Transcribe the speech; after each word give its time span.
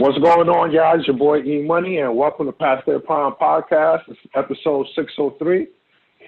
What's 0.00 0.16
going 0.16 0.48
on, 0.48 0.72
guys? 0.72 1.06
Your 1.06 1.14
boy 1.14 1.42
E 1.42 1.62
Money, 1.62 1.98
and 1.98 2.16
welcome 2.16 2.46
to 2.46 2.52
Past 2.52 2.86
Their 2.86 3.00
Prime 3.00 3.34
Podcast. 3.38 4.00
It's 4.08 4.18
episode 4.34 4.86
603. 4.96 5.66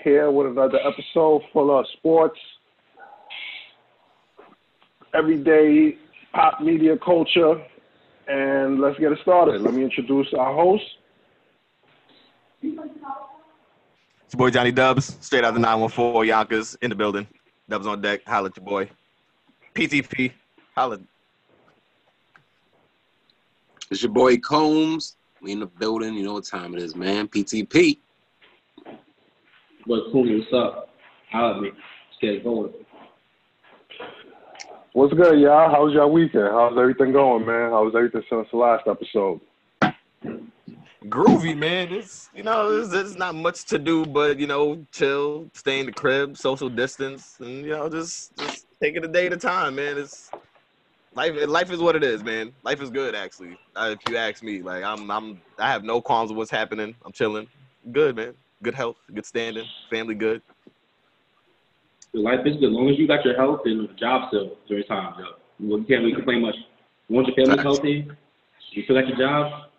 Here 0.04 0.30
with 0.30 0.48
another 0.48 0.78
episode 0.86 1.40
full 1.54 1.78
of 1.78 1.86
sports, 1.94 2.38
everyday 5.14 5.96
pop 6.34 6.60
media 6.60 6.98
culture, 7.02 7.64
and 8.28 8.78
let's 8.78 8.98
get 8.98 9.10
it 9.10 9.18
started. 9.22 9.62
Let 9.62 9.72
me 9.72 9.84
introduce 9.84 10.26
our 10.38 10.54
host. 10.54 10.84
It's 12.60 12.74
your 12.74 14.36
boy 14.36 14.50
Johnny 14.50 14.72
Dubs, 14.72 15.16
straight 15.22 15.44
out 15.44 15.48
of 15.48 15.54
the 15.54 15.60
914 15.60 16.28
Yonkers 16.28 16.76
in 16.82 16.90
the 16.90 16.94
building. 16.94 17.26
Dubs 17.70 17.86
on 17.86 18.02
deck. 18.02 18.20
Holla 18.26 18.50
at 18.50 18.56
your 18.58 18.66
boy. 18.66 18.90
PTP. 19.74 20.30
Holla. 20.76 20.98
It's 23.92 24.02
your 24.02 24.10
boy 24.10 24.38
Combs. 24.38 25.18
We 25.42 25.52
in 25.52 25.60
the 25.60 25.66
building. 25.66 26.14
You 26.14 26.24
know 26.24 26.32
what 26.32 26.46
time 26.46 26.74
it 26.74 26.82
is, 26.82 26.96
man. 26.96 27.28
PTP. 27.28 27.98
What 29.84 30.04
cool? 30.10 30.24
What's 30.24 30.50
up? 30.54 30.88
Holla 31.30 31.56
at 31.56 31.60
me. 31.60 31.68
Let's 31.68 32.18
get 32.22 32.30
it 32.36 32.42
going. 32.42 32.72
What's 34.94 35.12
good, 35.12 35.38
y'all? 35.40 35.70
How's 35.70 35.92
your 35.92 36.08
weekend? 36.08 36.48
How's 36.52 36.78
everything 36.78 37.12
going, 37.12 37.44
man? 37.44 37.70
How's 37.70 37.94
everything 37.94 38.22
since 38.30 38.48
the 38.50 38.56
last 38.56 38.84
episode? 38.86 39.42
Groovy, 41.04 41.54
man. 41.54 41.92
It's 41.92 42.30
you 42.34 42.44
know, 42.44 42.74
there's, 42.74 42.88
there's 42.88 43.18
not 43.18 43.34
much 43.34 43.66
to 43.66 43.78
do, 43.78 44.06
but 44.06 44.38
you 44.38 44.46
know, 44.46 44.86
chill, 44.90 45.50
stay 45.52 45.80
in 45.80 45.84
the 45.84 45.92
crib, 45.92 46.38
social 46.38 46.70
distance, 46.70 47.36
and 47.40 47.66
you 47.66 47.72
know, 47.72 47.90
just 47.90 48.34
just 48.38 48.64
take 48.82 48.96
it 48.96 49.04
a 49.04 49.08
day 49.08 49.26
at 49.26 49.34
a 49.34 49.36
time, 49.36 49.74
man. 49.74 49.98
It's 49.98 50.30
life. 51.14 51.34
Life 51.48 51.70
is 51.70 51.80
what 51.80 51.96
it 51.96 52.04
is, 52.04 52.22
man. 52.22 52.52
Life 52.62 52.80
is 52.82 52.90
good, 52.90 53.14
actually. 53.14 53.56
Uh, 53.76 53.94
if 53.98 54.10
you 54.10 54.16
ask 54.16 54.42
me, 54.42 54.62
like 54.62 54.82
I'm, 54.84 55.10
I'm, 55.10 55.40
I 55.58 55.70
have 55.70 55.84
no 55.84 56.00
qualms 56.00 56.30
with 56.30 56.38
what's 56.38 56.50
happening. 56.50 56.94
I'm 57.04 57.12
chilling, 57.12 57.48
good, 57.92 58.16
man. 58.16 58.34
Good 58.62 58.74
health, 58.74 58.96
good 59.12 59.26
standing, 59.26 59.66
family 59.90 60.14
good. 60.14 60.40
Your 62.12 62.22
life 62.22 62.40
is 62.46 62.56
good. 62.56 62.68
As 62.68 62.72
long 62.72 62.88
as 62.90 62.98
you 62.98 63.06
got 63.06 63.24
your 63.24 63.36
health 63.36 63.60
and 63.64 63.82
your 63.82 63.92
job 63.94 64.28
still 64.28 64.56
during 64.68 64.84
time, 64.84 65.14
yo. 65.18 65.24
Well, 65.60 65.78
you 65.80 65.84
can't 65.84 66.02
really 66.02 66.14
complain 66.14 66.42
much. 66.42 66.56
You 67.08 67.16
want 67.16 67.28
your 67.28 67.36
family 67.36 67.56
Facts. 67.56 67.62
healthy? 67.62 68.08
You 68.72 68.82
still 68.84 69.00
got 69.00 69.08
your 69.08 69.18
job? 69.18 69.70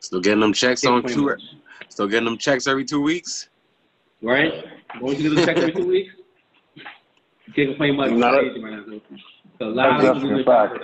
Still 0.00 0.20
getting 0.20 0.40
them 0.40 0.52
checks 0.52 0.84
on 0.84 1.02
complain 1.02 1.14
two. 1.16 1.24
much. 1.24 1.42
Still 1.88 2.08
getting 2.08 2.24
them 2.24 2.38
checks 2.38 2.66
every 2.66 2.84
two 2.84 3.00
weeks. 3.00 3.48
Right? 4.22 4.52
Going 5.00 5.16
to 5.16 5.22
get 5.22 5.32
a 5.32 5.46
check 5.46 5.56
every 5.58 5.72
two 5.72 5.86
weeks? 5.86 6.14
You 7.46 7.52
can't 7.54 7.68
complain 7.70 7.96
much. 7.96 8.10
Not 8.12 8.34
a- 8.34 8.60
right 8.60 8.86
now, 8.88 9.00
so. 9.58 9.66
A 9.66 9.68
lot 9.68 9.96
of 9.96 10.02
That's 10.02 10.18
people 10.20 10.40
a 10.40 10.44
fact. 10.44 10.74
jobs 10.74 10.80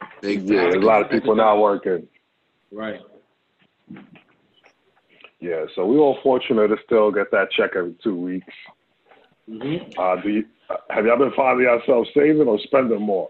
right 0.00 0.10
Big 0.22 0.42
Yeah, 0.48 0.62
there's 0.62 0.74
a 0.76 0.78
lot 0.78 1.02
of 1.02 1.10
people 1.10 1.34
not 1.34 1.58
working. 1.60 2.06
Right. 2.72 3.00
Yeah, 5.40 5.66
so 5.74 5.84
we 5.86 5.96
all 5.98 6.18
fortunate 6.22 6.68
to 6.68 6.76
still 6.84 7.10
get 7.12 7.30
that 7.30 7.50
check 7.50 7.70
every 7.76 7.94
two 8.02 8.16
weeks. 8.16 8.52
Mm-hmm. 9.48 9.98
Uh, 10.00 10.16
do 10.22 10.28
you, 10.30 10.44
uh, 10.70 10.76
have 10.90 11.04
y'all 11.06 11.18
been 11.18 11.32
finding 11.36 11.64
yourselves 11.66 12.08
saving 12.14 12.48
or 12.48 12.58
spending 12.64 13.00
more? 13.00 13.28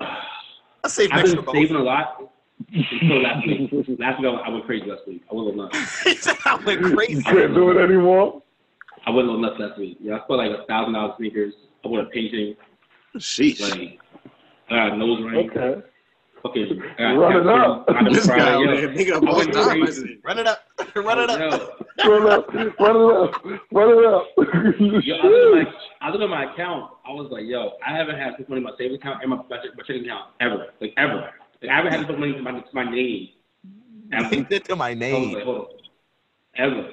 I 0.00 0.88
save 0.88 1.10
I've 1.12 1.24
next 1.26 1.34
been 1.34 1.44
saving 1.52 1.76
a 1.76 1.82
lot 1.82 2.30
until 2.72 3.22
last 3.22 3.46
week. 3.46 3.70
Last 3.98 4.20
week 4.20 4.28
I 4.44 4.48
went- 4.50 4.64
crazy 4.66 4.86
last 4.86 5.06
week. 5.06 5.22
I 5.30 5.34
went 5.34 5.46
a 5.46 5.50
little 5.50 5.64
nuts. 5.64 6.00
He 6.04 6.14
said 6.16 6.36
I 6.44 6.54
went 6.64 6.80
You 6.80 6.94
crazy. 6.96 7.22
can't 7.22 7.54
do 7.54 7.70
it 7.70 7.82
anymore. 7.82 8.42
I 9.06 9.10
went 9.10 9.28
a 9.28 9.30
little 9.30 9.40
nuts 9.42 9.60
last 9.60 9.78
week. 9.78 9.98
Yeah, 10.00 10.14
I 10.16 10.24
spent 10.24 10.38
like 10.38 10.50
a 10.58 10.64
thousand 10.66 10.94
dollars 10.94 11.14
sneakers. 11.18 11.54
I 11.84 11.88
bought 11.88 12.00
a 12.00 12.06
painting. 12.10 12.56
Sheesh. 13.18 13.60
Like, 13.60 13.98
I 14.70 14.74
got 14.88 14.92
a 14.92 14.96
nose 14.96 15.22
ring. 15.24 15.50
Okay. 15.50 15.82
Fucking, 16.42 16.82
I 17.00 17.14
Run 17.14 17.36
it 17.36 17.46
up. 17.48 17.86
This 18.12 18.26
pride, 18.26 18.38
guy 18.38 18.50
yo. 18.52 18.68
over 18.68 18.76
here 18.76 18.92
making 18.92 19.12
up 19.14 19.22
all 19.26 19.36
went 19.38 19.52
time. 19.52 19.80
crazy. 19.82 20.18
Run 20.22 20.38
it 20.38 20.46
up, 20.46 20.60
run 20.94 21.18
it 21.18 21.30
up. 21.30 21.40
Run 22.04 22.22
it 22.22 22.30
up, 22.30 22.54
run 22.54 22.96
it 22.96 23.12
up, 23.16 23.44
run 23.72 23.88
it 23.90 24.04
up. 24.06 24.26
yo, 25.04 25.16
I 25.16 25.26
look 25.26 25.64
at 25.64 25.64
my, 25.66 25.72
I 26.00 26.10
look 26.10 26.20
at 26.22 26.28
my 26.30 26.52
account. 26.52 26.92
I 27.04 27.10
was 27.12 27.28
like, 27.32 27.42
yo, 27.46 27.72
I 27.84 27.96
haven't 27.96 28.16
had 28.18 28.34
this 28.38 28.48
money 28.48 28.58
in 28.60 28.64
my 28.64 28.70
savings 28.78 29.00
account 29.00 29.20
and 29.22 29.30
my, 29.30 29.36
my, 29.36 29.42
my 29.50 29.82
checking 29.84 30.04
account 30.04 30.26
ever, 30.40 30.66
like 30.80 30.92
ever. 30.96 31.28
Like 31.60 31.70
I 31.72 31.76
haven't 31.76 31.90
had 31.92 32.02
this 32.02 32.08
much 32.08 32.18
money 32.20 32.32
to 32.34 32.42
my, 32.42 32.52
to 32.52 32.66
my 32.72 32.84
name. 32.88 33.28
Ever. 34.12 34.44
To 34.60 34.76
my 34.76 34.86
I 34.86 34.90
was 34.92 34.98
name. 34.98 35.34
like, 35.34 35.42
hold 35.44 35.58
on, 35.58 35.66
ever. 36.56 36.88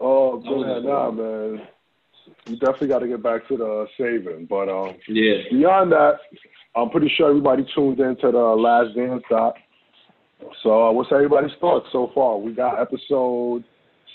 oh 0.00 0.40
man, 0.40 0.86
nah, 0.86 1.10
man. 1.10 1.68
You 2.46 2.56
definitely 2.56 2.88
got 2.88 2.98
to 3.00 3.08
get 3.08 3.22
back 3.22 3.46
to 3.48 3.56
the 3.56 3.86
saving, 3.98 4.46
but 4.46 4.68
um, 4.68 4.94
Yeah. 5.08 5.42
beyond 5.50 5.92
that, 5.92 6.18
I'm 6.76 6.90
pretty 6.90 7.08
sure 7.16 7.28
everybody 7.30 7.66
tuned 7.74 8.00
into 8.00 8.30
the 8.30 8.38
last 8.38 8.94
dance 8.94 9.22
doc. 9.30 9.56
So, 10.62 10.88
uh, 10.88 10.92
what's 10.92 11.10
everybody's 11.10 11.56
thoughts 11.60 11.86
so 11.90 12.10
far? 12.14 12.36
We 12.38 12.52
got 12.52 12.78
episode 12.78 13.64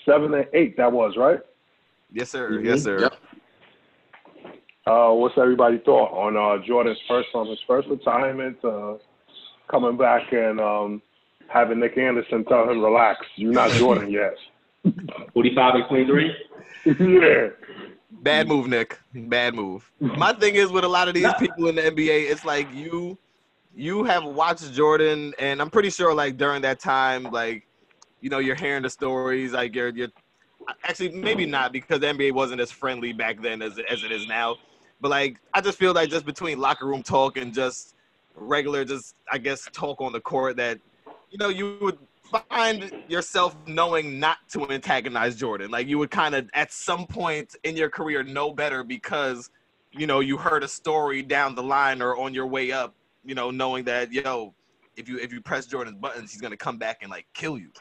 seven 0.05 0.33
and 0.35 0.45
eight. 0.53 0.77
That 0.77 0.91
was 0.91 1.15
right. 1.17 1.39
Yes, 2.11 2.29
sir. 2.29 2.51
Mhm. 2.51 2.65
Yes, 2.65 2.83
sir. 2.83 2.99
Yep. 3.01 3.15
Uh, 4.85 5.13
what's 5.13 5.37
everybody 5.37 5.77
thought 5.79 6.11
on 6.11 6.37
uh, 6.37 6.63
Jordan's 6.65 6.99
first 7.07 7.29
on 7.33 7.47
his 7.47 7.59
first 7.67 7.87
retirement, 7.87 8.57
uh, 8.63 8.95
coming 9.69 9.97
back 9.97 10.31
and 10.31 10.59
um, 10.59 11.01
having 11.47 11.79
Nick 11.79 11.97
Anderson 11.97 12.43
tell 12.45 12.69
him, 12.69 12.81
"Relax, 12.83 13.25
you're 13.35 13.53
not 13.53 13.71
Jordan 13.71 14.09
yet." 14.11 14.35
45 15.33 15.75
and 15.75 15.85
23. 15.87 16.35
yeah. 16.85 17.47
Bad 18.11 18.47
move, 18.47 18.67
Nick. 18.67 18.99
Bad 19.13 19.53
move. 19.53 19.91
My 19.99 20.33
thing 20.33 20.55
is 20.55 20.69
with 20.69 20.83
a 20.83 20.87
lot 20.87 21.07
of 21.07 21.13
these 21.13 21.31
people 21.39 21.67
in 21.67 21.75
the 21.75 21.83
NBA, 21.83 22.29
it's 22.29 22.43
like 22.43 22.67
you 22.73 23.17
you 23.75 24.03
have 24.03 24.25
watched 24.25 24.73
Jordan, 24.73 25.33
and 25.39 25.61
I'm 25.61 25.69
pretty 25.69 25.89
sure 25.89 26.13
like 26.13 26.37
during 26.37 26.61
that 26.63 26.79
time, 26.79 27.23
like 27.25 27.67
you 28.21 28.29
know, 28.29 28.39
you're 28.39 28.55
hearing 28.55 28.83
the 28.83 28.89
stories, 28.89 29.53
like 29.53 29.75
you're 29.75 29.89
you're 29.89 30.09
actually 30.83 31.09
maybe 31.09 31.45
not 31.45 31.71
because 31.71 31.99
the 31.99 32.07
NBA 32.07 32.33
wasn't 32.33 32.61
as 32.61 32.71
friendly 32.71 33.13
back 33.13 33.41
then 33.41 33.61
as 33.61 33.79
as 33.89 34.03
it 34.03 34.11
is 34.11 34.27
now. 34.27 34.55
But 34.99 35.11
like 35.11 35.39
I 35.53 35.61
just 35.61 35.77
feel 35.77 35.93
like 35.93 36.09
just 36.09 36.25
between 36.25 36.59
locker 36.59 36.87
room 36.87 37.03
talk 37.03 37.37
and 37.37 37.53
just 37.53 37.95
regular 38.35 38.85
just 38.85 39.15
I 39.31 39.37
guess 39.37 39.67
talk 39.71 40.01
on 40.01 40.13
the 40.13 40.21
court 40.21 40.57
that 40.57 40.79
you 41.29 41.37
know 41.37 41.49
you 41.49 41.77
would 41.81 41.99
find 42.49 43.03
yourself 43.07 43.55
knowing 43.67 44.19
not 44.19 44.37
to 44.49 44.69
antagonize 44.69 45.35
Jordan. 45.35 45.71
Like 45.71 45.87
you 45.87 45.97
would 45.97 46.11
kind 46.11 46.35
of 46.35 46.49
at 46.53 46.71
some 46.71 47.05
point 47.07 47.55
in 47.63 47.75
your 47.75 47.89
career 47.89 48.23
know 48.23 48.51
better 48.51 48.83
because 48.83 49.49
you 49.91 50.07
know 50.07 50.19
you 50.19 50.37
heard 50.37 50.63
a 50.63 50.67
story 50.67 51.21
down 51.21 51.55
the 51.55 51.63
line 51.63 52.01
or 52.01 52.17
on 52.17 52.33
your 52.33 52.47
way 52.47 52.71
up, 52.71 52.93
you 53.25 53.35
know, 53.35 53.51
knowing 53.51 53.83
that 53.85 54.11
yo, 54.11 54.53
if 54.95 55.09
you 55.09 55.17
if 55.19 55.33
you 55.33 55.41
press 55.41 55.65
Jordan's 55.65 55.97
buttons, 55.97 56.31
he's 56.31 56.41
gonna 56.41 56.57
come 56.57 56.77
back 56.77 56.99
and 57.01 57.11
like 57.11 57.25
kill 57.33 57.57
you. 57.57 57.71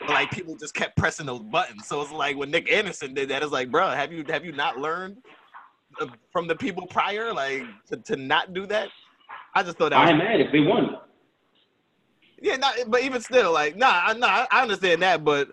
But 0.00 0.10
like 0.10 0.30
people 0.30 0.56
just 0.56 0.74
kept 0.74 0.96
pressing 0.96 1.26
those 1.26 1.42
buttons. 1.42 1.86
So 1.86 2.00
it's 2.02 2.12
like 2.12 2.36
when 2.36 2.50
Nick 2.50 2.70
Anderson 2.70 3.14
did 3.14 3.28
that, 3.30 3.42
it's 3.42 3.52
like, 3.52 3.70
bro, 3.70 3.90
have 3.90 4.12
you 4.12 4.24
have 4.28 4.44
you 4.44 4.52
not 4.52 4.78
learned 4.78 5.18
from 6.32 6.46
the 6.46 6.56
people 6.56 6.86
prior, 6.86 7.32
like 7.32 7.64
to, 7.88 7.96
to 7.96 8.16
not 8.16 8.52
do 8.52 8.66
that? 8.66 8.88
I 9.54 9.62
just 9.62 9.76
thought 9.76 9.90
that 9.90 10.00
was 10.00 10.10
I'm 10.10 10.18
mad 10.18 10.40
if 10.40 10.50
they 10.52 10.60
won. 10.60 10.96
Yeah, 12.42 12.56
not, 12.56 12.74
but 12.88 13.02
even 13.02 13.20
still, 13.20 13.52
like, 13.52 13.76
nah, 13.76 14.02
I- 14.06 14.14
nah, 14.14 14.46
I 14.50 14.62
understand 14.62 15.02
that, 15.02 15.24
but 15.24 15.50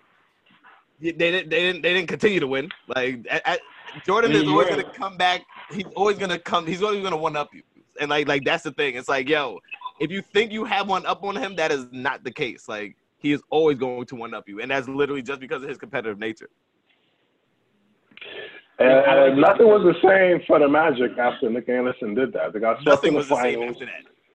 they 1.00 1.12
didn't, 1.12 1.50
they 1.50 1.60
didn't, 1.60 1.82
they 1.84 1.94
didn't 1.94 2.10
continue 2.10 2.40
to 2.40 2.48
win. 2.48 2.70
Like, 2.88 3.26
at, 3.30 3.42
at, 3.46 3.60
Jordan 4.06 4.32
is 4.32 4.44
Yeah, 4.44 4.52
always 4.52 4.70
gonna 4.70 4.84
come 4.84 5.18
back. 5.18 5.42
He's 5.70 5.86
always 5.96 6.18
gonna 6.18 6.40
come. 6.40 6.66
He's 6.66 6.84
always 6.84 7.02
gonna 7.04 7.18
one 7.18 7.36
up 7.36 7.50
you, 7.54 7.64
and 8.00 8.10
like, 8.10 8.28
like 8.28 8.44
that's 8.44 8.64
the 8.64 8.72
thing. 8.72 8.96
It's 8.96 9.10
like, 9.10 9.30
yo, 9.30 9.60
if 10.00 10.12
you 10.12 10.22
think 10.22 10.52
you 10.52 10.66
have 10.66 10.88
one 10.88 11.06
up 11.06 11.24
on 11.24 11.36
him, 11.36 11.56
that 11.56 11.72
is 11.72 11.88
not 11.92 12.24
the 12.24 12.32
case. 12.32 12.68
Like, 12.68 12.96
he 13.18 13.32
is 13.32 13.42
always 13.50 13.78
going 13.78 14.06
to 14.08 14.16
one 14.16 14.34
up 14.34 14.48
you, 14.48 14.62
and 14.62 14.72
that's 14.72 14.88
literally 14.88 15.22
just 15.22 15.40
because 15.40 15.64
of 15.64 15.70
his 15.70 15.78
competitive 15.78 16.20
nature. 16.20 16.50
And 18.80 19.42
nothing 19.42 19.68
was 19.68 19.84
the 19.84 19.96
same 20.08 20.42
for 20.48 20.60
the 20.60 20.68
Magic 20.70 21.18
after 21.18 21.50
Nick 21.50 21.68
Anderson 21.68 22.16
did 22.16 22.32
that. 22.34 22.54
They 22.54 22.60
got 22.60 22.78
swept 22.84 23.04
Nothing 23.04 23.10
in 23.10 23.14
the 23.16 23.20
was 23.20 23.28
the 23.28 23.36
same 23.36 23.60
finals. 23.60 23.78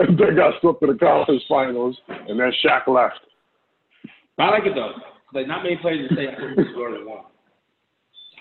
After 0.01 0.13
they 0.31 0.37
got 0.37 0.61
swept 0.61 0.83
in 0.83 0.91
the 0.91 0.99
conference 0.99 1.43
finals, 1.49 1.97
and 2.09 2.39
then 2.39 2.53
Shaq 2.65 2.87
left. 2.87 3.21
I 4.39 4.51
like 4.51 4.67
it 4.67 4.75
though. 4.75 4.93
Like 5.33 5.47
not 5.47 5.63
many 5.63 5.77
players 5.77 6.09
would 6.09 6.17
say 6.17 6.29
I 6.29 6.37
think 6.37 6.69
Jordan 6.75 7.07
won. 7.07 7.25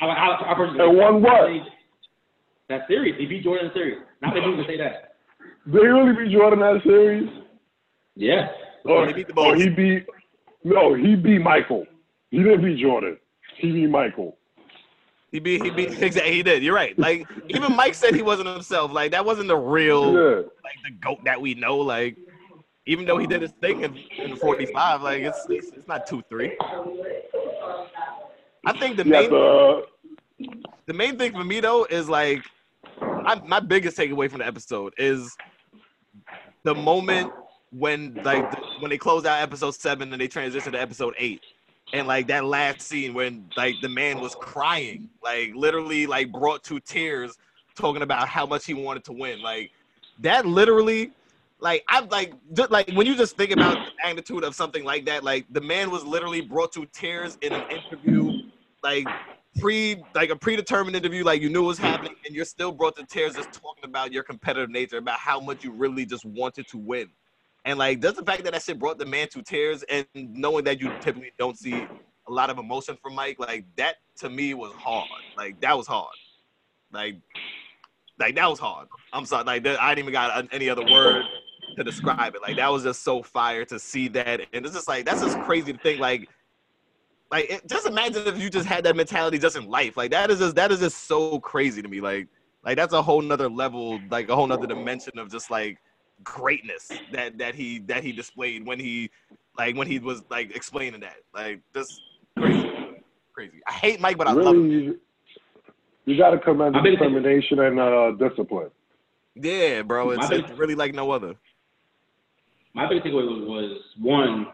I, 0.01 0.05
I, 0.05 0.51
I 0.51 0.55
personally 0.55 0.87
And 0.87 0.97
won 0.97 1.21
what? 1.21 1.49
That 2.69 2.81
series. 2.87 3.15
He 3.19 3.25
beat 3.25 3.43
Jordan 3.43 3.67
in 3.67 3.71
the 3.71 3.73
series. 3.75 3.97
Not 4.21 4.33
many 4.33 4.45
people 4.45 4.63
can 4.63 4.65
say 4.67 4.77
that. 4.77 5.15
Did 5.71 5.81
he 5.81 5.87
really 5.87 6.13
beat 6.13 6.33
Jordan 6.33 6.59
that 6.59 6.81
series? 6.83 7.29
Yeah. 8.15 8.47
Oh, 8.85 9.03
or, 9.03 9.07
He 9.07 9.13
beat 9.13 9.27
the 9.27 9.33
or 9.33 9.55
oh, 9.55 9.59
he 9.59 9.69
beat 9.69 10.05
no, 10.63 10.93
he 10.95 11.15
beat 11.15 11.39
Michael. 11.39 11.85
He 12.31 12.37
didn't 12.37 12.63
beat 12.63 12.79
Jordan. 12.81 13.17
He 13.57 13.71
beat 13.71 13.89
Michael. 13.89 14.37
He 15.33 15.39
beat, 15.39 15.63
he 15.63 15.71
beat, 15.71 15.89
exactly. 16.01 16.31
He 16.31 16.43
did. 16.43 16.63
You're 16.63 16.75
right. 16.75 16.97
Like, 16.97 17.27
even 17.49 17.75
Mike 17.75 17.95
said 17.95 18.15
he 18.15 18.21
wasn't 18.21 18.47
himself. 18.47 18.93
Like, 18.93 19.11
that 19.11 19.25
wasn't 19.25 19.47
the 19.49 19.57
real. 19.57 20.13
Yeah. 20.13 20.35
like 20.63 20.77
the 20.85 20.91
goat 21.01 21.19
that 21.25 21.41
we 21.41 21.55
know. 21.55 21.77
Like, 21.77 22.15
even 22.85 23.05
though 23.05 23.17
he 23.17 23.25
did 23.25 23.41
his 23.41 23.51
thing 23.53 23.81
in, 23.81 23.97
in 24.19 24.35
45, 24.37 25.01
like 25.01 25.21
it's, 25.21 25.45
it's 25.49 25.69
it's 25.69 25.87
not 25.87 26.05
two 26.05 26.21
three. 26.29 26.57
I 28.65 28.77
think 28.77 28.97
the 28.97 29.05
main 29.05 29.33
uh, 29.33 29.81
the 30.85 30.93
main 30.93 31.17
thing 31.17 31.31
for 31.31 31.43
me 31.45 31.61
though 31.61 31.85
is 31.85 32.09
like 32.09 32.43
my, 32.99 33.41
my 33.47 33.59
biggest 33.61 33.97
takeaway 33.97 34.29
from 34.29 34.39
the 34.39 34.45
episode 34.45 34.93
is 34.97 35.35
the 36.63 36.75
moment 36.75 37.31
when 37.71 38.15
like 38.23 38.51
the, 38.51 38.57
when 38.79 38.89
they 38.89 38.97
closed 38.97 39.25
out 39.25 39.41
episode 39.41 39.75
seven 39.75 40.11
and 40.11 40.21
they 40.21 40.27
transitioned 40.27 40.73
to 40.73 40.81
episode 40.81 41.13
eight. 41.17 41.41
And 41.91 42.07
like 42.07 42.27
that 42.27 42.45
last 42.45 42.81
scene 42.81 43.13
when 43.13 43.49
like 43.55 43.75
the 43.81 43.89
man 43.89 44.19
was 44.19 44.35
crying, 44.35 45.09
like 45.21 45.51
literally 45.53 46.07
like 46.07 46.31
brought 46.31 46.63
to 46.65 46.79
tears, 46.79 47.37
talking 47.75 48.01
about 48.01 48.27
how 48.27 48.45
much 48.45 48.65
he 48.65 48.73
wanted 48.73 49.03
to 49.05 49.13
win. 49.13 49.41
Like 49.41 49.71
that 50.19 50.45
literally 50.45 51.11
like 51.63 51.83
I'm 51.87 52.09
like 52.09 52.33
just 52.53 52.71
like 52.71 52.91
when 52.91 53.07
you 53.07 53.15
just 53.15 53.37
think 53.37 53.51
about 53.51 53.85
the 53.85 53.91
magnitude 54.03 54.43
of 54.43 54.53
something 54.53 54.83
like 54.83 55.05
that, 55.05 55.23
like 55.23 55.45
the 55.49 55.61
man 55.61 55.89
was 55.89 56.03
literally 56.03 56.41
brought 56.41 56.73
to 56.73 56.85
tears 56.87 57.37
in 57.41 57.53
an 57.53 57.63
interview, 57.71 58.49
like 58.83 59.07
pre 59.59 60.03
like 60.13 60.29
a 60.29 60.35
predetermined 60.35 60.95
interview, 60.95 61.23
like 61.23 61.41
you 61.41 61.49
knew 61.49 61.63
was 61.63 61.77
happening, 61.77 62.15
and 62.25 62.35
you're 62.35 62.43
still 62.43 62.73
brought 62.73 62.97
to 62.97 63.05
tears 63.05 63.35
just 63.35 63.53
talking 63.53 63.85
about 63.85 64.11
your 64.11 64.23
competitive 64.23 64.69
nature, 64.69 64.97
about 64.97 65.19
how 65.19 65.39
much 65.39 65.63
you 65.63 65.71
really 65.71 66.05
just 66.05 66.25
wanted 66.25 66.67
to 66.67 66.77
win. 66.77 67.09
And 67.65 67.79
like 67.79 68.01
just 68.01 68.17
the 68.17 68.23
fact 68.23 68.43
that 68.43 68.53
that 68.53 68.61
shit 68.61 68.79
brought 68.79 68.97
the 68.97 69.05
man 69.05 69.29
to 69.29 69.41
tears 69.41 69.83
and 69.83 70.05
knowing 70.13 70.65
that 70.65 70.81
you 70.81 70.91
typically 70.99 71.31
don't 71.37 71.57
see 71.57 71.87
a 72.27 72.31
lot 72.31 72.49
of 72.49 72.57
emotion 72.57 72.97
from 73.01 73.15
Mike, 73.15 73.39
like 73.39 73.65
that 73.77 73.95
to 74.17 74.29
me 74.29 74.53
was 74.53 74.73
hard. 74.73 75.07
Like 75.37 75.59
that 75.61 75.77
was 75.77 75.87
hard. 75.87 76.13
Like 76.91 77.15
like 78.19 78.35
that 78.35 78.49
was 78.49 78.59
hard. 78.59 78.87
I'm 79.11 79.25
sorry. 79.25 79.43
Like 79.43 79.63
that, 79.63 79.81
I 79.81 79.95
didn't 79.95 80.09
even 80.09 80.13
got 80.13 80.47
any 80.53 80.69
other 80.69 80.85
word 80.85 81.25
to 81.77 81.83
describe 81.83 82.35
it. 82.35 82.41
Like 82.41 82.57
that 82.57 82.71
was 82.71 82.83
just 82.83 83.03
so 83.03 83.23
fire 83.23 83.65
to 83.65 83.79
see 83.79 84.07
that, 84.09 84.41
and 84.53 84.65
it's 84.65 84.75
just 84.75 84.87
like 84.87 85.05
that's 85.05 85.21
just 85.21 85.39
crazy 85.41 85.73
to 85.73 85.79
think. 85.79 85.99
Like, 85.99 86.29
like 87.31 87.49
it, 87.49 87.67
just 87.67 87.87
imagine 87.87 88.27
if 88.27 88.39
you 88.39 88.49
just 88.49 88.67
had 88.67 88.83
that 88.85 88.95
mentality 88.95 89.39
just 89.39 89.55
in 89.55 89.67
life. 89.67 89.97
Like 89.97 90.11
that 90.11 90.29
is 90.29 90.39
just 90.39 90.55
that 90.55 90.71
is 90.71 90.79
just 90.79 91.05
so 91.05 91.39
crazy 91.39 91.81
to 91.81 91.87
me. 91.87 92.01
Like, 92.01 92.27
like 92.63 92.77
that's 92.77 92.93
a 92.93 93.01
whole 93.01 93.21
nother 93.21 93.49
level, 93.49 93.99
like 94.11 94.29
a 94.29 94.35
whole 94.35 94.47
nother 94.47 94.67
dimension 94.67 95.17
of 95.17 95.31
just 95.31 95.49
like 95.49 95.79
greatness 96.23 96.91
that 97.11 97.37
that 97.37 97.55
he 97.55 97.79
that 97.79 98.03
he 98.03 98.11
displayed 98.11 98.65
when 98.65 98.79
he 98.79 99.09
like 99.57 99.75
when 99.75 99.87
he 99.87 99.99
was 99.99 100.23
like 100.29 100.55
explaining 100.55 101.01
that. 101.01 101.17
Like 101.33 101.61
just 101.73 102.01
crazy, 102.37 102.69
crazy. 103.33 103.61
I 103.67 103.73
hate 103.73 103.99
Mike, 103.99 104.17
but 104.17 104.27
I 104.27 104.31
love 104.31 104.55
him. 104.55 104.69
Really, 104.69 104.83
you, 104.85 104.99
you 106.05 106.17
got 106.17 106.31
to 106.31 106.39
commend 106.39 106.75
I 106.75 106.81
determination 106.81 107.59
and 107.59 107.79
uh, 107.79 108.11
discipline. 108.11 108.69
Yeah, 109.35 109.81
bro. 109.81 110.11
It's, 110.11 110.29
it's 110.29 110.51
really 110.51 110.75
like 110.75 110.93
no 110.93 111.11
other. 111.11 111.35
My 112.75 112.87
big 112.89 113.03
takeaway 113.03 113.25
was, 113.25 113.47
was 113.47 113.79
one, 113.99 114.47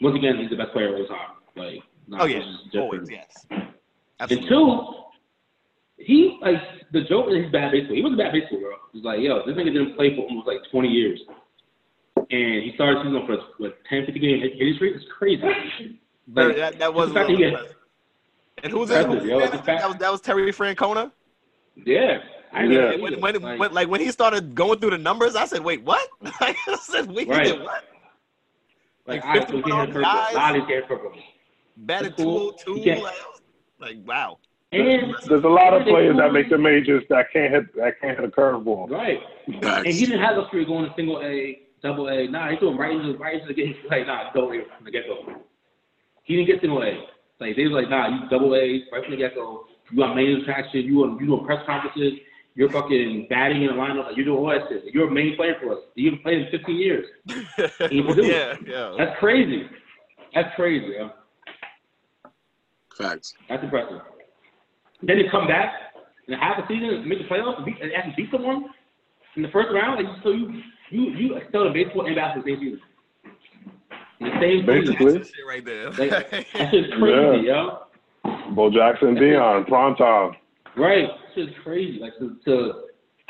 once 0.00 0.16
again, 0.16 0.38
he's 0.38 0.50
the 0.50 0.56
best 0.56 0.72
player 0.72 0.88
of 0.94 1.00
all 1.00 1.06
time. 1.06 1.28
Like, 1.54 1.82
not 2.06 2.22
Oh 2.22 2.24
yeah, 2.24 2.38
just- 2.40 2.64
just 2.64 2.76
always 2.76 3.06
for- 3.06 3.12
yes. 3.12 3.46
And 4.20 4.30
two, 4.48 4.84
he 5.98 6.38
like 6.40 6.56
the 6.92 7.02
joke 7.02 7.26
is 7.30 7.42
he's 7.44 7.52
bad 7.52 7.72
baseball. 7.72 7.96
He 7.96 8.02
was 8.02 8.12
a 8.14 8.16
bad 8.16 8.32
baseball, 8.32 8.60
bro. 8.60 8.70
He's 8.92 9.04
like, 9.04 9.20
yo, 9.20 9.44
this 9.46 9.54
nigga 9.56 9.72
didn't 9.72 9.96
play 9.96 10.14
for 10.16 10.22
almost 10.22 10.46
like 10.46 10.58
20 10.70 10.88
years, 10.88 11.20
and 12.16 12.62
he 12.62 12.72
started 12.74 12.98
season 13.04 13.26
for 13.26 13.36
what 13.58 13.76
10, 13.90 14.06
50 14.06 14.18
game 14.20 14.40
hit 14.40 14.52
hit 14.56 14.76
streak. 14.76 14.94
It's 14.96 15.04
crazy. 15.16 15.42
Like, 16.32 16.56
that, 16.56 16.78
that 16.78 16.94
was 16.94 17.08
the 17.08 17.14
fact 17.14 17.28
that 17.28 17.36
he 17.36 17.42
had- 17.44 17.54
and 18.64 18.72
who 18.72 18.80
was 18.80 18.90
it? 18.90 19.08
Yo. 19.24 19.38
That, 19.40 19.64
that 19.66 19.88
was 19.88 19.96
that 19.98 20.10
was 20.10 20.20
Terry 20.20 20.50
Francona. 20.52 21.12
yeah, 21.76 22.18
I 22.52 22.64
Yeah. 22.64 22.96
When, 22.96 23.20
when. 23.20 23.40
Like, 23.40 23.58
when, 23.60 23.72
like 23.72 23.88
when 23.88 24.00
he 24.00 24.10
started 24.10 24.54
going 24.54 24.80
through 24.80 24.90
the 24.90 24.98
numbers, 24.98 25.36
I 25.36 25.44
said, 25.44 25.62
"Wait, 25.62 25.84
what?" 25.84 26.08
Like, 26.20 26.56
I 26.66 26.76
said, 26.82 27.08
"Wait, 27.10 27.28
Right. 27.28 27.44
did 27.44 27.60
what?" 27.60 27.84
like, 29.06 29.22
like, 29.22 29.24
I 29.24 29.38
was 29.38 29.44
51 29.50 29.62
getting 29.86 29.94
hurt. 29.94 30.02
guys. 30.02 30.32
A 30.32 30.36
lot 30.36 30.56
of 30.56 30.62
these 30.62 30.68
getting 30.68 30.88
hurt. 30.88 31.12
Batted 31.76 32.16
cool. 32.16 32.52
202. 32.54 32.74
He 32.74 32.84
can't- 32.84 33.02
Like, 33.04 33.14
like, 33.80 33.96
wow. 34.04 34.38
And 34.70 35.14
There's 35.26 35.44
a 35.44 35.48
lot 35.48 35.72
of 35.72 35.84
players 35.86 36.16
that 36.18 36.32
make 36.32 36.50
the 36.50 36.58
majors 36.58 37.02
that 37.08 37.32
can't 37.32 37.52
hit 37.52 37.74
that 37.76 38.00
can't 38.00 38.18
hit 38.18 38.28
a 38.28 38.30
curveball. 38.30 38.90
right. 38.90 39.20
And 39.46 39.86
he 39.86 40.04
didn't 40.04 40.20
have 40.20 40.36
luxury 40.36 40.66
going 40.66 40.84
to 40.84 40.94
single 40.94 41.22
A, 41.22 41.60
double 41.82 42.08
A. 42.08 42.28
Nah, 42.28 42.50
he 42.50 42.56
threw 42.58 42.72
him 42.72 42.78
right 42.78 42.92
into 42.94 43.16
right 43.18 43.34
into 43.34 43.46
the 43.46 43.54
game. 43.54 43.74
Like, 43.90 44.06
nah, 44.06 44.30
double 44.34 44.52
A 44.52 44.60
from 44.76 44.84
the 44.84 44.90
get 44.90 45.06
go. 45.06 45.40
He 46.24 46.36
didn't 46.36 46.48
get 46.48 46.60
single 46.60 46.82
A. 46.82 47.08
Like 47.40 47.56
they 47.56 47.64
was 47.64 47.72
like, 47.72 47.88
nah, 47.88 48.08
you 48.08 48.28
double 48.28 48.54
A 48.54 48.82
right 48.92 49.02
from 49.02 49.12
the 49.12 49.16
get 49.16 49.34
go. 49.34 49.64
You 49.90 49.98
got 49.98 50.14
main 50.14 50.42
attraction. 50.42 50.82
You 50.82 51.04
on 51.04 51.18
you 51.18 51.26
doing 51.26 51.46
press 51.46 51.64
conferences. 51.64 52.20
You're 52.54 52.68
fucking 52.70 53.28
batting 53.30 53.62
in 53.62 53.68
the 53.68 53.72
lineup. 53.74 54.06
Like 54.06 54.16
you're 54.16 54.26
doing 54.26 54.38
all 54.38 54.48
that 54.50 54.68
shit. 54.68 54.92
You're 54.92 55.08
a 55.08 55.10
main 55.10 55.36
player 55.36 55.54
for 55.62 55.72
us. 55.72 55.78
You've 55.94 56.14
been 56.14 56.22
playing 56.22 56.44
in 56.44 56.50
15 56.50 56.76
years. 56.76 57.06
He 57.88 58.02
can 58.02 58.16
do 58.16 58.26
yeah, 58.26 58.56
yeah. 58.66 58.94
That's 58.98 59.18
crazy. 59.18 59.62
That's 60.34 60.54
crazy. 60.56 60.94
Yo. 60.98 61.10
Facts. 62.96 63.32
That's 63.48 63.62
impressive. 63.62 64.00
Then 65.02 65.18
you 65.18 65.30
come 65.30 65.46
back 65.46 65.72
and 66.26 66.40
half 66.40 66.58
a 66.58 66.66
season 66.68 66.90
and 66.90 67.06
make 67.06 67.18
the 67.18 67.24
playoffs 67.24 67.56
and, 67.56 67.66
beat, 67.66 67.80
and 67.80 67.92
actually 67.92 68.14
beat 68.16 68.30
someone 68.30 68.66
in 69.36 69.42
the 69.42 69.48
first 69.48 69.68
round. 69.72 70.04
Like, 70.04 70.22
so 70.22 70.30
you 70.30 70.62
you 70.90 71.02
you 71.10 71.36
excel 71.36 71.66
in 71.66 71.72
baseball 71.72 72.06
and 72.06 72.16
basketball 72.16 72.44
the 72.44 72.56
same 72.56 72.60
season. 72.60 72.80
In 74.20 74.26
the 74.26 74.40
same 74.40 74.60
season. 74.60 74.66
Basically. 74.66 75.18
That's 75.18 75.32
right 75.46 75.64
there. 75.64 75.90
Like, 75.90 76.10
That's 76.30 76.70
just 76.72 76.92
crazy, 76.98 77.46
yo. 77.46 77.82
Bo 78.54 78.70
Jackson, 78.70 79.14
Deion, 79.14 79.66
prime 79.68 79.94
time. 79.96 80.32
Right. 80.76 81.08
It's 81.36 81.50
just 81.50 81.62
crazy. 81.62 81.98
Like 81.98 82.12
to 82.18 82.36
to 82.44 82.72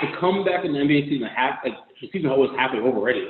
to 0.01 0.17
come 0.21 0.45
back 0.45 0.65
in 0.65 0.73
the 0.73 0.79
NBA 0.79 1.09
season 1.09 1.29
half 1.29 1.61
like 1.65 1.75
the 2.01 2.09
season 2.13 2.31
was 2.31 2.55
halfway 2.57 2.81
over 2.81 2.99
already. 2.99 3.29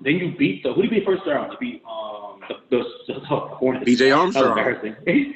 Then 0.00 0.14
you 0.14 0.36
beat 0.38 0.62
the 0.62 0.72
who 0.72 0.82
did 0.82 0.92
you 0.92 0.98
beat 0.98 1.06
first 1.06 1.22
round? 1.26 1.52
You 1.52 1.58
beat 1.58 1.82
um 1.88 2.17
the 2.48 2.54
the, 2.70 2.84
the, 3.06 3.14
the 3.20 3.26
Hornets. 3.26 3.84
BJ 3.90 3.98
That 4.10 4.24
was 4.24 4.36
Armstrong. 4.36 4.58
embarrassing. 4.58 4.96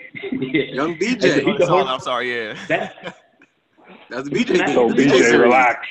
yeah. 0.52 0.62
Young 0.74 0.94
BJ. 0.96 1.44
beat 1.44 1.58
the 1.58 1.64
I'm 1.64 1.66
sorry, 1.66 1.68
Hornets- 1.68 1.90
I'm 1.92 2.00
sorry. 2.00 2.34
Yeah. 2.46 2.66
That 2.68 3.16
That's 4.10 4.28
the 4.28 4.34
BJ 4.34 4.64
game. 4.66 4.74
So 4.74 4.88
The 4.88 4.94
BJ, 5.06 5.40
relax. 5.40 5.86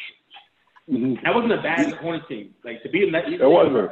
that 0.88 1.34
wasn't 1.36 1.54
a 1.54 1.62
bad 1.62 1.94
Hornets 1.96 2.26
team. 2.28 2.54
Like 2.66 2.82
to 2.84 2.90
beat 2.90 3.02
them 3.06 3.12
that 3.14 3.32
It 3.32 3.46
wasn't. 3.48 3.92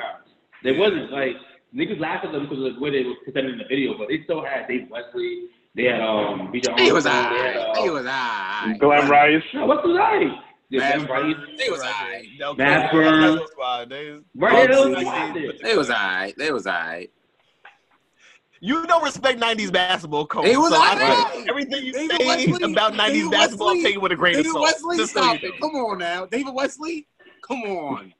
It 0.63 0.77
wasn't 0.77 1.11
like 1.11 1.35
niggas 1.75 1.99
laughed 1.99 2.25
at 2.25 2.31
them 2.31 2.43
because 2.43 2.63
of 2.65 2.73
the 2.75 2.79
way 2.79 2.89
they 2.91 3.03
were 3.07 3.15
presented 3.23 3.51
in 3.53 3.57
the 3.59 3.63
video, 3.69 3.97
but 3.97 4.07
they 4.09 4.21
still 4.23 4.43
had 4.43 4.67
Dave 4.67 4.87
Wesley. 4.89 5.45
They 5.75 5.83
had 5.85 6.01
um 6.01 6.51
BJ 6.53 6.77
He 6.79 6.91
was 6.91 7.05
Armstrong, 7.05 7.33
they 7.33 7.39
had, 7.47 7.57
alright. 7.57 7.77
uh, 7.77 7.83
He 7.83 7.89
was 7.89 8.05
alright. 8.05 8.79
Glen 8.79 9.09
Rice. 9.09 9.43
No, 9.53 9.65
what's 9.67 9.83
the 9.83 9.93
right? 9.93 10.27
Yeah, 10.71 10.79
Matt 10.79 11.07
Glen 11.07 11.09
Rice. 11.35 11.35
They 11.57 11.69
was 11.69 11.79
alright. 11.81 12.25
Okay. 12.41 12.63
Matt 12.63 12.91
Burns. 12.91 13.39
They- 13.89 14.19
Right, 14.35 14.69
was 14.69 14.95
out 14.95 15.33
there. 15.33 15.51
They 15.63 15.75
was 15.77 15.89
alright. 15.89 16.35
They 16.37 16.51
was 16.51 16.67
alright. 16.67 17.11
You 18.61 18.85
don't 18.87 19.03
respect 19.03 19.39
'90s 19.39 19.71
basketball, 19.71 20.25
coach. 20.27 20.45
They 20.45 20.57
was 20.57 20.69
so 20.71 20.75
I 20.81 20.91
alright. 20.91 21.47
everything 21.49 21.85
you 21.85 21.93
David 21.93 22.21
say 22.21 22.27
Wesley- 22.27 22.73
about 22.73 22.93
'90s 22.93 23.07
David 23.13 23.31
basketball, 23.31 23.67
Wesley- 23.67 23.83
take 23.83 23.95
it 23.95 24.01
with 24.01 24.11
a 24.11 24.15
grain 24.15 24.33
David 24.33 24.47
of 24.47 24.51
salt. 24.53 24.63
Wesley, 24.65 24.97
Just 24.97 25.13
so 25.13 25.21
stop 25.21 25.41
you 25.41 25.49
it. 25.49 25.61
Come 25.61 25.75
on 25.75 25.97
now. 25.99 26.25
David 26.25 26.53
Wesley? 26.53 27.07
Come 27.41 27.61
on. 27.63 28.13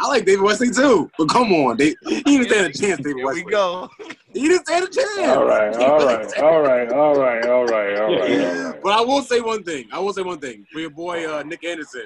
I 0.00 0.06
like 0.06 0.24
David 0.24 0.42
Wesley 0.42 0.70
too, 0.70 1.10
but 1.18 1.28
come 1.28 1.52
on. 1.52 1.76
They, 1.76 1.96
he 2.06 2.22
didn't 2.22 2.48
stand 2.50 2.66
a 2.66 2.72
chance, 2.72 2.98
David 2.98 3.16
Here 3.16 3.26
Wesley. 3.26 3.44
we 3.44 3.50
go. 3.50 3.88
He 4.32 4.46
didn't 4.48 4.64
stand 4.66 4.84
a 4.84 4.88
chance. 4.88 5.36
All 5.36 5.44
right, 5.44 5.74
all 5.74 6.06
right, 6.06 6.34
all 6.38 6.60
right, 6.60 6.92
all 6.92 7.14
right, 7.16 7.44
all 7.44 7.64
right, 7.64 7.96
all 7.98 7.98
right, 7.98 7.98
all 7.98 8.70
right. 8.70 8.80
But 8.80 8.92
I 8.92 9.00
will 9.00 9.22
say 9.22 9.40
one 9.40 9.64
thing. 9.64 9.88
I 9.92 9.98
will 9.98 10.12
say 10.12 10.22
one 10.22 10.38
thing 10.38 10.64
for 10.72 10.78
your 10.78 10.90
boy 10.90 11.28
uh, 11.28 11.42
Nick 11.42 11.64
Anderson. 11.64 12.04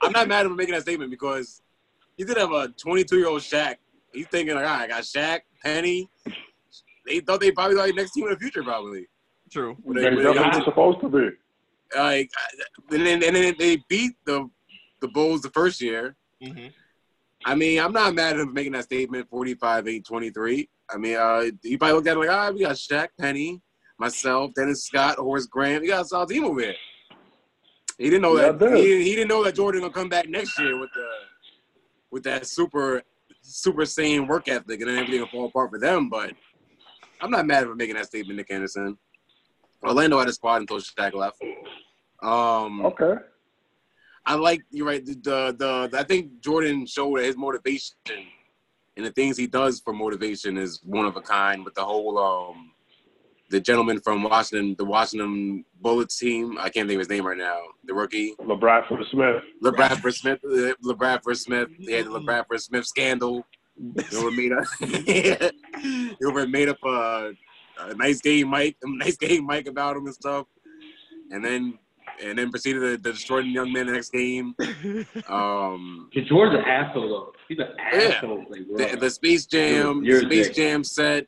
I'm 0.00 0.12
not 0.12 0.26
mad 0.28 0.40
at 0.40 0.46
him 0.46 0.56
making 0.56 0.74
that 0.74 0.82
statement 0.82 1.10
because 1.10 1.60
he 2.16 2.24
did 2.24 2.38
have 2.38 2.52
a 2.52 2.68
22 2.68 3.18
year 3.18 3.28
old 3.28 3.42
Shaq. 3.42 3.76
He's 4.16 4.26
thinking 4.28 4.54
like, 4.54 4.64
all 4.64 4.70
right, 4.72 4.84
I 4.84 4.88
got 4.88 5.02
Shaq, 5.02 5.40
Penny. 5.62 6.08
They 7.06 7.20
thought 7.20 7.38
they 7.40 7.52
probably 7.52 7.76
like 7.76 7.94
next 7.94 8.12
team 8.12 8.24
in 8.24 8.30
the 8.30 8.38
future, 8.38 8.62
probably. 8.62 9.06
True. 9.52 9.76
They 9.86 10.00
they- 10.00 10.08
when 10.08 10.16
they 10.16 10.22
got 10.22 10.34
definitely 10.34 10.64
supposed 10.64 11.00
to 11.02 11.08
be. 11.10 11.28
like, 11.94 12.30
and 12.90 13.06
then 13.06 13.22
and 13.22 13.36
then 13.36 13.54
they 13.58 13.76
beat 13.90 14.12
the 14.24 14.48
the 15.02 15.08
Bulls 15.08 15.42
the 15.42 15.50
first 15.50 15.80
year. 15.82 16.16
hmm 16.42 16.68
I 17.44 17.54
mean, 17.54 17.78
I'm 17.78 17.92
not 17.92 18.12
mad 18.14 18.34
at 18.34 18.40
him 18.40 18.48
for 18.48 18.52
making 18.54 18.72
that 18.72 18.84
statement. 18.84 19.28
45, 19.30 19.86
8, 19.86 20.04
23. 20.04 20.68
I 20.90 20.96
mean, 20.96 21.14
uh, 21.16 21.44
he 21.62 21.76
probably 21.76 21.94
looked 21.94 22.08
at 22.08 22.16
it 22.16 22.18
like, 22.20 22.28
all 22.30 22.36
right, 22.38 22.52
we 22.54 22.60
got 22.62 22.74
Shaq, 22.74 23.08
Penny, 23.20 23.60
myself, 24.00 24.50
Dennis 24.56 24.84
Scott, 24.84 25.16
Horace 25.18 25.46
Grant. 25.46 25.82
We 25.82 25.88
got 25.88 26.06
a 26.06 26.08
solid 26.08 26.28
team 26.28 26.44
over 26.44 26.60
here. 26.60 26.74
He 27.98 28.04
didn't 28.06 28.22
know 28.22 28.36
Yeah, 28.36 28.50
that. 28.50 28.76
He, 28.76 29.04
he 29.04 29.14
didn't 29.14 29.28
know 29.28 29.44
that 29.44 29.54
Jordan 29.54 29.82
gonna 29.82 29.92
come 29.92 30.08
back 30.08 30.28
next 30.28 30.58
year 30.58 30.76
with 30.80 30.90
the 30.94 31.06
with 32.10 32.22
that 32.24 32.46
super 32.46 33.02
super 33.46 33.84
sane 33.86 34.26
work 34.26 34.48
ethic, 34.48 34.80
and 34.80 34.90
then 34.90 34.98
everything 34.98 35.20
will 35.20 35.28
fall 35.28 35.46
apart 35.46 35.70
for 35.70 35.78
them. 35.78 36.08
But 36.08 36.32
I'm 37.20 37.30
not 37.30 37.46
mad 37.46 37.64
for 37.64 37.74
making 37.74 37.96
that 37.96 38.06
statement, 38.06 38.36
Nick 38.36 38.50
Anderson. 38.50 38.98
Orlando 39.82 40.18
had 40.18 40.28
a 40.28 40.32
spot 40.32 40.60
until 40.60 40.78
Shaq 40.78 41.14
left. 41.14 41.40
Um, 42.22 42.84
Okay. 42.86 43.14
I 44.28 44.34
like 44.34 44.62
you're 44.70 44.86
right. 44.86 45.04
The, 45.06 45.14
the 45.14 45.88
the 45.90 45.98
I 45.98 46.02
think 46.02 46.40
Jordan 46.40 46.84
showed 46.86 47.20
his 47.20 47.36
motivation 47.36 47.94
and 48.96 49.06
the 49.06 49.12
things 49.12 49.36
he 49.36 49.46
does 49.46 49.80
for 49.80 49.92
motivation 49.92 50.56
is 50.56 50.80
one 50.82 51.06
of 51.06 51.16
a 51.16 51.20
kind. 51.20 51.64
With 51.64 51.74
the 51.74 51.84
whole 51.84 52.18
um 52.18 52.72
the 53.48 53.60
gentleman 53.60 54.00
from 54.00 54.22
Washington, 54.24 54.74
the 54.78 54.84
Washington 54.84 55.64
Bullets 55.80 56.18
team. 56.18 56.56
I 56.58 56.68
can't 56.68 56.88
think 56.88 56.96
of 56.96 57.00
his 57.00 57.08
name 57.08 57.26
right 57.26 57.36
now. 57.38 57.58
The 57.84 57.94
rookie, 57.94 58.34
LaBradford 58.40 59.08
Smith. 59.10 59.42
LaBradford 59.62 60.14
Smith. 60.14 60.38
uh, 60.44 60.74
LaBradford 60.84 61.36
Smith. 61.36 61.68
They 61.86 61.92
had 61.94 62.06
the 62.06 62.10
LaBradford 62.20 62.60
Smith 62.60 62.86
scandal. 62.86 63.46
They 63.78 64.22
were 64.22 64.30
made 64.30 64.52
up. 64.52 64.64
they 64.80 66.16
were 66.32 66.46
made 66.46 66.68
up 66.68 66.78
a, 66.84 67.32
a 67.80 67.94
nice 67.94 68.20
game, 68.20 68.48
Mike. 68.48 68.76
A 68.82 68.88
nice 68.88 69.16
game, 69.16 69.44
Mike, 69.46 69.66
about 69.68 69.96
him 69.96 70.06
and 70.06 70.14
stuff. 70.14 70.46
And 71.30 71.44
then 71.44 71.78
and 72.22 72.38
then 72.38 72.50
proceeded 72.50 72.80
to, 72.80 72.96
to 72.96 73.12
destroy 73.12 73.42
the 73.42 73.48
young 73.48 73.70
man 73.72 73.86
the 73.86 73.92
next 73.92 74.10
game. 74.10 74.54
Um, 75.28 76.08
Jordan's 76.26 76.60
an 76.60 76.64
asshole 76.64 77.08
though. 77.08 77.32
He's 77.48 77.58
an 77.58 77.66
Yeah. 77.92 78.08
asshole. 78.14 78.44
Like, 78.48 78.90
the, 78.92 78.96
the 78.96 79.10
Space 79.10 79.44
Jam, 79.46 80.02
You're 80.02 80.20
Space 80.22 80.46
dick. 80.48 80.56
Jam 80.56 80.82
set, 80.84 81.26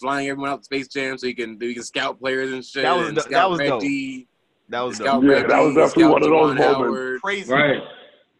flying 0.00 0.28
everyone 0.28 0.50
out 0.50 0.58
to 0.60 0.64
Space 0.64 0.88
Jam 0.88 1.16
so 1.18 1.26
he 1.26 1.34
can 1.34 1.58
he 1.60 1.74
can 1.74 1.82
scout 1.82 2.18
players 2.18 2.52
and 2.52 2.64
shit. 2.64 2.82
That 2.82 2.96
was 2.96 3.08
and 3.08 3.18
scout 3.20 3.30
that 3.30 3.50
was 3.50 3.58
dope. 3.60 3.82
That 4.68 4.80
was 4.80 4.98
dope. 4.98 5.22
Yeah, 5.24 5.30
Reggie, 5.30 5.48
that 5.48 5.60
was 5.60 5.74
definitely 5.74 6.04
one 6.06 6.22
of 6.22 6.28
those 6.28 6.30
Juwan 6.30 6.58
moments. 6.58 6.62
Howard. 6.64 7.22
crazy. 7.22 7.52
right. 7.52 7.82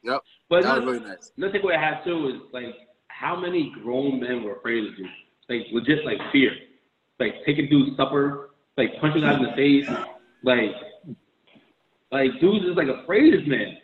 Yep, 0.03 0.21
But 0.51 0.63
that 0.65 0.69
was 0.75 0.83
another, 0.83 0.93
really 0.93 1.05
nice. 1.09 1.33
another 1.39 1.53
thing 1.53 1.71
I 1.71 1.81
have 1.81 2.05
too 2.05 2.29
is 2.29 2.35
like 2.53 2.75
how 3.09 3.39
many 3.39 3.73
grown 3.83 4.21
men 4.21 4.43
were 4.43 4.57
afraid 4.57 4.85
of 4.85 4.99
you? 4.99 5.07
Like 5.49 5.67
legit 5.73 6.05
like 6.05 6.19
fear. 6.33 6.51
Like 7.21 7.35
taking 7.47 7.69
dudes 7.71 7.97
supper, 7.97 8.51
like 8.77 8.91
punching 9.01 9.23
guys 9.23 9.37
in 9.37 9.43
the 9.45 9.53
face, 9.53 9.89
like 10.43 10.71
like 12.11 12.31
dudes 12.41 12.65
is 12.67 12.77
like 12.77 12.89
afraid 12.89 13.35
of 13.35 13.47
men. 13.47 13.79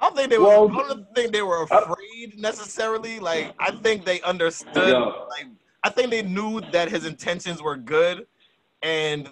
I 0.00 0.06
don't 0.06 0.16
think 0.16 0.30
they 0.30 0.38
were. 0.38 0.44
Well- 0.66 0.80
I 0.80 0.88
don't 0.88 1.14
think 1.14 1.32
they 1.32 1.42
were 1.42 1.62
afraid 1.62 2.38
necessarily. 2.38 3.20
Like 3.20 3.54
I 3.58 3.70
think 3.70 4.04
they 4.04 4.20
understood. 4.22 4.74
Yo. 4.74 5.26
Like 5.30 5.46
I 5.84 5.90
think 5.90 6.10
they 6.10 6.22
knew 6.22 6.60
that 6.72 6.88
his 6.88 7.06
intentions 7.06 7.62
were 7.62 7.76
good, 7.76 8.26
and 8.82 9.28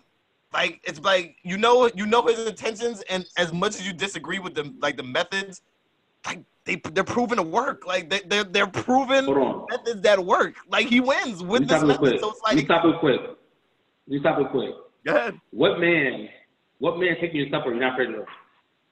like 0.52 0.80
it's 0.84 1.00
like 1.00 1.36
you 1.42 1.56
know 1.56 1.90
you 1.94 2.06
know 2.06 2.22
his 2.26 2.46
intentions, 2.46 3.02
and 3.08 3.24
as 3.36 3.52
much 3.52 3.76
as 3.76 3.86
you 3.86 3.92
disagree 3.92 4.38
with 4.38 4.54
them, 4.54 4.76
like 4.80 4.96
the 4.96 5.02
methods, 5.02 5.62
like 6.26 6.40
they 6.64 6.76
they're 6.92 7.04
proven 7.04 7.36
to 7.36 7.42
work. 7.42 7.86
Like 7.86 8.10
they 8.10 8.20
they're 8.26 8.44
they're 8.44 8.66
proven 8.66 9.26
methods 9.70 10.00
that 10.02 10.24
work. 10.24 10.54
Like 10.68 10.88
he 10.88 11.00
wins 11.00 11.42
with 11.42 11.68
this 11.68 11.82
method. 11.82 11.98
quick. 11.98 12.20
So 12.20 12.30
it's 12.30 12.40
like 12.42 12.58
stop 12.64 12.84
real 12.84 12.98
quick. 12.98 13.20
Me 14.08 14.18
stop 14.20 14.38
real 14.38 14.48
quick. 14.48 14.70
go 15.06 15.16
ahead. 15.16 15.40
What 15.50 15.78
man 15.78 16.28
what 16.78 16.98
man 16.98 17.16
taking 17.20 17.36
your 17.36 17.50
supper 17.50 17.70
you're 17.70 17.80
not 17.80 17.92
afraid 17.92 18.14
of? 18.14 18.26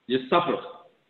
Your 0.06 0.20
supper. 0.30 0.56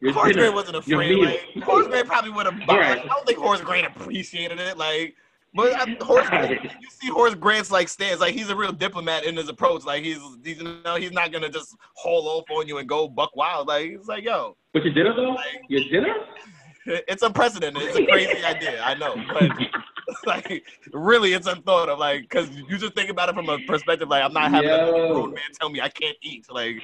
Your 0.01 0.13
Horace 0.13 0.29
dinner. 0.29 0.43
Grant 0.43 0.55
wasn't 0.55 0.77
afraid. 0.77 1.19
Like, 1.19 1.65
Horace 1.65 1.89
Grant 1.89 2.07
probably 2.07 2.31
would 2.31 2.47
have. 2.47 2.57
Right. 2.69 2.99
I 2.99 3.07
don't 3.07 3.27
think 3.27 3.39
Horace 3.39 3.61
Grant 3.61 3.87
appreciated 3.87 4.61
it. 4.61 4.79
Like, 4.79 5.17
but 5.55 5.73
I, 5.75 5.97
Horace, 6.05 6.61
you 6.81 6.91
see 6.91 7.09
Horace 7.09 7.35
Grant's 7.35 7.71
like 7.71 7.89
stance. 7.89 8.21
Like 8.21 8.35
he's 8.35 8.51
a 8.51 8.57
real 8.57 8.73
diplomat 8.73 9.25
in 9.25 9.37
his 9.37 9.49
approach. 9.49 9.85
Like 9.85 10.05
he's, 10.05 10.19
he's 10.45 10.59
you 10.59 10.81
know, 10.85 10.97
he's 10.97 11.13
not 11.13 11.33
gonna 11.33 11.49
just 11.49 11.77
haul 11.95 12.29
off 12.29 12.45
on 12.51 12.69
you 12.69 12.79
and 12.79 12.89
go 12.89 13.09
buck 13.09 13.35
wild. 13.37 13.69
Like 13.69 13.91
he's 13.91 14.07
like, 14.09 14.25
yo, 14.25 14.57
But 14.73 14.85
your 14.85 14.95
dinner 14.95 15.15
though? 15.15 15.31
Like- 15.31 15.63
Your 15.69 15.83
dinner? 15.91 16.15
it's 16.87 17.23
unprecedented. 17.23 17.83
It's 17.83 17.97
a 17.99 18.07
crazy 18.07 18.43
idea. 18.45 18.83
I 18.83 18.95
know, 18.95 19.15
but 19.33 19.51
like 20.27 20.65
really, 20.93 21.33
it's 21.35 21.47
unthought 21.47 21.89
of. 21.89 21.99
Like, 21.99 22.29
cause 22.31 22.49
you 22.51 22.79
just 22.79 22.95
think 22.95 23.11
about 23.11 23.29
it 23.29 23.35
from 23.35 23.49
a 23.49 23.59
perspective. 23.67 24.09
Like 24.09 24.23
I'm 24.23 24.33
not 24.33 24.51
having 24.51 24.71
a 24.71 24.87
grown 25.13 25.31
man 25.35 25.43
tell 25.59 25.69
me 25.69 25.81
I 25.81 25.89
can't 25.89 26.17
eat. 26.23 26.47
Like 26.51 26.77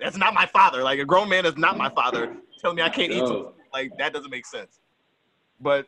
that's 0.00 0.16
not 0.16 0.34
my 0.34 0.46
father. 0.46 0.82
Like 0.82 0.98
a 0.98 1.04
grown 1.04 1.28
man 1.28 1.46
is 1.46 1.56
not 1.56 1.76
my 1.78 1.88
father. 1.90 2.36
Tell 2.60 2.74
me 2.74 2.82
I 2.82 2.88
can't 2.88 3.12
eat. 3.12 3.18
Yo. 3.18 3.26
some- 3.26 3.48
Like 3.72 3.92
that 3.98 4.12
doesn't 4.12 4.30
make 4.30 4.46
sense. 4.46 4.80
But 5.60 5.86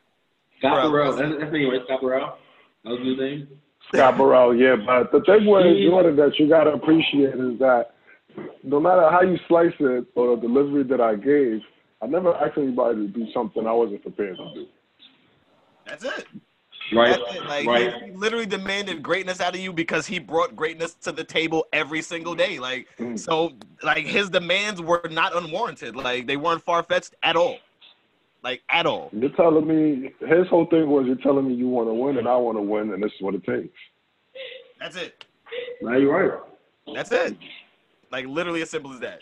Scott 0.59 0.81
Bro. 0.81 0.91
Burrell. 0.91 1.15
That's, 1.15 1.29
that's 1.39 1.51
the 1.51 1.57
name, 1.57 1.69
right? 1.71 1.81
Scott 1.85 2.01
Burrell? 2.01 2.37
That 2.83 2.89
was 2.91 2.99
his 3.07 3.17
name? 3.17 3.47
Scott 3.93 4.17
Burrell, 4.17 4.55
yeah, 4.55 4.75
but 4.75 5.11
the 5.11 5.21
thing 5.21 5.45
with 5.45 5.65
He- 5.65 5.87
Jordan 5.87 6.15
that 6.17 6.37
you 6.39 6.49
gotta 6.49 6.71
appreciate 6.71 7.35
is 7.35 7.59
that 7.59 7.91
no 8.63 8.79
matter 8.79 9.09
how 9.09 9.21
you 9.21 9.37
slice 9.47 9.73
it 9.79 10.05
or 10.15 10.35
the 10.35 10.41
delivery 10.41 10.83
that 10.83 10.99
I 11.01 11.15
gave, 11.15 11.61
I 12.01 12.07
never 12.07 12.35
asked 12.35 12.57
anybody 12.57 13.07
to 13.07 13.07
do 13.07 13.25
something 13.33 13.65
I 13.65 13.71
wasn't 13.71 14.01
prepared 14.03 14.37
to 14.37 14.53
do. 14.53 14.65
that's 15.85 16.03
it. 16.03 16.25
Right. 16.93 17.17
That's 17.19 17.35
it. 17.35 17.45
Like 17.45 17.65
right. 17.67 17.93
he, 18.03 18.11
he 18.11 18.11
literally 18.15 18.45
demanded 18.45 19.01
greatness 19.03 19.41
out 19.41 19.53
of 19.55 19.59
you 19.59 19.73
because 19.73 20.05
he 20.05 20.19
brought 20.19 20.55
greatness 20.55 20.93
to 21.01 21.11
the 21.11 21.23
table 21.23 21.65
every 21.73 22.01
single 22.01 22.35
day. 22.35 22.59
Like 22.59 22.87
Mm. 22.99 23.17
so, 23.19 23.53
like 23.83 24.05
his 24.05 24.29
demands 24.29 24.81
were 24.81 25.07
not 25.11 25.35
unwarranted. 25.35 25.95
Like 25.95 26.27
they 26.27 26.37
weren't 26.37 26.61
far 26.63 26.83
fetched 26.83 27.15
at 27.23 27.35
all. 27.35 27.57
Like 28.47 28.61
at 28.69 28.85
all. 28.85 29.09
You're 29.11 29.31
telling 29.31 29.67
me 29.67 30.13
his 30.21 30.47
whole 30.47 30.67
thing 30.67 30.87
was 30.89 31.05
you're 31.05 31.17
telling 31.17 31.49
me 31.49 31.53
you 31.53 31.67
want 31.67 31.89
to 31.89 31.93
win 31.93 32.17
and 32.17 32.29
I 32.29 32.37
want 32.37 32.57
to 32.57 32.61
win 32.61 32.93
and 32.93 33.03
this 33.03 33.11
is 33.11 33.19
what 33.19 33.35
it 33.35 33.43
takes. 33.43 33.77
That's 34.79 34.95
it. 34.95 35.25
Now 35.81 35.97
you're 35.97 36.13
right. 36.13 36.39
That's 36.95 37.11
it. 37.11 37.35
Like 38.09 38.25
literally 38.25 38.61
as 38.61 38.69
simple 38.69 38.93
as 38.93 39.01
that. 39.01 39.19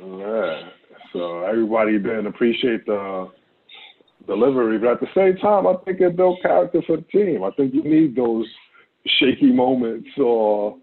Yeah. 0.00 0.70
So 1.12 1.44
everybody 1.44 1.98
didn't 1.98 2.26
appreciate 2.26 2.86
the 2.86 3.30
delivery, 4.26 4.78
but 4.78 4.92
at 4.92 5.00
the 5.00 5.08
same 5.14 5.36
time, 5.42 5.66
I 5.66 5.74
think 5.84 6.00
it 6.00 6.16
built 6.16 6.40
character 6.40 6.80
for 6.86 6.96
the 6.96 7.02
team. 7.02 7.44
I 7.44 7.50
think 7.50 7.74
you 7.74 7.84
need 7.84 8.16
those 8.16 8.46
shaky 9.18 9.52
moments 9.52 10.08
or 10.16 10.78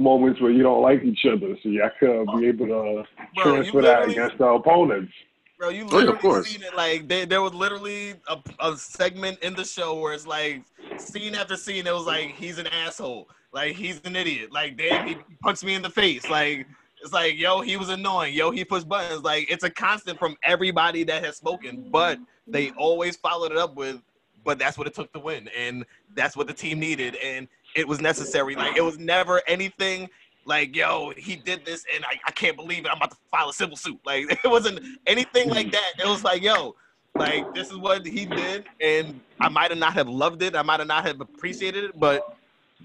moments 0.00 0.40
where 0.40 0.50
you 0.50 0.62
don't 0.62 0.82
like 0.82 1.02
each 1.04 1.24
other, 1.26 1.56
so 1.62 1.68
you 1.68 1.88
could 1.98 2.26
be 2.38 2.48
able 2.48 2.66
to 2.66 3.04
Bro, 3.34 3.44
transfer 3.44 3.82
that 3.82 4.08
against 4.08 4.38
the 4.38 4.46
opponents. 4.46 5.12
Bro, 5.58 5.70
you 5.70 5.84
Oh, 5.90 5.98
yeah, 5.98 5.98
literally 5.98 6.16
of 6.16 6.20
course. 6.20 6.48
seen 6.48 6.62
it. 6.62 6.74
Like 6.74 7.06
there, 7.06 7.26
there 7.26 7.42
was 7.42 7.54
literally 7.54 8.14
a, 8.28 8.38
a 8.60 8.76
segment 8.76 9.38
in 9.40 9.54
the 9.54 9.64
show 9.64 10.00
where 10.00 10.14
it's 10.14 10.26
like 10.26 10.62
scene 10.96 11.34
after 11.34 11.56
scene. 11.56 11.86
It 11.86 11.94
was 11.94 12.06
like 12.06 12.30
he's 12.30 12.58
an 12.58 12.66
asshole. 12.68 13.28
Like 13.52 13.74
he's 13.74 14.00
an 14.04 14.16
idiot. 14.16 14.52
Like 14.52 14.76
damn, 14.76 15.06
he 15.06 15.16
punched 15.42 15.64
me 15.64 15.74
in 15.74 15.82
the 15.82 15.90
face. 15.90 16.28
Like 16.30 16.66
it's 17.02 17.12
like 17.12 17.38
yo, 17.38 17.60
he 17.60 17.76
was 17.76 17.90
annoying. 17.90 18.34
Yo, 18.34 18.50
he 18.50 18.64
pushed 18.64 18.88
buttons. 18.88 19.22
Like 19.22 19.50
it's 19.50 19.64
a 19.64 19.70
constant 19.70 20.18
from 20.18 20.36
everybody 20.44 21.04
that 21.04 21.24
has 21.24 21.36
spoken. 21.36 21.84
But 21.90 22.18
they 22.46 22.70
always 22.70 23.16
followed 23.16 23.52
it 23.52 23.58
up 23.58 23.74
with, 23.76 24.00
but 24.44 24.58
that's 24.58 24.78
what 24.78 24.86
it 24.86 24.94
took 24.94 25.12
to 25.12 25.20
win, 25.20 25.48
and 25.56 25.84
that's 26.14 26.36
what 26.36 26.46
the 26.46 26.54
team 26.54 26.80
needed, 26.80 27.16
and 27.16 27.46
it 27.74 27.86
was 27.86 28.00
necessary. 28.00 28.54
Like 28.54 28.76
it 28.76 28.82
was 28.82 28.98
never 28.98 29.42
anything 29.46 30.08
like 30.44 30.74
yo 30.74 31.12
he 31.16 31.36
did 31.36 31.64
this 31.64 31.84
and 31.94 32.04
I, 32.04 32.18
I 32.26 32.30
can't 32.32 32.56
believe 32.56 32.84
it. 32.84 32.90
I'm 32.90 32.96
about 32.96 33.10
to 33.12 33.16
file 33.30 33.48
a 33.48 33.52
civil 33.52 33.76
suit. 33.76 34.00
Like 34.04 34.26
it 34.44 34.48
wasn't 34.48 34.80
anything 35.06 35.50
like 35.50 35.68
mm. 35.68 35.72
that. 35.72 35.92
It 35.98 36.08
was 36.08 36.24
like 36.24 36.42
yo 36.42 36.74
like 37.16 37.52
this 37.54 37.70
is 37.70 37.76
what 37.76 38.06
he 38.06 38.24
did 38.24 38.64
and 38.80 39.20
i 39.40 39.48
might 39.48 39.70
have 39.70 39.78
not 39.78 39.92
have 39.94 40.08
loved 40.08 40.42
it. 40.42 40.56
I 40.56 40.62
might 40.62 40.80
have 40.80 40.88
not 40.88 41.04
have 41.06 41.20
appreciated 41.20 41.84
it 41.84 41.98
but 41.98 42.22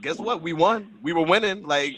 guess 0.01 0.19
what? 0.19 0.41
We 0.41 0.53
won. 0.53 0.89
We 1.01 1.13
were 1.13 1.25
winning. 1.25 1.63
Like 1.63 1.95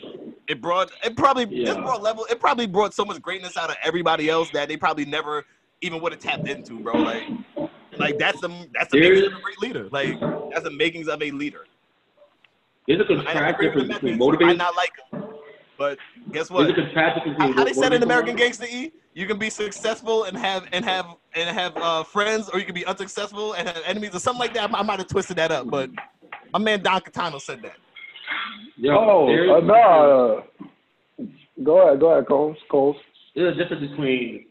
it 0.48 0.62
brought 0.62 0.92
it 1.04 1.18
probably 1.18 1.46
this 1.46 1.76
Yeah. 1.76 1.82
brought 1.82 2.02
level 2.02 2.26
it 2.30 2.40
probably 2.40 2.68
brought 2.68 2.94
so 2.94 3.04
much 3.04 3.22
greatness 3.22 3.58
out 3.58 3.70
of 3.70 3.78
everybody 3.84 4.30
else 4.30 4.50
that 4.52 4.68
they 4.68 4.78
probably 4.78 5.06
never 5.06 5.46
even 5.82 6.02
would 6.02 6.12
have 6.12 6.22
tapped 6.22 6.48
into 6.48 6.80
bro. 6.80 6.94
Like 6.94 7.24
like 7.98 8.18
that's 8.18 8.40
the 8.40 8.70
that's 8.74 8.92
the 8.92 9.00
makings 9.00 9.28
of 9.28 9.34
a 9.34 9.42
great 9.42 9.60
leader. 9.60 9.90
Like 9.92 10.20
that's 10.52 10.64
the 10.64 10.72
makings 10.72 11.08
of 11.08 11.22
a 11.22 11.32
leader 11.32 11.66
There's 12.88 13.02
a 13.02 13.14
might 13.16 13.26
contract 13.26 13.62
difference 13.62 13.88
between 13.94 14.18
methods, 14.18 14.44
I 14.44 14.54
not 14.54 14.76
like 14.76 14.92
him, 15.12 15.24
but 15.78 15.98
guess 16.32 16.48
There's 16.48 16.52
what? 16.52 16.70
a 16.70 16.74
contract 16.74 17.18
difference 17.18 17.38
How, 17.38 17.48
between 17.48 17.58
how 17.58 17.64
they 17.66 17.74
said 17.74 17.94
in 17.94 18.02
American 18.04 18.30
and- 18.32 18.40
Gangster 18.40 18.66
E, 18.70 18.92
you 19.14 19.26
can 19.28 19.38
be 19.38 19.50
successful 19.50 20.24
and 20.24 20.38
have 20.38 20.68
and 20.72 20.86
have 20.86 21.06
and 21.36 21.50
have 21.58 21.76
uh, 21.78 22.04
friends, 22.04 22.50
or 22.50 22.60
you 22.60 22.66
can 22.66 22.76
be 22.76 22.86
unsuccessful 22.86 23.54
and 23.54 23.68
have 23.68 23.82
enemies, 23.86 24.16
or 24.16 24.20
something 24.20 24.40
like 24.40 24.54
that. 24.54 24.74
I, 24.74 24.82
might 24.84 25.00
have 25.00 25.08
twisted 25.08 25.38
that 25.38 25.52
up, 25.52 25.70
but 25.70 25.90
my 26.54 26.60
man 26.60 26.82
Don 26.82 27.02
Catano 27.02 27.42
said 27.42 27.62
that. 27.64 27.74
Yo, 28.78 28.94
Oh, 28.96 29.28
there's, 29.28 29.50
uh, 29.50 29.60
no. 29.66 30.44
Uh, 31.20 31.24
go 31.64 31.82
ahead, 31.88 32.00
go 32.00 32.12
ahead, 32.12 32.28
Coles. 32.28 32.58
Coles. 32.70 32.96
there's 33.36 33.56
a 33.56 33.58
difference 33.60 33.90
between 33.90 34.46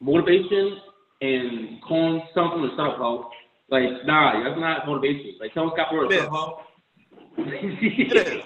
motivation 0.00 0.78
and 1.20 1.82
calling 1.82 2.22
something 2.34 2.62
to 2.62 2.70
stop 2.74 2.98
out. 3.00 3.30
Like, 3.68 3.82
nah, 4.06 4.42
that's 4.44 4.58
not 4.60 4.86
motivation. 4.86 5.34
Like, 5.40 5.52
someone 5.54 5.76
got 5.76 5.88
for 5.90 6.04
It 6.06 6.12
is. 6.12 6.24
a 6.24 6.32
out. 6.32 6.62
It 7.82 8.16
is. 8.26 8.44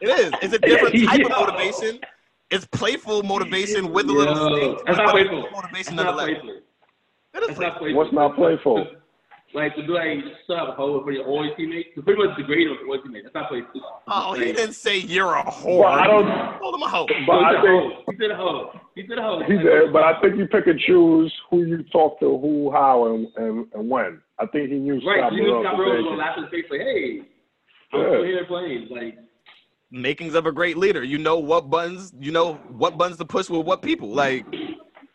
It 0.00 0.08
is. 0.08 0.32
It's 0.42 0.54
a 0.54 0.58
different 0.58 0.94
type 1.06 1.20
Yeah. 1.20 1.26
of 1.26 1.30
motivation. 1.46 2.00
It's 2.50 2.66
playful 2.66 3.22
motivation 3.22 3.92
with 3.92 4.06
a 4.08 4.12
little 4.12 4.34
sting, 4.34 4.76
that's 4.84 4.98
not 4.98 5.04
it's 5.06 5.12
playful. 5.12 5.48
motivation 5.52 5.96
That's 5.96 6.06
not 6.06 6.18
playful. 6.18 6.50
It 7.34 7.42
is 7.42 7.46
That's 7.46 7.58
playful. 7.78 7.88
not. 7.88 7.96
What's 7.96 8.12
not 8.12 8.34
playful? 8.36 8.86
Like 9.54 9.74
to 9.76 9.86
do 9.86 9.94
like 9.94 10.18
stop 10.44 10.76
hoe 10.76 11.02
for 11.04 11.12
your 11.12 11.24
all 11.26 11.44
your 11.44 11.54
teammates. 11.56 11.90
To 11.94 12.02
pretty 12.02 12.22
much 12.26 12.36
degrade 12.38 12.68
them 12.68 12.76
for 12.80 12.86
all 12.88 12.94
your 12.96 13.04
teammates. 13.04 13.24
That's 13.26 13.34
not 13.34 13.48
playful. 13.50 13.80
Oh, 14.08 14.32
he 14.34 14.52
didn't 14.52 14.72
say 14.74 14.98
you're 14.98 15.34
a 15.34 15.44
But 15.44 15.52
whore. 15.54 15.84
I 15.86 16.06
don't. 16.06 16.58
Call 16.58 16.74
him 16.74 16.82
a 16.82 16.88
hoe. 16.88 17.06
But 17.06 17.38
he 17.38 17.44
I 17.44 17.52
said 17.52 17.60
think 17.62 17.66
hoe. 17.68 18.02
He 18.08 18.16
said 18.18 18.30
hoe. 18.36 18.80
He 18.96 19.02
said 19.08 19.18
hoe. 19.18 19.42
he 19.46 19.58
did. 19.58 19.92
But 19.92 20.02
I 20.04 20.20
think 20.20 20.36
you 20.38 20.46
pick 20.46 20.66
and 20.66 20.80
choose 20.80 21.32
who 21.50 21.64
you 21.64 21.82
talk 21.92 22.18
to, 22.20 22.38
who, 22.38 22.70
how, 22.72 23.14
and 23.14 23.28
and, 23.36 23.66
and 23.74 23.88
when. 23.90 24.20
I 24.38 24.46
think 24.46 24.70
he 24.70 24.76
knew 24.78 24.94
Right, 25.06 25.20
Scott 25.20 25.32
you 25.32 25.42
knew 25.42 25.48
Burrell 25.50 25.62
Scott 25.64 25.70
to 25.72 25.76
Burrell 25.76 25.90
was 25.92 25.96
take 26.00 26.04
gonna 26.04 26.16
laugh 26.16 26.36
in 26.38 26.42
his 26.44 26.50
face 26.50 26.64
like, 26.70 26.80
hey, 26.80 27.22
I'm 27.92 28.00
Yeah. 28.00 28.08
still 28.08 28.24
here 28.24 28.44
playing. 28.46 28.88
Like, 28.90 29.18
makings 29.90 30.34
of 30.34 30.46
a 30.46 30.52
great 30.52 30.76
leader. 30.78 31.02
You 31.04 31.18
know 31.18 31.38
what 31.38 31.68
buttons, 31.70 32.12
you 32.18 32.32
know 32.32 32.54
what 32.70 32.96
buttons 32.96 33.18
to 33.18 33.24
push 33.24 33.48
with 33.50 33.66
what 33.66 33.82
people. 33.82 34.08
Like, 34.08 34.46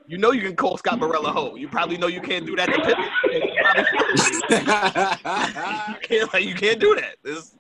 you 0.08 0.18
know 0.18 0.32
you 0.32 0.42
can 0.42 0.56
call 0.56 0.78
Scott 0.78 1.00
Burrell 1.00 1.26
a 1.26 1.32
hoe. 1.32 1.56
You 1.56 1.68
probably 1.68 1.98
know 1.98 2.08
you 2.08 2.22
can't 2.22 2.46
do 2.46 2.56
that 2.56 2.68
to 2.68 2.80
Pippen. 2.82 3.04
You 4.50 5.96
can't, 6.02 6.34
like, 6.34 6.46
you 6.46 6.56
can't 6.56 6.80
do 6.80 6.96
that. 6.96 7.16
It's, 7.24 7.56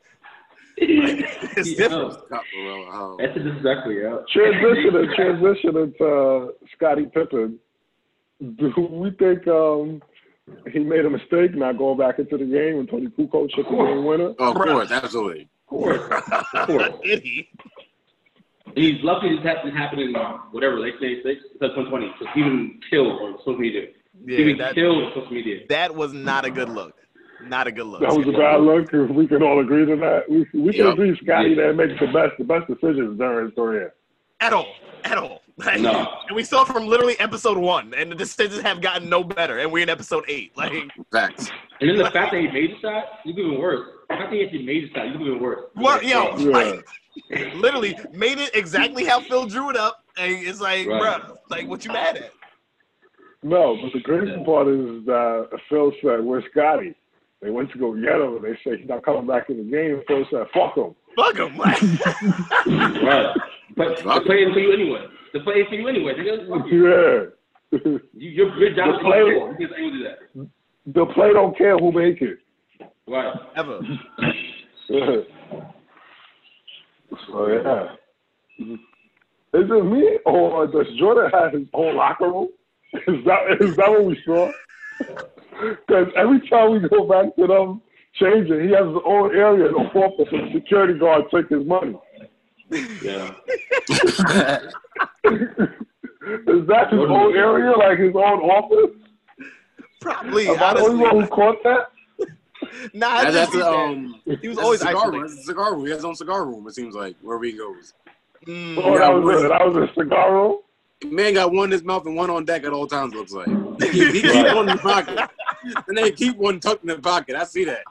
it's 0.77 1.73
different. 1.75 2.13
Scott 2.13 2.43
Burrell, 2.55 2.85
oh. 2.93 3.17
That's 3.19 3.33
disrespectful, 3.35 3.91
yeah. 3.93 4.17
Transitioning, 4.33 5.15
transitioning 5.15 5.97
to 5.97 6.05
uh, 6.05 6.51
Scottie 6.75 7.05
Pippen. 7.13 7.59
Do 8.57 8.71
we 8.91 9.11
think 9.11 9.47
um, 9.47 10.01
he 10.71 10.79
made 10.79 11.05
a 11.05 11.09
mistake 11.09 11.55
not 11.55 11.77
going 11.77 11.97
back 11.97 12.19
into 12.19 12.37
the 12.37 12.45
game 12.45 12.77
when 12.77 12.87
Toni 12.87 13.07
Kukoc 13.07 13.49
hit 13.55 13.65
the 13.69 13.75
game 13.75 14.05
winner? 14.05 14.33
Oh, 14.39 14.51
of 14.51 14.55
course, 14.55 14.91
absolutely. 14.91 15.49
Of 15.63 15.67
course. 15.67 16.23
Of 16.53 16.67
course. 16.67 16.93
Did 17.03 17.21
He—he's 17.23 19.03
lucky 19.03 19.35
this 19.35 19.43
happened 19.45 19.77
happened 19.77 20.01
in 20.01 20.15
uh, 20.15 20.37
whatever 20.51 20.79
late 20.79 20.93
'96, 21.01 21.41
2020. 21.59 22.13
So 22.19 22.25
Steven 22.31 22.79
killed 22.89 23.21
on 23.21 23.37
social 23.39 23.57
media. 23.57 23.87
Yeah, 24.25 24.35
Steven 24.37 24.57
that, 24.59 24.75
killed 24.75 25.03
on 25.03 25.11
social 25.15 25.31
media. 25.33 25.65
that 25.69 25.93
was 25.95 26.13
not 26.13 26.45
a 26.45 26.49
good 26.51 26.69
look. 26.69 26.93
Not 27.43 27.67
a 27.67 27.71
good 27.71 27.85
look. 27.85 28.01
That 28.01 28.13
was 28.15 28.27
a 28.27 28.31
bad 28.31 28.61
look. 28.61 28.91
If 28.91 29.11
we 29.15 29.27
can 29.27 29.43
all 29.43 29.59
agree 29.59 29.85
to 29.85 29.95
that, 29.97 30.23
we 30.29 30.39
we 30.59 30.71
can 30.73 30.85
Yep. 30.85 30.93
agree 30.93 31.19
Scotty 31.23 31.53
that 31.55 31.75
makes 31.75 31.99
the 31.99 32.07
best 32.07 32.31
the 32.39 32.43
best 32.45 32.67
decisions 32.67 33.17
during 33.17 33.45
his 33.47 33.53
career. 33.55 33.93
at 34.39 34.53
all. 34.53 34.67
At 35.03 35.17
all. 35.17 35.41
Like, 35.57 35.81
No. 35.81 36.07
And 36.27 36.35
we 36.35 36.43
saw 36.43 36.63
from 36.63 36.85
literally 36.87 37.19
episode 37.19 37.57
one, 37.57 37.93
and 37.95 38.11
the 38.11 38.15
decisions 38.15 38.61
have 38.61 38.79
gotten 38.81 39.09
no 39.09 39.23
better, 39.23 39.57
and 39.59 39.71
we're 39.71 39.83
in 39.83 39.89
episode 39.89 40.23
eight. 40.27 40.55
Like, 40.55 40.71
Facts. 41.11 41.49
And 41.81 41.89
then 41.89 41.97
the 41.97 42.11
fact 42.11 42.31
that 42.31 42.41
he 42.41 42.47
made 42.47 42.71
the 42.75 42.79
shot, 42.79 43.05
you 43.25 43.33
even 43.33 43.59
worse. 43.59 43.87
The 44.09 44.15
fact 44.15 44.29
that 44.31 44.35
he 44.37 44.43
actually 44.45 44.63
made 44.65 44.83
the 44.89 44.93
shot, 44.93 45.07
you 45.07 45.19
even 45.27 45.39
worse. 45.41 45.61
what, 45.73 46.03
yo, 46.05 46.37
Yeah. 46.37 46.49
like, 46.49 47.55
literally 47.55 47.97
made 48.13 48.37
it 48.37 48.51
exactly 48.53 49.03
how 49.05 49.19
Phil 49.21 49.47
drew 49.47 49.69
it 49.71 49.75
up, 49.75 50.03
and 50.17 50.31
it's 50.31 50.61
like, 50.61 50.87
Right. 50.87 51.01
bruh, 51.21 51.37
like, 51.49 51.67
what 51.67 51.83
you 51.85 51.91
mad 51.91 52.17
at? 52.17 52.31
No, 53.43 53.77
but 53.81 53.93
the 53.93 54.01
crazy 54.01 54.35
part 54.43 54.67
is 54.67 55.05
that 55.05 55.49
Phil 55.69 55.91
said, 56.03 56.21
"Where's 56.23 56.43
Scotty?" 56.51 56.95
They 57.41 57.51
went 57.51 57.71
to 57.71 57.77
go 57.77 57.93
get 57.93 58.15
him, 58.15 58.35
and 58.35 58.43
they 58.43 58.55
say 58.63 58.77
he's 58.77 58.89
not 58.89 59.03
coming 59.05 59.27
back 59.27 59.49
in 59.49 59.57
the 59.57 59.63
game. 59.63 60.01
Phil 60.07 60.25
said, 60.31 60.47
"Fuck 60.53 60.75
him." 60.75 60.95
Fuck 61.15 61.37
him. 61.37 61.55
Right. 63.05 63.35
But 63.77 63.97
the 63.97 64.21
play 64.25 64.37
ain't 64.37 64.53
for 64.53 64.59
you 64.59 64.73
anyway. 64.73 65.05
The 65.33 65.39
play 65.41 65.55
ain't 65.55 65.69
for 65.69 65.75
you 65.75 65.87
anyway. 65.87 66.13
Nigga, 66.15 66.49
fuck 66.49 66.67
you. 66.71 66.89
Yeah. 66.89 67.25
You, 68.13 68.29
your, 68.29 68.57
your 68.57 68.73
job 68.75 68.89
is 68.89 68.95
The 68.95 69.03
play- 69.03 69.19
to 69.19 69.35
score. 69.35 69.55
You 69.59 69.67
can't 69.67 69.93
do 69.93 70.03
that. 70.03 70.17
the 70.93 71.05
play 71.13 71.33
don't 71.33 71.57
care 71.57 71.77
who 71.77 71.91
make 71.91 72.21
it. 72.21 72.39
Right. 73.07 73.33
ever. 73.57 73.79
so 77.27 77.47
yeah. 77.47 77.95
Mm-hmm. 78.59 78.73
Is 79.53 79.69
it 79.69 79.85
me 79.85 80.17
or 80.25 80.67
does 80.67 80.87
Jordan 80.99 81.29
have 81.33 81.53
his 81.53 81.67
own 81.73 81.95
locker 81.95 82.25
room? 82.31 82.49
Is 82.93 83.25
that 83.25 83.57
is 83.61 83.75
that 83.75 83.89
what 83.91 84.05
we 84.05 84.17
saw? 84.25 84.49
Because 85.59 86.07
every 86.15 86.39
time 86.49 86.71
we 86.73 86.87
go 86.87 87.07
back 87.07 87.35
to 87.35 87.47
them 87.47 87.81
changing, 88.13 88.61
he 88.67 88.71
has 88.75 88.85
his 88.85 88.97
own 89.03 89.35
area 89.35 89.65
in 89.65 89.73
the 89.73 89.79
office, 89.79 90.27
and 90.31 90.49
the 90.53 90.59
security 90.59 90.93
guard 90.99 91.23
took 91.31 91.49
his 91.49 91.65
money. 91.65 91.95
Yeah. 92.69 93.33
Is 95.27 96.67
that 96.67 96.89
his 96.91 96.99
own 96.99 97.35
area, 97.35 97.71
like 97.77 97.99
his 97.99 98.13
own 98.15 98.41
office? 98.41 98.95
Probably. 100.01 100.47
Am 100.49 100.61
I 100.61 100.73
the 100.73 100.81
only 100.81 100.97
one 101.03 101.21
who 101.21 101.27
caught 101.27 101.63
that? 101.63 101.87
Nah, 102.93 103.07
I 103.07 103.23
That- 103.25 103.33
that's 103.33 103.51
think 103.51 103.63
um. 103.63 104.21
he 104.41 104.47
was 104.49 104.57
always 104.57 104.81
a 104.81 104.87
cigar 104.87 105.11
room. 105.11 105.23
isolated. 105.23 105.39
A 105.39 105.43
cigar 105.43 105.73
room. 105.75 105.83
He 105.85 105.89
has 105.91 105.97
his 105.99 106.05
own 106.05 106.15
cigar 106.15 106.45
room. 106.45 106.67
It 106.67 106.73
seems 106.75 106.95
like 106.95 107.15
wherever 107.21 107.45
he 107.45 107.53
goes. 107.53 107.93
Mm, 108.45 108.77
Oh, 108.83 108.97
that 108.97 109.13
was 109.13 109.43
it. 109.43 109.47
That 109.49 109.65
was 109.67 109.89
a 109.89 109.93
cigar 109.93 110.33
room. 110.33 110.57
Man 111.05 111.33
got 111.35 111.51
one 111.53 111.65
in 111.65 111.71
his 111.71 111.83
mouth 111.83 112.05
and 112.07 112.15
one 112.15 112.29
on 112.31 112.45
deck 112.45 112.63
at 112.65 112.73
all 112.73 112.87
times. 112.87 113.13
Looks 113.13 113.31
like 113.31 113.47
he, 113.47 114.11
he 114.11 114.21
keep 114.21 114.55
one 114.55 114.67
in 114.69 114.75
the 114.75 114.81
pocket, 114.81 115.29
and 115.87 115.97
they 115.97 116.11
keep 116.11 116.35
one 116.37 116.59
tucked 116.59 116.81
in 116.83 116.87
the 116.89 116.97
pocket. 116.99 117.35
I 117.35 117.43
see 117.43 117.63
that. 117.65 117.83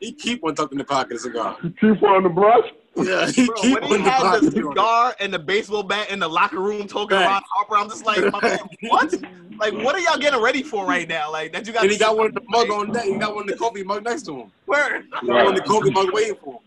He 0.00 0.12
keep 0.12 0.42
one 0.42 0.54
tucked 0.54 0.72
in 0.72 0.78
the 0.78 0.84
pocket. 0.84 1.16
A 1.16 1.18
cigar. 1.18 1.56
He 1.62 1.70
keep 1.70 2.00
one 2.00 2.14
on 2.14 2.22
the 2.22 2.28
brush. 2.28 2.66
Yeah, 2.96 3.26
he 3.30 3.46
Bro, 3.46 3.56
keep 3.56 3.72
when 3.74 3.82
he 3.84 3.94
in 3.96 4.02
the 4.04 4.10
had 4.10 4.40
the 4.40 4.50
cigar 4.50 5.14
and 5.20 5.32
the 5.32 5.38
baseball 5.38 5.82
bat 5.82 6.10
in 6.10 6.18
the 6.20 6.28
locker 6.28 6.60
room 6.60 6.86
talking 6.86 7.16
Right. 7.16 7.24
about 7.24 7.42
Harper, 7.50 7.76
I'm 7.76 7.88
just 7.88 8.04
like, 8.06 8.20
my 8.32 8.40
man, 8.40 8.58
what? 8.82 9.12
Like, 9.60 9.72
what 9.74 9.94
are 9.94 10.00
y'all 10.00 10.18
getting 10.18 10.40
ready 10.40 10.62
for 10.62 10.86
right 10.94 11.08
now? 11.08 11.30
Like 11.30 11.52
that 11.52 11.66
you 11.66 11.72
got. 11.72 11.82
And 11.82 11.92
he 11.92 11.98
got 11.98 12.16
one 12.16 12.26
of 12.28 12.34
the 12.34 12.42
mug 12.48 12.70
on 12.70 12.92
that. 12.92 13.06
He 13.06 13.18
got 13.18 13.34
one 13.34 13.44
of 13.44 13.48
the 13.50 13.56
coffee 13.56 13.82
mug 13.84 14.04
next 14.04 14.22
to 14.22 14.36
him. 14.40 14.52
Where? 14.66 15.02
He 15.20 15.26
got 15.26 15.44
one 15.44 15.48
of 15.48 15.54
the 15.56 15.62
coffee 15.62 15.90
mug 15.90 16.12
waiting 16.12 16.36
for 16.42 16.54
him. 16.54 16.60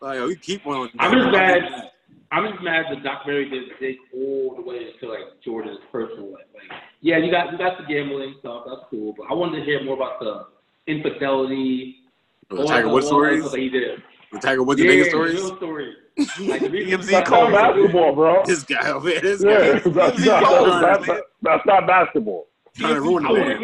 Like, 0.00 0.16
yo, 0.18 0.28
he 0.28 0.36
keep 0.36 0.64
one 0.66 0.76
on. 0.76 0.90
I'm 0.98 1.12
just 1.12 1.30
mad. 1.30 1.90
I'm 2.32 2.50
just 2.50 2.62
mad 2.64 2.86
the 2.90 2.96
documentary 2.96 3.48
didn't 3.48 3.78
dig 3.78 3.96
all 4.12 4.56
the 4.56 4.62
way 4.62 4.90
into 4.92 5.08
like 5.12 5.40
Jordan's 5.44 5.78
personal 5.92 6.32
life. 6.32 6.42
Like, 6.52 6.78
yeah, 7.00 7.18
you 7.18 7.30
got 7.30 7.52
you 7.52 7.58
got 7.58 7.78
the 7.78 7.84
gambling 7.84 8.34
stuff, 8.40 8.64
that's 8.66 8.80
cool, 8.90 9.14
but 9.16 9.26
I 9.30 9.34
wanted 9.34 9.60
to 9.60 9.64
hear 9.64 9.84
more 9.84 9.94
about 9.94 10.18
the 10.18 10.46
infidelity, 10.88 11.96
oh, 12.50 12.56
The 12.56 12.64
Tiger 12.66 12.88
Woods 12.88 13.06
stories. 13.06 13.40
stuff 13.42 13.52
that 13.52 13.60
he 13.60 13.68
did. 13.68 14.02
The 14.34 14.40
Tiger 14.40 14.62
Woods 14.62 14.80
yeah, 14.82 14.90
the 14.90 15.04
stories. 15.04 15.34
real 15.34 15.56
stories. 15.56 15.94
Like, 16.40 16.60
the 16.60 16.68
real- 16.70 16.98
TMZ 16.98 17.10
That's 17.10 17.30
Cole. 17.30 17.50
not 17.50 17.74
basketball, 17.74 18.14
bro. 18.14 18.42
This 18.44 18.62
guy 18.64 18.90
over 18.90 19.08
here. 19.08 19.20
This 19.20 19.42
Yeah, 19.44 19.58
guy 19.58 19.78
that's 19.78 20.18
not, 20.24 20.80
that's, 20.82 21.06
not, 21.06 21.20
that's 21.42 21.66
not 21.66 21.86
basketball. 21.86 22.46
trying 22.76 22.94
to 22.94 23.00
ruin 23.00 23.22
the 23.24 23.32
man. 23.32 23.62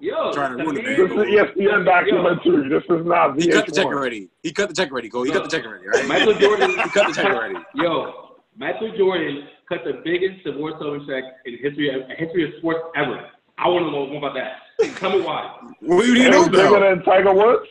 yo. 0.00 0.32
Trying 0.32 0.56
to 0.56 0.62
ruin 0.64 0.74
the 0.76 0.82
man. 0.82 0.96
This 0.96 1.10
is 1.10 1.16
ESPN 1.16 1.84
documentary. 1.84 2.68
This 2.68 2.82
is 2.84 3.06
not 3.06 3.36
VH1. 3.36 3.42
He 3.42 3.48
cut 3.50 3.66
the 3.66 3.72
check 3.72 3.86
already. 3.86 4.28
He 4.42 4.52
cut 4.52 4.68
the 4.68 4.74
check 4.74 4.90
already. 4.92 5.08
Cole. 5.08 5.24
He 5.24 5.30
cut 5.32 5.44
the 5.44 5.50
check 5.50 5.66
already. 5.66 5.86
Right? 5.88 6.06
Michael 6.06 6.34
Jordan 6.34 6.70
He 6.84 6.88
cut 6.90 7.08
the 7.08 7.12
check 7.14 7.24
already. 7.26 7.56
Yo, 7.74 8.36
Michael 8.56 8.96
Jordan 8.96 9.48
cut 9.68 9.80
the 9.84 10.00
biggest 10.04 10.44
divorce 10.44 10.74
settlement 10.78 11.08
check 11.08 11.24
in 11.46 11.58
history 11.58 11.90
of 11.94 12.08
history 12.16 12.44
of 12.44 12.50
sports 12.58 12.80
ever. 12.96 13.26
I 13.58 13.66
want 13.68 13.86
to 13.86 13.90
know 13.90 14.06
more 14.06 14.18
about 14.18 14.34
that. 14.34 14.96
Tell 14.98 15.10
me 15.10 15.20
why. 15.24 15.58
What 15.80 16.04
do 16.04 16.08
you 16.08 16.14
need 16.14 16.30
to 16.32 16.38
And 16.42 16.52
know 16.52 16.62
bigger 16.70 16.94
than 16.94 17.02
Tiger 17.04 17.34
Woods. 17.34 17.66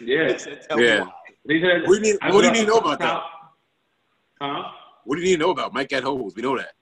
Yeah. 0.00 0.32
Yeah. 0.78 1.04
Why. 1.44 1.54
They 1.54 1.60
said, 1.60 1.88
What 1.88 2.02
do 2.02 2.08
you 2.08 2.12
need- 2.14 2.32
what 2.34 2.40
do 2.42 2.46
you 2.46 2.52
need 2.52 2.60
to 2.60 2.66
know 2.66 2.78
up- 2.78 2.84
about 2.84 2.98
that? 3.00 3.22
Huh? 4.40 4.62
What 5.04 5.16
do 5.16 5.22
you 5.22 5.26
need 5.28 5.36
to 5.36 5.40
know 5.42 5.50
about 5.50 5.72
Mike 5.72 5.88
got 5.88 6.02
hoes? 6.04 6.34
We 6.36 6.42
know 6.42 6.56
that. 6.58 6.72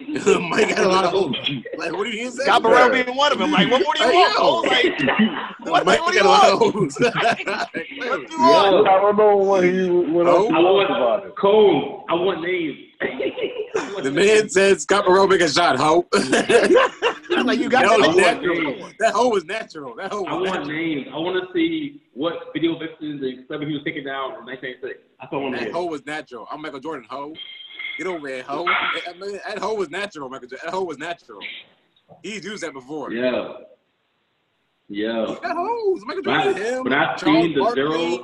Mike 0.50 0.68
got 0.74 0.78
a 0.84 0.88
lot 0.88 1.04
of 1.04 1.10
hoes. 1.10 1.34
Like, 1.76 1.92
what 1.92 2.04
do 2.04 2.10
you 2.10 2.30
say? 2.30 2.42
Scott 2.44 2.62
Burrell 2.62 2.90
being 2.90 3.16
one 3.16 3.32
of 3.32 3.38
them. 3.38 3.50
Like, 3.52 3.70
what 3.70 3.82
more 3.82 3.94
do 3.94 4.02
you 4.04 4.10
want? 4.12 4.38
yo. 4.38 4.60
Like, 4.68 5.00
what, 5.60 5.86
Mike 5.86 6.00
what 6.00 6.12
do 6.12 6.18
got 6.20 6.24
you 6.24 6.28
a 6.28 6.28
lot 6.28 6.52
of 6.52 6.60
want? 6.60 6.74
hoes. 6.74 6.96
What 7.00 7.72
do 7.72 7.80
you 7.94 8.38
Yo. 8.38 8.38
want? 8.38 8.88
I 8.88 9.00
don't 9.00 9.16
know 9.16 9.36
what 9.38 9.64
he 9.64 9.88
what 9.88 10.26
oh. 10.26 10.30
else 10.36 10.48
Oh. 10.50 10.54
I 10.54 10.60
wants 10.60 10.90
about 10.90 11.00
want 11.00 11.24
it. 11.26 11.36
Cone. 11.38 12.04
I 12.10 12.14
want 12.14 12.42
names. 12.42 12.78
I 13.02 13.90
want 13.92 14.04
the 14.04 14.10
man 14.12 14.48
says 14.48 14.82
Scott 14.82 15.04
Burrell 15.06 15.26
make 15.26 15.40
a 15.40 15.48
shot, 15.48 15.76
hoe. 15.76 16.06
I'm 16.14 17.46
like, 17.46 17.58
you 17.58 17.68
got 17.70 17.82
that, 17.82 17.98
that 18.00 18.08
was 18.08 18.08
I 18.08 18.20
natural. 18.20 18.90
that 18.98 19.12
hoe 19.14 19.28
was 19.28 19.44
natural. 19.44 19.94
That 19.96 20.12
hoe 20.12 20.24
I 20.24 20.32
want 20.34 20.44
natural. 20.46 20.66
names. 20.68 21.06
I 21.12 21.16
want 21.16 21.46
to 21.46 21.52
see 21.54 22.02
what 22.12 22.34
video 22.52 22.78
vixens 22.78 23.22
and 23.22 23.44
stuff 23.46 23.60
he 23.62 23.72
was 23.72 23.82
taking 23.84 24.04
down 24.04 24.32
in 24.40 24.44
1986. 24.46 24.98
That's 25.20 25.32
what 25.32 25.38
I 25.38 25.42
want 25.42 25.54
to 25.54 25.58
That 25.60 25.64
hear. 25.66 25.72
hoe 25.72 25.86
was 25.86 26.04
natural. 26.06 26.46
I'm 26.50 26.60
Michael 26.60 26.80
Jordan, 26.80 27.06
hoe. 27.08 27.34
Get 27.98 28.06
over 28.06 28.28
there, 28.28 28.42
hoe. 28.42 28.66
I 28.68 29.12
mean, 29.18 29.38
that 29.46 29.58
hoe 29.58 29.74
was 29.74 29.90
natural, 29.90 30.28
Michael 30.28 30.48
Jordan. 30.48 30.66
That 30.66 30.74
hoe 30.74 30.84
was 30.84 30.98
natural. 30.98 31.40
He's 32.22 32.44
used 32.44 32.62
that 32.62 32.72
before. 32.72 33.12
Yeah. 33.12 33.52
Yeah. 34.88 35.26
He 35.26 35.34
got 35.36 35.56
hoes. 35.56 36.02
Michael 36.04 36.22
When 36.24 36.34
I, 36.36 36.44
Jordan, 36.44 36.62
him, 36.62 36.84
when 36.84 36.92
I 36.92 37.14
Charles 37.16 37.44
seen 37.44 37.54
the 37.54 37.60
Barkley, 37.60 37.82
zeros, 37.82 38.20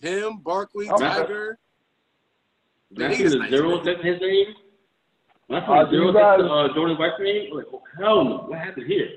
him, 0.00 0.38
Barkley, 0.38 0.88
Oh, 0.90 0.96
Tiger. 0.96 1.58
When 2.90 3.10
I 3.10 3.14
He 3.14 3.22
the 3.24 3.36
nice. 3.38 3.50
zeros 3.50 3.84
that's 3.84 4.02
his 4.02 4.20
name, 4.20 4.54
when 5.48 5.62
I 5.62 5.66
Uh, 5.66 5.66
seen 5.66 5.84
the 5.84 5.90
do 5.90 5.96
you 5.96 6.02
zeros 6.02 6.14
that's 6.14 6.42
guys- 6.42 6.50
uh, 6.70 6.74
Jordan 6.74 6.98
West's 6.98 7.20
name, 7.20 7.54
like, 7.54 7.66
oh, 7.72 7.82
hell 7.98 8.24
no, 8.24 8.36
what 8.48 8.58
happened 8.58 8.86
here? 8.86 9.08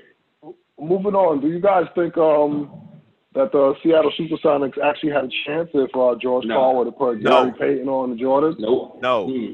Moving 0.80 1.14
on. 1.14 1.40
Do 1.40 1.48
you 1.48 1.60
guys 1.60 1.86
think 1.94 2.16
um 2.18 2.70
that 3.34 3.50
the 3.52 3.74
Seattle 3.82 4.12
SuperSonics 4.18 4.78
actually 4.78 5.10
had 5.12 5.24
a 5.24 5.28
chance 5.46 5.70
if 5.72 5.94
uh, 5.96 6.14
George 6.16 6.44
No. 6.44 6.56
Paul 6.56 6.76
would 6.78 6.86
have 6.88 6.98
put 6.98 7.20
No. 7.20 7.50
Gary 7.50 7.52
Payton 7.76 7.88
on 7.88 8.10
the 8.10 8.16
Jordans? 8.22 8.58
Nope. 8.58 8.98
No. 9.00 9.26
Hmm. 9.28 9.52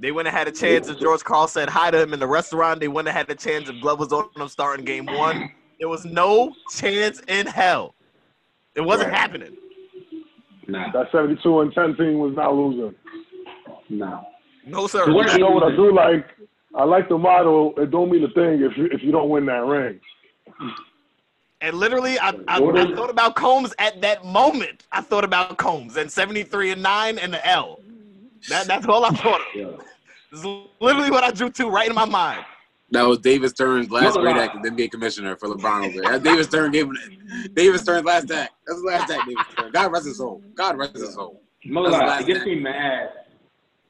They 0.00 0.12
wouldn't 0.12 0.32
have 0.32 0.46
had 0.46 0.54
a 0.54 0.56
chance 0.56 0.88
if 0.88 0.98
George 1.00 1.24
Karl 1.24 1.48
said 1.48 1.68
hi 1.68 1.90
to 1.90 2.00
him 2.00 2.12
in 2.12 2.20
the 2.20 2.26
restaurant. 2.26 2.78
They 2.80 2.88
wouldn't 2.88 3.12
have 3.14 3.26
had 3.26 3.36
a 3.36 3.38
chance 3.40 3.68
if 3.68 3.80
Glove 3.80 3.98
was 3.98 4.12
on 4.12 4.28
him 4.36 4.46
starting 4.48 4.84
game 4.84 5.06
one. 5.06 5.50
There 5.80 5.88
was 5.88 6.04
no 6.04 6.52
chance 6.76 7.20
in 7.28 7.46
hell. 7.46 7.94
It 8.74 8.80
wasn't 8.82 9.10
Right. 9.10 9.18
happening. 9.18 9.56
Nah. 10.68 10.92
That 10.92 11.10
72 11.10 11.60
and 11.60 11.72
10 11.72 11.96
team 11.96 12.18
was 12.18 12.34
not 12.36 12.54
losing. 12.54 12.94
Nah. 13.88 14.22
No, 14.66 14.86
sir. 14.86 15.06
You 15.08 15.38
know 15.38 15.50
what 15.50 15.64
I 15.64 15.74
do 15.74 15.92
like? 15.94 16.26
I 16.74 16.84
like 16.84 17.08
the 17.08 17.16
motto. 17.16 17.74
It 17.78 17.90
don't 17.90 18.10
mean 18.10 18.22
a 18.22 18.28
thing 18.28 18.62
if 18.62 18.76
you, 18.76 18.86
if 18.92 19.02
you 19.02 19.10
don't 19.10 19.30
win 19.30 19.46
that 19.46 19.64
ring. 19.64 19.98
And 21.62 21.76
literally, 21.76 22.18
I, 22.18 22.30
I, 22.46 22.58
I 22.58 22.94
thought 22.94 23.10
about 23.10 23.34
Combs 23.34 23.74
at 23.78 24.00
that 24.02 24.24
moment. 24.24 24.86
I 24.92 25.00
thought 25.00 25.24
about 25.24 25.56
Combs 25.56 25.96
and 25.96 26.12
73 26.12 26.72
and 26.72 26.82
9 26.82 27.18
and 27.18 27.32
the 27.32 27.48
L. 27.48 27.80
That, 28.50 28.66
that's 28.66 28.86
all 28.86 29.04
I 29.04 29.10
thought 29.10 29.40
of. 29.40 29.46
Yeah. 29.54 29.70
This 30.30 30.40
is 30.40 30.46
literally 30.80 31.10
what 31.10 31.24
I 31.24 31.30
drew 31.30 31.50
to 31.50 31.68
right 31.68 31.88
in 31.88 31.94
my 31.94 32.04
mind. 32.04 32.44
That 32.90 33.06
was 33.06 33.18
David 33.18 33.50
Stern's 33.50 33.90
last 33.90 34.14
No, 34.14 34.22
great 34.22 34.36
no. 34.36 34.42
act 34.42 34.56
as 34.64 34.70
NBA 34.72 34.90
commissioner 34.90 35.36
for 35.36 35.48
LeBron 35.48 35.88
over 35.88 36.00
there. 36.00 36.18
David 36.18 36.44
Stern 36.44 36.72
gave 36.72 36.86
him 36.86 36.96
David 37.54 37.80
Stern's 37.80 38.04
last 38.04 38.30
act. 38.30 38.54
That's 38.66 38.80
the 38.80 38.86
last 38.86 39.10
act, 39.10 39.28
David 39.28 39.44
Stern. 39.52 39.72
God 39.72 39.92
rest 39.92 40.06
his 40.06 40.16
soul. 40.16 40.42
God 40.54 40.78
rest 40.78 40.94
his 40.96 41.12
soul. 41.14 41.42
No 41.66 41.82
That's 41.82 41.94
the 41.96 42.00
lie, 42.00 42.06
last 42.08 42.20
it 42.22 42.26
gets 42.28 42.44
thing. 42.44 42.56
me 42.56 42.60
mad 42.60 43.08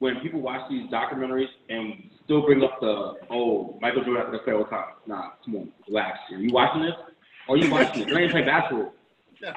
when 0.01 0.17
people 0.21 0.41
watch 0.41 0.63
these 0.69 0.89
documentaries 0.91 1.47
and 1.69 2.11
still 2.25 2.43
bring 2.45 2.63
up 2.65 2.81
the 2.81 3.15
oh 3.31 3.79
Michael 3.81 4.05
Jordan 4.05 4.25
has 4.25 4.33
to 4.33 4.39
play 4.45 4.53
all 4.53 4.65
the 4.65 4.71
time. 4.71 4.85
Nah, 5.07 5.31
come 5.45 5.57
on, 5.57 5.73
relax. 5.87 6.19
Are 6.33 6.37
you 6.39 6.53
watching 6.53 6.83
this? 6.83 6.95
Or 7.49 7.55
are 7.55 7.59
you 7.59 7.71
watching 7.71 8.05
this? 8.05 8.13
They 8.15 8.21
ain't 8.23 8.33
playing 8.33 8.47
basketball. 8.47 8.93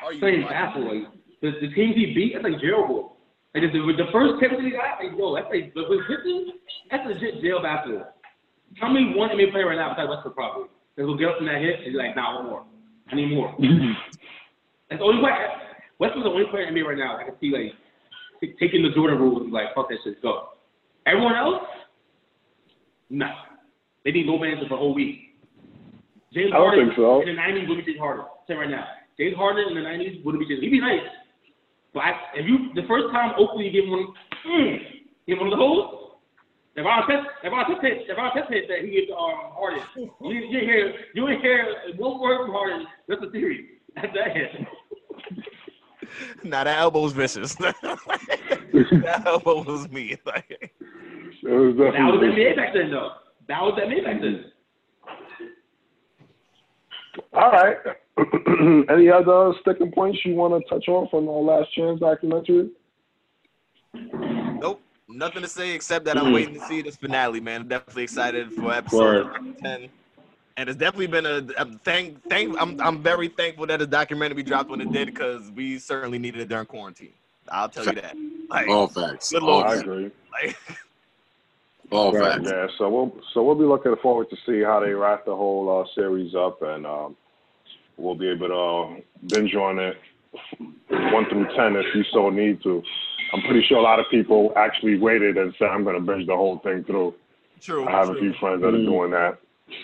Are 0.04 0.14
you 0.14 0.20
Playing 0.20 0.42
basketball. 0.44 0.96
Like, 0.96 1.08
the, 1.42 1.52
the 1.62 1.74
teams 1.74 1.96
he 1.96 2.14
beat, 2.14 2.34
that's 2.34 2.44
like 2.46 2.62
jail 2.62 2.86
ball. 2.88 3.18
Like 3.56 3.64
the, 3.64 3.80
the 3.98 4.08
first 4.12 4.40
tip 4.40 4.52
he 4.60 4.70
got, 4.70 5.02
like 5.04 5.18
yo, 5.18 5.34
that's 5.36 5.48
like 5.50 5.74
the 5.74 5.84
Pistons, 6.08 6.52
that's 6.92 7.08
legit 7.08 7.42
jail 7.42 7.62
basketball. 7.64 8.14
Tell 8.80 8.92
me 8.92 9.14
one 9.16 9.30
NBA 9.30 9.52
player 9.52 9.68
right 9.68 9.78
now 9.78 9.90
besides 9.94 10.10
Westbrook 10.10 10.36
probably. 10.36 10.68
That 10.98 11.06
will 11.06 11.18
get 11.18 11.30
up 11.30 11.38
from 11.38 11.48
that 11.48 11.62
hit 11.62 11.82
and 11.84 11.94
be 11.94 11.98
like, 11.98 12.16
nah, 12.16 12.36
one 12.36 12.46
more. 12.48 12.64
I 13.12 13.16
need 13.16 13.32
more. 13.32 13.56
That's 14.90 15.00
the 15.00 15.06
only 15.06 15.24
way. 15.24 15.32
Westbrook's 16.00 16.26
the 16.26 16.32
only 16.32 16.46
player 16.52 16.68
in 16.68 16.74
the 16.74 16.80
NBA 16.80 16.86
right 16.88 16.98
now 16.98 17.18
I 17.18 17.24
can 17.24 17.36
see 17.40 17.52
like 17.52 17.72
t- 18.42 18.56
taking 18.60 18.84
the 18.84 18.90
Jordan 18.96 19.20
rules 19.20 19.44
and 19.44 19.52
like 19.54 19.74
fuck 19.76 19.90
that 19.90 19.98
shit, 20.04 20.22
go. 20.22 20.50
Everyone 21.06 21.36
else, 21.36 21.64
nah. 23.10 23.34
They 24.04 24.12
need 24.12 24.26
no 24.26 24.38
manager 24.38 24.66
for 24.68 24.76
a 24.76 24.78
whole 24.78 24.94
week. 24.96 25.36
James 26.34 26.52
I 26.54 26.58
don't 26.58 26.68
Harden 26.74 26.86
think 26.88 26.98
so. 26.98 27.22
in 27.22 27.28
the 27.36 27.40
'90s 27.42 27.68
would 27.70 27.78
be 27.86 27.92
James 27.92 28.00
Harden. 28.00 28.26
Say 28.48 28.54
right 28.56 28.70
now, 28.70 28.86
James 29.20 29.36
Harden 29.36 29.66
in 29.70 29.76
the 29.76 29.82
'90s 29.88 30.24
would 30.26 30.40
be 30.40 30.46
James. 30.48 30.62
He'd 30.62 30.72
be 30.72 30.80
nice, 30.82 31.06
but 31.94 32.00
I, 32.02 32.12
if 32.36 32.48
you 32.48 32.74
the 32.74 32.88
first 32.88 33.12
time 33.14 33.34
Oakley 33.38 33.70
gave 33.70 33.84
him 33.84 33.92
one, 33.92 34.08
mm, 34.48 34.78
give 35.28 35.38
him 35.38 35.44
one 35.46 35.54
of 35.54 35.60
those. 35.60 36.01
If 36.76 36.86
I 36.86 37.02
test, 37.06 37.28
if 37.44 37.52
I 37.54 37.64
test, 37.68 37.84
if 37.84 38.18
I 38.18 38.30
test 38.34 38.52
it 38.52 38.68
that 38.70 38.80
he 38.88 38.92
is 38.96 39.08
to 39.10 39.16
um, 39.16 39.52
Harden, 39.54 39.84
you, 39.96 40.10
you 40.22 40.42
didn't 40.52 40.70
hear, 40.70 40.94
you 41.14 41.28
didn't 41.28 41.42
hear 41.42 41.76
one 41.98 42.20
word 42.22 42.46
from 42.46 42.52
Harden. 42.52 42.88
That's 43.08 43.22
a 43.28 43.30
theory. 43.32 43.66
That's 43.96 44.08
that. 44.14 44.36
Nah, 46.44 46.66
that 46.66 46.78
elbow 46.80 47.02
was 47.04 47.14
vicious. 47.14 47.56
that 47.56 49.24
elbow 49.26 49.64
was 49.64 49.90
me. 49.92 50.18
Like, 50.26 50.50
It 50.50 50.72
was 50.82 51.76
That 51.78 51.86
was 51.86 51.94
definitely. 51.94 52.28
NBA 52.30 52.56
back 52.58 52.74
then, 52.74 52.92
though. 52.92 53.12
That 53.48 53.62
was 53.62 53.80
NBA 53.82 54.04
back 54.04 54.20
then. 54.22 54.46
All 57.34 57.52
right. 57.52 57.78
Any 58.90 59.10
other 59.10 59.54
sticking 59.62 59.92
points 59.92 60.20
you 60.26 60.36
want 60.36 60.62
to 60.62 60.70
touch 60.70 60.88
on 60.90 61.08
from 61.10 61.26
the 61.26 61.32
Last 61.32 61.74
Chance 61.74 62.00
documentary? 62.02 62.70
nope, 63.94 64.82
nothing 65.14 65.42
to 65.42 65.48
say 65.48 65.72
except 65.72 66.06
that 66.06 66.18
I'm 66.18 66.32
waiting 66.32 66.56
to 66.56 66.60
see 66.62 66.82
this 66.82 66.96
finale, 66.96 67.40
man. 67.40 67.62
I'm 67.62 67.68
definitely 67.68 68.04
excited 68.04 68.52
for 68.54 68.72
episode 68.74 69.26
Word. 69.28 69.58
ten. 69.62 69.90
And 70.58 70.70
it's 70.70 70.78
definitely 70.78 71.08
been 71.08 71.26
a, 71.26 71.48
a 71.58 71.66
thank 71.84 72.22
thank 72.30 72.56
I'm 72.62 72.80
I'm 72.82 73.02
very 73.02 73.30
thankful 73.30 73.66
that 73.68 73.80
the 73.80 73.88
documentary 73.88 74.44
dropped 74.44 74.70
when 74.70 74.82
it 74.82 74.92
did 74.92 75.08
because 75.08 75.50
we 75.52 75.80
certainly 75.80 76.20
needed 76.20 76.42
it 76.42 76.50
during 76.50 76.66
quarantine. 76.66 77.14
I'll 77.50 77.70
tell 77.70 77.86
you 77.86 77.94
that. 77.94 78.16
Like, 78.50 78.68
All 78.68 78.88
facts. 78.88 79.32
Good 79.32 79.44
All, 79.44 79.50
lord. 79.50 79.66
I 79.68 79.70
facts. 79.70 79.82
agree. 79.82 80.12
like 80.44 80.58
all 81.92 82.12
Right, 82.14 82.34
facts. 82.36 82.50
yeah. 82.50 82.68
So 82.78 82.90
we'll 82.90 83.16
so 83.34 83.44
we'll 83.44 83.56
be 83.56 83.64
looking 83.66 83.96
forward 84.02 84.30
to 84.30 84.38
see 84.46 84.62
how 84.62 84.80
they 84.80 84.92
wrap 84.94 85.26
the 85.26 85.36
whole 85.36 85.82
uh, 85.82 85.86
series 85.96 86.36
up, 86.36 86.62
and 86.62 86.86
um, 86.86 87.16
we'll 87.98 88.16
be 88.16 88.30
able 88.30 88.48
to 88.48 88.98
uh, 88.98 89.02
binge 89.28 89.56
on 89.56 89.80
it 89.80 89.98
one 90.90 91.26
through 91.30 91.48
ten 91.56 91.76
if 91.76 91.86
you 91.96 92.04
so 92.14 92.30
need 92.30 92.62
to. 92.64 92.82
I'm 93.34 93.42
pretty 93.42 93.64
sure 93.68 93.78
a 93.78 93.82
lot 93.82 94.00
of 94.00 94.06
people 94.12 94.52
actually 94.56 94.98
waited 94.98 95.38
and 95.38 95.54
said, 95.58 95.70
"I'm 95.70 95.84
going 95.84 95.96
to 95.96 96.02
binge 96.02 96.28
the 96.28 96.36
whole 96.36 96.60
thing 96.60 96.84
through." 96.84 97.16
true. 97.60 97.88
I 97.88 97.92
have 97.92 98.10
a 98.10 98.16
few 98.16 98.34
friends 98.40 98.62
that 98.62 98.70
are 98.70 98.72
doing 98.72 99.12
that. 99.12 99.38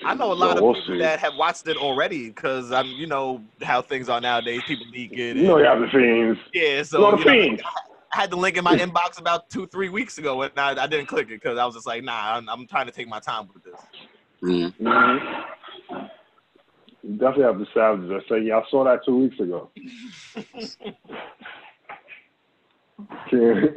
I 0.03 0.15
know 0.15 0.31
a 0.33 0.35
So 0.35 0.39
lot 0.45 0.61
we'll 0.61 0.71
of 0.71 0.75
people 0.77 0.95
see. 0.95 0.99
that 0.99 1.19
have 1.19 1.35
watched 1.37 1.67
it 1.67 1.77
already 1.77 2.27
because 2.29 2.71
I'm, 2.71 2.87
you 2.87 3.05
know, 3.07 3.41
how 3.61 3.81
things 3.81 4.09
are 4.09 4.19
nowadays. 4.19 4.61
People 4.67 4.87
leak 4.91 5.13
it. 5.13 5.37
You 5.37 5.43
know, 5.43 5.57
and- 5.57 5.63
you 5.63 5.69
have 5.69 5.79
the 5.79 5.87
fiends. 5.87 6.39
yeah, 6.53 6.81
so 6.83 6.97
You 6.97 7.03
know 7.03 7.11
the 7.11 7.17
you 7.19 7.25
know, 7.25 7.31
fiends. 7.47 7.61
I 8.13 8.21
had 8.21 8.31
the 8.31 8.35
link 8.35 8.57
in 8.57 8.63
my 8.63 8.75
inbox 8.75 9.19
about 9.19 9.49
two, 9.49 9.67
three 9.67 9.89
weeks 9.89 10.17
ago, 10.17 10.41
and 10.41 10.51
I, 10.57 10.83
I 10.83 10.87
didn't 10.87 11.05
click 11.05 11.27
it 11.29 11.35
because 11.41 11.57
I 11.59 11.65
was 11.65 11.75
just 11.75 11.85
like, 11.87 12.03
nah, 12.03 12.35
I'm, 12.37 12.49
I'm 12.49 12.65
trying 12.67 12.87
to 12.87 12.91
take 12.91 13.07
my 13.07 13.19
time 13.19 13.47
with 13.53 13.63
this. 13.63 13.79
Mm. 14.43 14.73
Mm-hmm. 14.81 16.05
You 17.03 17.13
definitely 17.13 17.43
have 17.43 17.59
the 17.59 17.67
savages 17.73 18.11
I 18.11 18.19
say, 18.29 18.41
"Yeah, 18.41 18.57
I 18.57 18.63
saw 18.69 18.83
that 18.83 19.05
two 19.05 19.17
weeks 19.17 19.39
ago." 19.39 19.69
can't 23.29 23.75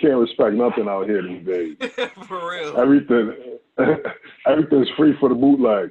can't 0.00 0.16
respect 0.16 0.54
nothing 0.54 0.88
out 0.88 1.08
here 1.08 1.22
these 1.22 1.46
days. 1.46 1.76
For 2.26 2.50
real. 2.50 2.76
Everything 2.76 3.58
everything's 4.46 4.88
free 4.96 5.14
for 5.18 5.28
the 5.28 5.34
bootleg. 5.34 5.90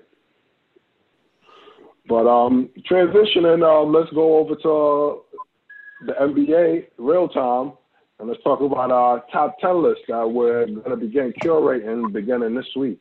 But 2.08 2.28
um, 2.28 2.70
transitioning, 2.90 3.64
um, 3.64 3.94
let's 3.94 4.12
go 4.14 4.40
over 4.40 4.56
to 4.56 5.22
the 6.06 6.14
NBA 6.14 6.88
real 6.98 7.28
time, 7.28 7.74
and 8.20 8.28
let's 8.28 8.42
talk 8.44 8.62
about 8.62 8.92
our 8.92 9.24
top 9.32 9.58
ten 9.60 9.84
list 9.84 10.02
that 10.08 10.30
we're 10.30 10.66
going 10.66 10.90
to 10.90 10.98
begin 10.98 11.34
curating 11.44 12.12
beginning 12.12 12.56
this 12.56 12.66
week. 12.76 13.00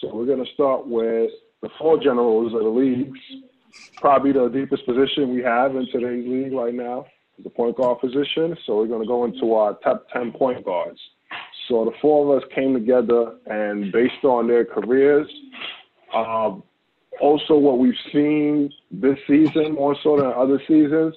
So 0.00 0.14
we're 0.14 0.26
going 0.26 0.44
to 0.44 0.52
start 0.52 0.86
with 0.86 1.30
the 1.62 1.68
four 1.78 1.98
generals 2.02 2.52
of 2.54 2.60
the 2.60 2.68
leagues. 2.68 3.18
Probably 3.96 4.32
the 4.32 4.48
deepest 4.48 4.84
position 4.86 5.34
we 5.34 5.42
have 5.42 5.74
in 5.76 5.86
today's 5.90 6.26
league 6.28 6.52
right 6.52 6.74
now, 6.74 7.06
the 7.42 7.50
point 7.50 7.76
guard 7.76 8.00
position. 8.00 8.56
So 8.66 8.76
we're 8.76 8.86
going 8.86 9.02
to 9.02 9.08
go 9.08 9.24
into 9.24 9.54
our 9.54 9.74
top 9.74 10.06
ten 10.12 10.32
point 10.32 10.64
guards. 10.64 11.00
So 11.68 11.84
the 11.84 11.92
four 12.00 12.36
of 12.36 12.42
us 12.42 12.48
came 12.54 12.74
together, 12.74 13.36
and 13.46 13.90
based 13.90 14.24
on 14.24 14.46
their 14.46 14.64
careers, 14.64 15.28
um, 16.14 16.62
also 17.20 17.56
what 17.56 17.78
we've 17.78 17.94
seen 18.12 18.70
this 18.90 19.18
season 19.26 19.74
more 19.74 19.96
so 20.02 20.16
than 20.16 20.26
other 20.26 20.60
seasons, 20.68 21.14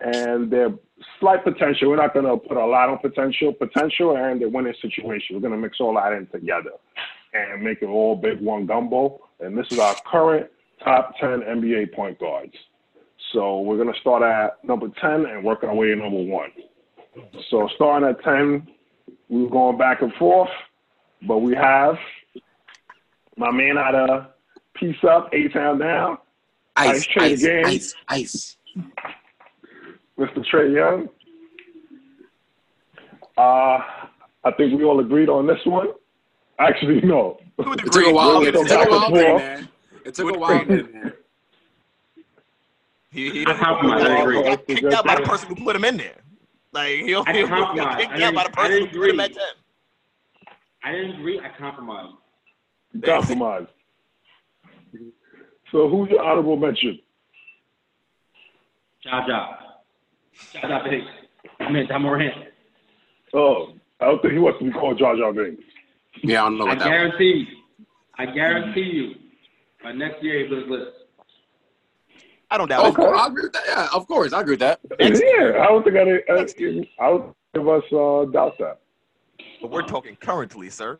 and 0.00 0.50
their 0.50 0.70
slight 1.18 1.44
potential. 1.44 1.88
We're 1.88 1.96
not 1.96 2.14
going 2.14 2.26
to 2.26 2.36
put 2.36 2.56
a 2.56 2.66
lot 2.66 2.88
on 2.88 2.98
potential, 2.98 3.52
potential, 3.52 4.16
and 4.16 4.40
their 4.40 4.48
winning 4.48 4.74
situation. 4.80 5.36
We're 5.36 5.40
going 5.40 5.52
to 5.52 5.58
mix 5.58 5.78
all 5.80 5.94
that 5.94 6.12
in 6.12 6.26
together 6.26 6.72
and 7.32 7.62
make 7.62 7.82
it 7.82 7.86
all 7.86 8.16
big 8.16 8.40
one 8.40 8.66
gumbo. 8.66 9.20
And 9.40 9.56
this 9.56 9.66
is 9.70 9.78
our 9.78 9.94
current 10.06 10.50
top 10.84 11.14
10 11.20 11.40
NBA 11.40 11.94
point 11.94 12.18
guards. 12.18 12.54
So 13.32 13.60
we're 13.60 13.76
going 13.76 13.92
to 13.92 14.00
start 14.00 14.22
at 14.22 14.62
number 14.64 14.88
10 15.00 15.26
and 15.26 15.44
work 15.44 15.62
our 15.62 15.74
way 15.74 15.88
to 15.88 15.96
number 15.96 16.22
one. 16.22 16.50
So 17.50 17.68
starting 17.76 18.08
at 18.08 18.22
10, 18.24 18.66
we 19.28 19.42
were 19.44 19.50
going 19.50 19.78
back 19.78 20.02
and 20.02 20.12
forth, 20.14 20.48
but 21.26 21.38
we 21.38 21.54
have 21.54 21.96
my 23.36 23.50
man 23.50 23.78
out 23.78 23.94
of 23.94 24.26
Peace 24.74 24.96
Up, 25.08 25.28
A 25.32 25.48
Town 25.48 25.78
Down, 25.78 26.18
Ice, 26.76 26.88
Ice 26.96 27.06
trade 27.06 27.32
ice, 27.32 27.42
game. 27.42 27.66
ice, 27.66 27.94
ice. 28.08 28.56
Mr. 30.18 30.44
Trae 30.52 30.74
Young. 30.74 31.08
Uh, 33.36 33.78
I 34.44 34.50
think 34.56 34.76
we 34.78 34.84
all 34.84 35.00
agreed 35.00 35.28
on 35.28 35.46
this 35.46 35.58
one. 35.64 35.88
Actually, 36.58 37.00
no. 37.02 37.38
To 37.60 37.68
a 37.68 37.72
It 37.74 37.92
took 37.92 38.06
a 38.06 38.12
while. 38.12 38.38
We'll 38.38 38.48
It 38.48 38.54
go 38.54 38.62
took 38.64 38.68
back 38.78 38.88
a 38.88 38.90
while 38.90 39.04
and 39.04 39.14
getting 39.14 39.30
forth. 39.30 39.42
there. 39.42 39.68
It 40.06 40.14
took 40.14 40.34
a 40.34 40.38
while 40.38 40.60
agree. 40.62 41.10
Getting 43.12 43.32
there. 43.32 43.32
he, 43.34 43.38
he, 43.40 43.46
I 43.46 43.54
compromise, 43.54 44.02
I 44.04 44.16
he 44.16 44.20
agree. 44.22 44.42
got 44.42 44.66
kicked 44.66 44.92
out 44.94 45.04
by 45.04 45.14
the 45.16 45.22
person 45.22 45.48
who 45.48 45.64
put 45.64 45.76
him 45.76 45.84
in 45.84 45.96
there. 45.96 46.16
Like 46.72 46.88
he'll, 47.04 47.24
I 47.26 47.32
he'll 47.32 47.48
compromise. 47.48 47.76
got 47.76 47.88
I 47.96 48.00
kicked 48.00 48.12
out 48.12 48.18
didn't- 48.18 48.34
by 48.34 48.44
the 48.44 48.50
person 48.50 48.78
who 48.80 48.86
put 48.86 49.10
him 49.10 49.20
agree. 49.20 49.24
at 49.24 49.32
ten. 49.34 49.42
I 50.84 50.92
didn't 50.92 51.10
agree. 51.20 51.40
I 51.40 51.48
compromised. 51.58 52.14
Compromise. 53.04 53.66
So 55.70 55.88
who's 55.88 56.08
your 56.10 56.22
honorable 56.24 56.56
mention? 56.56 56.98
Ja 59.04 59.24
Ja. 59.26 59.56
Ja 60.54 60.68
Ja 60.68 60.82
Big. 60.88 61.04
I 61.60 61.70
mean, 61.70 61.86
Ja 61.86 61.98
Morant. 61.98 62.34
Oh, 63.32 63.74
I 64.00 64.06
don't 64.06 64.20
think 64.22 64.32
he 64.34 64.38
wants 64.40 64.58
to 64.58 64.64
be 64.64 64.72
called 64.72 64.98
Jar 64.98 65.16
Jar 65.16 65.32
Binks. 65.32 65.62
Yeah, 66.22 66.42
I 66.42 66.48
don't 66.48 66.58
know 66.58 66.64
I 66.66 66.70
what 66.70 66.78
that 66.80 66.84
was. 66.86 66.90
guarantee, 66.90 67.46
I 68.18 68.26
guarantee 68.26 68.80
you, 68.80 69.14
by 69.82 69.92
next 69.92 70.22
year 70.22 70.42
he's 70.44 70.52
on 70.52 70.60
this 70.60 70.68
list. 70.68 70.90
I 72.50 72.58
don't 72.58 72.68
doubt 72.68 72.98
Oh, 72.98 73.02
it. 73.12 73.16
I 73.16 73.26
agree 73.28 73.42
with 73.44 73.52
that. 73.52 73.62
Yeah, 73.68 73.88
of 73.94 74.06
course, 74.08 74.32
I 74.32 74.40
agree 74.40 74.52
with 74.54 74.60
that. 74.60 74.80
Yeah, 74.98 75.62
I 75.62 75.66
don't 75.66 75.84
think 75.84 75.96
I, 75.96 76.32
I, 76.32 77.04
I 77.06 77.10
don't 77.10 77.36
give 77.54 77.68
us 77.68 77.82
uh, 77.92 78.24
doubt 78.32 78.58
that. 78.58 78.80
But 79.62 79.70
we're 79.70 79.82
talking 79.86 80.16
currently, 80.16 80.68
sir. 80.70 80.98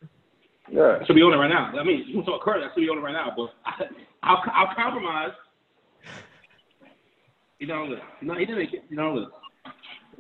Yeah. 0.71 0.99
I 1.01 1.05
should 1.05 1.17
be 1.17 1.23
on 1.23 1.33
it 1.33 1.37
right 1.37 1.49
now. 1.49 1.73
I 1.79 1.83
mean, 1.83 2.05
you 2.07 2.15
can 2.15 2.25
talk 2.25 2.43
current. 2.43 2.63
I 2.63 2.69
should 2.73 2.81
be 2.83 2.89
on 2.89 2.99
it 2.99 3.01
right 3.01 3.13
now, 3.13 3.33
but 3.37 3.53
I, 3.67 3.85
I'll, 4.23 4.43
I'll 4.55 4.75
compromise. 4.77 5.33
He's 7.59 7.69
not 7.69 7.79
on. 7.83 7.97
No, 8.23 8.35
he 8.35 8.41
didn't 8.47 8.59
make 8.59 8.73
it. 8.73 8.85
He's 8.89 8.97
not 8.97 9.09
on 9.09 9.15
the 9.17 9.21
list. 9.23 9.33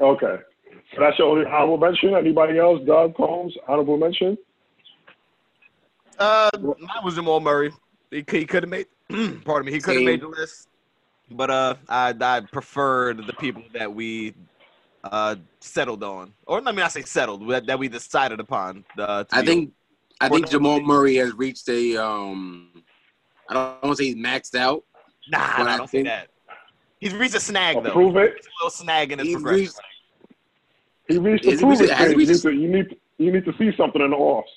Okay. 0.00 0.36
So 0.94 1.00
that's 1.00 1.18
your 1.18 1.28
only 1.28 1.46
honorable 1.46 1.78
mention. 1.78 2.14
Anybody 2.14 2.58
else? 2.58 2.80
Doug 2.86 3.14
Combs, 3.14 3.54
honorable 3.68 3.96
mention? 3.98 4.36
Uh, 6.18 6.50
mine 6.60 6.76
was 7.04 7.14
Jamal 7.14 7.40
Murray. 7.40 7.70
He, 8.10 8.22
could- 8.22 8.40
he 8.40 8.46
could 8.46 8.64
have 8.64 8.70
made, 8.70 8.86
pardon 9.44 9.66
me, 9.66 9.72
he 9.72 9.80
could 9.80 9.94
have 9.96 10.04
made 10.04 10.20
the 10.20 10.28
list. 10.28 10.68
But 11.30 11.50
uh, 11.50 11.74
I 11.88 12.14
I 12.20 12.40
preferred 12.40 13.26
the 13.26 13.32
people 13.34 13.62
that 13.72 13.92
we 13.94 14.34
uh 15.04 15.36
settled 15.60 16.02
on, 16.02 16.32
or 16.46 16.60
let 16.60 16.74
me 16.74 16.82
not 16.82 16.92
say 16.92 17.02
settled, 17.02 17.48
that, 17.48 17.66
that 17.66 17.78
we 17.78 17.88
decided 17.88 18.40
upon. 18.40 18.84
Uh, 18.98 19.24
to 19.24 19.36
I 19.36 19.40
be- 19.40 19.46
think 19.46 19.72
I 20.20 20.26
Or 20.26 20.30
think 20.30 20.46
no- 20.46 20.50
Jamal 20.52 20.80
Murray 20.80 21.16
has 21.16 21.32
reached 21.34 21.68
a 21.68 21.96
um. 21.96 22.70
I 23.48 23.54
don't 23.54 23.82
want 23.82 23.96
to 23.96 24.02
say 24.02 24.08
he's 24.12 24.16
maxed 24.16 24.54
out. 24.54 24.84
nah, 25.30 25.56
but 25.56 25.66
I 25.68 25.76
don't 25.76 25.86
say 25.88 25.98
think- 25.98 26.08
that. 26.08 26.28
He's 27.00 27.14
reached 27.14 27.34
a 27.34 27.40
snag 27.40 27.82
though. 27.82 27.92
Prove 27.92 28.16
it. 28.16 28.34
He's 28.36 28.44
a 28.46 28.50
little 28.60 28.70
snag 28.70 29.12
in 29.12 29.18
his 29.20 29.28
He's 29.28 29.36
progression. 29.36 29.60
reached- 29.64 29.80
He 31.08 31.18
reached 31.18 31.44
the 31.44 31.50
Is 31.52 31.60
prove 31.60 31.80
it 31.80 31.90
has 31.90 32.10
stage. 32.10 32.18
You 32.20 32.26
need, 32.26 32.40
to, 32.42 32.50
you, 32.52 32.68
need, 32.68 32.96
you 33.18 33.32
need 33.32 33.44
to 33.46 33.54
see 33.56 33.74
something 33.76 34.02
in 34.02 34.10
the 34.10 34.16
offs. 34.16 34.50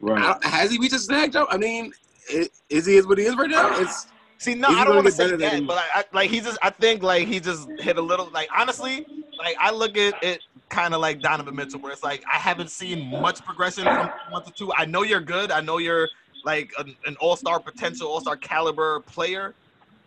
Right. 0.00 0.42
Has 0.44 0.70
he 0.70 0.78
reached 0.78 0.94
a 0.94 0.98
snag 0.98 1.32
job? 1.32 1.48
I 1.50 1.58
mean, 1.58 1.92
i- 2.32 2.48
is 2.70 2.86
he 2.86 2.96
is 2.96 3.06
what 3.06 3.18
he 3.18 3.24
is 3.24 3.36
right 3.36 3.50
now? 3.50 3.78
It's 3.80 4.06
See, 4.38 4.54
no, 4.54 4.68
He's 4.68 4.76
I 4.78 4.84
don't 4.84 4.94
want 4.94 5.06
to 5.06 5.12
say 5.12 5.34
that, 5.34 5.66
but 5.66 5.78
I, 5.78 6.00
I, 6.00 6.04
like 6.12 6.30
he 6.30 6.40
just, 6.40 6.58
I 6.62 6.70
think 6.70 7.02
like 7.02 7.26
he 7.26 7.40
just 7.40 7.68
hit 7.78 7.96
a 7.96 8.02
little. 8.02 8.28
Like 8.30 8.48
honestly, 8.56 9.06
like 9.38 9.56
I 9.58 9.70
look 9.70 9.96
at 9.96 10.22
it 10.22 10.42
kind 10.68 10.94
of 10.94 11.00
like 11.00 11.20
Donovan 11.20 11.54
Mitchell, 11.54 11.80
where 11.80 11.92
it's 11.92 12.02
like 12.02 12.22
I 12.32 12.36
haven't 12.36 12.70
seen 12.70 13.06
much 13.20 13.44
progression 13.44 13.84
from 13.84 14.10
one 14.30 14.44
to 14.44 14.50
two. 14.52 14.72
I 14.74 14.84
know 14.84 15.02
you're 15.02 15.20
good. 15.20 15.50
I 15.50 15.60
know 15.60 15.78
you're 15.78 16.08
like 16.44 16.72
an, 16.78 16.94
an 17.06 17.16
all-star 17.16 17.58
potential, 17.60 18.08
all-star 18.08 18.36
caliber 18.36 19.00
player, 19.00 19.54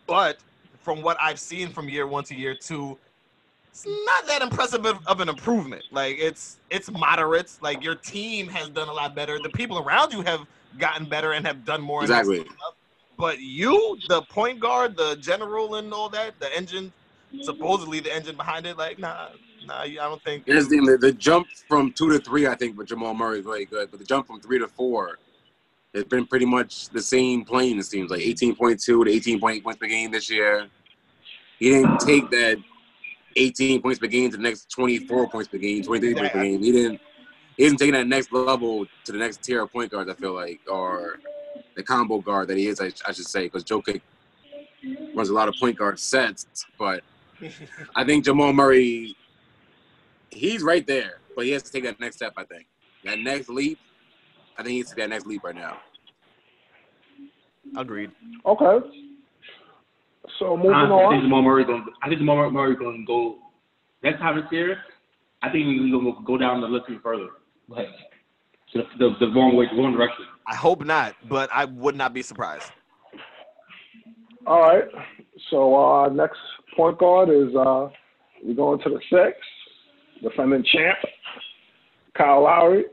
but 0.06 0.38
from 0.80 1.02
what 1.02 1.16
I've 1.20 1.38
seen 1.38 1.68
from 1.68 1.88
year 1.88 2.06
one 2.06 2.24
to 2.24 2.34
year 2.34 2.54
two, 2.54 2.96
it's 3.70 3.86
not 3.86 4.26
that 4.26 4.42
impressive 4.42 4.84
of, 4.86 5.06
of 5.06 5.20
an 5.20 5.28
improvement. 5.28 5.84
Like 5.90 6.16
it's 6.18 6.58
it's 6.70 6.90
moderate. 6.90 7.52
Like 7.60 7.82
your 7.82 7.94
team 7.94 8.48
has 8.48 8.68
done 8.68 8.88
a 8.88 8.92
lot 8.92 9.14
better. 9.14 9.38
The 9.42 9.50
people 9.50 9.78
around 9.78 10.12
you 10.12 10.22
have 10.22 10.46
gotten 10.78 11.06
better 11.08 11.32
and 11.32 11.46
have 11.46 11.64
done 11.64 11.80
more. 11.80 12.02
Exactly. 12.02 12.46
But 13.20 13.38
you, 13.40 13.98
the 14.08 14.22
point 14.22 14.60
guard, 14.60 14.96
the 14.96 15.14
general, 15.16 15.74
and 15.74 15.92
all 15.92 16.08
that, 16.08 16.40
the 16.40 16.56
engine, 16.56 16.90
supposedly 17.42 18.00
the 18.00 18.12
engine 18.12 18.34
behind 18.34 18.66
it, 18.66 18.78
like 18.78 18.98
nah, 18.98 19.28
nah. 19.66 19.82
I 19.82 19.94
don't 19.94 20.22
think. 20.22 20.44
Here's 20.46 20.68
the, 20.68 20.78
the 20.80 20.96
the 20.96 21.12
jump 21.12 21.46
from 21.68 21.92
two 21.92 22.08
to 22.10 22.18
three, 22.18 22.46
I 22.46 22.54
think, 22.54 22.78
with 22.78 22.88
Jamal 22.88 23.12
Murray 23.12 23.40
is 23.40 23.44
very 23.44 23.66
good. 23.66 23.90
But 23.90 24.00
the 24.00 24.06
jump 24.06 24.26
from 24.26 24.40
three 24.40 24.58
to 24.58 24.66
four, 24.66 25.18
it's 25.92 26.08
been 26.08 26.26
pretty 26.26 26.46
much 26.46 26.88
the 26.88 27.02
same 27.02 27.44
plane. 27.44 27.78
It 27.78 27.84
seems 27.84 28.10
like 28.10 28.20
18.2 28.22 28.80
to 28.80 29.04
18.8 29.04 29.62
points 29.62 29.78
per 29.78 29.86
game 29.86 30.10
this 30.10 30.30
year. 30.30 30.68
He 31.58 31.68
didn't 31.68 32.00
take 32.00 32.30
that 32.30 32.56
18 33.36 33.82
points 33.82 33.98
per 33.98 34.06
game 34.06 34.30
to 34.30 34.38
the 34.38 34.42
next 34.42 34.70
24 34.70 35.28
points 35.28 35.48
per 35.48 35.58
game, 35.58 35.82
23 35.82 36.14
points 36.14 36.30
per 36.32 36.42
game. 36.42 36.62
He 36.62 36.72
didn't. 36.72 37.00
He 37.58 37.66
isn't 37.66 37.76
taking 37.76 37.92
that 37.92 38.06
next 38.06 38.32
level 38.32 38.86
to 39.04 39.12
the 39.12 39.18
next 39.18 39.42
tier 39.42 39.60
of 39.60 39.70
point 39.70 39.90
guards. 39.90 40.08
I 40.08 40.14
feel 40.14 40.32
like, 40.32 40.60
or 40.66 41.18
the 41.80 41.86
combo 41.86 42.20
guard 42.20 42.48
that 42.48 42.56
he 42.56 42.66
is. 42.66 42.80
I, 42.80 42.92
I 43.06 43.12
should 43.12 43.26
say, 43.26 43.44
because 43.44 43.64
Jokic 43.64 44.00
runs 45.14 45.30
a 45.30 45.34
lot 45.34 45.48
of 45.48 45.54
point 45.58 45.76
guard 45.76 45.98
sets, 45.98 46.46
but 46.78 47.02
I 47.96 48.04
think 48.04 48.24
Jamal 48.24 48.52
Murray, 48.52 49.16
he's 50.30 50.62
right 50.62 50.86
there, 50.86 51.20
but 51.34 51.46
he 51.46 51.52
has 51.52 51.62
to 51.62 51.72
take 51.72 51.84
that 51.84 51.98
next 51.98 52.16
step. 52.16 52.34
I 52.36 52.44
think 52.44 52.66
that 53.04 53.18
next 53.18 53.48
leap. 53.48 53.78
I 54.58 54.62
think 54.62 54.72
he 54.72 54.76
needs 54.76 54.90
to 54.90 54.96
take 54.96 55.04
that 55.04 55.10
next 55.10 55.26
leap 55.26 55.42
right 55.42 55.54
now. 55.54 55.78
Agreed. 57.76 58.10
Okay. 58.44 58.86
So 60.38 60.56
moving 60.56 60.72
Honestly, 60.72 61.04
I 61.04 61.10
think. 61.10 61.22
Jamal 61.24 61.42
Murray 61.42 61.64
going. 61.64 61.86
I 62.02 62.08
think 62.08 62.18
Jamal 62.18 62.50
Murray 62.50 62.76
going 62.76 62.98
to 62.98 63.06
go 63.06 63.38
next 64.02 64.18
time 64.18 64.36
this 64.36 64.50
year. 64.52 64.76
I 65.42 65.50
think 65.50 65.66
he's 65.66 65.90
going 65.90 66.04
to 66.04 66.22
go 66.26 66.36
down 66.36 66.60
the 66.60 66.66
list 66.66 66.86
even 66.90 67.00
further, 67.00 67.28
like 67.68 67.88
the, 68.74 68.82
the, 68.98 69.10
the 69.20 69.32
wrong 69.32 69.56
way, 69.56 69.66
the 69.70 69.76
wrong 69.80 69.92
direction. 69.92 70.24
I 70.46 70.54
hope 70.54 70.84
not, 70.84 71.14
but 71.28 71.48
I 71.52 71.64
would 71.64 71.96
not 71.96 72.12
be 72.12 72.22
surprised. 72.22 72.70
All 74.46 74.60
right. 74.60 74.84
So 75.50 75.74
uh, 75.76 76.08
next 76.08 76.38
point 76.76 76.98
guard 76.98 77.28
is 77.28 77.54
uh, 77.54 77.88
we're 78.42 78.54
going 78.54 78.80
to 78.80 78.88
the 78.88 79.00
six, 79.10 79.38
defending 80.22 80.64
champ, 80.64 80.98
Kyle 82.16 82.42
Lowry. 82.42 82.84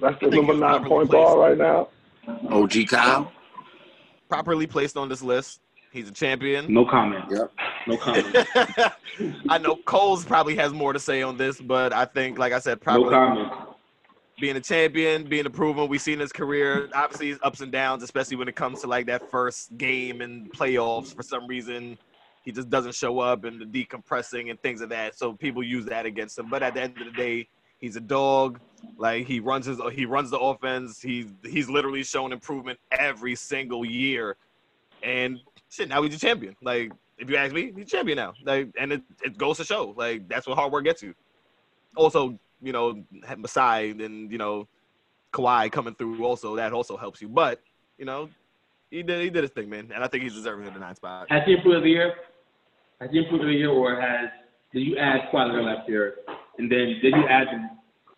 That's 0.00 0.16
the 0.20 0.28
number 0.30 0.54
nine 0.54 0.84
point 0.84 1.10
guard 1.10 1.38
right 1.38 1.58
now. 1.58 1.88
OG 2.50 2.88
Kyle. 2.88 3.32
Properly 4.28 4.66
placed 4.66 4.96
on 4.96 5.08
this 5.08 5.22
list. 5.22 5.60
He's 5.90 6.08
a 6.08 6.12
champion. 6.12 6.72
No 6.72 6.84
comment. 6.84 7.24
Yep. 7.30 7.52
No 7.86 7.96
comment. 7.96 8.36
I 9.48 9.58
know 9.58 9.76
Coles 9.86 10.24
probably 10.24 10.54
has 10.56 10.72
more 10.72 10.92
to 10.92 11.00
say 11.00 11.22
on 11.22 11.38
this, 11.38 11.60
but 11.60 11.92
I 11.94 12.04
think, 12.04 12.38
like 12.38 12.52
I 12.52 12.58
said, 12.58 12.78
no 12.78 12.84
probably 12.84 13.10
comment. 13.10 13.52
Being 14.40 14.56
a 14.56 14.60
champion, 14.60 15.24
being 15.24 15.46
a 15.46 15.50
proven. 15.50 15.88
We've 15.88 16.00
seen 16.00 16.20
his 16.20 16.32
career, 16.32 16.88
obviously 16.94 17.28
his 17.28 17.38
ups 17.42 17.60
and 17.60 17.72
downs, 17.72 18.02
especially 18.02 18.36
when 18.36 18.48
it 18.48 18.56
comes 18.56 18.80
to 18.82 18.86
like 18.86 19.06
that 19.06 19.30
first 19.30 19.76
game 19.76 20.20
and 20.20 20.50
playoffs. 20.52 21.14
For 21.14 21.22
some 21.22 21.46
reason, 21.46 21.98
he 22.44 22.52
just 22.52 22.70
doesn't 22.70 22.94
show 22.94 23.18
up 23.18 23.44
and 23.44 23.60
the 23.60 23.64
decompressing 23.64 24.50
and 24.50 24.60
things 24.62 24.80
of 24.80 24.88
that. 24.90 25.16
So 25.18 25.32
people 25.32 25.62
use 25.62 25.84
that 25.86 26.06
against 26.06 26.38
him. 26.38 26.48
But 26.48 26.62
at 26.62 26.74
the 26.74 26.82
end 26.82 26.98
of 26.98 27.06
the 27.06 27.12
day, 27.12 27.48
he's 27.78 27.96
a 27.96 28.00
dog. 28.00 28.60
Like 28.96 29.26
he 29.26 29.40
runs 29.40 29.66
his, 29.66 29.80
he 29.92 30.06
runs 30.06 30.30
the 30.30 30.38
offense. 30.38 31.00
He's 31.00 31.26
he's 31.44 31.68
literally 31.68 32.04
shown 32.04 32.32
improvement 32.32 32.78
every 32.92 33.34
single 33.34 33.84
year, 33.84 34.36
and 35.02 35.40
shit. 35.68 35.88
Now 35.88 36.02
he's 36.02 36.14
a 36.14 36.18
champion. 36.18 36.54
Like 36.62 36.92
if 37.18 37.28
you 37.28 37.36
ask 37.36 37.52
me, 37.52 37.72
he's 37.74 37.86
a 37.86 37.88
champion 37.88 38.16
now. 38.16 38.34
Like 38.44 38.68
and 38.78 38.92
it, 38.92 39.02
it 39.24 39.36
goes 39.36 39.56
to 39.56 39.64
show. 39.64 39.94
Like 39.96 40.28
that's 40.28 40.46
what 40.46 40.56
hard 40.56 40.72
work 40.72 40.84
gets 40.84 41.02
you. 41.02 41.14
Also, 41.96 42.38
you 42.62 42.72
know, 42.72 43.02
Masai 43.36 43.90
and 43.90 44.30
you 44.30 44.38
know, 44.38 44.66
Kawhi 45.32 45.70
coming 45.70 45.94
through 45.94 46.24
also 46.24 46.56
that 46.56 46.72
also 46.72 46.96
helps 46.96 47.20
you. 47.22 47.28
But 47.28 47.60
you 47.98 48.04
know, 48.04 48.28
he 48.90 49.02
did 49.02 49.22
he 49.22 49.30
did 49.30 49.42
his 49.44 49.50
thing, 49.50 49.68
man, 49.70 49.90
and 49.94 50.02
I 50.02 50.08
think 50.08 50.22
he's 50.24 50.34
deserving 50.34 50.66
of 50.66 50.74
the 50.74 50.80
nine 50.80 50.94
spot. 50.96 51.26
Has 51.30 51.42
he 51.46 51.52
improved 51.54 51.76
of 51.78 51.82
the 51.84 51.90
year? 51.90 52.14
Has 53.00 53.10
he 53.10 53.18
improved 53.18 53.44
of 53.44 53.48
the 53.48 53.54
year, 53.54 53.70
or 53.70 54.00
has 54.00 54.30
did 54.72 54.80
you 54.80 54.96
add 54.98 55.28
Kawhi 55.32 55.62
last 55.64 55.88
year, 55.88 56.16
and 56.58 56.70
then 56.70 56.98
did 57.02 57.14
you 57.14 57.26
add 57.28 57.46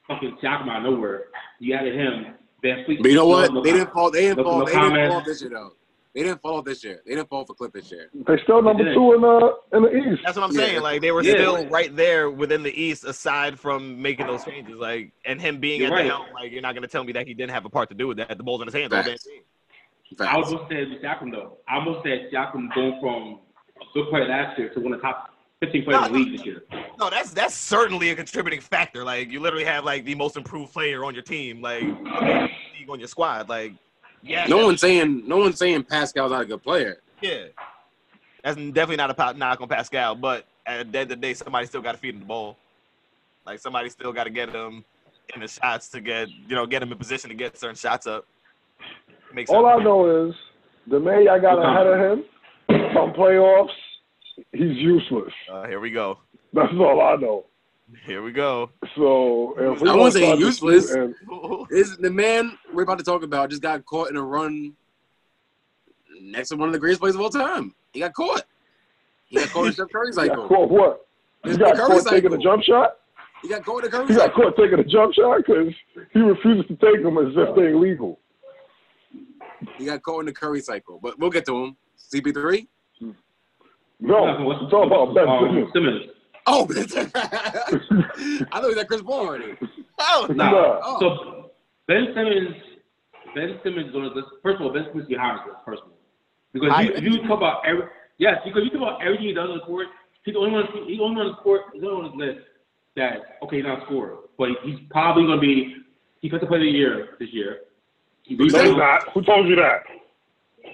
fucking 0.09 0.39
Siakam 0.43 0.69
out 0.69 0.79
of 0.85 0.93
nowhere? 0.95 1.25
You 1.59 1.75
added 1.75 1.95
him. 1.95 2.35
VanVleet. 2.63 3.01
But 3.01 3.09
you 3.11 3.15
know 3.17 3.27
what? 3.27 3.49
No, 3.51 3.55
no 3.61 3.63
They 3.65 3.73
didn't 3.73 3.91
fall. 3.93 4.11
They 4.11 4.21
didn't 4.21 4.37
No- 4.39 4.45
fall. 4.45 4.59
no 4.59 4.65
they 4.67 4.73
didn't 4.73 4.89
comment. 4.91 5.13
fall 5.13 5.23
this 5.23 5.41
year 5.41 5.51
though. 5.51 5.73
They 6.15 6.25
didn't 6.25 6.43
fall 6.43 6.61
this 6.61 6.83
year. 6.83 7.03
They 7.07 7.15
didn't 7.15 7.29
fall 7.29 7.45
for 7.45 7.55
Clip 7.55 7.73
this 7.73 7.91
year. 7.93 8.11
They 8.27 8.37
still 8.43 8.63
number 8.63 8.83
did. 8.85 8.95
two 8.95 9.13
in 9.15 9.21
the 9.21 9.55
in 9.73 9.83
the 9.85 9.91
East. 9.97 10.23
That's 10.25 10.37
what 10.37 10.45
I'm 10.45 10.53
Yeah. 10.53 10.67
saying. 10.67 10.83
Like 10.83 11.01
they 11.01 11.13
were 11.13 11.23
Yeah. 11.23 11.35
still 11.35 11.67
right 11.69 11.95
there 11.95 12.31
within 12.31 12.65
the 12.65 12.73
East, 12.83 13.05
aside 13.05 13.61
from 13.61 14.03
making 14.03 14.27
those 14.27 14.45
changes. 14.45 14.75
Like 14.77 15.13
and 15.25 15.41
him 15.41 15.59
being 15.61 15.81
You're 15.81 15.91
at 15.91 15.95
right. 15.95 16.03
the 16.05 16.11
helm. 16.11 16.27
Like 16.35 16.51
you're 16.51 16.63
not 16.63 16.75
gonna 16.75 16.89
tell 16.89 17.05
me 17.05 17.13
that 17.13 17.29
he 17.29 17.35
didn't 17.35 17.53
have 17.53 17.65
a 17.65 17.71
part 17.71 17.89
to 17.91 17.95
do 17.95 18.09
with 18.09 18.17
that. 18.17 18.37
The 18.37 18.43
ball's 18.43 18.61
in 18.61 18.67
his 18.67 18.75
hands. 18.75 18.93
all 18.93 19.03
damn 19.03 19.13
Facts. 19.13 19.27
game. 19.27 19.43
I 20.19 20.25
Facts. 20.25 20.49
almost 20.53 20.69
said 20.69 20.89
Siakam 21.01 21.31
though. 21.31 21.59
I 21.69 21.77
almost 21.77 22.05
said 22.05 22.29
Siakam 22.33 22.75
going 22.75 22.99
from 23.01 23.39
a 23.81 23.85
good 23.95 24.09
player 24.11 24.27
last 24.27 24.59
year 24.59 24.69
to 24.71 24.81
one 24.81 24.93
of 24.93 24.99
the 25.01 25.07
top 25.07 25.33
15 25.61 25.85
players 25.85 26.07
in 26.07 26.13
the 26.13 26.19
league 26.19 26.33
this 26.37 26.45
year. 26.45 26.65
No, 26.99 27.09
that's 27.09 27.31
that's 27.31 27.55
certainly 27.55 28.11
a 28.11 28.17
contributing 28.17 28.61
factor. 28.61 29.05
Like 29.05 29.31
you 29.31 29.39
literally 29.39 29.65
have 29.65 29.85
like 29.85 30.05
the 30.05 30.17
most 30.17 30.37
improved 30.37 30.73
player 30.73 31.05
on 31.05 31.15
your 31.15 31.23
team, 31.23 31.63
like 31.63 31.85
on 32.89 32.99
your 32.99 33.07
squad. 33.09 33.49
Like 33.49 33.75
yeah, 34.23 34.45
No 34.47 34.57
that's- 34.57 34.65
one's 34.67 34.81
saying. 34.81 35.23
No 35.27 35.39
one's 35.39 35.59
saying 35.59 35.85
Pascal's 35.85 36.31
not 36.33 36.43
a 36.43 36.47
good 36.47 36.63
player. 36.63 36.99
Yeah, 37.21 37.47
that's 38.43 38.57
definitely 38.57 38.97
not 38.97 39.11
a 39.11 39.15
pop 39.15 39.37
knock 39.37 39.61
on 39.61 39.69
Pascal, 39.69 40.15
but 40.15 40.47
at 40.67 40.91
the 40.93 40.99
end 40.99 41.11
of 41.13 41.21
the 41.21 41.27
day, 41.27 41.35
somebody 41.35 41.67
still 41.67 41.83
got 41.83 41.93
to 41.93 41.99
feed 41.99 42.15
him 42.15 42.21
the 42.21 42.27
ball. 42.27 42.57
Like 43.47 43.59
somebody 43.59 43.89
still 43.91 44.13
got 44.13 44.25
to 44.25 44.31
get 44.31 44.51
him 44.51 44.85
in 45.35 45.41
the 45.41 45.49
shots 45.49 45.89
to 45.91 46.01
get 46.01 46.29
you 46.31 46.55
know 46.55 46.67
get 46.67 46.83
him 46.83 46.93
in 46.93 46.99
position 46.99 47.29
to 47.31 47.35
get 47.37 47.59
certain 47.59 47.77
shots 47.77 48.07
up. 48.07 48.27
Makes 49.35 49.51
All 49.51 49.65
sense. 49.65 49.81
I 49.81 49.85
know 49.85 50.29
is 50.29 50.35
the 50.87 50.99
man 51.01 51.29
I 51.29 51.39
got 51.39 51.59
ahead 51.59 51.87
of 51.87 51.99
him 52.19 52.25
from 52.93 53.13
playoffs, 53.13 53.69
he's 54.53 54.77
useless. 54.77 55.33
Uh, 55.53 55.67
here 55.67 55.81
we 55.81 55.91
go. 55.91 56.19
That's 56.53 56.73
all 56.75 57.01
I 57.01 57.17
know. 57.17 57.45
Here 58.07 58.23
we 58.23 58.33
go. 58.33 58.71
So 58.97 59.55
we 59.59 59.65
I 59.67 59.75
gonna 59.79 59.97
wouldn't 59.97 60.13
say 60.15 60.35
useless. 60.37 60.87
disputing- 60.87 61.67
Is 61.71 61.97
the 61.97 62.11
man 62.11 62.57
we're 62.73 62.83
about 62.83 62.99
to 62.99 63.05
talk 63.05 63.23
about 63.23 63.51
just 63.51 63.63
got 63.63 63.85
caught 63.85 64.11
in 64.11 64.17
a 64.17 64.23
run 64.23 64.75
next 66.21 66.51
to 66.51 66.57
one 66.57 66.69
of 66.69 66.73
the 66.73 66.79
greatest 66.79 67.01
players 67.01 67.15
of 67.17 67.21
all 67.21 67.31
time? 67.31 67.75
He 67.93 68.01
got 68.01 68.13
caught. 68.15 68.45
He 69.27 69.37
got 69.37 69.49
caught 69.51 69.67
in 69.67 69.73
Steph 69.73 69.89
Curry 69.93 70.09
He 70.11 70.15
got 70.17 70.27
cycle. 70.29 70.49
caught 70.49 70.71
what? 70.71 71.07
He 71.45 71.57
got 71.57 71.75
the 71.77 71.83
Curry 71.83 72.01
caught 72.01 72.11
taking 72.11 72.33
a 72.33 72.39
jump 72.39 72.63
shot. 72.63 72.97
He 73.43 73.49
got 73.49 73.65
caught 73.65 73.85
in 73.85 73.91
the 73.91 73.97
Curry 73.97 74.07
He 74.09 74.15
got 74.15 74.27
cycle. 74.31 74.43
caught 74.45 74.57
taking 74.57 74.79
a 74.79 74.85
jump 74.85 75.15
shot 75.15 75.39
because 75.39 75.75
he 76.13 76.21
refuses 76.21 76.67
to 76.69 76.77
take 76.77 77.03
them 77.03 77.19
as 77.19 77.33
if 77.37 77.55
they're 77.57 77.71
illegal. 77.71 78.19
He 79.79 79.87
got 79.87 80.03
caught 80.03 80.21
in 80.21 80.27
the 80.27 80.33
Curry 80.33 80.61
cycle. 80.61 80.99
But 81.03 81.19
we'll 81.19 81.31
get 81.31 81.45
to 81.47 81.65
him. 81.65 81.77
CP3? 82.13 82.67
No, 84.03 84.45
What's- 84.45 84.61
I'm 84.63 84.71
talking 84.71 84.87
about 84.93 85.15
Ben 85.15 85.29
um, 85.29 85.71
Simmons. 85.75 86.03
Simmons. 86.51 86.95
Oh, 86.97 87.11
I 88.53 88.61
thought 88.61 88.63
he 88.63 88.69
was 88.69 88.79
at 88.79 88.89
Chris 88.89 89.03
Paul 89.03 89.27
already. 89.27 89.55
Oh 89.99 90.27
no! 90.29 90.35
Nah. 90.35 90.81
Oh. 90.83 90.99
So 91.01 91.51
Ben 91.87 92.09
Simmons, 92.15 92.57
Ben 93.35 93.59
Simmons 93.63 93.87
is 93.87 93.93
going 93.93 94.11
first 94.43 94.57
of 94.57 94.63
all, 94.63 94.73
Ben 94.73 94.85
Simmons 94.89 95.05
is 95.05 95.09
behind 95.09 95.41
us 95.41 95.47
first 95.65 95.83
of 95.83 95.89
all, 95.89 95.99
because 96.53 96.71
you, 96.85 96.93
if 96.95 97.03
you 97.05 97.29
talk 97.29 97.39
about 97.39 97.63
every 97.67 97.85
yes, 98.19 98.39
because 98.45 98.63
you 98.65 98.71
talk 98.71 98.83
about 98.83 99.03
everything 99.03 99.27
he 99.27 99.35
does 99.35 99.49
on 99.51 99.59
the 99.59 99.65
court, 99.65 99.89
he's 100.25 100.35
the 100.35 100.41
only 100.41 100.53
one. 100.53 100.67
He's 100.87 100.99
the 100.99 101.05
only 101.05 101.17
one 101.17 101.27
on 101.27 101.33
the 101.33 101.43
court. 101.43 101.63
He's 101.73 101.83
the 101.83 101.89
only 101.89 102.03
one 102.03 102.13
on 102.13 102.19
the 102.19 102.25
list 102.25 102.47
that 102.97 103.39
okay, 103.43 103.57
he's 103.57 103.65
not 103.65 103.83
a 103.83 103.87
scorer, 103.87 104.17
but 104.39 104.51
he's 104.65 104.79
probably 104.91 105.25
going 105.25 105.41
to 105.41 105.47
be 105.47 105.77
defensive 106.23 106.49
player 106.49 106.61
of 106.61 106.67
the 106.67 106.71
year 106.71 107.09
this 107.19 107.29
year. 107.33 107.61
He 108.23 108.37
No, 108.37 108.45
he's 108.45 108.77
not. 108.77 109.09
Who 109.13 109.23
told 109.23 109.49
you 109.49 109.57
that? 109.57 109.83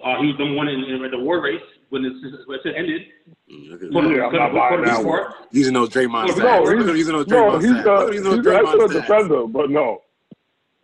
Uh, 0.05 0.21
he 0.21 0.29
was 0.29 0.37
number 0.39 0.55
one 0.55 0.69
in, 0.69 0.85
in 0.85 1.11
the 1.11 1.19
war 1.19 1.41
race 1.41 1.63
when 1.91 2.05
it, 2.05 2.13
when 2.47 2.59
it 2.65 2.75
ended. 2.77 3.03
Mm, 3.51 3.71
look 3.71 3.83
at 3.83 3.93
For. 3.93 4.17
Yeah, 4.17 4.27
I'm 4.27 4.33
not 4.35 4.53
buying 4.55 4.79
for 4.81 4.87
that 4.87 5.05
one. 5.05 5.33
Using 5.53 5.75
those 5.75 5.89
Draymond 5.91 6.29
No, 6.29 6.35
stats. 6.35 6.39
No, 6.39 6.63
Look 6.63 6.73
at 6.73 6.79
he's, 6.79 6.89
him 6.89 6.97
using 6.97 7.13
those 7.17 7.27
no, 7.29 7.37
Draymond 7.37 7.63
he's, 7.63 7.71
stats. 7.73 7.87
uh, 7.87 7.93
Look 7.93 8.01
at 8.01 8.07
him 8.09 8.15
using 8.15 8.25
those 8.25 8.37
he's 8.37 8.47
Draymond 8.47 8.67
actually 8.67 8.85
a 8.85 8.89
stats. 8.89 8.93
defender, 9.07 9.47
but 9.47 9.71
no. 9.71 10.03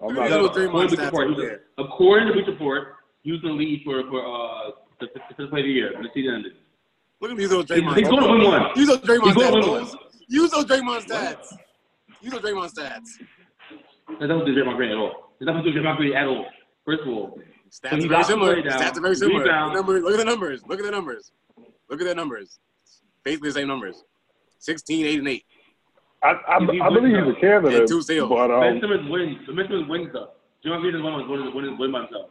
I'm 0.01 0.15
not 0.15 0.25
at 0.25 0.29
doing 0.31 0.43
those. 0.43 0.57
Draymond 0.57 0.89
stats 0.89 1.05
report, 1.05 1.29
right 1.29 1.37
he 1.37 1.43
was- 1.43 1.59
according 1.79 2.29
to 2.29 2.35
the 2.45 2.53
report, 2.53 2.89
he 3.23 3.33
was 3.33 3.41
in 3.43 3.49
the 3.51 3.55
lead 3.55 3.83
for 3.85 4.03
for 4.11 4.21
uh 4.27 4.71
the 5.01 5.07
defensive 5.07 5.51
player 5.51 5.63
of 5.63 5.67
the 5.67 5.73
year 5.73 5.93
when 5.95 6.03
the 6.05 6.09
season 6.15 6.35
ended. 6.35 6.53
Look 7.21 7.31
at 7.33 7.39
him 7.39 7.49
those 7.49 7.69
He's, 7.69 7.79
Draymond 7.83 7.97
he's 7.97 8.09
going 8.09 8.23
to 8.23 8.31
win 8.31 8.45
one. 8.45 8.71
Use 8.77 8.89
those 8.89 8.99
Draymond 8.99 9.25
He's 9.27 9.35
going 9.35 9.63
to 9.63 9.69
stats. 9.69 9.91
win 9.93 9.99
Use 10.29 10.51
those 10.51 10.65
Draymond 10.65 11.01
stats. 11.07 11.57
Use 12.21 12.33
those 12.33 12.41
Draymond 12.43 12.71
stats. 12.73 13.09
That 14.21 14.27
doesn't 14.29 14.45
do 14.47 14.55
Draymond 14.55 14.77
Green 14.77 14.91
at 14.91 14.97
all. 14.99 15.33
That 15.41 15.47
doesn't 15.47 15.65
do 15.65 15.73
Draymond 15.73 15.97
Green 15.97 16.15
at 16.17 16.27
all. 16.29 16.47
First 16.85 17.03
of 17.03 17.09
all, 17.09 17.39
Stats 17.73 18.05
are 18.05 18.09
very 18.09 18.25
similar. 18.25 18.63
play 18.63 18.71
Stats 18.71 18.97
are 18.99 19.01
very 19.01 19.15
similar. 19.17 19.45
Look 19.45 19.49
at, 19.49 19.57
the 19.57 19.73
numbers. 19.75 20.03
Look 20.03 20.13
at 20.15 20.19
the 20.19 20.25
numbers. 20.25 20.63
Look 20.69 20.79
at 20.79 20.85
the 20.85 20.91
numbers. 20.91 21.33
Look 21.89 22.01
at 22.01 22.07
the 22.07 22.15
numbers. 22.15 22.59
Basically 23.25 23.49
the 23.49 23.55
same 23.55 23.69
numbers. 23.69 24.05
16, 24.59 25.07
8, 25.07 25.19
and 25.19 25.29
8. 25.29 25.45
I, 26.23 26.29
I, 26.29 26.59
He's- 26.61 26.71
he's 26.73 26.81
I 26.83 26.89
believe 26.89 27.17
he's 27.17 27.37
a 27.37 27.41
candidate, 27.41 27.81
And 27.81 27.89
two 27.89 28.03
steals. 28.03 28.29
but 28.29 28.49
Ben 28.49 28.75
um, 28.75 28.81
Simmons 28.81 29.11
wins. 29.11 29.39
Ben 29.47 29.67
Simmons 29.69 29.89
wins 29.89 30.13
though. 30.13 30.31
Draymond 30.65 30.81
Green 30.83 30.93
doesn't 30.93 31.29
win, 31.29 31.29
win, 31.29 31.55
win, 31.55 31.79
win 31.79 31.93
by 31.93 32.01
himself. 32.03 32.31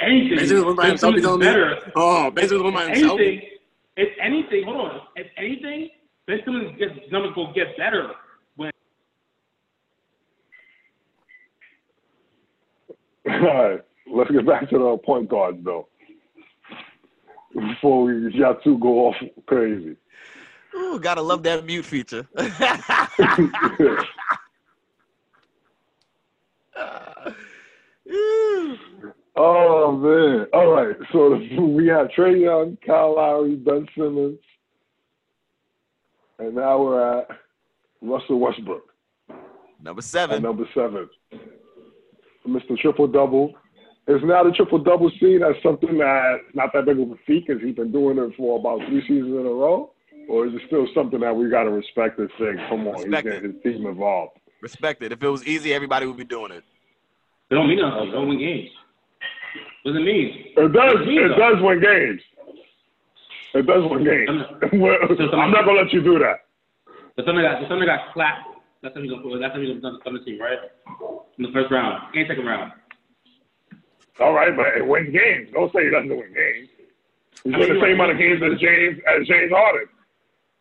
Anything. 0.00 0.36
Ben 0.36 0.46
Simmons 0.48 0.64
won 0.64 0.76
by 0.76 0.86
himself. 0.88 1.14
You 1.14 1.22
Simmons 1.22 1.40
is 1.42 1.46
better. 1.46 1.92
Oh, 1.94 2.30
Ben 2.30 2.48
Simmons 2.48 2.64
won 2.64 2.74
by 2.74 2.88
himself. 2.88 3.20
Anything. 3.20 3.48
if 3.96 4.08
anything, 4.20 4.64
hold 4.64 4.90
on. 4.90 5.00
If 5.16 5.26
anything, 5.36 5.90
Ben 6.26 6.40
Simmons 6.44 6.76
gets 6.78 6.94
numbers 7.12 7.36
will 7.36 7.52
get 7.52 7.76
better 7.76 8.10
when 8.56 8.72
All 13.30 13.38
right, 13.40 13.80
let's 14.12 14.30
get 14.30 14.46
back 14.46 14.68
to 14.70 14.78
the 14.78 14.96
point 15.04 15.28
guards 15.28 15.58
though. 15.64 15.88
Before 17.54 18.04
we 18.04 18.32
y'all 18.34 18.58
two 18.62 18.78
go 18.78 19.08
off 19.08 19.16
crazy. 19.46 19.96
Ooh, 20.76 20.98
gotta 21.00 21.22
love 21.22 21.42
that 21.44 21.64
mute 21.64 21.84
feature. 21.84 22.26
Oh 29.40 29.92
man! 29.92 30.46
All 30.52 30.72
right, 30.72 30.96
so 31.12 31.36
we 31.62 31.86
have 31.86 32.08
Trae 32.08 32.40
Young, 32.40 32.76
Kyle 32.84 33.14
Lowry, 33.14 33.54
Ben 33.54 33.86
Simmons, 33.96 34.38
and 36.40 36.54
now 36.56 36.82
we're 36.82 37.18
at 37.20 37.28
Russell 38.02 38.40
Westbrook 38.40 38.82
Number 39.80 40.00
at 40.00 40.04
seven. 40.04 40.42
number 40.42 40.64
seven. 40.74 41.08
Mr. 42.46 42.76
Triple 42.78 43.06
Double. 43.06 43.54
Is 44.08 44.22
now 44.24 44.42
the 44.42 44.52
triple 44.52 44.78
double 44.78 45.10
seen 45.20 45.42
as 45.42 45.54
something 45.62 45.98
that 45.98 46.38
not 46.54 46.72
that 46.72 46.86
big 46.86 46.98
of 46.98 47.10
a 47.10 47.16
feat 47.26 47.46
because 47.46 47.60
he's 47.62 47.74
been 47.76 47.92
doing 47.92 48.16
it 48.16 48.32
for 48.38 48.58
about 48.58 48.80
three 48.88 49.02
seasons 49.02 49.36
in 49.36 49.44
a 49.44 49.52
row, 49.52 49.92
or 50.30 50.46
is 50.46 50.54
it 50.54 50.62
still 50.66 50.86
something 50.94 51.20
that 51.20 51.36
we 51.36 51.50
got 51.50 51.64
to 51.64 51.70
respect 51.70 52.18
and 52.18 52.30
say, 52.40 52.56
come 52.70 52.88
on, 52.88 52.94
Respect 53.04 53.26
he's 53.26 53.34
it. 53.34 53.40
getting 53.42 53.52
his 53.52 53.62
team 53.62 53.86
involved? 53.86 54.32
Respect 54.62 55.02
it. 55.02 55.12
If 55.12 55.22
it 55.22 55.28
was 55.28 55.46
easy, 55.46 55.74
everybody 55.74 56.06
would 56.06 56.16
be 56.16 56.24
doing 56.24 56.52
it. 56.52 56.64
they 57.50 57.56
don't 57.56 57.68
mean 57.68 57.80
nothing. 57.84 58.06
They 58.08 58.16
don't 58.16 58.28
win 58.28 58.38
games. 58.38 58.70
What 59.82 59.92
does 59.92 60.00
it 60.00 60.04
mean? 60.04 60.44
It 60.56 60.72
does. 60.72 61.06
mean, 61.06 61.22
It 61.28 61.36
does 61.36 61.56
win 61.60 61.80
games. 61.80 62.20
It 63.54 63.66
does 63.66 63.82
win 63.90 64.04
games. 64.04 64.40
Well, 64.80 64.96
I'm 65.40 65.50
not 65.52 65.64
gonna 65.66 65.82
let 65.84 65.92
you 65.92 66.02
do 66.02 66.18
that. 66.20 66.48
The 67.16 67.24
Thunder 67.24 67.42
got 67.42 67.60
the 67.60 67.68
Thunder 67.68 67.84
got 67.84 68.12
clapped. 68.14 68.56
That's 68.82 68.94
how 68.94 69.02
we 69.02 69.08
gonna 69.08 69.22
put. 69.22 69.38
That's 69.40 69.52
how 69.52 69.60
we 69.60 69.68
gonna 69.68 69.80
done 69.80 70.00
the 70.14 70.24
team, 70.24 70.40
right? 70.40 70.58
In 71.38 71.44
the 71.44 71.52
first 71.52 71.70
round 71.70 72.08
and 72.14 72.26
second 72.28 72.46
round. 72.46 72.72
All 74.20 74.32
right, 74.32 74.54
but 74.56 74.66
it 74.76 74.86
wins 74.86 75.12
games. 75.12 75.48
Don't 75.52 75.72
say 75.72 75.84
he 75.84 75.90
doesn't 75.90 76.08
win 76.08 76.32
games. 76.34 76.68
He's 77.44 77.54
I 77.54 77.58
won 77.58 77.68
mean, 77.68 77.74
the 77.74 77.80
same 77.80 77.92
amount 77.94 78.10
of 78.12 78.18
games 78.18 78.42
as 78.42 78.58
James 78.60 78.98
as 79.06 79.26
James 79.28 79.52
Harden. 79.52 79.88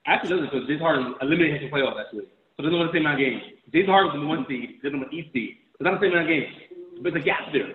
Actually, 0.06 0.30
doesn't 0.30 0.52
because 0.52 0.68
James 0.68 0.82
Harden 0.82 1.16
eliminated 1.22 1.62
him 1.64 1.70
from 1.70 1.80
playoffs 1.80 2.00
actually. 2.00 2.26
So 2.56 2.64
they 2.64 2.70
don't 2.70 2.80
win 2.80 2.88
the 2.88 2.94
same 2.94 3.02
amount 3.06 3.20
of 3.22 3.26
games. 3.26 3.44
James 3.74 3.88
Harden 3.90 4.12
was 4.14 4.22
the 4.22 4.28
one 4.28 4.46
seed, 4.48 4.80
then 4.84 5.00
the 5.00 5.10
East 5.16 5.34
seed. 5.34 5.58
It's 5.74 5.82
not 5.82 6.00
the 6.00 6.06
same 6.06 6.14
amount 6.14 6.30
of 6.30 6.36
games. 6.36 6.54
But 7.02 7.14
the 7.14 7.20
gap 7.20 7.52
there. 7.52 7.74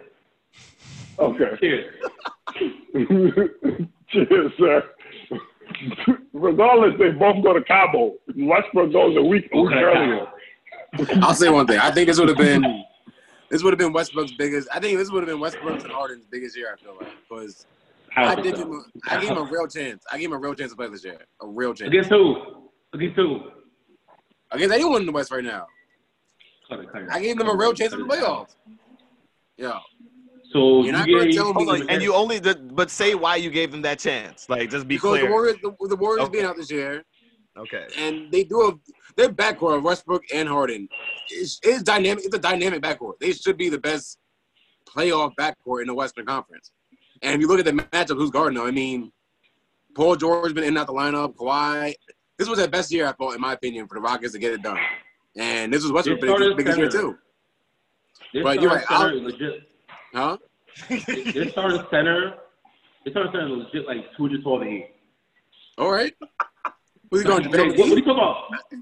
Okay. 1.19 1.57
Cheers. 1.61 1.95
Cheers, 4.09 4.53
sir. 4.59 4.85
Regardless, 6.33 6.95
they 6.99 7.11
both 7.11 7.43
go 7.43 7.53
to 7.55 7.63
Cabo. 7.65 8.15
Westbrook 8.37 8.93
goes 8.93 9.17
a 9.17 9.23
week, 9.23 9.49
a 9.53 9.61
week 9.61 9.73
Okay. 9.73 9.83
earlier. 9.83 10.27
I'll 11.23 11.35
say 11.35 11.49
one 11.49 11.67
thing. 11.67 11.79
I 11.79 11.91
think 11.91 12.09
this 12.09 12.19
would 12.19 12.29
have 12.29 12.37
been 12.39 12.63
this 13.53 13.63
would 13.63 13.71
have 13.73 13.79
been 13.79 13.93
Westbrook's 13.93 14.33
biggest. 14.33 14.67
I 14.73 14.81
think 14.81 14.97
this 14.99 15.11
would 15.11 15.21
have 15.23 15.29
been 15.29 15.39
Westbrook's 15.39 15.85
and 15.85 15.93
Harden's 15.93 16.25
biggest 16.25 16.57
year. 16.57 16.75
I 16.77 16.83
feel 16.83 16.97
like 16.99 17.11
because 17.29 17.67
I 18.17 18.35
did 18.35 18.57
give 18.57 18.67
him. 18.67 18.83
A, 19.07 19.15
I 19.15 19.21
gave 19.21 19.29
him 19.31 19.37
a 19.37 19.43
real 19.43 19.69
chance. 19.69 20.03
I 20.11 20.17
gave 20.17 20.29
him 20.29 20.33
a 20.33 20.39
real 20.39 20.55
chance 20.55 20.71
to 20.73 20.77
play 20.77 20.89
this 20.89 21.05
year. 21.05 21.19
A 21.43 21.47
real 21.47 21.75
chance 21.75 21.89
Against 21.89 22.09
who? 22.11 22.71
Against 22.95 23.17
who? 23.17 23.41
against 24.53 24.75
anyone 24.75 25.01
in 25.01 25.07
the 25.07 25.13
West 25.13 25.31
right 25.31 25.45
now. 25.45 25.67
Cut 26.69 26.81
it, 26.81 26.91
cut 26.93 27.03
it. 27.03 27.09
I 27.11 27.21
gave 27.21 27.37
them 27.39 27.49
a 27.49 27.55
real 27.57 27.73
chance 27.75 27.93
in 27.93 28.01
the 28.01 28.05
playoffs. 28.07 28.57
Yeah, 29.59 29.79
So 30.53 30.83
You're 30.83 30.93
not 30.93 31.07
you 31.09 31.17
gonna 31.17 31.27
gave, 31.31 31.37
tell 31.37 31.55
me- 31.55 31.65
Hold 31.65 31.81
on, 31.83 31.91
and 31.91 32.03
you 32.03 32.15
only 32.15 32.41
did, 32.41 32.75
but 32.75 32.91
say 32.91 33.15
why 33.15 33.37
you 33.37 33.51
gave 33.51 33.71
them 33.71 33.83
that 33.83 33.99
chance. 33.99 34.49
Like, 34.49 34.71
just 34.71 34.89
be 34.89 34.97
because 34.97 35.13
the 35.15 35.19
clear. 35.21 35.31
Warriors, 35.31 35.57
the, 35.63 35.89
the 35.89 35.97
Warriors 35.97 36.25
Okay. 36.25 36.33
being 36.33 36.45
out 36.47 36.57
this 36.57 36.71
year, 36.71 37.05
Okay. 37.57 37.87
and 37.99 38.31
they 38.33 38.45
do 38.45 38.61
a 38.63 38.73
their 39.17 39.29
backcourt, 39.29 39.77
of 39.77 39.83
Westbrook 39.85 40.23
and 40.35 40.49
Harden, 40.49 40.89
is 41.31 41.61
is 41.63 41.83
dynamic. 41.83 42.25
It's 42.25 42.35
a 42.35 42.39
dynamic 42.39 42.83
backcourt. 42.83 43.19
They 43.21 43.33
should 43.33 43.57
be 43.57 43.69
the 43.69 43.79
best 43.79 44.19
playoff 44.87 45.33
backcourt 45.39 45.83
in 45.83 45.87
the 45.87 45.95
Western 45.95 46.27
Conference. 46.27 46.71
And 47.23 47.35
if 47.35 47.41
you 47.41 47.49
look 47.49 47.59
at 47.59 47.65
the 47.65 47.73
matchup, 47.73 48.17
who's 48.17 48.31
guarding 48.31 48.59
them? 48.59 48.67
I 48.67 48.71
mean, 48.73 49.13
Paul 49.95 50.17
George's 50.17 50.53
been 50.53 50.65
in 50.65 50.71
and 50.71 50.79
out 50.79 50.87
the 50.87 50.93
lineup. 50.93 51.35
Kawhi. 51.37 51.95
This 52.39 52.49
was 52.49 52.59
their 52.59 52.67
best 52.69 52.91
year, 52.91 53.07
I 53.07 53.13
thought, 53.13 53.35
in 53.35 53.41
my 53.41 53.53
opinion, 53.53 53.87
for 53.87 53.95
the 53.95 54.01
Rockets 54.01 54.33
to 54.33 54.39
get 54.39 54.53
it 54.53 54.63
done. 54.63 54.79
And 55.37 55.73
this 55.73 55.83
was 55.83 55.93
Westbrook's 55.93 56.21
biggest, 56.23 56.57
biggest 56.57 56.79
year 56.79 56.89
too, 56.91 57.19
This 58.35 58.43
But 58.43 58.61
you're 58.61 58.81
starting 58.81 58.83
right, 58.83 59.01
Center 59.01 59.15
is 59.15 59.23
legit. 59.23 59.63
huh? 60.13 60.39
Starting 61.53 61.87
center. 61.91 62.35
This 63.05 63.13
starting 63.13 63.33
center 63.33 63.47
is 63.47 63.67
legit 63.67 63.87
like 63.87 63.99
two 64.17 64.25
hundred 64.27 64.43
twelve 64.43 64.63
eight. 64.65 64.91
All 65.79 65.93
right. 65.93 66.15
Who's 67.13 67.21
he 67.21 67.29
going? 67.29 67.45
What, 67.45 67.53
what 67.53 67.61
are 67.61 67.67
you 67.69 67.77
talking 67.77 68.11
about? 68.11 68.37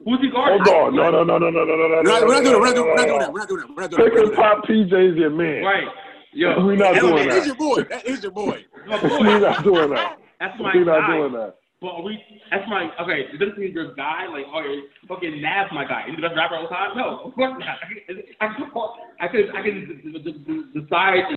Who's 0.04 0.20
he 0.20 0.30
guarding? 0.30 0.62
Hold 0.62 0.94
on. 0.94 0.94
No, 0.94 1.10
no, 1.10 1.24
no, 1.24 1.38
no, 1.38 1.50
no, 1.50 1.64
no, 1.64 1.74
no, 1.74 1.86
no. 1.90 1.98
We're 1.98 2.30
not, 2.30 2.44
doing 2.44 2.54
it. 2.54 2.60
We're 2.60 2.66
not 2.70 2.74
doing 2.78 2.94
no, 2.94 3.18
that. 3.18 3.32
We're 3.32 3.40
not 3.40 3.48
doing 3.48 3.60
that. 3.60 3.74
We're 3.74 3.82
not 3.82 3.90
doing 3.90 3.90
that. 3.90 3.90
We're 3.90 3.90
not 3.90 3.90
doing 3.90 3.98
that. 3.98 3.98
no. 3.98 4.04
We're 4.04 4.06
Pick 4.06 4.14
and 4.14 4.22
doing 4.22 4.30
that. 4.30 4.38
pop 4.38 4.64
PJ's 4.70 5.18
your 5.18 5.30
man. 5.30 5.64
Right. 5.66 5.88
Yo, 6.32 6.64
We're 6.64 6.76
not 6.76 6.94
Hey, 6.94 7.00
doing 7.00 7.28
That 7.28 7.38
is 7.38 7.46
your 7.46 7.56
boy. 7.56 7.82
That 7.90 8.06
is 8.06 8.22
your 8.22 8.30
boy. 8.38 8.64
We're 8.86 9.40
not 9.40 9.64
doing 9.64 9.90
that. 9.90 10.18
That's 10.38 10.54
my 10.62 10.70
We're 10.72 10.84
not 10.84 11.10
doing 11.10 11.32
that. 11.32 11.56
But 11.80 11.88
are 11.88 12.02
we? 12.02 12.22
That's 12.52 12.68
my 12.70 12.86
okay. 13.02 13.26
It 13.34 13.38
doesn't 13.40 13.58
mean 13.58 13.72
your 13.72 13.94
guy. 13.96 14.28
Like, 14.30 14.46
oh, 14.46 14.62
yeah, 14.62 14.80
fucking 15.08 15.42
Nav's 15.42 15.72
my 15.72 15.84
guy. 15.84 16.06
Is 16.06 16.14
he 16.14 16.22
the 16.22 16.28
best 16.28 16.36
rapper 16.36 16.54
all 16.54 16.62
the 16.62 16.68
time? 16.68 16.94
No, 16.94 17.24
of 17.24 17.34
course 17.34 17.58
not. 17.58 17.78
I 18.40 18.46
can, 18.46 18.70
I 19.18 19.26
can, 19.26 19.50
I 19.56 19.62
can 19.62 20.70
decide. 20.72 21.34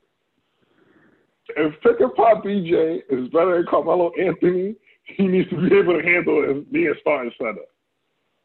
If 1.55 1.73
pick 1.81 1.99
and 1.99 2.13
pop 2.13 2.43
PJ 2.43 3.01
is 3.09 3.29
better 3.29 3.55
than 3.55 3.65
Carmelo 3.69 4.11
Anthony, 4.19 4.75
he 5.17 5.27
needs 5.27 5.49
to 5.49 5.57
be 5.69 5.75
able 5.75 5.99
to 5.99 6.03
handle 6.03 6.43
it 6.49 6.71
being 6.71 6.87
a 6.95 6.99
starting 7.01 7.31
center. 7.37 7.61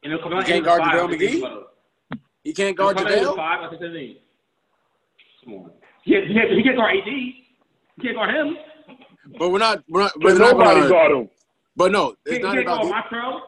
And 0.03 0.13
it'll 0.13 0.23
come 0.23 0.31
You 0.33 0.37
out 0.39 0.45
can't 0.45 0.63
guard 0.65 0.81
five, 0.81 0.93
JaVale 0.93 1.19
McGee? 1.19 1.63
He 2.43 2.53
can't 2.53 2.77
guard 2.77 2.97
come 2.97 3.07
out 3.07 3.11
JaVale. 3.13 3.35
Five, 3.35 3.59
I 3.61 3.69
think 3.69 3.81
that's 3.81 3.93
it. 3.95 4.21
Come 5.43 5.53
on. 5.55 5.71
He 6.03 6.11
can't, 6.13 6.27
he 6.27 6.33
can't, 6.33 6.51
he 6.51 6.63
can't 6.63 6.77
guard 6.77 6.95
AD. 6.97 7.03
He 7.05 7.45
can't 8.01 8.15
guard 8.15 8.35
him. 8.35 8.57
But 9.37 9.49
we're 9.51 9.59
not. 9.59 9.83
We're 9.89 10.01
not. 10.01 10.13
But 10.15 10.23
We're 10.23 10.39
not 10.39 10.57
nobody 10.57 10.89
gonna, 10.89 11.19
him. 11.21 11.29
But 11.75 11.91
no, 11.91 12.15
He, 12.25 12.31
it's 12.31 12.37
he 12.37 12.43
not 12.43 12.53
can't 12.55 12.63
about. 12.67 12.81
guard 12.83 13.03
The, 13.11 13.15
Montrezl. 13.15 13.39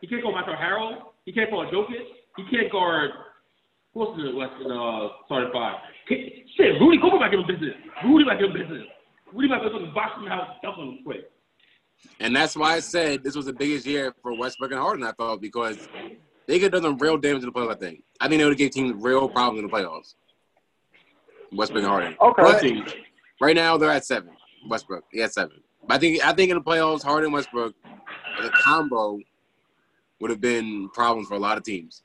He 0.00 0.06
can't 0.06 0.22
guard 0.22 0.34
Montrezl 0.36 0.58
Harrell. 0.60 0.96
He 1.24 1.32
can't 1.32 1.50
guard 1.50 1.68
Jokic. 1.74 2.06
He 2.36 2.44
can't 2.50 2.70
guard. 2.72 3.10
Who 3.94 4.02
else 4.06 4.18
is 4.18 4.24
in 4.30 4.36
West 4.36 4.54
in 4.64 4.70
uh 4.70 5.08
starting 5.26 5.50
five? 5.52 5.76
Can't- 6.08 6.30
Shit, 6.56 6.80
Rudy 6.80 6.98
Gobert 7.02 7.20
might 7.20 7.30
give 7.30 7.40
him 7.40 7.46
business. 7.46 7.74
Rudy 8.04 8.24
might 8.24 8.38
give 8.38 8.50
him 8.50 8.56
business. 8.56 8.86
Rudy 9.32 9.48
might 9.48 9.62
go 9.62 9.68
to 9.78 9.84
the 9.84 9.92
box 9.92 10.16
him 10.18 10.28
out, 10.30 10.62
dump 10.62 10.78
him 10.78 10.98
quick. 11.04 11.30
And 12.20 12.34
that's 12.34 12.56
why 12.56 12.74
I 12.74 12.80
said 12.80 13.22
this 13.24 13.36
was 13.36 13.46
the 13.46 13.52
biggest 13.52 13.86
year 13.86 14.14
for 14.22 14.34
Westbrook 14.34 14.70
and 14.70 14.80
Harden. 14.80 15.04
I 15.04 15.12
thought 15.12 15.40
because 15.40 15.88
they 16.46 16.58
could 16.58 16.72
have 16.72 16.82
done 16.82 16.92
some 16.92 16.98
real 16.98 17.16
damage 17.16 17.42
in 17.42 17.46
the 17.48 17.52
playoffs. 17.52 17.72
I 17.76 17.78
think. 17.78 18.02
I 18.20 18.28
think 18.28 18.38
they 18.40 18.44
would 18.44 18.52
have 18.52 18.58
gave 18.58 18.70
teams 18.72 18.92
real 19.02 19.28
problems 19.28 19.64
in 19.64 19.70
the 19.70 19.74
playoffs. 19.76 20.14
Westbrook 21.52 21.82
and 21.82 21.90
Harden. 21.90 22.16
Okay. 22.20 22.42
But 22.42 22.64
right 23.40 23.56
now 23.56 23.76
they're 23.76 23.90
at 23.90 24.04
seven. 24.04 24.30
Westbrook, 24.68 25.04
he 25.10 25.22
at 25.22 25.32
seven. 25.32 25.62
But 25.86 25.94
I 25.94 25.98
think 25.98 26.24
I 26.24 26.32
think 26.32 26.50
in 26.50 26.56
the 26.56 26.62
playoffs, 26.62 27.02
Harden 27.02 27.26
and 27.26 27.32
Westbrook, 27.34 27.74
as 28.40 28.46
a 28.46 28.50
combo, 28.50 29.18
would 30.20 30.30
have 30.30 30.40
been 30.40 30.88
problems 30.90 31.28
for 31.28 31.34
a 31.34 31.38
lot 31.38 31.56
of 31.56 31.64
teams. 31.64 32.02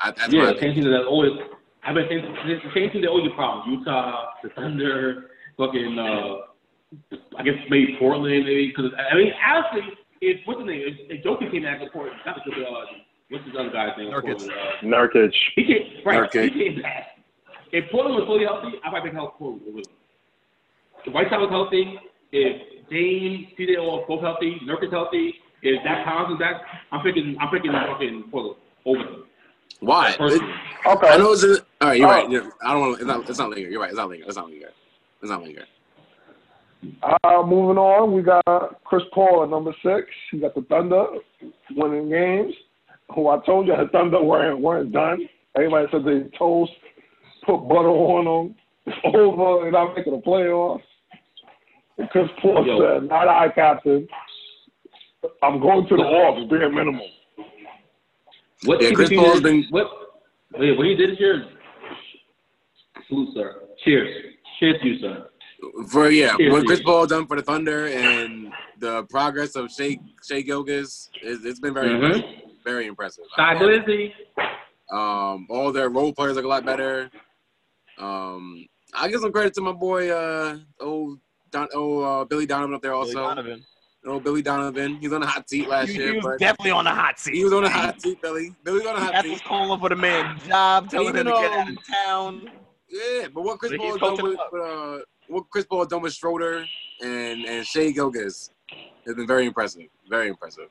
I, 0.00 0.10
that's 0.10 0.32
Yeah, 0.32 0.50
opinion. 0.50 0.60
same 0.60 0.74
team 0.74 0.84
that 0.92 1.06
always. 1.06 1.32
I've 1.84 1.94
been 1.94 2.06
saying 2.08 2.24
it's 2.46 2.64
the 2.64 2.70
same 2.74 2.90
team 2.90 3.02
that 3.02 3.08
always 3.10 3.30
problems. 3.36 3.78
Utah, 3.78 4.26
the 4.42 4.48
Thunder, 4.50 5.30
fucking. 5.56 5.98
uh 5.98 6.46
I 7.38 7.42
guess 7.42 7.54
maybe 7.68 7.96
Portland, 7.98 8.44
maybe 8.44 8.68
because 8.74 8.92
I 8.96 9.14
mean, 9.16 9.32
honestly, 9.44 9.92
if 10.20 10.40
what's 10.46 10.60
the 10.60 10.66
name? 10.66 10.82
If, 10.86 11.18
if 11.18 11.24
Jokic 11.24 11.50
came 11.50 11.62
back 11.62 11.80
to 11.80 11.90
Portland, 11.90 12.18
not 12.24 12.36
because 12.44 12.62
uh, 12.62 12.84
what's 13.30 13.44
his 13.44 13.54
other 13.58 13.70
guy's 13.70 13.96
name? 13.98 14.10
Nurkic. 14.10 14.38
Portland, 14.38 14.52
uh, 14.52 14.84
Nurkic. 14.86 15.32
He 15.56 15.64
came 15.64 15.82
right. 16.04 16.30
Nurkic. 16.30 16.52
He 16.52 16.70
came 16.70 16.82
back. 16.82 17.18
If 17.72 17.90
Portland 17.90 18.16
was 18.16 18.24
fully 18.26 18.44
healthy, 18.44 18.78
I 18.84 18.90
might 18.90 19.04
make 19.04 19.12
help 19.14 19.36
Portland 19.38 19.62
with 19.66 19.86
him. 19.86 19.92
If 21.04 21.12
Whiteside 21.12 21.40
was 21.40 21.50
healthy, 21.50 21.98
if 22.32 22.88
Dame, 22.88 23.48
CJ 23.58 23.78
all 23.78 24.04
both 24.06 24.22
healthy, 24.22 24.56
Nurkic 24.64 24.90
healthy, 24.92 25.34
if 25.62 25.82
Zach 25.82 26.04
Collins 26.04 26.34
is 26.34 26.38
back, 26.38 26.62
I'm 26.92 27.02
picking 27.02 27.36
I'm 27.40 27.50
picking 27.50 27.72
fucking 27.72 28.24
Portland 28.30 28.56
over 28.84 29.02
them. 29.02 29.24
Why? 29.80 30.16
It, 30.18 30.42
Okay. 30.86 31.08
I 31.08 31.16
know 31.18 31.32
it's 31.32 31.42
a, 31.42 31.58
all 31.80 31.88
right. 31.88 31.98
You're 31.98 32.06
Oh. 32.08 32.10
right. 32.12 32.30
Yeah, 32.30 32.48
I 32.64 32.72
don't 32.72 32.80
want. 32.80 32.94
It's 33.00 33.06
not. 33.06 33.28
It's 33.28 33.38
not 33.38 33.50
linear. 33.50 33.68
You're 33.68 33.80
right. 33.80 33.90
It's 33.90 33.96
not 33.98 34.08
linear. 34.08 34.24
It's 34.26 34.36
not 34.36 34.46
linear. 34.48 34.70
It's 35.20 35.30
not 35.30 35.42
linear. 35.42 35.64
Uh, 37.02 37.42
moving 37.42 37.78
on, 37.78 38.12
we 38.12 38.22
got 38.22 38.44
Chris 38.84 39.02
Paul 39.12 39.42
at 39.42 39.50
number 39.50 39.72
six. 39.82 40.06
He 40.30 40.38
got 40.38 40.54
the 40.54 40.62
Thunder 40.62 41.04
winning 41.74 42.08
games. 42.08 42.54
Who 43.14 43.28
I 43.28 43.38
told 43.46 43.66
you 43.66 43.74
the 43.76 43.88
Thunder 43.92 44.22
weren't 44.22 44.60
weren't 44.60 44.92
done. 44.92 45.28
Everybody 45.56 45.86
said 45.90 46.04
they 46.04 46.28
toast, 46.36 46.72
put 47.44 47.58
butter 47.68 47.88
on 47.88 48.24
them, 48.48 48.54
it's 48.86 48.96
over, 49.16 49.64
and 49.64 49.72
not 49.72 49.94
making 49.96 50.12
the 50.12 50.20
playoffs. 50.20 50.82
And 51.98 52.10
Chris 52.10 52.28
Paul 52.42 52.66
Yo. 52.66 52.78
said, 53.00 53.08
"Not 53.08 53.26
I, 53.28 53.48
Captain. 53.48 54.06
I'm 55.42 55.60
going 55.60 55.86
to 55.88 55.96
the 55.96 56.02
Hawks, 56.02 56.48
bare 56.50 56.68
minimum." 56.68 57.00
What 58.64 58.82
Yeah, 58.82 58.90
Chris 58.92 59.10
Paul's 59.14 59.40
been- 59.40 59.64
what 59.70 59.86
wait, 60.58 60.76
what 60.76 60.86
he 60.86 60.94
did 60.94 61.10
this 61.12 61.20
year? 61.20 61.46
Salute, 63.08 63.34
sir. 63.34 63.62
Cheers. 63.84 64.34
Cheers 64.58 64.80
to 64.82 64.88
you, 64.88 64.98
sir. 64.98 65.28
For 65.90 66.10
yeah, 66.10 66.36
what 66.50 66.66
Chris 66.66 66.82
Paul 66.82 67.06
done 67.06 67.26
for 67.26 67.36
the 67.36 67.42
Thunder 67.42 67.86
and 67.86 68.52
the 68.78 69.04
progress 69.04 69.56
of 69.56 69.70
Shai 69.72 69.98
Shai 70.26 70.42
Gilgeous, 70.42 71.10
it's, 71.22 71.44
it's 71.44 71.60
been 71.60 71.72
very 71.74 71.88
Mhm. 71.90 71.94
impressive. 72.04 72.24
Very 72.64 72.86
impressive. 72.86 73.24
Shy 73.36 73.54
Glizzy. 73.54 74.12
Um, 74.92 75.46
all 75.50 75.72
their 75.72 75.88
role 75.88 76.12
players 76.12 76.36
look 76.36 76.44
a 76.44 76.48
lot 76.48 76.64
better. 76.64 77.10
Um, 77.98 78.66
I 78.94 79.08
give 79.08 79.20
some 79.20 79.32
credit 79.32 79.54
to 79.54 79.60
my 79.60 79.72
boy, 79.72 80.10
uh, 80.10 80.58
old 80.80 81.18
Don, 81.50 81.68
oh, 81.74 82.00
uh, 82.00 82.24
Billy 82.24 82.44
Donovan 82.46 82.74
up 82.74 82.82
there 82.82 82.92
also. 82.92 83.12
Billy 83.14 83.24
also. 83.24 83.34
Donovan. 83.36 83.64
Oh, 84.04 84.20
Billy 84.20 84.42
Donovan. 84.42 84.98
He's 85.00 85.12
on 85.12 85.20
the 85.22 85.26
hot 85.26 85.48
seat 85.48 85.68
last 85.68 85.88
He, 85.88 85.96
year, 85.96 86.10
he 86.10 86.16
was 86.16 86.24
but 86.24 86.38
definitely 86.38 86.70
on 86.72 86.84
the 86.84 86.90
hot 86.90 87.18
seat. 87.18 87.34
he 87.34 87.44
was 87.44 87.52
on 87.52 87.62
the 87.64 87.70
hot 87.70 88.00
seat, 88.02 88.20
Billy. 88.22 88.54
Billy 88.62 88.78
was 88.78 88.86
on 88.86 88.94
the 88.94 89.00
hot 89.00 89.12
That's 89.12 89.24
seat. 89.24 89.32
what's 89.32 89.42
calling 89.42 89.80
for 89.80 89.88
the 89.88 89.96
man 89.96 90.38
job, 90.46 90.90
telling 90.90 91.08
Even 91.08 91.26
him 91.26 91.32
to 91.34 91.40
get 91.40 91.52
out 91.52 91.68
of 91.70 91.76
town. 92.04 92.50
Yeah, 92.88 93.28
but 93.34 93.42
what 93.42 93.58
Chris 93.58 93.72
He's 93.72 93.80
Paul 93.80 93.98
done 94.16 94.24
with, 94.24 94.38
with, 94.52 94.62
uh, 94.62 94.98
what 95.28 95.48
Chris 95.50 95.64
Paul 95.64 95.80
has 95.80 95.88
done 95.88 96.02
with 96.02 96.12
Schroeder 96.14 96.64
and 97.02 97.44
and 97.44 97.66
Shai 97.66 97.90
Gilgeous 97.90 98.50
has 99.06 99.14
been 99.14 99.26
very 99.26 99.46
impressive. 99.46 99.82
Very 100.08 100.28
impressive. 100.28 100.68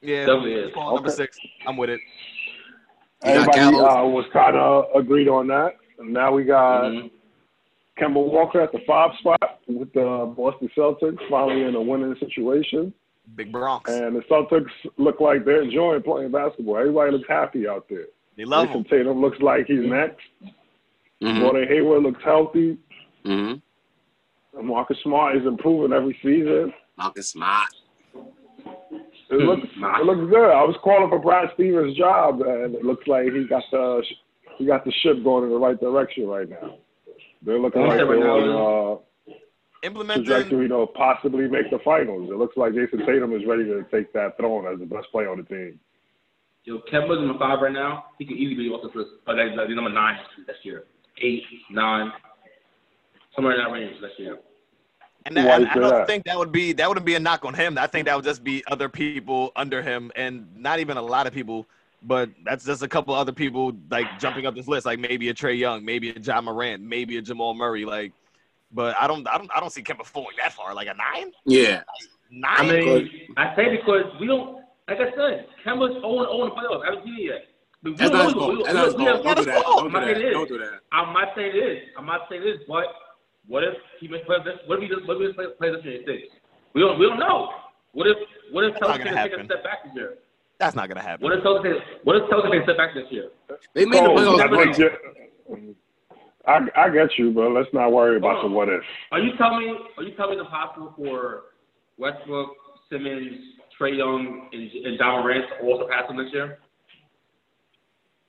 Yeah, 0.00 0.26
Definitely 0.26 0.54
is. 0.54 0.70
Paul, 0.74 0.94
number 0.96 1.10
six. 1.10 1.38
I'm 1.66 1.76
with 1.76 1.90
it. 1.90 2.00
You 3.24 3.30
Everybody 3.30 3.60
uh, 3.60 4.04
was 4.04 4.24
kind 4.32 4.56
of 4.56 4.86
agreed 4.94 5.28
on 5.28 5.46
that. 5.48 5.76
And 5.98 6.12
now 6.12 6.32
we 6.32 6.42
got 6.44 6.84
Mhm. 6.84 7.10
Kemba 8.00 8.14
Walker 8.26 8.60
at 8.60 8.72
the 8.72 8.80
five 8.80 9.10
spot 9.18 9.60
with 9.68 9.92
the 9.92 10.32
Boston 10.36 10.68
Celtics, 10.76 11.18
finally 11.30 11.62
in 11.62 11.74
a 11.76 11.80
winning 11.80 12.16
situation. 12.16 12.92
Big 13.36 13.52
Bronx. 13.52 13.88
And 13.90 14.16
the 14.16 14.22
Celtics 14.22 14.70
look 14.96 15.20
like 15.20 15.44
they're 15.44 15.62
enjoying 15.62 16.02
playing 16.02 16.32
basketball. 16.32 16.78
Everybody 16.78 17.12
looks 17.12 17.28
happy 17.28 17.68
out 17.68 17.88
there. 17.88 18.06
They 18.36 18.44
love 18.44 18.68
Jayson 18.68 18.80
him. 18.80 18.84
Tatum 18.84 19.20
looks 19.20 19.40
like 19.40 19.66
he's 19.66 19.84
next. 19.86 20.20
Mm-hmm. 21.22 21.40
Gordon 21.40 21.68
Hayward 21.68 22.02
looks 22.02 22.22
healthy. 22.24 22.78
Mm-hmm. 23.24 24.66
Marcus 24.66 24.98
Smart 25.02 25.36
is 25.36 25.46
improving 25.46 25.96
every 25.96 26.16
season. 26.22 26.72
Marcus 26.96 27.28
Smart. 27.28 27.68
It 29.30 29.36
looks 29.36 29.62
it 29.62 30.04
looks 30.04 30.30
good. 30.30 30.50
I 30.50 30.62
was 30.62 30.76
calling 30.82 31.08
for 31.08 31.18
Brad 31.18 31.48
Stevens' 31.54 31.96
job, 31.96 32.42
and 32.42 32.74
it 32.74 32.84
looks 32.84 33.06
like 33.06 33.24
he 33.24 33.46
got 33.48 33.62
the 33.70 34.02
he 34.58 34.66
got 34.66 34.84
the 34.84 34.92
ship 35.02 35.24
going 35.24 35.44
in 35.44 35.50
the 35.50 35.58
right 35.58 35.80
direction 35.80 36.26
right 36.26 36.48
now. 36.48 36.76
They're 37.44 37.58
looking 37.58 37.82
like 37.82 37.96
they're 37.96 38.30
on 38.30 38.98
uh, 38.98 39.34
Implementing. 39.82 40.24
trajectory 40.24 40.68
to 40.68 40.86
possibly 40.94 41.48
make 41.48 41.70
the 41.70 41.78
finals. 41.84 42.30
It 42.30 42.36
looks 42.36 42.56
like 42.56 42.72
Jayson 42.72 43.04
Tatum 43.06 43.32
is 43.32 43.42
ready 43.46 43.64
to 43.64 43.84
take 43.90 44.12
that 44.12 44.36
throne 44.36 44.66
as 44.72 44.78
the 44.78 44.86
best 44.86 45.10
player 45.10 45.30
on 45.30 45.38
the 45.38 45.44
team. 45.44 45.80
Yo, 46.64 46.78
Kemba's 46.92 47.18
number 47.18 47.38
five 47.38 47.60
right 47.60 47.72
now. 47.72 48.04
He 48.18 48.24
can 48.24 48.36
easily 48.36 48.54
be 48.54 48.70
off 48.70 48.82
this 48.84 48.94
list. 48.94 49.10
Like, 49.26 49.36
like, 49.56 49.68
number 49.70 49.90
nine 49.90 50.18
this 50.46 50.56
year. 50.62 50.84
Eight, 51.20 51.42
nine, 51.70 52.12
somewhere 53.34 53.54
in 53.54 53.64
that 53.64 53.70
range 53.70 54.00
this 54.00 54.12
year. 54.18 54.38
And, 55.24 55.36
that, 55.36 55.46
Why 55.46 55.54
and 55.56 55.62
is 55.64 55.68
I 55.70 55.74
don't 55.74 55.90
that? 55.90 56.06
think 56.08 56.24
that 56.24 56.36
would 56.36 56.50
be 56.50 56.72
that 56.72 56.88
wouldn't 56.88 57.06
be 57.06 57.14
a 57.14 57.20
knock 57.20 57.44
on 57.44 57.54
him. 57.54 57.78
I 57.78 57.86
think 57.86 58.06
that 58.06 58.16
would 58.16 58.24
just 58.24 58.42
be 58.42 58.64
other 58.66 58.88
people 58.88 59.52
under 59.54 59.80
him, 59.80 60.10
and 60.16 60.48
not 60.56 60.80
even 60.80 60.96
a 60.96 61.02
lot 61.02 61.26
of 61.26 61.32
people. 61.32 61.66
But 62.04 62.30
that's 62.44 62.64
just 62.64 62.82
a 62.82 62.88
couple 62.88 63.14
other 63.14 63.30
people 63.30 63.72
like 63.88 64.06
jumping 64.18 64.44
up 64.46 64.56
this 64.56 64.66
list, 64.66 64.84
like 64.84 64.98
maybe 64.98 65.28
a 65.28 65.34
Trae 65.34 65.56
Young, 65.56 65.84
maybe 65.84 66.10
a 66.10 66.18
Ja 66.18 66.40
Morant, 66.40 66.82
maybe 66.82 67.16
a 67.18 67.22
Jamal 67.22 67.54
Murray. 67.54 67.84
Like, 67.84 68.12
but 68.72 68.96
I 69.00 69.06
don't, 69.06 69.24
I 69.28 69.38
don't, 69.38 69.48
I 69.54 69.60
don't 69.60 69.70
see 69.70 69.82
Kemba 69.84 70.04
falling 70.04 70.34
that 70.42 70.52
far. 70.52 70.74
Like 70.74 70.88
a 70.88 70.94
nine, 70.94 71.30
Yeah. 71.46 71.82
nine. 72.32 72.52
I 72.58 72.62
mean, 72.66 73.10
I 73.36 73.54
say 73.54 73.76
because 73.76 74.06
we 74.18 74.26
don't, 74.26 74.64
like 74.88 74.98
I 74.98 75.10
said, 75.14 75.46
Kemba's 75.64 75.94
0 76.00 76.02
0 76.02 76.42
in 76.42 76.48
the 76.48 76.54
playoffs. 76.56 76.82
I 76.82 76.86
haven't 76.86 77.04
seen 77.04 77.14
it 77.20 77.22
yet. 77.22 77.44
But 77.84 77.96
That's 77.98 78.10
don't 78.10 78.18
not 78.18 78.24
his 78.24 78.34
fault. 78.34 78.64
That's 78.64 78.74
not 78.74 78.86
his 78.86 78.96
we- 78.96 79.04
we 79.04 79.12
fault. 79.12 79.22
Don't 79.22 79.36
do 79.36 79.44
that. 79.44 79.62
Don't 79.62 79.86
I'm 79.86 79.92
not 79.92 80.00
do 80.00 80.06
saying 80.06 80.18
that. 80.18 80.26
it 80.26 80.32
Don't 80.32 80.42
is. 80.42 80.48
do 80.48 80.58
that. 80.58 80.80
I'm 80.90 81.12
not 81.12 81.28
saying 81.36 81.50
it 81.54 81.58
is. 81.58 81.78
I'm 81.96 82.06
not 82.06 82.20
saying 82.28 82.42
it 82.42 82.46
is. 82.48 82.60
But 82.66 82.84
what 83.46 83.64
if 83.64 83.74
he 84.00 84.08
makes 84.08 84.24
play 84.26 84.36
this? 84.44 84.58
What 84.66 84.76
if 84.78 84.82
he 84.82 84.88
does? 84.88 85.06
What 85.06 85.20
if 85.20 85.28
he 85.28 85.32
plays 85.34 85.48
play 85.58 85.70
this 85.74 85.84
year? 85.84 86.00
Six? 86.06 86.34
We 86.74 86.80
don't. 86.80 86.98
We 86.98 87.06
don't 87.06 87.18
know. 87.18 87.50
What 87.92 88.06
if? 88.06 88.16
What 88.50 88.64
if 88.64 88.74
That's 88.74 88.86
Celtics 88.86 89.04
gonna 89.04 89.28
take 89.28 89.38
a 89.40 89.44
step 89.44 89.64
back 89.64 89.84
this 89.84 89.92
year? 89.94 90.14
that's 90.58 90.76
not 90.76 90.88
gonna 90.88 91.02
happen. 91.02 91.24
What 91.24 91.36
if 91.36 91.42
Celtics? 91.44 91.80
What 92.04 92.16
if 92.16 92.22
Celtics 92.30 92.50
take 92.52 92.60
a 92.60 92.64
step 92.64 92.76
back 92.76 92.94
this 92.94 93.06
year? 93.10 93.30
They 93.74 93.84
made 93.84 93.98
the 94.02 94.08
Oh, 94.10 94.14
playoffs. 94.16 94.34
I, 94.34 94.36
never 94.36 94.56
once. 94.56 94.76
think 94.76 94.92
you- 95.48 95.76
I, 96.46 96.58
I 96.76 96.90
get 96.90 97.16
you, 97.18 97.30
but 97.30 97.50
let's 97.52 97.68
not 97.72 97.92
worry 97.92 98.16
about 98.16 98.42
the 98.42 98.48
oh. 98.48 98.52
what 98.52 98.68
if. 98.68 98.82
Are 99.12 99.20
you 99.20 99.36
telling 99.36 99.60
me? 99.66 99.76
Are 99.96 100.02
you 100.02 100.14
telling 100.16 100.36
me 100.36 100.40
it's 100.40 100.46
impossible 100.46 100.92
for 100.96 101.42
Westbrook, 101.98 102.50
Simmons, 102.90 103.38
Trae 103.78 103.96
Young, 103.96 104.48
and, 104.52 104.62
and 104.70 104.98
Ja 104.98 105.20
Morant 105.20 105.44
to 105.60 105.66
all 105.66 105.78
surpass 105.80 106.10
him 106.10 106.16
this 106.16 106.32
year? 106.32 106.58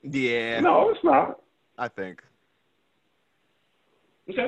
Yeah, 0.03 0.59
No, 0.59 0.89
it's 0.89 1.03
not. 1.03 1.39
I 1.77 1.87
think. 1.87 2.21
Okay. 4.29 4.47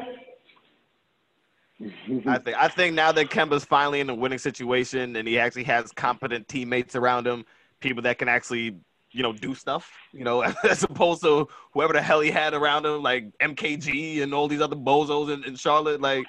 I 1.81 2.37
think 2.37 2.57
I 2.57 2.67
think 2.67 2.95
now 2.95 3.11
that 3.11 3.29
Kemba's 3.29 3.65
finally 3.65 3.99
in 3.99 4.09
a 4.09 4.15
winning 4.15 4.37
situation 4.37 5.15
and 5.15 5.27
he 5.27 5.37
actually 5.37 5.65
has 5.65 5.91
competent 5.91 6.47
teammates 6.47 6.95
around 6.95 7.27
him, 7.27 7.45
people 7.81 8.01
that 8.03 8.17
can 8.17 8.29
actually, 8.29 8.77
you 9.11 9.23
know, 9.23 9.33
do 9.33 9.53
stuff, 9.53 9.91
you 10.13 10.23
know, 10.23 10.41
as 10.63 10.83
opposed 10.83 11.21
to 11.23 11.47
whoever 11.73 11.93
the 11.93 12.01
hell 12.01 12.21
he 12.21 12.31
had 12.31 12.53
around 12.53 12.85
him, 12.85 13.03
like 13.03 13.25
MKG 13.39 14.21
and 14.23 14.33
all 14.33 14.47
these 14.47 14.61
other 14.61 14.75
bozos 14.75 15.33
in, 15.33 15.43
in 15.43 15.55
Charlotte. 15.55 15.99
Like 15.99 16.25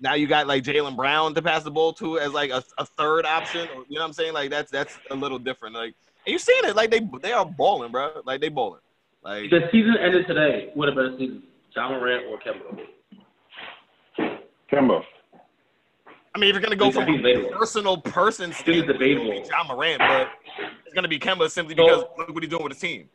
now 0.00 0.14
you 0.14 0.26
got 0.26 0.46
like 0.46 0.62
Jaylen 0.64 0.96
Brown 0.96 1.34
to 1.34 1.42
pass 1.42 1.62
the 1.62 1.70
ball 1.70 1.94
to 1.94 2.18
as 2.18 2.32
like 2.32 2.50
a, 2.50 2.62
a 2.76 2.84
third 2.84 3.24
option. 3.24 3.66
You 3.88 3.96
know 3.96 4.02
what 4.02 4.08
I'm 4.08 4.12
saying? 4.12 4.34
Like 4.34 4.50
that's 4.50 4.70
that's 4.70 4.98
a 5.10 5.14
little 5.14 5.38
different. 5.38 5.74
Like 5.74 5.94
and 6.26 6.32
you 6.32 6.38
seeing 6.38 6.64
it, 6.64 6.76
like 6.76 6.90
they 6.90 7.00
they 7.22 7.32
are 7.32 7.46
balling, 7.46 7.90
bro. 7.90 8.20
Like 8.24 8.42
they 8.42 8.50
balling. 8.50 8.80
Like 9.22 9.48
the 9.48 9.60
season 9.72 9.96
ended 9.98 10.26
today, 10.26 10.70
what 10.74 10.90
a 10.90 10.92
better 10.92 11.16
season, 11.18 11.42
Ja 11.74 11.88
Morant 11.88 12.26
or 12.26 12.38
Kemba? 12.38 12.86
Kemba. 14.74 15.04
I 16.34 16.38
mean, 16.40 16.50
if 16.50 16.54
you're 16.54 16.62
gonna 16.62 16.74
go 16.76 16.86
It's 16.88 16.96
from 16.96 17.56
personal 17.56 17.96
person 17.98 18.50
I 18.50 18.54
think 18.54 18.78
it's 18.78 18.84
standpoint, 18.84 18.90
it'll 18.90 18.98
be 18.98 19.38
debatable. 19.38 19.48
Ja 19.48 19.64
Morant, 19.72 19.98
but 20.00 20.28
it's 20.84 20.94
gonna 20.94 21.08
be 21.08 21.18
Kemba 21.18 21.48
simply 21.48 21.76
So- 21.76 21.84
because 21.84 22.04
look 22.18 22.34
what 22.34 22.42
he's 22.42 22.50
doing 22.50 22.64
with 22.64 22.72
his 22.72 22.80
team. 22.80 23.08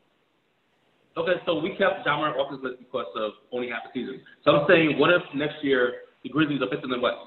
Okay, 1.18 1.34
so 1.45 1.60
we 1.60 1.76
kept 1.76 2.05
Ja 2.05 2.16
Morant 2.18 2.38
off 2.38 2.49
this 2.51 2.62
list 2.62 2.80
because 2.80 3.07
of 3.18 3.34
only 3.51 3.68
half 3.70 3.84
the 3.84 3.89
season. 3.99 4.22
So 4.45 4.55
I'm 4.55 4.68
saying, 4.68 4.97
what 4.97 5.12
if 5.12 5.22
next 5.34 5.62
year 5.64 6.03
the 6.24 6.30
Grizzlies 6.30 6.62
are 6.62 6.70
fifth 6.70 6.84
in 6.84 6.89
the 6.91 6.99
West 6.99 7.18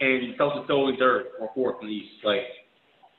and 0.00 0.36
Celtics 0.36 0.60
are 0.60 0.64
still 0.64 0.88
in 0.88 0.96
third 0.98 1.28
or 1.40 1.50
fourth 1.54 1.76
in 1.80 1.88
the 1.88 1.94
East? 1.94 2.22
Like, 2.24 2.44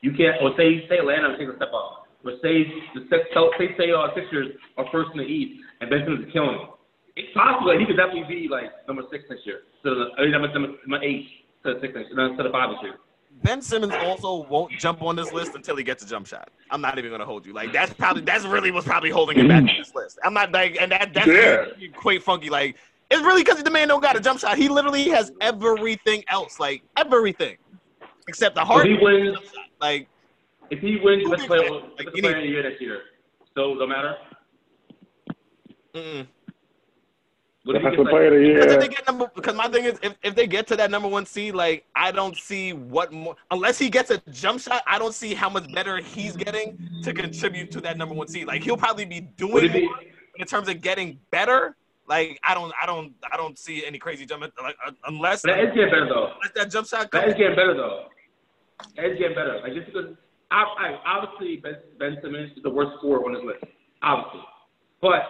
you 0.02 0.12
can't, 0.14 0.36
or 0.44 0.56
say 0.58 0.86
say 0.90 1.00
Atlanta 1.00 1.38
takes 1.38 1.52
a 1.52 1.56
step 1.56 1.74
up, 1.74 2.06
Or 2.24 2.34
say 2.44 2.64
the 2.94 3.08
Cel- 3.34 3.52
say 3.58 3.74
say 3.78 3.92
uh, 3.92 4.14
Sixers 4.14 4.56
are 4.78 4.86
first 4.92 5.10
in 5.14 5.18
the 5.18 5.26
East 5.26 5.60
and 5.82 5.90
Ben 5.90 6.04
Simmons 6.06 6.28
is 6.28 6.34
killing 6.34 6.56
it. 6.62 6.70
It's 7.16 7.34
possible 7.34 7.70
that 7.72 7.80
he 7.80 7.86
could 7.86 7.98
definitely 7.98 8.24
be 8.30 8.48
like 8.48 8.70
number 8.88 9.04
six 9.12 9.24
next 9.30 9.46
year, 9.46 9.62
so 9.84 9.90
the, 9.96 10.26
number, 10.28 10.48
number, 10.54 10.78
number 10.88 11.06
eight 11.06 11.28
to 11.66 11.80
six 11.82 11.94
next 11.96 12.10
year, 12.12 12.26
instead 12.28 12.46
of 12.46 12.52
five 12.52 12.70
this 12.72 12.80
year. 12.84 12.96
Ben 13.44 13.62
Simmons 13.62 13.94
also 14.04 14.48
won't 14.48 14.72
jump 14.80 15.02
on 15.02 15.16
this 15.16 15.34
list 15.34 15.56
until 15.56 15.76
he 15.76 15.84
gets 15.84 16.04
a 16.04 16.08
jump 16.08 16.28
shot. 16.28 16.50
I'm 16.70 16.82
not 16.82 16.98
even 17.00 17.10
gonna 17.12 17.26
hold 17.26 17.46
you. 17.46 17.54
Like 17.54 17.74
that's 17.74 17.92
probably 17.94 18.22
that's 18.22 18.46
really 18.46 18.70
what's 18.72 18.86
probably 18.86 19.10
holding 19.10 19.38
him 19.40 19.48
back 19.48 19.64
on 19.64 19.70
this 19.78 19.92
list. 19.96 20.20
I'm 20.24 20.34
not 20.34 20.52
like 20.52 20.78
and 20.80 20.92
that 20.92 21.14
that's 21.14 21.28
Yeah. 21.28 21.66
quite 21.96 22.22
funky. 22.22 22.50
Like 22.50 22.78
it's 23.10 23.22
really 23.24 23.44
because 23.44 23.62
the 23.64 23.72
man 23.72 23.88
don't 23.88 24.02
got 24.02 24.16
a 24.16 24.20
jump 24.20 24.40
shot. 24.40 24.58
He 24.58 24.70
literally 24.70 25.10
has 25.10 25.32
everything 25.42 26.24
else, 26.30 26.60
like 26.60 26.84
everything, 26.96 27.58
except 28.28 28.56
the 28.56 28.62
If 28.62 28.68
heart. 28.68 28.86
he 28.88 28.98
wins, 29.02 29.38
Like 29.82 30.08
if 30.70 30.80
he 30.80 31.00
wins, 31.04 31.24
let's 31.28 31.46
play, 31.46 31.58
Like, 31.58 31.70
let's 32.06 32.16
you 32.16 32.22
play 32.22 32.32
need- 32.34 32.38
in 32.38 32.44
the 32.44 32.48
year 32.50 32.64
next 32.64 32.82
year. 32.82 33.02
So 33.58 33.74
no 33.74 33.88
matter. 33.88 34.16
mm-mm. 35.96 36.28
What 37.66 37.78
if 37.78 37.82
he 37.82 37.90
Defensive 37.92 38.06
gets 38.06 38.10
player 38.12 38.30
like, 38.32 38.40
of 38.40 38.44
the 38.44 38.54
Because 38.54 38.74
if 38.74 38.80
they 38.80 38.86
year. 38.88 38.96
get 38.98 39.08
number, 39.08 39.32
because 39.34 39.56
my 39.56 39.68
thing 39.70 39.86
is, 39.86 40.00
if, 40.04 40.16
if 40.22 40.36
they 40.36 40.48
get 40.48 40.68
to 40.68 40.76
that 40.76 40.92
number 40.92 41.08
one 41.08 41.26
seed, 41.26 41.56
like 41.56 41.86
I 41.96 42.12
don't 42.12 42.36
see 42.36 42.74
what 42.74 43.14
more, 43.14 43.36
unless 43.52 43.80
he 43.80 43.90
gets 43.90 44.10
a 44.12 44.18
jump 44.32 44.60
shot, 44.60 44.82
I 44.86 45.00
don't 45.00 45.14
see 45.14 45.34
how 45.34 45.50
much 45.50 45.72
better 45.74 45.98
he's 46.02 46.36
getting 46.36 46.78
to 47.04 47.14
contribute 47.14 47.72
to 47.72 47.82
that 47.82 47.98
number 47.98 48.16
one 48.16 48.28
seed. 48.28 48.48
Like 48.48 48.64
he'll 48.64 48.76
probably 48.78 49.06
be 49.06 49.22
doing 49.22 49.66
it 49.66 49.74
be- 49.74 49.86
more 49.86 49.96
in 50.38 50.46
terms 50.46 50.68
of 50.68 50.82
getting 50.82 51.20
better. 51.32 51.76
Like 52.06 52.38
I 52.44 52.54
don't, 52.54 52.74
I 52.82 52.86
don't, 52.86 53.14
I 53.32 53.38
don't 53.38 53.58
see 53.58 53.86
any 53.86 53.98
crazy 53.98 54.26
jump 54.26 54.42
like 54.42 54.76
uh, 54.86 54.92
unless, 55.08 55.42
that 55.44 55.58
is 55.60 55.70
getting 55.74 55.90
better 55.90 56.10
though. 56.10 56.32
unless 56.34 56.52
that 56.56 56.70
jump 56.70 56.86
shot 56.88 57.12
That 57.12 57.12
comes. 57.12 57.28
is 57.32 57.38
getting 57.38 57.56
better 57.56 57.74
though. 57.76 58.08
That 58.98 59.06
is 59.06 59.18
getting 59.18 59.36
better. 59.36 59.62
Like 59.64 59.74
just 59.74 59.86
because, 59.86 60.18
I, 60.52 60.64
I, 60.64 61.00
obviously 61.06 61.58
Ben, 61.64 61.76
ben 61.98 62.18
Simmons 62.22 62.52
is 62.58 62.62
the 62.64 62.70
worst 62.70 62.92
scorer 62.98 63.24
on 63.26 63.34
this 63.34 63.44
list, 63.46 63.64
obviously. 64.02 64.42
But 65.02 65.22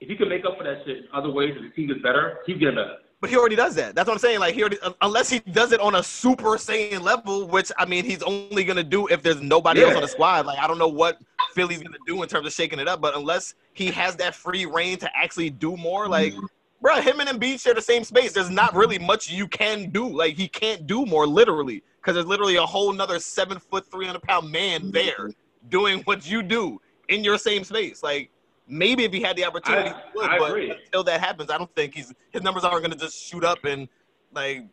if 0.00 0.08
he 0.08 0.16
can 0.16 0.28
make 0.28 0.44
up 0.44 0.58
for 0.58 0.64
that 0.64 0.82
shit 0.84 0.98
in 0.98 1.04
other 1.12 1.30
ways, 1.30 1.54
if 1.56 1.62
the 1.62 1.70
team 1.70 1.88
gets 1.88 2.02
better, 2.02 2.38
he's 2.46 2.58
getting 2.58 2.74
better. 2.74 2.96
But 3.20 3.30
he 3.30 3.36
already 3.36 3.56
does 3.56 3.74
that. 3.76 3.94
That's 3.94 4.06
what 4.06 4.12
I'm 4.12 4.18
saying. 4.18 4.40
Like 4.40 4.54
he 4.54 4.60
already, 4.60 4.78
uh, 4.80 4.92
unless 5.00 5.30
he 5.30 5.40
does 5.40 5.72
it 5.72 5.80
on 5.80 5.94
a 5.94 6.02
super 6.02 6.56
saiyan 6.56 7.00
level, 7.00 7.46
which 7.48 7.72
I 7.78 7.86
mean, 7.86 8.04
he's 8.04 8.22
only 8.22 8.62
gonna 8.62 8.84
do 8.84 9.06
if 9.06 9.22
there's 9.22 9.40
nobody 9.40 9.82
else 9.82 9.94
on 9.94 10.02
the 10.02 10.08
squad. 10.08 10.44
Like 10.44 10.58
I 10.58 10.66
don't 10.66 10.78
know 10.78 10.88
what 10.88 11.18
Philly's 11.54 11.82
gonna 11.82 11.96
do 12.06 12.22
in 12.22 12.28
terms 12.28 12.46
of 12.46 12.52
shaking 12.52 12.78
it 12.78 12.86
up, 12.86 13.00
but 13.00 13.16
unless 13.16 13.54
he 13.72 13.86
has 13.86 14.16
that 14.16 14.34
free 14.34 14.66
reign 14.66 14.98
to 14.98 15.10
actually 15.16 15.48
do 15.48 15.78
more, 15.78 16.08
like, 16.08 16.34
mm-hmm. 16.34 16.44
bro, 16.82 17.00
him 17.00 17.20
and 17.20 17.28
Embiid 17.28 17.60
share 17.60 17.74
the 17.74 17.80
same 17.80 18.04
space. 18.04 18.32
There's 18.32 18.50
not 18.50 18.74
really 18.74 18.98
much 18.98 19.30
you 19.30 19.48
can 19.48 19.90
do. 19.90 20.06
Like 20.06 20.36
he 20.36 20.46
can't 20.46 20.86
do 20.86 21.06
more, 21.06 21.26
literally, 21.26 21.82
because 21.96 22.14
there's 22.14 22.26
literally 22.26 22.56
a 22.56 22.66
whole 22.66 22.92
nother 22.92 23.18
seven 23.18 23.58
foot, 23.58 23.90
three 23.90 24.04
hundred 24.04 24.24
pound 24.24 24.52
man 24.52 24.90
there 24.90 25.28
mm-hmm. 25.28 25.68
doing 25.70 26.00
what 26.00 26.30
you 26.30 26.42
do 26.42 26.82
in 27.08 27.24
your 27.24 27.38
same 27.38 27.64
space. 27.64 28.02
Like 28.02 28.30
maybe 28.68 29.04
if 29.04 29.12
he 29.12 29.20
had 29.20 29.36
the 29.36 29.44
opportunity, 29.44 29.90
I- 29.90 29.94
he 29.94 30.02
would, 30.14 30.30
I 30.30 30.38
but 30.38 30.50
agree. 30.50 30.70
until 30.70 31.04
that 31.04 31.20
happens, 31.20 31.50
I 31.50 31.58
don't 31.58 31.74
think 31.74 31.94
he's 31.94 32.12
his 32.30 32.42
numbers 32.42 32.64
aren't 32.64 32.80
going 32.80 32.90
to 32.92 32.98
just 32.98 33.16
shoot 33.24 33.44
up 33.44 33.64
and 33.64 33.88
like, 34.32 34.64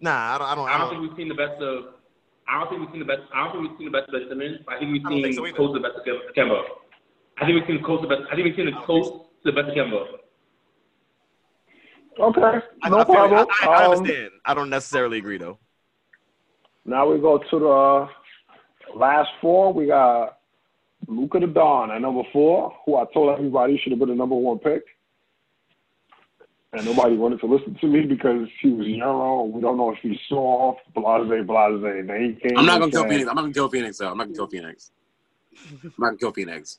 nah, 0.00 0.34
I 0.34 0.38
don't, 0.38 0.46
I 0.48 0.54
don't, 0.54 0.68
I 0.68 0.72
I 0.74 0.78
don't 0.78 0.80
don't. 0.80 1.00
think 1.00 1.10
we've 1.10 1.16
seen 1.16 1.28
the 1.28 1.34
best 1.34 1.60
of. 1.62 1.84
I 2.48 2.58
don't 2.60 2.68
think 2.70 2.80
we've 2.82 2.90
seen 2.90 2.98
the 3.00 3.04
best. 3.06 3.22
I 3.32 3.44
don't 3.44 3.52
think 3.52 3.62
we've 3.70 3.78
seen 3.78 3.92
the 3.92 3.98
best 3.98 4.08
of 4.08 4.12
Ben 4.14 4.28
Simmons. 4.28 4.58
I 4.68 4.78
think 4.78 4.92
we've 4.92 5.06
I 5.06 5.08
think 5.08 5.24
seen 5.26 5.34
so 5.34 5.46
either. 5.46 5.56
close 5.56 5.70
to 5.74 5.78
the 5.80 5.88
best 5.88 5.96
of 5.98 6.04
Kem- 6.04 6.20
Kemba. 6.36 6.62
I 7.38 7.46
think 7.46 7.54
we've 7.56 7.66
seen 7.66 7.76
the 7.80 7.86
close 7.86 8.00
to 8.02 8.08
the 8.08 8.14
best. 8.16 8.26
I 8.30 8.34
think 8.34 8.44
we've 8.46 8.56
seen 8.56 8.66
the 8.66 8.80
close 8.84 9.06
to 9.08 9.44
the 9.44 9.52
best 9.52 9.68
of 9.68 9.74
Kemba. 9.74 10.04
Okay, 12.18 12.66
I, 12.82 12.88
no 12.90 12.98
I, 12.98 13.04
feel- 13.04 13.14
problem. 13.14 13.46
I, 13.62 13.66
I 13.66 13.84
Um, 13.86 13.92
understand. 13.92 14.30
I 14.44 14.54
don't 14.54 14.68
necessarily 14.70 15.18
agree 15.18 15.38
though. 15.38 15.58
Now 16.84 17.10
we 17.10 17.18
go 17.20 17.38
to 17.38 17.58
the 17.58 18.08
last 18.98 19.28
four. 19.40 19.72
We 19.72 19.86
got 19.86 20.38
Luka 21.06 21.40
the 21.40 21.46
Don 21.46 21.90
at 21.90 22.00
number 22.00 22.22
four, 22.32 22.74
who 22.84 22.96
I 22.96 23.04
told 23.12 23.36
everybody 23.36 23.78
should 23.78 23.92
have 23.92 23.98
been 23.98 24.08
the 24.10 24.14
number 24.14 24.34
one 24.36 24.58
pick. 24.58 24.82
And 26.72 26.84
nobody 26.84 27.16
wanted 27.16 27.40
to 27.40 27.46
listen 27.46 27.76
to 27.80 27.86
me 27.88 28.02
because 28.02 28.46
he 28.60 28.70
was 28.70 28.86
yellow. 28.86 29.42
We 29.44 29.60
don't 29.60 29.76
know 29.76 29.90
if 29.90 29.98
he's 30.02 30.18
soft, 30.28 30.80
blase, 30.94 31.44
blase. 31.44 31.82
Then 31.82 32.36
he 32.40 32.48
came 32.48 32.56
I'm 32.58 32.66
not 32.66 32.78
gonna 32.78 32.92
kill 32.92 33.04
Phoenix. 33.08 33.28
I'm 33.28 33.34
not 33.34 33.42
gonna 33.42 33.54
kill 33.54 33.68
Phoenix 33.68 33.98
though. 33.98 34.10
I'm 34.10 34.18
not 34.18 34.24
gonna 34.24 34.36
kill 34.36 34.46
Phoenix. 34.46 34.92
I'm 35.72 35.90
not 35.98 36.06
gonna 36.06 36.16
kill 36.18 36.32
Phoenix. 36.32 36.78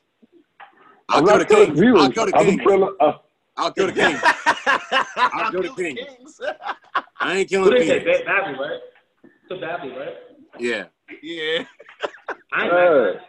I'll 1.10 1.18
I'm 1.20 1.26
kill 1.26 1.34
the 1.34 1.40
not 1.40 1.48
killing 1.50 1.76
Kings. 1.76 1.98
I'll 1.98 2.12
kill 2.12 2.26
the 2.26 2.36
I'm 2.38 2.46
Kings. 2.46 2.62
killing- 2.64 2.96
uh, 3.02 3.12
I'll 3.58 3.72
kill 3.72 3.88
the 3.88 3.94
Kings. 3.94 4.22
I'll 5.18 5.52
go 5.52 5.62
to 5.62 5.68
kill 5.68 5.76
the 5.76 5.84
Kings. 5.96 6.42
I 7.20 7.38
ain't 7.38 7.50
killing 7.50 7.72
they 7.72 7.80
say? 7.86 8.00
Phoenix. 8.00 8.20
Ba- 8.22 8.26
Bagley, 8.26 8.60
right? 8.60 8.80
So 9.50 9.60
Bagley, 9.60 9.90
right? 9.92 10.14
Yeah. 10.58 10.86
Yeah. 11.22 11.64
I 12.54 12.64
ain't 12.64 12.74
mad. 12.74 12.88
uh, 12.88 13.08
at 13.10 13.14
that. 13.14 13.22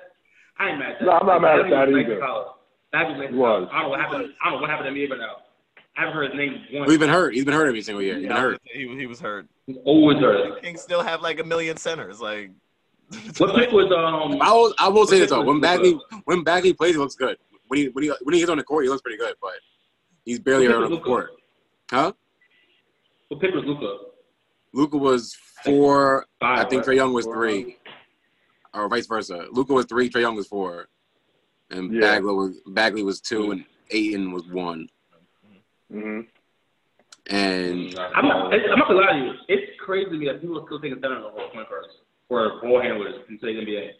I 0.58 0.70
ain't 0.70 0.78
mad. 0.78 0.92
at 0.92 0.98
that. 1.00 1.04
No, 1.06 1.12
I'm 1.12 1.26
not 1.26 1.42
mad 1.42 1.60
at 1.60 1.70
that 1.70 1.88
either. 1.88 2.14
in 2.14 2.20
college. 2.20 2.48
Bagley 2.92 3.14
was 3.14 3.30
nice 3.30 3.32
was. 3.38 3.68
I 3.72 3.74
don't 3.80 3.82
know 3.84 3.88
what 3.90 4.00
happened. 4.00 4.34
I 4.42 4.44
don't 4.50 4.54
know 4.54 4.60
what 4.60 4.70
happened 4.70 4.86
to 4.86 4.92
me 4.92 5.06
right 5.06 5.18
now. 5.18 5.36
I 5.96 6.00
haven't 6.00 6.14
heard 6.14 6.30
his 6.30 6.38
name 6.38 6.64
once. 6.72 6.90
He's 6.90 6.98
been 6.98 7.08
hurt. 7.10 7.34
He's 7.34 7.44
been 7.44 7.54
hurt 7.54 7.66
every 7.68 7.82
single 7.82 8.02
year. 8.02 8.14
He's 8.14 8.22
been 8.26 8.30
Yeah, 8.36 8.40
hurt. 8.40 8.60
He, 8.64 8.86
was- 8.86 8.98
he 8.98 9.06
was 9.06 9.20
hurt. 9.20 9.46
He's 9.66 9.76
always 9.84 10.18
hurt. 10.18 10.62
Kings 10.62 10.80
still 10.80 11.02
have 11.02 11.20
like 11.22 11.38
a 11.40 11.44
million 11.44 11.76
centers. 11.76 12.20
Like, 12.20 12.50
What 13.38 13.54
pick 13.56 13.70
was 13.72 13.90
um? 13.92 14.40
I 14.40 14.52
will. 14.52 14.74
I 14.78 14.88
will 14.88 15.06
say 15.06 15.18
this 15.20 15.30
though. 15.30 15.42
When 15.42 15.60
Bagley 15.60 15.98
when 16.24 16.42
Bagley 16.44 16.72
plays, 16.72 16.92
he 16.92 16.98
looks 16.98 17.14
good. 17.14 17.36
When 17.68 17.78
he 17.80 17.88
when 17.90 18.04
he 18.04 18.12
when 18.22 18.34
he's 18.34 18.48
on 18.48 18.56
the 18.58 18.64
court, 18.64 18.84
he 18.84 18.88
looks 18.90 19.02
pretty 19.02 19.18
good. 19.18 19.34
But 19.40 19.52
he's 20.24 20.38
barely 20.38 20.66
on 20.66 20.80
the 20.82 20.88
Luka. 20.88 21.04
court. 21.04 21.30
Huh? 21.90 22.12
What 23.28 23.40
pick 23.40 23.54
was 23.54 23.64
Luka? 23.66 23.98
Luka 24.72 24.96
was 24.96 25.36
four. 25.62 26.26
I 26.40 26.56
Five, 26.56 26.70
think 26.70 26.86
right? 26.86 26.94
Trae 26.94 26.96
Young 26.96 27.12
was 27.12 27.26
Four. 27.26 27.34
three, 27.36 27.76
or 28.74 28.88
vice 28.88 29.06
versa. 29.06 29.46
Luka 29.52 29.72
was 29.72 29.86
three. 29.86 30.08
Trae 30.10 30.20
Young 30.22 30.36
was 30.36 30.46
four, 30.46 30.88
and 31.70 31.92
Yeah. 31.92 32.00
Bagley 32.00 32.34
was 32.34 32.60
Bagley 32.66 33.02
was 33.02 33.20
two, 33.20 33.50
and 33.52 33.64
Ayton 33.90 34.32
was 34.32 34.46
one. 34.46 34.88
mhm. 35.92 36.26
And 37.30 37.94
I'm 38.16 38.26
not. 38.26 38.52
I'm 38.52 38.78
not 38.78 38.88
gonna 38.88 39.00
lie 39.00 39.12
to 39.12 39.18
you. 39.18 39.32
It's 39.48 39.78
crazy 39.80 40.10
to 40.10 40.16
me 40.16 40.26
that 40.26 40.40
people 40.40 40.58
are 40.60 40.66
still 40.66 40.80
taking 40.80 41.00
center 41.00 41.18
over 41.18 41.36
point 41.54 41.68
first 41.68 41.90
for 42.28 42.60
ball 42.60 42.80
handlers 42.82 43.14
in 43.28 43.38
today's 43.38 43.62
NBA. 43.62 43.90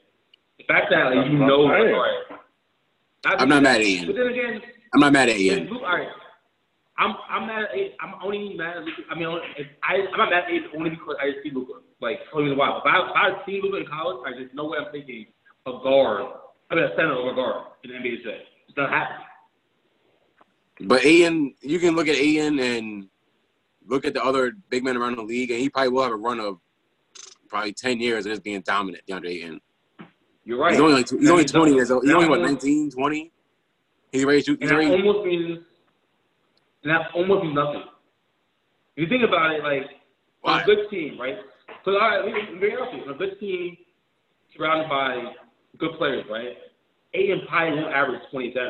The 0.58 0.64
fact 0.64 0.86
that 0.90 1.14
like, 1.14 1.26
you 1.30 1.38
That's 1.38 1.48
know, 1.48 1.58
what 1.60 1.74
I'm 1.74 1.82
saying. 1.82 1.94
all 1.94 2.00
right. 2.02 3.40
I'm 3.40 3.48
not 3.48 3.62
mad 3.62 3.80
at 3.80 4.06
But 4.06 4.16
then 4.16 4.26
again, 4.26 4.60
I'm 4.92 5.00
not 5.00 5.12
mad 5.12 5.28
at 5.28 5.36
if 5.36 5.40
Ayton. 5.52 5.68
All 5.76 5.82
right. 5.82 6.08
I'm 6.99 7.14
I'm 7.28 7.47
mad 7.47 7.62
at 7.64 7.74
Ayton. 7.74 7.93
I'm 8.01 8.14
only 8.22 8.55
mad 8.55 8.76
at 8.78 8.84
Luka. 8.84 9.03
I 9.11 9.14
mean, 9.18 9.28
if 9.57 9.66
I 9.82 9.95
I'm 9.97 10.18
not 10.18 10.30
mad 10.30 10.45
at 10.45 10.51
Ayton 10.51 10.70
only 10.76 10.90
because 10.90 11.16
I 11.20 11.30
just 11.30 11.43
see 11.43 11.51
Luka. 11.51 11.80
Like, 12.01 12.18
tell 12.30 12.43
me 12.43 12.55
why. 12.55 12.68
If 12.78 12.84
I 12.84 12.99
if 13.09 13.16
I 13.16 13.24
had 13.30 13.38
seen 13.47 13.62
Luka 13.62 13.78
in 13.78 13.86
college, 13.86 14.18
I 14.26 14.38
just 14.40 14.55
no 14.55 14.66
way 14.66 14.78
I'm 14.78 14.93
thinking 14.93 15.26
a 15.66 15.72
guard. 15.82 16.26
I 16.70 16.74
mean, 16.74 16.84
a 16.84 16.90
center 16.97 17.12
over 17.14 17.30
a 17.32 17.34
guard 17.34 17.66
in 17.84 17.90
the 17.90 17.97
NBA 17.97 18.22
today. 18.22 18.43
It's 18.68 18.76
not 18.76 18.90
happening. 18.90 19.26
But 20.88 21.05
Ayton, 21.05 21.55
you 21.61 21.78
can 21.78 21.95
look 21.95 22.09
at 22.09 22.16
Ayton 22.16 22.59
and 22.59 23.09
look 23.86 24.05
at 24.05 24.14
the 24.14 24.24
other 24.24 24.53
big 24.70 24.84
men 24.84 24.97
around 24.97 25.16
the 25.16 25.22
league, 25.22 25.51
and 25.51 25.61
he 25.61 25.68
probably 25.68 25.90
will 25.90 26.03
have 26.03 26.12
a 26.12 26.16
run 26.16 26.40
of 26.40 26.59
probably 27.49 27.72
ten 27.72 28.01
years 28.01 28.26
of 28.26 28.32
just 28.32 28.43
being 28.43 28.61
dominant. 28.62 29.05
DeAndre 29.09 29.28
Ayton. 29.28 29.61
You're 30.45 30.59
right. 30.59 30.72
He's 30.72 30.80
only 30.80 30.95
like, 30.95 31.09
he's 31.09 31.30
only 31.30 31.45
20 31.45 31.72
years 31.72 31.90
old. 31.93 32.03
He's 32.03 32.12
only 32.12 32.28
what 32.28 32.40
almost- 32.40 32.64
19, 32.64 32.90
20. 32.90 33.30
He's 34.11 34.24
ready 34.24 34.43
to 34.43 34.57
He's 34.61 34.68
that 34.70 34.74
ready. 34.76 34.90
almost 34.90 35.24
means, 35.24 35.59
and 36.82 36.92
that 36.92 37.10
almost 37.14 37.44
nothing. 37.54 37.84
If 38.96 39.02
you 39.02 39.08
think 39.08 39.24
about 39.26 39.52
it, 39.52 39.62
like 39.62 39.88
on 40.44 40.60
a 40.60 40.64
good 40.64 40.90
team, 40.90 41.18
right? 41.18 41.36
So 41.84 41.92
all 41.92 42.00
right, 42.00 42.24
let 42.24 42.34
me 42.34 42.60
be 42.60 42.74
honest 42.76 42.92
with 42.92 43.02
you. 43.06 43.08
On 43.08 43.14
a 43.14 43.18
good 43.18 43.40
team 43.40 43.76
surrounded 44.56 44.88
by 44.88 45.32
good 45.78 45.92
players, 45.98 46.24
right? 46.30 46.56
Ayton 47.14 47.42
probably 47.48 47.80
won't 47.80 47.94
average 47.94 48.22
2010. 48.30 48.62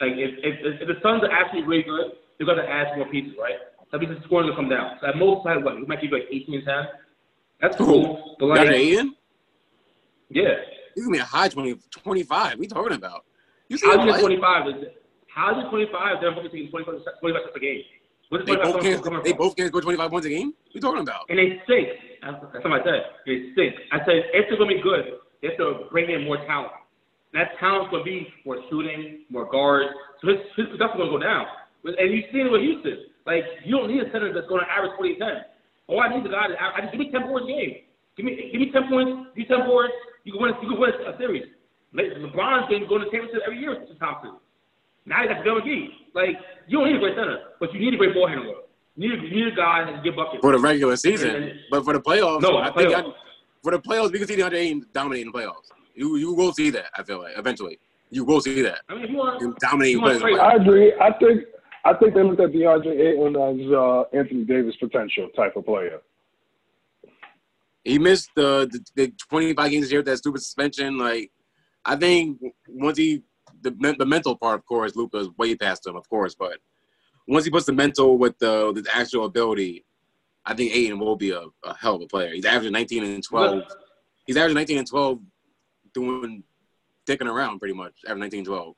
Like 0.00 0.18
if 0.18 0.30
if, 0.42 0.80
if 0.82 0.88
the 0.88 0.94
Suns 1.02 1.22
are 1.22 1.30
actually 1.30 1.62
really 1.62 1.84
good, 1.84 2.18
they're 2.38 2.46
gonna 2.46 2.66
add 2.66 2.96
more 2.96 3.06
pieces, 3.08 3.34
right? 3.40 3.56
That 3.92 4.00
means 4.00 4.18
the 4.18 4.24
scoring 4.24 4.48
will 4.48 4.56
come 4.56 4.68
down. 4.68 4.98
So 5.00 5.06
at 5.06 5.16
most, 5.16 5.46
like 5.46 5.64
what? 5.64 5.78
You 5.78 5.86
might 5.86 6.00
give 6.00 6.10
you 6.10 6.18
like 6.18 6.28
18 6.30 6.54
and 6.56 6.64
10. 6.64 6.74
That's 7.60 7.76
cool. 7.76 8.36
But 8.40 8.46
like, 8.46 8.68
Ayton? 8.68 9.14
yeah. 10.30 10.54
He's 10.94 11.04
gonna 11.04 11.16
be 11.16 11.20
a 11.20 11.24
high 11.24 11.48
20, 11.48 11.76
25. 12.02 12.28
What 12.28 12.58
are 12.58 12.62
you 12.62 12.68
talking 12.68 12.96
about? 12.96 13.24
You 13.68 13.78
see 13.78 13.86
How's 13.86 14.00
him 14.00 14.08
it 14.08 14.20
25? 14.20 14.68
Is 14.68 14.74
it, 15.34 15.38
how's 15.38 15.58
it 15.58 15.70
25? 15.70 16.20
They're 16.20 16.34
taking 16.48 16.70
25 16.70 17.02
25 17.20 17.42
shots 17.42 17.56
a 17.56 17.60
game. 17.60 17.82
The 18.30 18.38
They 18.38 18.56
both 18.56 18.82
can't. 18.82 19.02
They 19.22 19.30
from? 19.30 19.38
both 19.38 19.54
can't 19.56 19.68
score 19.68 19.82
25 19.82 20.10
points 20.10 20.26
a 20.26 20.30
game. 20.30 20.54
What 20.54 20.70
are 20.70 20.74
you 20.74 20.80
talking 20.80 21.02
about? 21.06 21.26
And 21.28 21.38
they 21.38 21.60
stink. 21.64 21.88
That's, 22.22 22.40
that's 22.52 22.64
what 22.64 22.80
I 22.80 22.82
said. 22.82 23.00
They 23.26 23.52
stink. 23.52 23.74
I 23.92 23.98
said 24.02 24.32
if 24.32 24.48
they're 24.48 24.58
gonna 24.58 24.74
be 24.74 24.82
good, 24.82 25.20
they 25.42 25.54
have 25.54 25.58
to 25.58 25.86
bring 25.92 26.10
in 26.10 26.24
more 26.24 26.38
talent. 26.48 26.72
And 27.34 27.42
that 27.42 27.54
talent's 27.60 27.90
gonna 27.92 28.02
be 28.02 28.26
more 28.46 28.58
shooting, 28.70 29.28
more 29.28 29.46
guards. 29.46 29.92
So 30.22 30.32
his, 30.32 30.40
his 30.56 30.66
production's 30.72 31.04
gonna 31.04 31.14
go 31.14 31.20
down. 31.22 31.46
And 31.84 32.08
you've 32.10 32.26
seen 32.32 32.48
it 32.48 32.52
with 32.52 32.64
Houston. 32.64 33.12
Like 33.28 33.44
you 33.62 33.76
don't 33.76 33.92
need 33.92 34.02
a 34.02 34.10
center 34.10 34.32
that's 34.32 34.48
gonna 34.48 34.66
average 34.66 34.96
20 34.96 35.20
10. 35.20 35.44
All 35.86 36.00
I 36.00 36.08
need 36.08 36.24
is 36.24 36.32
a 36.32 36.34
guy 36.34 36.48
to 36.48 36.56
I, 36.56 36.66
I 36.74 36.78
just 36.88 36.96
give 36.96 37.04
me 37.04 37.12
10 37.12 37.28
boards 37.28 37.44
a 37.44 37.52
game. 37.52 37.84
Give 38.16 38.24
me 38.24 38.32
give 38.50 38.60
me 38.60 38.72
10 38.72 38.88
points, 38.88 39.12
give 39.36 39.46
me 39.46 39.52
10 39.52 39.68
boards. 39.68 39.92
You 40.24 40.32
can 40.32 40.40
win. 40.40 40.56
You 40.64 40.68
can 40.72 40.80
win 40.80 40.90
a 41.06 41.12
series. 41.20 41.44
Le- 41.92 42.24
LeBron's 42.24 42.66
been 42.72 42.88
going 42.88 43.04
to 43.04 43.10
championship 43.12 43.44
every 43.44 43.60
year 43.60 43.76
with 43.78 43.98
Thompson. 44.00 44.40
Now 45.06 45.22
you 45.22 45.28
got 45.28 45.44
Bill 45.44 45.60
McGee. 45.60 45.88
Like 46.14 46.36
you 46.66 46.78
don't 46.78 46.88
need 46.88 46.96
a 46.96 47.00
great 47.00 47.14
center, 47.16 47.38
but 47.60 47.72
you 47.72 47.80
need 47.80 47.94
a 47.94 47.96
great 47.96 48.14
ball 48.14 48.28
handler. 48.28 48.54
You 48.96 49.16
need, 49.16 49.30
you 49.30 49.44
need 49.44 49.52
a 49.52 49.56
guy 49.56 49.84
that 49.84 49.92
can 49.94 50.04
get 50.04 50.14
buckets. 50.16 50.40
For 50.40 50.52
the 50.52 50.58
regular 50.58 50.96
season, 50.96 51.58
but 51.70 51.84
for 51.84 51.92
the 51.92 52.00
playoffs, 52.00 52.42
No, 52.42 52.58
I 52.58 52.66
think 52.72 52.90
playoffs. 52.90 53.10
I, 53.10 53.14
for 53.62 53.72
the 53.72 53.80
playoffs, 53.80 54.12
we 54.12 54.18
can 54.18 54.28
see 54.28 54.36
DeAndre 54.36 54.54
Ayton 54.54 54.86
dominating 54.92 55.32
the 55.32 55.38
playoffs. 55.38 55.70
You 55.94 56.16
you 56.16 56.32
will 56.34 56.52
see 56.52 56.70
that. 56.70 56.86
I 56.96 57.02
feel 57.02 57.18
like 57.20 57.32
eventually 57.36 57.78
you 58.10 58.24
will 58.24 58.40
see 58.40 58.62
that. 58.62 58.80
I 58.88 58.94
mean, 58.94 59.04
if 59.04 59.10
you 59.10 59.16
want, 59.16 59.42
Him 59.42 59.56
dominating 59.60 59.96
You 59.98 60.02
want 60.02 60.20
players. 60.20 60.36
in 60.36 60.38
the 60.38 60.38
trade- 60.38 60.40
playoffs. 60.40 60.60
I 60.60 60.62
agree. 60.62 60.92
I 61.00 61.12
think 61.18 61.40
I 61.86 61.92
think 61.94 62.14
they 62.14 62.22
looked 62.22 62.40
at 62.40 62.50
DeAndre 62.52 63.00
Ayton 63.00 63.36
as 63.36 63.72
uh, 63.72 64.16
Anthony 64.18 64.44
Davis 64.44 64.76
potential 64.76 65.28
type 65.36 65.56
of 65.56 65.64
player. 65.66 66.00
He 67.82 67.98
missed 67.98 68.30
the, 68.34 68.68
the 68.70 68.80
the 69.06 69.12
25 69.28 69.70
games 69.70 69.84
this 69.84 69.90
year 69.92 70.00
with 70.00 70.06
that 70.06 70.16
stupid 70.18 70.40
suspension. 70.40 70.96
Like, 70.96 71.30
I 71.84 71.96
think 71.96 72.40
once 72.68 72.96
he 72.96 73.22
the 73.70 73.96
the 73.98 74.06
mental 74.06 74.36
part, 74.36 74.58
of 74.58 74.64
course, 74.66 74.94
Luka's 74.96 75.28
way 75.38 75.54
past 75.56 75.86
him, 75.86 75.96
of 75.96 76.08
course. 76.08 76.34
But 76.34 76.58
once 77.26 77.44
he 77.44 77.50
puts 77.50 77.66
the 77.66 77.72
mental 77.72 78.16
with 78.18 78.38
the 78.38 78.72
the 78.72 78.86
actual 78.94 79.24
ability, 79.24 79.84
I 80.44 80.54
think 80.54 80.74
Ayton 80.74 80.98
will 80.98 81.16
be 81.16 81.30
a, 81.30 81.42
a 81.64 81.76
hell 81.76 81.96
of 81.96 82.02
a 82.02 82.06
player. 82.06 82.32
He's 82.32 82.44
averaging 82.44 82.72
19 82.72 83.02
and 83.04 83.22
12. 83.24 83.62
He's 84.26 84.36
averaging 84.36 84.54
19 84.56 84.78
and 84.78 84.86
12, 84.86 85.18
doing 85.92 86.42
dicking 87.06 87.26
around 87.30 87.58
pretty 87.58 87.74
much. 87.74 87.94
Averaging 88.06 88.20
19 88.20 88.38
and 88.40 88.46
12, 88.46 88.74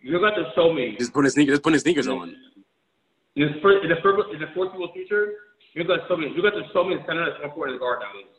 you 0.00 0.20
got 0.20 0.30
to 0.34 0.44
show 0.54 0.72
me 0.72 0.96
just 0.98 1.12
putting 1.12 1.24
his 1.24 1.34
sneakers, 1.34 1.52
just 1.54 1.62
putting 1.62 1.74
his 1.74 1.82
sneakers 1.82 2.08
on. 2.08 2.34
in 3.36 3.52
the 3.52 3.60
first, 3.62 3.84
in 3.84 3.88
the 3.90 3.96
first, 4.02 4.28
in 4.34 4.40
the 4.40 4.46
foreseeable 4.54 4.92
future. 4.92 5.34
You 5.74 5.84
got 5.84 5.96
to 5.96 6.02
show 6.08 6.16
me. 6.16 6.26
You 6.36 6.42
got 6.42 6.50
to 6.50 6.62
show 6.74 6.84
me 6.84 6.96
the 6.96 7.02
center 7.06 7.24
that's 7.24 7.38
more 7.40 7.48
important 7.48 7.72
than 7.72 7.78
the 7.78 7.78
guard 7.80 8.00
nowadays. 8.02 8.36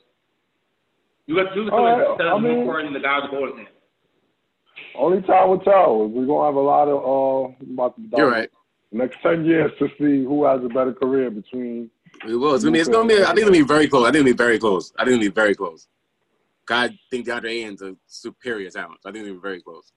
You 1.25 1.35
got 1.35 1.49
to 1.49 1.55
do 1.55 1.65
the 1.65 1.71
center 1.71 2.05
that's 2.17 2.21
I 2.21 2.29
more 2.29 2.41
mean- 2.41 2.59
important 2.61 2.93
than 2.93 3.01
the 3.01 3.07
guy 3.07 3.15
with 3.19 3.31
the 3.31 3.37
ball 3.37 3.49
in 3.49 3.57
his 3.57 3.65
hand. 3.65 3.72
Only 4.95 5.21
time 5.23 5.49
will 5.49 5.59
tell. 5.59 6.07
We're 6.07 6.25
gonna 6.25 6.45
have 6.45 6.55
a 6.55 6.59
lot 6.59 6.87
of 6.87 6.97
uh 6.97 7.73
about 7.73 7.95
the 7.97 8.17
You're 8.17 8.31
right. 8.31 8.49
next 8.91 9.17
ten 9.21 9.45
years 9.45 9.71
to 9.79 9.87
see 9.99 10.23
who 10.23 10.45
has 10.45 10.63
a 10.63 10.67
better 10.69 10.93
career 10.93 11.29
between. 11.31 11.89
We 12.25 12.35
will. 12.35 12.55
It's 12.55 12.63
gonna 12.63 12.73
be. 12.73 12.79
It's 12.79 12.89
gonna 12.89 13.07
be. 13.07 13.23
I 13.23 13.27
think 13.27 13.39
it'll 13.39 13.51
be 13.51 13.61
very 13.61 13.87
close. 13.87 14.03
I 14.03 14.11
think 14.11 14.21
it'll 14.21 14.25
be 14.25 14.31
very 14.33 14.59
close. 14.59 14.93
I 14.97 15.03
think 15.03 15.15
it'll 15.15 15.31
be 15.31 15.33
very 15.33 15.55
close. 15.55 15.87
I 16.69 16.97
think 17.11 17.27
DeAndre 17.27 17.49
Ayton's 17.49 17.81
a 17.81 17.95
superior 18.07 18.69
talent. 18.69 18.99
I 19.05 19.11
think 19.11 19.25
it'll 19.25 19.35
be 19.35 19.41
very 19.41 19.61
close. 19.61 19.91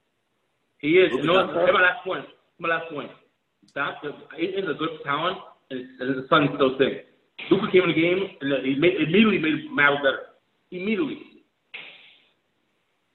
He 0.79 0.97
is. 0.99 1.11
Luka 1.11 1.21
You 1.21 1.27
know 1.27 1.33
what? 1.33 1.49
Doncic. 1.49 1.65
That's 1.65 1.73
my 1.73 1.81
last 1.81 2.03
point. 2.03 2.25
My 2.59 2.69
last 2.69 2.89
point. 2.91 3.11
That's 3.75 3.97
the 4.01 4.13
Ayton's 4.37 4.69
a 4.69 4.73
good 4.73 4.89
talent, 5.03 5.37
and, 5.69 5.79
and 5.99 6.23
the 6.23 6.27
Suns 6.29 6.49
still 6.55 6.75
stink. 6.75 7.03
Luka 7.51 7.71
came 7.71 7.83
in 7.83 7.89
the 7.89 7.95
game 7.95 8.29
and 8.41 8.65
he 8.65 8.75
made, 8.75 8.95
immediately 8.95 9.39
made 9.39 9.71
Mavericks 9.71 10.03
better. 10.03 10.19
Immediately. 10.71 11.36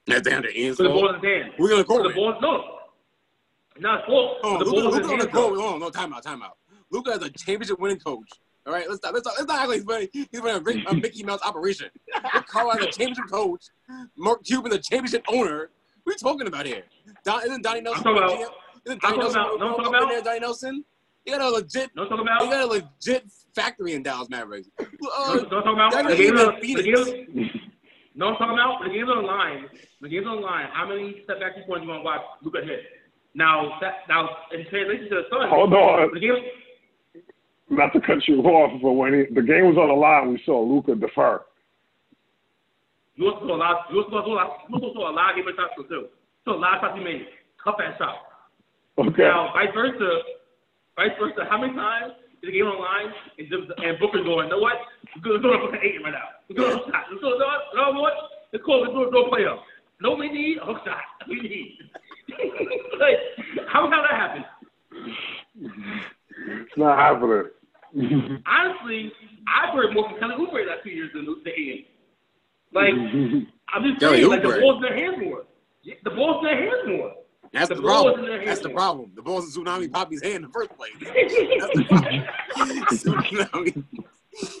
That's 0.07 0.27
DeAndre 0.27 0.49
Ayton's 0.53 0.77
So 0.77 0.83
the 0.83 0.89
ball 0.89 0.99
fault. 1.13 1.23
in 1.23 1.29
his 1.31 1.41
hand. 1.43 1.53
You 1.59 1.69
gonna 1.69 1.85
So 1.87 2.03
the 2.03 2.13
ball, 2.13 2.35
no. 2.41 2.63
Not 3.79 3.99
his. 4.05 4.09
Oh, 4.43 4.57
the 4.59 4.65
Luka, 4.65 4.71
ball 4.71 4.91
Luka 4.91 5.07
on 5.13 5.19
the 5.19 5.27
court. 5.27 5.53
Oh, 5.57 5.77
no, 5.77 5.89
time 5.89 6.13
out, 6.13 6.23
time 6.23 6.41
out. 6.43 6.57
Luka 6.91 7.11
is 7.11 7.23
a 7.23 7.29
championship 7.31 7.79
winning 7.79 7.99
coach. 7.99 8.27
All 8.65 8.71
right, 8.73 8.87
let's 8.89 9.01
not 9.03 9.13
let's 9.13 9.25
not, 9.25 9.33
let's 9.37 9.47
not 9.47 9.59
act 9.59 9.67
like 9.69 9.77
he's 9.79 9.85
running, 9.85 10.07
he's 10.13 10.27
running 10.41 10.85
a, 10.87 10.93
Mickey 10.93 11.23
Mouse 11.23 11.39
operation. 11.43 11.89
Rick 12.33 12.47
Carlisle's 12.47 12.83
a 12.83 12.91
championship 12.97 13.25
coach. 13.29 13.65
Mark 14.17 14.43
Cuban's 14.45 14.75
a 14.75 14.79
championship 14.79 15.23
owner. 15.27 15.69
What 16.03 16.11
are 16.11 16.13
you 16.13 16.17
talking 16.17 16.47
about 16.47 16.65
here? 16.65 16.83
Don, 17.25 17.43
isn't 17.43 17.61
Donnie 17.61 17.81
Nelson 17.81 18.07
I'm 18.07 18.15
talking 18.15 18.41
about- 18.43 18.53
Isn't 18.85 19.01
Donnie 19.01 19.17
Nelson 19.17 19.39
about- 19.41 19.59
no, 19.59 19.65
I'm 19.65 19.75
talking 19.75 19.85
in 19.85 19.95
about- 19.95 20.09
there, 20.09 20.21
Donnie 20.21 20.39
Nelson? 20.39 20.85
You 21.25 21.37
got 21.37 21.41
a 21.41 21.49
legit, 21.49 21.89
No, 21.95 22.03
you 22.03 22.09
about. 22.09 22.39
got 22.41 22.61
a 22.61 22.65
legit 22.67 23.23
factory 23.55 23.93
in 23.93 24.03
Dallas 24.03 24.29
Mavericks. 24.29 24.67
No, 24.79 24.85
Uh, 25.17 25.35
no, 25.35 25.43
talking 25.45 25.73
about. 25.73 25.91
That 25.93 26.03
The 26.03 26.09
ain't 26.11 26.17
game's 26.17 26.31
even 26.31 26.37
on. 26.39 26.55
The 26.55 26.61
Phoenix. 26.61 27.09
game's. 27.09 27.51
No, 28.15 28.27
I'm 28.27 28.35
talking 28.37 28.53
about 28.53 28.83
the 28.83 28.89
game's 28.93 29.09
on 29.09 29.23
the 29.23 29.27
line. 29.27 29.65
The 30.01 30.09
game's 30.09 30.27
on 30.27 30.37
the 30.37 30.45
line. 30.45 30.67
How 30.71 30.87
many 30.87 31.21
step 31.23 31.39
back 31.39 31.55
two 31.55 31.63
points 31.65 31.83
you 31.83 31.89
want 31.89 32.01
to 32.01 32.05
watch 32.05 32.21
Luka 32.43 32.61
hit? 32.63 32.81
Now, 33.33 33.77
that, 33.81 34.05
now 34.07 34.29
in 34.53 34.65
translation 34.69 35.09
to 35.09 35.15
the 35.15 35.23
Suns, 35.33 35.49
Hold 35.49 35.73
on. 35.73 36.13
the 36.13 36.19
game. 36.19 36.37
Not 37.69 37.91
to 37.93 38.01
cut 38.01 38.21
you 38.27 38.37
off, 38.45 38.79
but 38.81 38.93
when 38.93 39.13
he, 39.13 39.33
the 39.33 39.41
game 39.41 39.65
was 39.65 39.77
on 39.81 39.89
the 39.89 39.97
line, 39.97 40.29
we 40.29 40.39
saw 40.45 40.61
Luka 40.61 40.93
defer. 40.93 41.41
You 43.15 43.29
also 43.29 43.47
saw 43.47 43.55
a 43.55 43.57
lot. 43.57 43.85
You 43.89 43.97
also 44.03 44.11
saw 44.11 44.25
a 44.25 44.33
lot. 44.33 44.57
You 44.69 44.75
also 44.75 44.93
saw 44.93 45.09
a 45.09 45.13
lot 45.13 45.31
of 45.31 45.35
game 45.45 45.49
shots 45.57 45.73
too. 45.89 46.07
So 46.45 46.51
a 46.53 46.59
lot 46.61 46.77
of 46.77 46.81
shots 46.81 46.97
he 46.97 47.03
made. 47.03 47.25
Tough 47.63 47.81
ass 47.81 47.97
shot. 47.97 48.17
Okay. 48.99 49.23
Now, 49.25 49.49
vice 49.53 49.73
versa, 49.73 50.21
vice 50.95 51.17
versa. 51.17 51.49
How 51.49 51.57
many 51.57 51.73
times 51.73 52.13
did 52.43 52.51
the 52.51 52.57
game 52.59 52.67
on 52.67 52.75
the 52.75 52.83
line 52.83 53.13
and, 53.39 53.47
just, 53.47 53.71
and 53.79 53.99
Booker's 53.99 54.25
going, 54.25 54.47
you 54.47 54.51
know 54.51 54.59
what? 54.59 54.75
We're 55.23 55.39
going 55.39 55.59
to 55.59 55.67
put 55.71 55.79
eight 55.79 56.03
right 56.03 56.11
now. 56.11 56.35
We're 56.49 56.59
going 56.59 56.77
to 56.77 56.83
shot. 56.91 57.07
Let's 57.09 57.21
go, 57.21 57.31
you 57.31 57.39
know 57.39 58.01
what? 58.01 58.13
Let's 58.51 58.65
call 58.65 58.83
it. 58.83 58.91
Let's 58.91 59.11
do 59.11 59.17
a 59.17 59.29
play 59.29 59.45
up. 59.47 59.63
No, 60.01 60.15
we 60.15 60.29
need 60.29 60.57
a 60.57 60.65
hook 60.65 60.83
shot. 60.83 60.99
We 61.29 61.39
need. 61.39 61.79
like, 62.99 63.15
how 63.67 63.89
how 63.89 64.01
that 64.01 64.11
happen? 64.11 64.43
It's 66.35 66.77
not 66.77 66.97
happening. 66.97 67.49
Honestly, 68.45 69.11
I've 69.47 69.73
heard 69.73 69.93
more 69.93 70.09
from 70.09 70.19
Kelly 70.19 70.35
Oubre 70.35 70.67
last 70.67 70.83
two 70.83 70.89
years 70.89 71.11
than 71.13 71.25
the 71.25 71.51
Ian. 71.55 71.85
Like, 72.73 72.93
I'm 73.73 73.83
just 73.83 73.99
Kelly 73.99 74.17
saying, 74.17 74.29
like 74.29 74.41
the 74.41 74.49
Oubre. 74.49 74.59
ball's 74.61 74.75
in 74.77 74.81
their 74.81 74.97
hands 74.97 75.17
more. 75.23 75.43
The 75.85 76.09
ball's 76.09 76.43
in 76.43 76.45
their 76.45 76.61
hands 76.61 76.87
more. 76.87 77.13
That's 77.53 77.69
The 77.69 77.75
the, 77.75 77.81
ball 77.81 78.05
was 78.05 78.13
in 78.17 78.25
problem. 78.25 78.45
That's 78.45 78.59
the 78.61 78.69
problem. 78.69 79.11
The 79.15 79.21
ball's 79.21 79.55
in 79.55 79.63
Tsunami 79.63 79.87
Papi's 79.89 80.23
hand 80.23 80.35
in 80.37 80.41
the 80.43 80.49
first 80.49 80.71
place. 80.75 80.91
That's 80.99 81.73
the 81.75 81.83
problem. 81.85 82.23
Tsunami, 82.93 83.83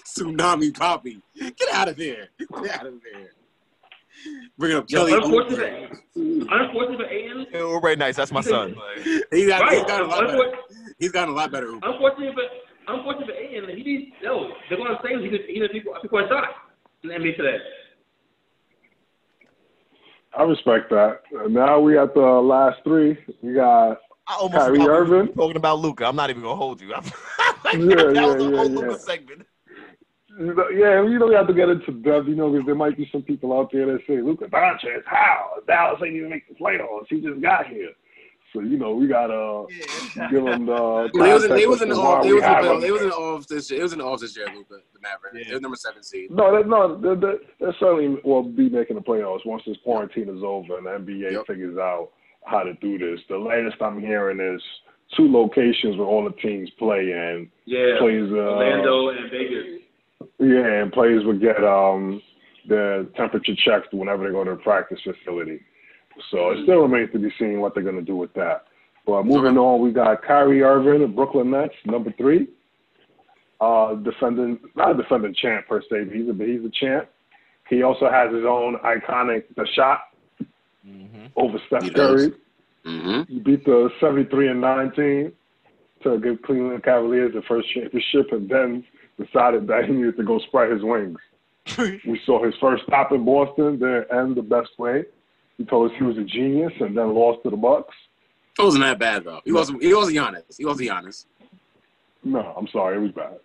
Tsunami 0.05 0.71
Papi. 0.71 1.21
Get 1.57 1.73
out 1.73 1.89
of 1.89 1.97
there. 1.97 2.29
Get 2.39 2.71
out 2.79 2.85
of 2.85 2.93
there. 3.11 3.31
Bringing 4.57 4.77
up 4.77 4.85
Yo, 4.89 4.99
Kelly 5.07 5.13
unfortunate, 5.13 5.91
Oubre. 6.15 6.47
unfortunate 6.49 6.97
for 6.97 7.11
Ian. 7.11 7.45
Yeah, 7.51 7.63
we're 7.63 7.79
right 7.79 7.97
nice. 7.97 8.15
That's 8.15 8.31
my 8.31 8.41
son. 8.41 8.75
Like, 8.75 9.05
He's 9.31 9.47
got, 9.47 9.61
Right. 9.61 9.73
he's 9.77 9.83
got 9.85 10.01
a 10.01 10.05
lot 10.05 10.21
better. 10.21 10.33
Unfortunate, 10.33 10.95
He's 10.99 11.11
gotten 11.11 11.33
a 11.33 11.37
lot 11.37 11.51
better. 11.51 11.67
Oubre. 11.67 11.79
unfortunate 11.83 12.33
for 12.35 12.93
unfortunate 12.93 13.27
for 13.27 13.33
Ian. 13.41 13.75
He 13.75 13.83
needs 13.83 14.11
yo. 14.21 14.49
They're 14.69 14.77
gonna 14.77 14.99
say 15.03 15.19
he 15.21 15.29
could 15.29 15.41
he 15.47 15.59
needs 15.59 15.73
people 15.73 15.93
people 16.01 16.19
a 16.19 16.27
shot 16.29 16.43
in 17.03 17.09
the 17.09 17.15
NBA 17.15 17.35
today. 17.35 17.57
I 20.37 20.43
respect 20.43 20.89
that. 20.89 21.21
Now 21.49 21.79
we 21.79 21.97
at 21.97 22.13
the 22.13 22.21
last 22.21 22.79
three. 22.83 23.17
We 23.41 23.53
got 23.53 23.97
I 24.27 24.35
almost 24.39 24.57
Kyrie 24.57 24.79
forgot 24.79 24.83
we 24.83 24.87
were 24.87 25.19
Irving? 25.19 25.33
talking 25.33 25.57
about 25.57 25.79
Luka. 25.79 26.05
I'm 26.05 26.15
not 26.15 26.29
even 26.29 26.41
gonna 26.41 26.55
hold 26.55 26.81
you. 26.81 26.93
Yeah, 27.73 27.79
that 27.79 28.13
yeah, 28.13 28.25
was 28.25 28.35
a 28.35 28.43
yeah, 28.43 28.57
whole 28.57 28.69
yeah. 28.69 28.79
Luka 28.79 28.99
segment. 28.99 29.47
You 30.37 30.53
know, 30.53 30.69
yeah, 30.69 31.01
you 31.09 31.17
don't 31.17 31.33
have 31.33 31.47
to 31.47 31.53
get 31.53 31.69
into 31.69 31.91
depth, 31.91 32.27
you 32.27 32.35
know, 32.35 32.51
because 32.51 32.65
there 32.65 32.75
might 32.75 32.97
be 32.97 33.07
some 33.11 33.21
people 33.21 33.57
out 33.57 33.71
there 33.71 33.85
that 33.85 33.99
say, 34.05 34.21
Luka 34.21 34.45
Doncic, 34.45 35.03
how? 35.05 35.53
Dallas 35.65 35.99
ain't 36.03 36.15
even 36.15 36.29
make 36.29 36.47
the 36.47 36.55
playoffs. 36.55 37.05
He 37.09 37.21
just 37.21 37.41
got 37.41 37.67
here. 37.67 37.89
So, 38.53 38.61
you 38.61 38.77
know, 38.77 38.93
we 38.93 39.07
got 39.07 39.27
to 39.27 39.65
give 40.29 40.43
them 40.43 40.65
the 40.67 41.09
They 41.13 41.33
was 41.33 41.43
in, 41.45 41.55
they 41.55 41.65
was 41.65 41.81
in 41.81 41.89
the 41.89 41.95
to 41.95 42.01
why 42.01 42.07
off. 42.17 42.23
They 42.23 42.33
was 42.33 42.43
in 42.43 42.51
the 42.61 42.73
him. 42.73 42.81
they 42.81 42.91
was 42.91 43.01
in 43.01 43.09
the 43.09 43.15
off 43.15 43.47
this 43.47 43.71
year. 43.71 43.79
It 43.79 43.83
was 43.83 43.93
in 43.93 43.99
the 43.99 44.05
off 44.05 44.19
this 44.19 44.37
year. 44.37 44.45
Luka, 44.53 44.75
the 44.93 44.99
Mavericks. 45.01 45.37
Yeah. 45.37 45.43
They 45.47 45.53
was 45.53 45.61
number 45.61 45.75
seven 45.77 46.03
seed. 46.03 46.29
No, 46.29 46.55
that, 46.55 46.67
no, 46.67 46.95
they, 46.95 47.19
they, 47.19 47.33
they 47.59 47.71
certainly 47.79 48.21
will 48.23 48.43
be 48.43 48.69
making 48.69 48.95
the 48.95 49.01
playoffs 49.01 49.45
once 49.45 49.63
this 49.65 49.77
quarantine 49.83 50.29
is 50.29 50.43
over 50.43 50.77
and 50.77 50.85
the 50.85 50.91
NBA 50.91 51.31
Yep. 51.33 51.47
figures 51.47 51.77
out 51.79 52.09
how 52.45 52.61
to 52.61 52.73
do 52.75 52.97
this. 52.99 53.19
The 53.27 53.37
latest 53.37 53.81
I'm 53.81 53.99
hearing 53.99 54.39
is 54.39 54.61
two 55.17 55.31
locations 55.31 55.97
where 55.97 56.05
all 56.07 56.23
the 56.23 56.35
teams 56.41 56.69
play 56.77 57.11
and 57.11 57.49
Yeah, 57.65 57.97
plays 57.99 58.29
uh, 58.31 58.35
Orlando 58.35 59.09
and 59.09 59.31
Vegas. 59.31 59.81
Yeah, 60.39 60.81
and 60.81 60.91
players 60.91 61.25
would 61.25 61.41
get 61.41 61.63
um 61.63 62.21
the 62.69 63.09
temperature 63.17 63.53
checked 63.65 63.93
whenever 63.93 64.25
they 64.25 64.31
go 64.31 64.43
to 64.43 64.51
a 64.51 64.55
practice 64.57 64.99
facility. 65.03 65.59
So 66.31 66.51
it 66.51 66.63
still 66.63 66.79
remains 66.79 67.11
to 67.13 67.19
be 67.19 67.31
seen 67.39 67.59
what 67.59 67.73
they're 67.73 67.83
going 67.83 67.95
to 67.95 68.01
do 68.01 68.15
with 68.15 68.33
that. 68.33 68.65
But 69.05 69.25
moving 69.25 69.57
on, 69.57 69.81
we 69.81 69.91
got 69.91 70.21
Kyrie 70.23 70.61
Irving, 70.63 71.01
the 71.01 71.07
Brooklyn 71.07 71.51
Nets, 71.51 71.73
number 71.85 72.13
three. 72.17 72.47
Uh, 73.59 73.95
defending, 73.95 74.59
not 74.75 74.91
a 74.91 75.01
defending 75.01 75.33
champ 75.33 75.67
per 75.67 75.81
se, 75.81 76.05
but 76.05 76.15
he's 76.15 76.27
a, 76.27 76.33
he's 76.33 76.65
a 76.65 76.71
champ. 76.73 77.09
He 77.69 77.81
also 77.81 78.09
has 78.09 78.33
his 78.33 78.43
own 78.45 78.77
iconic 78.83 79.43
the 79.55 79.67
shot 79.75 80.01
Mm-hmm. 80.87 81.27
over 81.37 81.57
Steph 81.67 81.83
He. 81.83 81.89
Curry. 81.91 82.33
Mm-hmm. 82.85 83.33
He 83.33 83.39
beat 83.39 83.63
the 83.65 83.89
73 84.01 84.49
and 84.49 84.59
19 84.61 85.31
to 86.03 86.19
give 86.19 86.41
Cleveland 86.41 86.83
Cavaliers 86.83 87.33
the 87.33 87.41
first 87.47 87.73
championship 87.73 88.33
and 88.33 88.49
then 88.49 88.83
decided 89.17 89.67
that 89.67 89.85
he 89.85 89.93
needed 89.93 90.17
to 90.17 90.23
go 90.23 90.39
spread 90.39 90.71
his 90.71 90.83
wings. 90.83 91.19
We 91.77 92.19
saw 92.25 92.43
his 92.43 92.53
first 92.59 92.83
stop 92.85 93.13
in 93.13 93.23
Boston, 93.23 93.79
then 93.79 94.03
end 94.11 94.35
the 94.35 94.41
best 94.41 94.71
way. 94.77 95.05
He 95.57 95.65
told 95.65 95.91
us 95.91 95.97
he 95.97 96.03
was 96.03 96.17
a 96.17 96.23
genius 96.23 96.73
and 96.79 96.97
then 96.97 97.13
lost 97.13 97.43
to 97.43 97.49
the 97.49 97.57
Bucks. 97.57 97.95
It 98.57 98.61
wasn't 98.61 98.83
that 98.83 98.99
bad 98.99 99.23
though. 99.23 99.41
He 99.45 99.51
wasn't. 99.51 99.81
He 99.81 99.93
wasn't 99.93 100.17
Giannis. 100.17 100.57
He 100.57 100.65
wasn't 100.65 100.89
Giannis. 100.89 101.25
No, 102.23 102.53
I'm 102.57 102.67
sorry, 102.67 102.97
it 102.97 103.01
was 103.01 103.11
bad. 103.11 103.39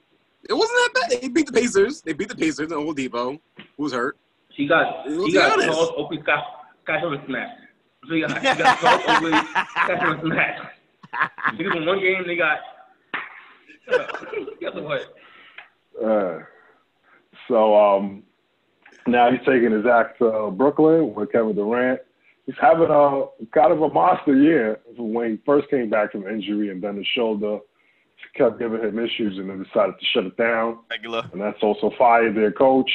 It 0.48 0.52
wasn't 0.54 0.78
that 0.94 1.08
bad. 1.10 1.22
They 1.22 1.28
beat 1.28 1.46
the 1.46 1.52
Pacers. 1.52 2.00
They 2.02 2.12
beat 2.12 2.28
the 2.28 2.36
Pacers. 2.36 2.70
And 2.70 2.80
Oladipo, 2.80 3.38
who 3.76 3.82
was 3.82 3.92
hurt. 3.92 4.16
He 4.50 4.66
got 4.66 5.06
Let's 5.06 5.18
he 5.18 5.26
be 5.26 5.32
got 5.32 5.52
honest. 5.52 5.68
Charles 5.68 5.92
Oakley 5.96 6.20
Scott 6.22 6.44
Scott 6.84 7.00
Hammer 7.00 7.22
smash. 7.26 7.56
So 8.06 8.14
he 8.14 8.20
got, 8.20 8.38
he 8.38 8.44
got 8.44 8.78
Charles 8.80 9.02
Oakley 9.06 9.32
Scott 9.32 9.98
Hammer 9.98 10.20
smash. 10.20 10.58
Niggas 11.54 11.76
in 11.76 11.86
one 11.86 12.00
game 12.00 12.24
they 12.26 12.36
got. 12.36 12.58
Guess 14.60 14.74
what? 14.74 15.14
Uh, 16.04 16.38
so 17.48 17.76
um, 17.76 18.22
now 19.10 19.30
he's 19.30 19.40
taking 19.40 19.72
his 19.72 19.86
act 19.86 20.18
to 20.18 20.50
Brooklyn 20.50 21.14
with 21.14 21.32
Kevin 21.32 21.54
Durant. 21.54 22.00
He's 22.46 22.56
having 22.60 22.88
a 22.90 23.26
kind 23.52 23.72
of 23.72 23.82
a 23.82 23.88
monster 23.92 24.34
year 24.34 24.80
from 24.96 25.12
when 25.12 25.32
he 25.32 25.38
first 25.44 25.68
came 25.70 25.90
back 25.90 26.12
from 26.12 26.26
injury, 26.26 26.70
and 26.70 26.82
then 26.82 26.96
the 26.96 27.04
shoulder 27.14 27.58
kept 28.34 28.58
giving 28.58 28.80
him 28.80 28.98
issues, 28.98 29.38
and 29.38 29.50
then 29.50 29.62
decided 29.62 29.94
to 29.98 30.06
shut 30.12 30.24
it 30.24 30.36
down. 30.36 30.78
Regular. 30.90 31.28
and 31.32 31.40
that's 31.40 31.62
also 31.62 31.90
fired 31.98 32.36
their 32.36 32.52
coach. 32.52 32.90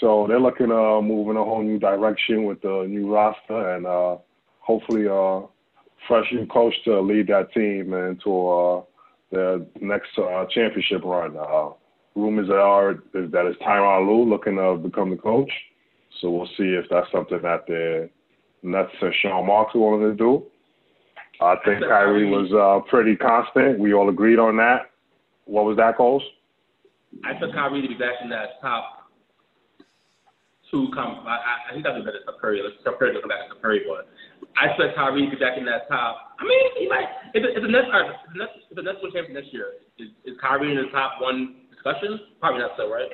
So 0.00 0.26
they're 0.28 0.40
looking 0.40 0.68
to 0.68 1.00
move 1.00 1.28
in 1.30 1.36
a 1.36 1.44
whole 1.44 1.62
new 1.62 1.78
direction 1.78 2.44
with 2.44 2.60
the 2.60 2.86
new 2.88 3.12
roster 3.12 3.76
and 3.76 3.86
uh, 3.86 4.16
hopefully 4.58 5.06
a 5.06 5.42
fresh 6.08 6.26
new 6.32 6.46
coach 6.46 6.74
to 6.84 7.00
lead 7.00 7.28
that 7.28 7.52
team 7.52 7.94
into 7.94 8.48
uh, 8.48 8.82
the 9.30 9.66
next 9.80 10.10
uh, 10.18 10.44
championship 10.50 11.02
run. 11.04 11.36
Rumors 12.14 12.50
are 12.50 12.92
is 12.92 13.30
that 13.32 13.46
it's 13.46 13.60
Tyronn 13.62 14.06
Lue 14.06 14.28
looking 14.28 14.56
to 14.56 14.76
become 14.76 15.10
the 15.10 15.16
coach. 15.16 15.50
So 16.20 16.30
we'll 16.30 16.46
see 16.58 16.76
if 16.76 16.84
that's 16.90 17.10
something 17.10 17.40
that 17.42 17.66
the 17.66 18.10
Nets 18.62 18.90
and 19.00 19.14
Sean 19.22 19.46
Marks 19.46 19.74
are 19.74 19.78
willing 19.80 20.10
to 20.10 20.14
do. 20.16 20.44
I 21.40 21.56
think 21.64 21.80
Kyrie 21.82 22.28
was 22.30 22.52
uh, 22.52 22.86
pretty 22.88 23.16
constant. 23.16 23.78
We 23.80 23.94
all 23.94 24.08
agreed 24.10 24.38
on 24.38 24.56
that. 24.58 24.90
What 25.46 25.64
was 25.64 25.76
that, 25.78 25.96
Coles? 25.96 26.22
I 27.24 27.32
took 27.40 27.52
Kyrie 27.52 27.82
to 27.82 27.88
be 27.88 27.94
back 27.94 28.22
in 28.22 28.28
that 28.30 28.60
top 28.60 29.08
two. 30.70 30.88
Com- 30.94 31.26
I, 31.26 31.72
I, 31.72 31.76
he 31.76 31.82
doesn't 31.82 32.04
better 32.04 32.20
than 32.24 32.34
Curry. 32.40 32.60
Let's 32.62 32.76
Steph 32.80 32.98
Curry 32.98 33.18
come 33.20 33.28
back 33.28 33.48
to 33.48 33.52
Steph 33.52 33.62
Curry, 33.62 33.82
but 33.88 34.06
I 34.60 34.70
expect 34.70 34.94
Kyrie 34.96 35.24
to 35.26 35.30
be 35.30 35.36
back 35.40 35.58
in 35.58 35.64
that 35.66 35.88
top. 35.88 36.36
I 36.38 36.44
mean, 36.44 36.60
he 36.78 36.88
might. 36.88 37.08
If, 37.34 37.42
the- 37.42 37.52
if 37.56 37.62
the 37.62 37.68
Nets 37.72 37.88
are 37.92 38.04
if 38.06 38.16
the 38.32 38.38
Nets, 38.38 38.52
if 38.70 38.76
the 38.76 38.82
Nets 38.82 38.98
win 39.02 39.12
champion 39.12 39.34
next 39.34 39.52
year, 39.52 39.80
is, 39.98 40.08
is 40.24 40.38
Kyrie 40.40 40.70
in 40.70 40.76
the 40.78 40.88
top 40.92 41.20
one 41.20 41.61
discussion? 41.82 42.20
Probably 42.40 42.60
not 42.60 42.72
so, 42.76 42.90
right? 42.90 43.10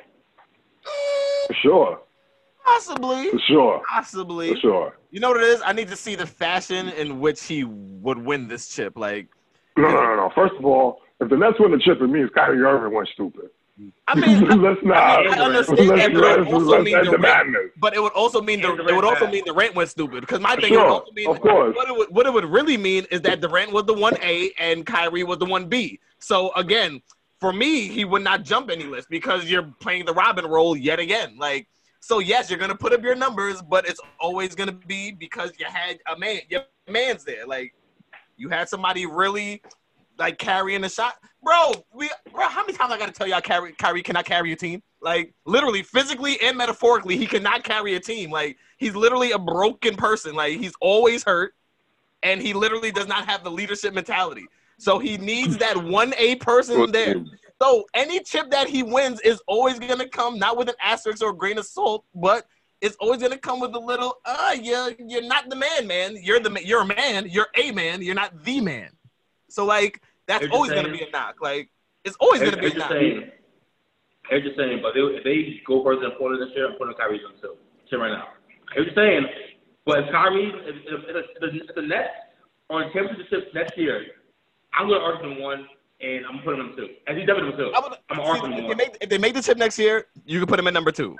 For 1.46 1.54
sure. 1.62 2.00
Possibly. 2.64 3.30
For 3.30 3.38
sure. 3.48 3.82
Possibly. 3.88 4.50
For 4.54 4.60
sure. 4.60 4.98
You 5.10 5.20
know 5.20 5.30
what 5.30 5.38
it 5.42 5.44
is? 5.48 5.62
I 5.64 5.72
need 5.72 5.88
to 5.88 5.96
see 5.96 6.14
the 6.14 6.26
fashion 6.26 6.88
in 6.90 7.20
which 7.20 7.44
he 7.44 7.64
would 7.64 8.18
win 8.18 8.48
this 8.48 8.68
chip. 8.68 8.96
Like, 8.96 9.28
No, 9.76 9.88
no, 9.88 10.02
no, 10.02 10.16
no. 10.16 10.30
First 10.34 10.54
of 10.58 10.64
all, 10.64 11.00
if 11.20 11.28
the 11.30 11.36
Nets 11.36 11.56
win 11.58 11.72
the 11.72 11.78
chip, 11.78 12.00
it 12.00 12.06
means 12.08 12.30
Kyrie 12.34 12.60
Irving 12.62 12.94
went 12.94 13.08
stupid. 13.14 13.50
I 14.08 14.14
mean, 14.16 14.44
I, 14.50 14.54
let's 14.56 14.80
not. 14.82 14.96
I 14.96 15.22
mean, 15.22 15.34
I 15.34 15.38
understand 15.44 15.88
let's, 15.88 16.00
that, 16.02 16.12
but 16.12 16.24
it 16.24 16.38
let's, 16.40 16.52
also 16.52 16.66
let's 16.66 16.84
mean 16.84 16.98
the 16.98 17.04
the 17.04 17.10
rate- 17.12 17.20
madness. 17.20 17.62
but 17.80 17.94
it 17.94 18.02
would 18.02 18.12
also 18.12 18.42
mean 18.42 18.60
the 18.60 18.72
And 18.72 18.80
it 18.80 18.94
would 18.94 19.04
also 19.04 19.24
back. 19.26 19.32
mean 19.32 19.44
Durant 19.44 19.74
went 19.76 19.88
stupid. 19.88 20.20
Because 20.22 20.40
my 20.40 20.56
thing 20.56 20.72
Sure, 20.72 20.82
would 20.84 20.90
also 20.90 21.12
mean 21.12 21.30
of 21.30 21.40
course. 21.40 21.76
what 21.76 21.88
it 21.88 21.96
would 21.96 22.08
what 22.10 22.26
it 22.26 22.32
would 22.32 22.44
really 22.44 22.76
mean 22.76 23.06
is 23.12 23.20
that 23.22 23.40
the 23.40 23.46
Durant 23.48 23.72
was 23.72 23.84
the 23.84 23.94
one 23.94 24.16
A 24.20 24.50
and 24.58 24.84
Kyrie 24.84 25.22
was 25.22 25.38
the 25.38 25.44
one 25.46 25.68
B. 25.68 26.00
So 26.18 26.52
again, 26.54 27.00
for 27.40 27.52
me, 27.52 27.88
he 27.88 28.04
would 28.04 28.22
not 28.22 28.42
jump 28.44 28.70
any 28.70 28.84
list 28.84 29.08
because 29.10 29.44
you're 29.50 29.62
playing 29.80 30.06
the 30.06 30.14
Robin 30.14 30.46
role 30.46 30.76
yet 30.76 30.98
again. 30.98 31.36
Like, 31.38 31.68
so 32.00 32.18
yes, 32.18 32.50
you're 32.50 32.58
gonna 32.58 32.74
put 32.76 32.92
up 32.92 33.02
your 33.02 33.14
numbers, 33.14 33.62
but 33.62 33.88
it's 33.88 34.00
always 34.20 34.54
gonna 34.54 34.72
be 34.72 35.12
because 35.12 35.52
you 35.58 35.66
had 35.66 35.98
a 36.12 36.18
man, 36.18 36.40
your 36.48 36.62
man's 36.88 37.24
there. 37.24 37.46
Like, 37.46 37.74
you 38.36 38.48
had 38.48 38.68
somebody 38.68 39.06
really 39.06 39.62
like 40.18 40.38
carrying 40.38 40.80
the 40.80 40.88
shot, 40.88 41.14
bro. 41.42 41.72
We, 41.92 42.10
bro, 42.32 42.48
how 42.48 42.62
many 42.62 42.72
times 42.76 42.92
I 42.92 42.98
gotta 42.98 43.12
tell 43.12 43.26
y'all, 43.28 43.40
Kyrie, 43.40 43.72
Kyrie 43.72 44.02
cannot 44.02 44.24
carry 44.24 44.52
a 44.52 44.56
team. 44.56 44.82
Like, 45.00 45.34
literally, 45.44 45.82
physically 45.84 46.40
and 46.42 46.56
metaphorically, 46.56 47.16
he 47.16 47.26
cannot 47.26 47.62
carry 47.64 47.94
a 47.94 48.00
team. 48.00 48.30
Like, 48.30 48.56
he's 48.78 48.96
literally 48.96 49.30
a 49.32 49.38
broken 49.38 49.96
person. 49.96 50.34
Like, 50.34 50.58
he's 50.58 50.74
always 50.80 51.22
hurt. 51.24 51.54
and 52.22 52.42
he 52.42 52.52
literally 52.52 52.90
does 52.90 53.06
not 53.06 53.26
have 53.26 53.44
the 53.44 53.50
leadership 53.50 53.94
mentality. 53.94 54.46
So 54.78 54.98
he 54.98 55.16
needs 55.16 55.58
that 55.58 55.76
one 55.76 56.14
A 56.16 56.36
person 56.36 56.90
there. 56.92 57.16
So 57.60 57.84
any 57.94 58.20
chip 58.20 58.50
that 58.50 58.68
he 58.68 58.84
wins 58.84 59.20
is 59.20 59.42
always 59.48 59.78
gonna 59.78 60.08
come 60.08 60.38
not 60.38 60.56
with 60.56 60.68
an 60.68 60.76
asterisk 60.82 61.22
or 61.22 61.30
a 61.30 61.34
grain 61.34 61.58
of 61.58 61.66
salt, 61.66 62.04
but 62.14 62.46
it's 62.80 62.96
always 63.00 63.20
gonna 63.20 63.36
come 63.36 63.58
with 63.58 63.74
a 63.74 63.78
little, 63.78 64.18
uh, 64.24 64.56
you're 64.60 64.92
you're 65.00 65.26
not 65.26 65.50
the 65.50 65.56
man, 65.56 65.88
man. 65.88 66.16
You're 66.22 66.38
the 66.38 66.56
you're 66.64 66.82
a 66.82 66.86
man. 66.86 67.28
You're 67.28 67.48
a 67.56 67.72
man. 67.72 68.02
You're 68.02 68.14
not 68.14 68.44
the 68.44 68.60
man. 68.60 68.90
So 69.48 69.64
like 69.64 70.00
that's 70.28 70.42
They're 70.42 70.48
just 70.48 70.56
always 70.56 70.72
gonna 70.72 70.92
be 70.92 71.02
a 71.02 71.10
knock. 71.10 71.36
Like 71.42 71.70
it's 72.04 72.16
always 72.20 72.40
gonna 72.40 72.56
be 72.56 72.60
they're 72.60 72.68
a 72.68 72.74
just 72.74 72.78
knock. 72.78 72.90
saying. 72.90 73.30
They're 74.30 74.42
just 74.42 74.56
saying, 74.56 74.80
but 74.82 74.92
they, 74.94 75.00
if 75.00 75.24
they 75.24 75.60
go 75.66 75.82
further 75.82 76.02
than 76.02 76.10
Portland 76.18 76.42
this 76.42 76.54
year, 76.54 76.70
I'm 76.70 76.76
putting 76.76 76.94
Kyrie 76.94 77.20
on 77.26 77.40
too. 77.40 77.56
Shit 77.90 77.98
right 77.98 78.12
now. 78.12 78.28
They're 78.74 78.84
just 78.84 78.94
saying, 78.94 79.24
but 79.86 80.00
if 80.00 80.12
Kyrie, 80.12 80.52
if, 80.52 80.76
if, 80.84 81.16
if, 81.16 81.24
if, 81.42 81.68
if 81.68 81.74
the 81.74 81.82
Nets 81.82 82.12
on 82.68 82.92
championship 82.92 83.54
next 83.54 83.78
year, 83.78 84.04
I'm 84.74 84.88
gonna 84.88 85.00
argue 85.00 85.28
them 85.30 85.40
one, 85.42 85.66
and 86.00 86.24
I'm 86.26 86.40
putting 86.44 86.58
them 86.60 86.74
two. 86.76 86.88
And 87.06 87.18
he's 87.18 87.26
definitely 87.26 87.52
two. 87.56 87.72
I 87.74 87.80
would, 87.80 87.92
I'm 88.10 88.16
see, 88.16 88.22
arguing 88.22 88.52
if, 88.52 88.58
they 88.58 88.66
one. 88.68 88.76
make, 88.76 88.96
if 89.00 89.08
they 89.08 89.18
make 89.18 89.34
the 89.34 89.42
chip 89.42 89.58
next 89.58 89.78
year, 89.78 90.06
you 90.24 90.38
can 90.40 90.46
put 90.46 90.58
him 90.58 90.66
at 90.66 90.74
number 90.74 90.92
two. 90.92 91.16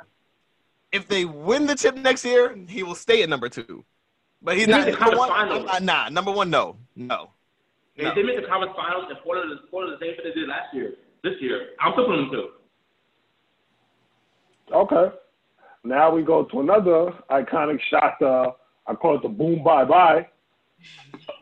If 0.92 1.09
they 1.09 1.24
win 1.24 1.66
the 1.66 1.74
chip 1.74 1.96
next 1.96 2.24
year, 2.24 2.57
he 2.68 2.82
will 2.82 2.94
stay 2.94 3.22
at 3.22 3.28
number 3.28 3.49
two. 3.49 3.84
But 4.40 4.57
he's 4.57 4.66
They 4.66 4.72
not 4.72 4.86
number 5.01 5.16
one. 5.18 5.28
conference 5.28 5.28
finals. 5.28 5.66
not- 5.66 5.82
nah, 5.82 6.09
number 6.09 6.30
one, 6.30 6.49
no, 6.51 6.76
no. 6.96 7.30
If 7.96 8.05
No. 8.05 8.14
they 8.14 8.22
make 8.22 8.40
the 8.40 8.46
conference 8.46 8.74
finals 8.76 9.07
and 9.11 9.18
Portland 9.24 9.51
is 9.53 9.59
Portland 9.70 9.99
the 10.01 10.05
same 10.07 10.14
thing 10.14 10.24
they 10.32 10.40
did 10.40 10.49
last 10.49 10.72
year, 10.72 10.94
this 11.24 11.34
year, 11.40 11.70
I'm 11.80 11.92
still 11.94 12.07
putting 12.07 12.30
them 12.30 12.30
two. 12.30 12.49
Okay. 14.72 15.14
Now 15.84 16.14
we 16.14 16.22
go 16.22 16.44
to 16.44 16.61
another 16.61 17.12
iconic 17.30 17.80
shot. 17.90 18.20
Uh, 18.22 18.53
I 18.86 18.94
call 18.94 19.16
it 19.16 19.22
the 19.22 19.28
boom 19.28 19.62
bye 19.64 19.84
bye. 19.84 20.26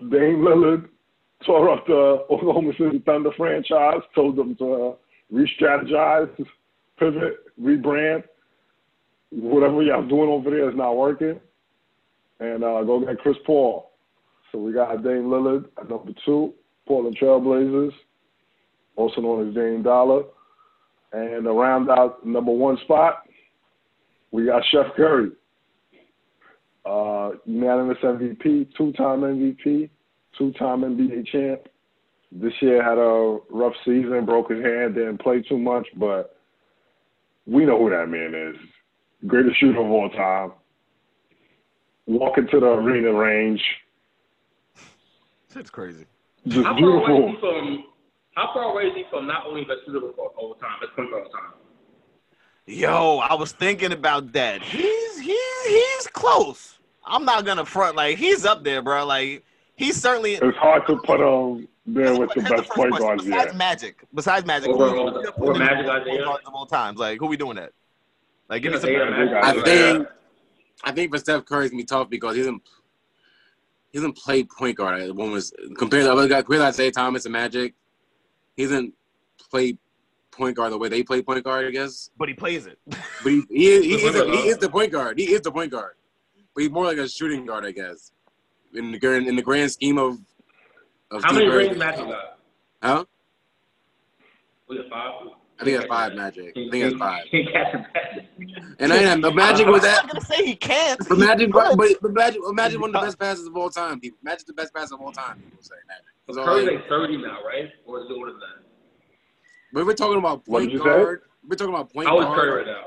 Dame 0.00 0.38
Lillard 0.40 0.88
tore 1.46 1.70
up 1.70 1.86
the 1.86 2.24
Oklahoma 2.30 2.72
City 2.78 3.02
Thunder 3.04 3.30
franchise, 3.36 4.00
told 4.14 4.36
them 4.36 4.56
to 4.56 4.72
uh, 4.72 4.94
re-strategize, 5.30 6.28
pivot, 6.98 7.34
rebrand. 7.60 8.24
Whatever 9.30 9.82
y'all 9.82 10.06
doing 10.06 10.28
over 10.28 10.50
there 10.50 10.70
is 10.70 10.76
not 10.76 10.96
working. 10.96 11.40
And 12.38 12.62
uh, 12.62 12.82
go 12.82 13.04
get 13.04 13.18
Chris 13.18 13.36
Paul. 13.46 13.92
So 14.52 14.58
we 14.58 14.72
got 14.72 15.02
Dame 15.02 15.24
Lillard 15.24 15.66
at 15.78 15.88
number 15.88 16.12
two, 16.24 16.52
Portland 16.86 17.18
Trailblazers, 17.20 17.92
also 18.94 19.20
known 19.20 19.48
as 19.48 19.54
Dame 19.54 19.82
Dollar. 19.82 20.24
And 21.12 21.46
around 21.46 21.90
out 21.90 22.24
number 22.26 22.52
one 22.52 22.78
spot, 22.84 23.22
we 24.30 24.46
got 24.46 24.62
Chef 24.70 24.86
Curry. 24.96 25.30
Uh, 26.84 27.30
unanimous 27.46 27.98
MVP, 28.02 28.68
two-time 28.76 29.22
MVP, 29.22 29.90
two-time 30.38 30.80
NBA 30.82 31.26
champ. 31.28 31.62
This 32.32 32.52
year 32.60 32.82
had 32.82 32.98
a 32.98 33.38
rough 33.50 33.74
season, 33.84 34.24
broke 34.26 34.50
his 34.50 34.62
hand, 34.64 34.94
didn't 34.94 35.18
play 35.18 35.42
too 35.42 35.58
much, 35.58 35.86
but 35.96 36.36
we 37.46 37.64
know 37.64 37.78
who 37.78 37.90
that 37.90 38.08
man 38.08 38.34
is. 38.34 38.56
Greatest 39.26 39.58
shooter 39.60 39.80
of 39.80 39.86
all 39.90 40.10
time. 40.10 40.52
Walking 42.06 42.46
to 42.50 42.60
the 42.60 42.66
arena 42.66 43.12
range, 43.12 43.62
That's 45.54 45.70
crazy. 45.70 46.04
just 46.46 46.64
How 46.66 46.74
far 46.78 46.82
away 46.90 47.00
is 47.00 47.06
beautiful. 47.06 47.30
he 47.30 47.36
from? 47.40 47.84
How 48.34 48.50
far 48.52 48.62
away 48.72 48.82
is 48.84 48.94
he 48.94 49.04
from 49.10 49.26
not 49.26 49.46
only 49.46 49.62
best 49.64 49.80
shooter 49.86 49.98
of 50.08 50.14
all 50.18 50.54
time, 50.60 50.78
best 50.80 50.92
point 50.94 51.10
guard 51.10 51.26
of 51.26 51.32
all 51.32 51.40
time? 51.40 51.52
Yo, 52.66 53.18
I 53.18 53.34
was 53.34 53.52
thinking 53.52 53.92
about 53.92 54.32
that. 54.32 54.62
He's 54.62 55.18
he's 55.18 55.64
he's 55.66 56.06
close. 56.08 56.78
I'm 57.04 57.24
not 57.24 57.44
gonna 57.44 57.64
front 57.64 57.96
like 57.96 58.18
he's 58.18 58.44
up 58.44 58.62
there, 58.64 58.82
bro. 58.82 59.06
Like 59.06 59.44
he's 59.76 59.96
certainly 60.00 60.34
It's 60.34 60.56
hard 60.58 60.86
to 60.88 60.96
put 60.98 61.20
him 61.20 61.68
there 61.86 62.18
with 62.18 62.30
the 62.34 62.40
best 62.42 62.54
first 62.54 62.70
point 62.70 62.90
question. 62.90 63.06
guards 63.06 63.24
Besides 63.24 63.46
yet. 63.46 63.56
Magic, 63.56 64.04
besides 64.14 64.46
Magic, 64.46 64.68
Over- 64.70 64.88
who 64.90 64.98
over- 65.00 65.10
we 65.20 65.26
over 65.26 65.32
putting 65.32 65.54
in 65.54 65.58
Magic, 65.60 65.86
point 65.86 66.08
Isiah? 66.08 66.24
guards 66.24 66.46
of 66.46 66.54
all 66.54 66.66
times? 66.66 66.98
Like 66.98 67.18
who 67.20 67.26
we 67.26 67.36
doing 67.36 67.56
that? 67.56 67.72
Like 68.48 68.62
give 68.62 68.72
me 68.72 68.78
some. 68.80 68.90
Isiah, 68.90 69.10
Magic, 69.10 69.34
I 69.34 69.62
think 69.62 70.08
I 70.84 70.92
think 70.92 71.12
for 71.12 71.18
Steph 71.18 71.44
Curry 71.44 71.64
it's 71.66 71.70
gonna 71.72 71.80
be 71.82 71.84
tough 71.86 72.10
because 72.10 72.34
he 72.36 72.42
doesn't 72.42 72.62
he 73.92 73.98
doesn't 73.98 74.16
play 74.16 74.44
point 74.44 74.76
guard. 74.76 75.10
One 75.12 75.30
was 75.30 75.52
compared 75.78 76.04
to 76.04 76.12
other 76.12 76.28
guys, 76.28 76.42
compared 76.44 76.62
to 76.62 76.68
Isiah 76.68 76.90
Thomas 76.92 77.24
and 77.24 77.32
Magic, 77.32 77.74
he 78.56 78.64
doesn't 78.64 78.92
play 79.50 79.78
point 80.32 80.54
guard 80.56 80.72
the 80.72 80.76
way 80.78 80.88
they 80.88 81.02
play 81.02 81.22
point 81.22 81.42
guard, 81.44 81.66
I 81.66 81.70
guess. 81.70 82.10
But 82.18 82.28
he 82.28 82.34
plays 82.34 82.66
it. 82.66 82.78
But 82.88 82.98
he 83.32 83.42
he, 83.48 83.66
is- 83.68 83.84
he, 83.84 83.94
is, 83.94 84.14
a, 84.16 84.24
he 84.30 84.48
is 84.48 84.58
the 84.58 84.68
point 84.68 84.92
guard. 84.92 85.18
He 85.18 85.32
is 85.32 85.40
the 85.40 85.50
point 85.52 85.70
guard. 85.70 85.94
But 86.54 86.62
he's 86.62 86.70
more 86.70 86.84
like 86.84 86.98
a 86.98 87.08
shooting 87.08 87.46
guard, 87.46 87.64
I 87.64 87.70
guess. 87.70 88.12
In 88.76 88.92
the 88.92 88.98
grand 88.98 89.26
in 89.26 89.36
the 89.36 89.42
grand 89.42 89.70
scheme 89.72 89.98
of 89.98 90.18
of 91.10 91.24
How 91.24 91.32
many 91.32 91.46
Curry's- 91.46 91.68
rings 91.68 91.78
Magic 91.78 92.06
got? 92.06 92.38
Huh? 92.82 93.04
Was 94.68 94.78
it 94.80 94.86
five? 94.90 95.12
I 95.58 95.64
think 95.64 95.76
that's 95.78 95.88
five 95.88 96.14
Magic. 96.14 96.48
I 96.56 96.68
think 96.70 96.84
that's 96.84 96.94
five. 96.96 97.24
Can't 97.30 97.48
catch 97.50 97.72
him. 97.72 97.86
And 98.78 98.92
I 98.92 98.96
am 98.96 99.20
Magic 99.34 99.66
was 99.66 99.82
I'm 99.84 99.92
not 99.92 100.08
gonna 100.08 100.20
say 100.20 100.44
he 100.44 100.54
can't. 100.56 101.00
But 101.08 101.16
Magic, 101.18 101.50
could. 101.50 101.78
but, 101.78 101.88
but 102.02 102.12
Magic, 102.12 102.40
Magic 102.52 102.78
one 102.80 102.90
of 102.94 103.00
the 103.00 103.06
best 103.06 103.18
passes 103.18 103.46
of 103.46 103.56
all 103.56 103.70
time. 103.70 103.98
People, 103.98 104.18
Magic's 104.22 104.44
the 104.44 104.52
best 104.52 104.74
pass 104.74 104.92
of 104.92 105.00
all 105.00 105.12
time. 105.12 105.38
People 105.40 105.62
say 105.62 105.74
Magic. 105.88 106.04
So, 106.30 106.44
Curry's 106.44 106.66
like, 106.66 106.80
like 106.80 106.88
30 106.88 107.16
now, 107.18 107.38
right? 107.46 107.70
Or 107.86 108.00
is 108.00 108.10
it 108.10 108.12
older 108.12 108.32
than 108.32 108.40
that? 108.40 108.64
but 109.72 109.86
we're 109.86 109.94
talking 109.94 110.18
about 110.18 110.44
point 110.44 110.64
did 110.64 110.72
you 110.72 110.78
say? 110.80 110.84
guard. 110.84 111.22
We're 111.48 111.56
talking 111.56 111.72
about 111.74 111.90
point 111.92 112.08
How 112.08 112.14
old 112.16 112.22
is 112.24 112.26
guard. 112.26 112.38
Curry 112.40 112.56
right 112.58 112.66
now? 112.66 112.84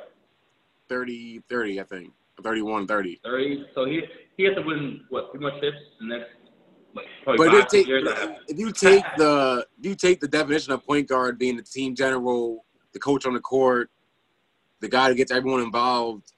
30, 0.89 1.39
30, 1.49 1.79
I 1.79 1.83
think. 1.83 2.11
31, 2.43 2.85
30. 2.87 3.19
30. 3.23 3.65
So 3.73 3.85
he 3.85 4.01
he 4.39 4.45
has 4.45 4.55
to 4.55 4.61
win 4.61 5.01
what 5.09 5.31
three 5.31 5.41
more 5.41 5.51
chips 5.59 5.75
in 5.99 6.07
the 6.07 6.17
next 6.17 6.29
like 6.95 7.05
probably 7.25 7.45
But 7.45 7.51
five 7.51 7.61
if, 7.63 7.67
take, 7.67 7.87
years. 7.87 8.07
and 8.07 8.35
if 8.47 8.57
you 8.57 8.71
take 8.71 9.03
the 9.17 9.67
if 9.77 9.85
you 9.85 9.95
take 9.95 10.21
the 10.21 10.29
definition 10.29 10.71
of 10.71 10.83
point 10.85 11.09
guard 11.09 11.37
being 11.37 11.57
the 11.57 11.61
team 11.61 11.93
general, 11.93 12.65
the 12.93 12.99
coach 12.99 13.25
on 13.25 13.33
the 13.33 13.41
court, 13.41 13.91
the 14.79 14.87
guy 14.87 15.09
that 15.09 15.15
gets 15.15 15.29
everyone 15.29 15.59
involved, 15.61 16.31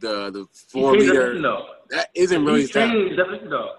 the 0.00 0.30
the 0.30 0.40
He 0.40 0.68
floor 0.70 0.92
leader, 0.92 1.22
everything, 1.30 1.42
that 1.88 2.08
isn't 2.14 2.44
really 2.44 2.60
He 2.60 2.66
Steph. 2.66 2.90
changed 2.90 3.18
everything, 3.18 3.48
though. 3.48 3.70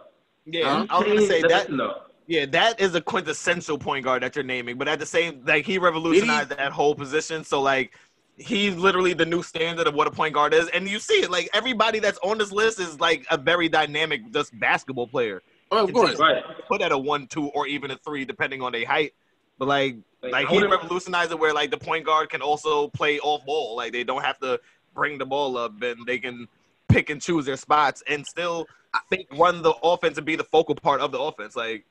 Yeah, 0.47 0.79
Huh? 0.79 0.87
I 0.89 0.99
was 0.99 1.07
gonna 1.07 1.21
say 1.27 1.41
that. 1.43 1.51
everything, 1.51 1.77
though. 1.77 2.01
Yeah, 2.27 2.47
that 2.47 2.79
is 2.81 2.95
a 2.95 3.01
quintessential 3.01 3.77
point 3.77 4.03
guard 4.03 4.23
that 4.23 4.35
you're 4.35 4.43
naming, 4.43 4.79
but 4.79 4.87
at 4.87 4.97
the 4.97 5.05
same, 5.05 5.43
like 5.45 5.67
he 5.67 5.77
revolutionized 5.77 6.49
that 6.49 6.71
whole 6.71 6.95
position. 6.95 7.43
So 7.43 7.61
like, 7.61 7.93
he's 8.37 8.75
literally 8.75 9.13
the 9.13 9.25
new 9.25 9.41
standard 9.43 9.87
of 9.87 9.93
what 9.93 10.07
a 10.07 10.11
point 10.11 10.33
guard 10.33 10.53
is, 10.53 10.67
and 10.69 10.87
you 10.87 10.99
see 10.99 11.21
it. 11.21 11.31
Like 11.31 11.49
everybody 11.53 11.99
that's 11.99 12.19
on 12.23 12.37
this 12.37 12.51
list 12.51 12.79
is 12.79 12.99
like 12.99 13.25
a 13.31 13.37
very 13.37 13.69
dynamic, 13.69 14.31
just 14.31 14.57
basketball 14.59 15.07
player. 15.07 15.41
Oh, 15.71 15.85
of 15.85 15.93
course. 15.93 16.19
Right. 16.19 16.43
Put 16.67 16.81
at 16.81 16.91
a 16.91 16.97
one, 16.97 17.27
two, 17.27 17.47
or 17.49 17.67
even 17.67 17.91
a 17.91 17.97
three, 17.97 18.25
depending 18.25 18.61
on 18.61 18.71
their 18.71 18.85
height. 18.85 19.13
But 19.57 19.67
like, 19.67 19.97
Like, 20.21 20.31
like 20.31 20.47
he 20.47 20.63
revolutionized 20.63 21.31
it 21.31 21.39
where 21.39 21.53
like 21.53 21.71
the 21.71 21.77
point 21.77 22.05
guard 22.05 22.29
can 22.29 22.41
also 22.41 22.87
play 22.89 23.19
off 23.19 23.45
ball. 23.45 23.75
Like 23.75 23.93
they 23.93 24.03
don't 24.03 24.23
have 24.23 24.39
to 24.39 24.59
bring 24.93 25.17
the 25.17 25.25
ball 25.25 25.57
up, 25.57 25.81
and 25.81 26.05
they 26.05 26.19
can 26.19 26.47
pick 26.87 27.09
and 27.09 27.21
choose 27.21 27.45
their 27.45 27.57
spots 27.57 28.03
and 28.07 28.25
still 28.25 28.67
I 28.93 28.99
think 29.09 29.27
run 29.37 29.61
the 29.61 29.73
offense 29.83 30.17
and 30.17 30.25
be 30.25 30.35
the 30.35 30.43
focal 30.43 30.75
part 30.75 31.01
of 31.01 31.11
the 31.11 31.19
offense. 31.19 31.55
Like, 31.55 31.85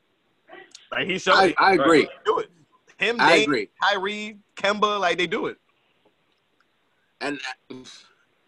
like 0.91 1.07
he 1.07 1.17
showed. 1.17 1.35
I. 1.35 1.55
I 1.57 1.73
agree. 1.73 2.07
Do 2.25 2.39
it. 2.39 2.49
Him, 2.97 3.17
I 3.19 3.37
Dame, 3.37 3.43
agree. 3.43 3.69
Kyrie, 3.83 4.37
Kemba, 4.55 4.99
like 4.99 5.17
they 5.17 5.27
do 5.27 5.47
it. 5.47 5.57
And 7.21 7.39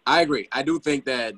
I 0.06 0.22
agree. 0.22 0.48
I 0.52 0.64
do 0.64 0.80
think 0.80 1.06
that 1.06 1.34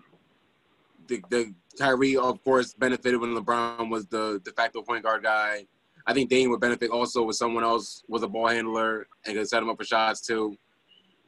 the 1.08 1.22
the 1.30 1.54
Kyrie, 1.78 2.18
of 2.18 2.44
course, 2.44 2.74
benefited 2.74 3.20
when 3.20 3.36
LeBron 3.36 3.90
was 3.90 4.06
the 4.08 4.42
de 4.44 4.52
facto 4.52 4.82
point 4.82 5.04
guard 5.04 5.24
guy. 5.24 5.66
I 6.06 6.14
think 6.14 6.30
Dame 6.30 6.50
would 6.50 6.60
benefit 6.60 6.92
also 6.92 7.24
with 7.24 7.36
someone 7.36 7.64
else 7.64 8.04
was 8.08 8.24
a 8.24 8.28
ball 8.28 8.48
handler 8.48 9.08
and 9.26 9.36
could 9.36 9.48
set 9.48 9.62
him 9.62 9.70
up 9.70 9.78
for 9.78 9.86
shots 9.86 10.22
too. 10.22 10.58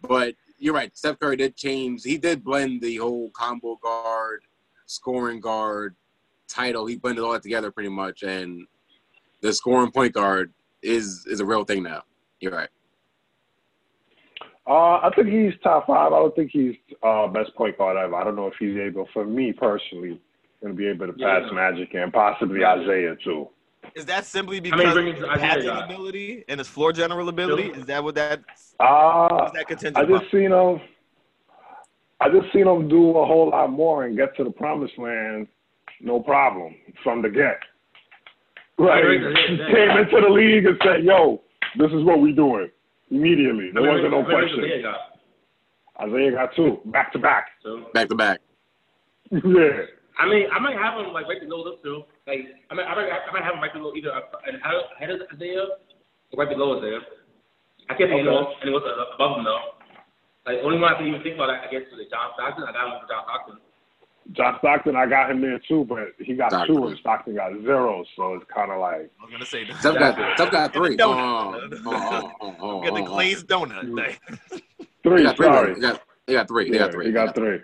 But 0.02 0.36
you're 0.58 0.74
right. 0.74 0.96
Steph 0.98 1.20
Curry 1.20 1.38
did 1.38 1.56
change. 1.56 2.04
He 2.04 2.18
did 2.18 2.44
blend 2.44 2.82
the 2.82 2.98
whole 2.98 3.30
combo 3.32 3.78
guard, 3.82 4.42
scoring 4.86 5.40
guard 5.40 5.96
title. 6.48 6.86
He 6.86 6.98
blended 6.98 7.24
all 7.24 7.32
that 7.34 7.44
together 7.44 7.72
pretty 7.72 7.90
much, 7.90 8.24
and 8.24 8.68
the 9.42 9.54
scoring 9.54 9.92
point 9.92 10.14
guard 10.14 10.54
is 10.82 11.26
is 11.28 11.40
a 11.40 11.46
real 11.46 11.64
thing 11.64 11.84
now. 11.84 12.04
You're 12.40 12.54
right. 12.54 12.70
Uh, 14.68 14.98
I 15.02 15.10
think 15.16 15.28
he's 15.30 15.54
top 15.64 15.88
five. 15.88 16.14
I 16.14 16.20
don't 16.20 16.36
think 16.36 16.52
he's 16.52 16.76
uh, 17.04 17.28
best 17.28 17.54
point 17.56 17.78
guard 17.78 17.98
ever. 17.98 18.16
I 18.16 18.24
don't 18.24 18.36
know 18.36 18.48
if 18.48 18.54
he's 18.60 18.78
able, 18.78 19.08
for 19.14 19.26
me 19.26 19.52
personally, 19.54 20.20
going 20.62 20.74
to 20.74 20.78
be 20.78 20.88
able 20.88 21.08
to 21.08 21.14
Yeah. 21.18 21.40
pass 21.40 21.52
Magic 21.52 21.94
and 21.96 22.14
possibly 22.14 22.60
Isiah 22.60 23.16
too. 23.24 23.48
Is 23.96 24.06
that 24.06 24.26
simply 24.26 24.62
many 24.62 24.72
because 24.72 24.96
of 24.96 25.04
rings 25.04 25.18
his 25.18 25.28
passing 25.28 25.64
got? 25.66 25.86
ability 25.92 26.46
and 26.48 26.60
his 26.60 26.68
floor 26.68 26.94
general 26.94 27.28
ability? 27.30 27.70
Sure. 27.70 27.76
Is 27.80 27.86
that 27.86 28.04
what 28.04 28.14
that 28.16 28.42
Uh, 28.80 29.46
is 29.48 29.52
that 29.54 29.68
contingent? 29.68 29.98
I 29.98 30.02
upon? 30.04 30.20
just 30.20 30.32
seen 30.32 30.52
him. 30.52 30.80
I 32.20 32.30
just 32.30 32.54
seen 32.54 32.68
him 32.68 32.88
do 32.88 33.18
a 33.18 33.26
whole 33.26 33.50
lot 33.50 33.72
more 33.72 34.06
and 34.06 34.16
get 34.16 34.38
to 34.38 34.44
the 34.44 34.52
promised 34.52 34.98
land, 35.00 35.48
no 36.00 36.20
problem 36.20 36.76
from 37.04 37.24
the 37.24 37.30
get. 37.30 37.60
Right, 38.78 39.04
Yeah, 39.04 39.30
yeah, 39.30 39.48
he 39.50 39.58
came 39.74 39.90
into 39.98 40.22
the 40.22 40.30
league 40.30 40.66
and 40.68 40.80
said, 40.84 41.04
"Yo, 41.04 41.42
this 41.80 41.92
is 41.92 42.04
what 42.04 42.20
we 42.22 42.32
doing." 42.32 42.70
Immediately, 43.12 43.72
there 43.76 43.84
wasn't 43.84 44.12
no 44.12 44.24
rings- 44.24 44.32
how 44.32 44.40
many 44.40 44.48
rings 44.48 44.56
question. 44.56 44.64
Isiah 44.64 44.82
got? 44.88 46.08
Isiah 46.08 46.32
got 46.32 46.56
two, 46.56 46.80
back 46.86 47.12
to 47.12 47.20
back. 47.20 47.52
So 47.62 47.86
Back 47.94 48.10
to 48.10 48.16
back. 48.16 48.40
Yeah, 49.32 49.88
I 50.20 50.28
mean, 50.28 50.48
I 50.52 50.60
might 50.60 50.76
have 50.76 51.00
him 51.00 51.14
like 51.14 51.28
right 51.28 51.40
below 51.40 51.64
this 51.64 51.80
too. 51.84 52.04
Like, 52.28 52.52
I 52.70 52.76
might, 52.76 52.84
I 52.84 52.96
might, 52.96 53.08
I 53.08 53.32
might 53.32 53.44
have 53.44 53.56
him 53.56 53.64
right 53.64 53.72
below 53.72 53.96
either 53.96 54.12
uh, 54.12 54.22
ahead 55.00 55.10
of 55.10 55.24
Isiah 55.34 55.80
or 56.32 56.36
right 56.36 56.50
below 56.52 56.80
Isiah. 56.80 57.00
I 57.90 57.96
can't 57.96 58.12
think 58.12 58.28
okay. 58.28 58.32
of 58.32 58.60
anyone 58.64 58.84
above 58.84 59.40
him 59.40 59.44
though. 59.44 59.80
Like, 60.46 60.60
only 60.64 60.80
one 60.80 60.92
I 60.92 60.98
can 60.98 61.08
even 61.08 61.22
think 61.24 61.36
about, 61.36 61.52
I 61.52 61.70
guess, 61.72 61.86
is 61.92 62.12
John 62.12 62.34
Stockton. 62.34 62.66
I 62.68 62.72
got 62.74 62.92
him 62.92 63.00
for 63.00 63.08
John 63.08 63.24
Stockton. 63.24 63.58
John 64.34 64.56
Stockton, 64.60 64.96
I 64.96 65.08
got 65.08 65.32
him 65.32 65.42
there 65.42 65.60
too, 65.68 65.86
but 65.88 66.14
he 66.20 66.36
got 66.36 66.52
Stockton. 66.52 66.76
two 66.76 66.88
and 66.88 66.98
Stockton 67.00 67.36
got 67.36 67.52
zero, 67.62 68.06
so 68.16 68.36
it's 68.36 68.46
kind 68.54 68.72
of 68.72 68.80
like. 68.80 69.12
I 69.20 69.24
was 69.24 69.32
gonna 69.32 69.46
say, 69.46 69.66
Steph 69.80 69.96
got, 69.96 70.38
Steph 70.38 70.52
got 70.52 70.74
three. 70.74 70.96
Donut. 70.96 71.82
Oh, 71.86 71.92
oh, 71.92 72.32
oh, 72.42 72.56
oh, 72.60 72.82
got 72.84 72.96
the 72.96 73.02
glazed 73.02 73.48
donut. 73.48 73.82
three, 75.04 75.26
sorry. 75.36 75.74
They 75.74 75.82
got, 75.82 76.02
they 76.28 76.34
got 76.34 76.48
three. 76.48 76.72
They 76.72 76.78
got 76.78 76.92
three. 76.92 77.08
He 77.08 77.12
got 77.12 77.36
three. 77.36 77.60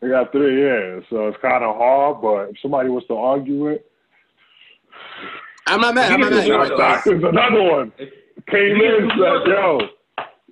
He 0.00 0.08
got 0.08 0.32
three, 0.32 0.62
yeah. 0.62 1.00
So 1.10 1.28
it's 1.28 1.38
kind 1.42 1.62
of 1.62 1.76
hard, 1.76 2.22
but 2.22 2.50
if 2.50 2.56
somebody 2.62 2.88
was 2.88 3.04
to 3.08 3.14
argue 3.14 3.68
it. 3.68 3.86
I'm 5.66 5.80
not 5.80 5.94
mad. 5.94 6.12
I'm 6.12 6.20
not 6.20 6.32
mad. 6.32 6.46
John 6.46 6.66
Stockton's 6.66 7.24
another 7.24 7.62
one. 7.62 7.92
Came 8.48 8.76
in 8.76 9.10
said, 9.10 9.90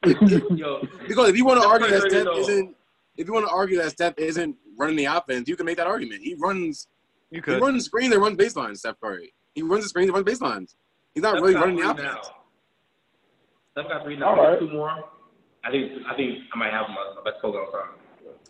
yo. 0.56 0.86
because 1.06 1.28
if 1.28 1.36
you 1.36 1.44
want 1.44 1.60
to 1.60 1.68
argue 1.68 1.88
that 1.88 2.02
Steph 2.10 2.26
isn't, 2.36 2.76
if 3.16 3.26
you 3.26 3.32
want 3.32 3.46
to 3.46 3.52
argue 3.52 3.76
that 3.78 3.90
Steph 3.90 4.18
isn't 4.18 4.56
running 4.80 4.96
the 4.96 5.04
offense, 5.04 5.48
you 5.48 5.56
can 5.56 5.66
make 5.66 5.76
that 5.76 5.86
argument. 5.86 6.22
He 6.22 6.34
runs. 6.34 6.88
You 7.30 7.42
could. 7.42 7.54
He 7.54 7.60
runs 7.60 7.84
screens 7.84 8.12
and 8.12 8.22
runs 8.22 8.36
baselines. 8.36 8.78
Steph 8.78 9.00
Curry. 9.00 9.32
He 9.54 9.62
runs 9.62 9.84
the 9.84 9.88
screens 9.88 10.08
and 10.08 10.16
runs 10.16 10.26
baselines. 10.26 10.74
He's 11.14 11.22
not 11.22 11.34
Steph 11.34 11.42
really 11.42 11.54
running 11.54 11.76
the 11.76 11.90
offense. 11.90 12.02
Now. 12.04 12.20
Steph 13.72 13.88
got 13.88 14.02
three 14.04 14.16
now. 14.16 14.30
All 14.30 14.36
right. 14.36 14.58
Two 14.58 14.70
more. 14.70 14.90
I 15.62 15.70
think. 15.70 15.92
I 16.08 16.16
think 16.16 16.38
I 16.52 16.58
might 16.58 16.72
have 16.72 16.86
my, 16.88 17.14
my 17.16 17.30
best 17.30 17.40
program 17.40 17.70
time. 17.70 18.00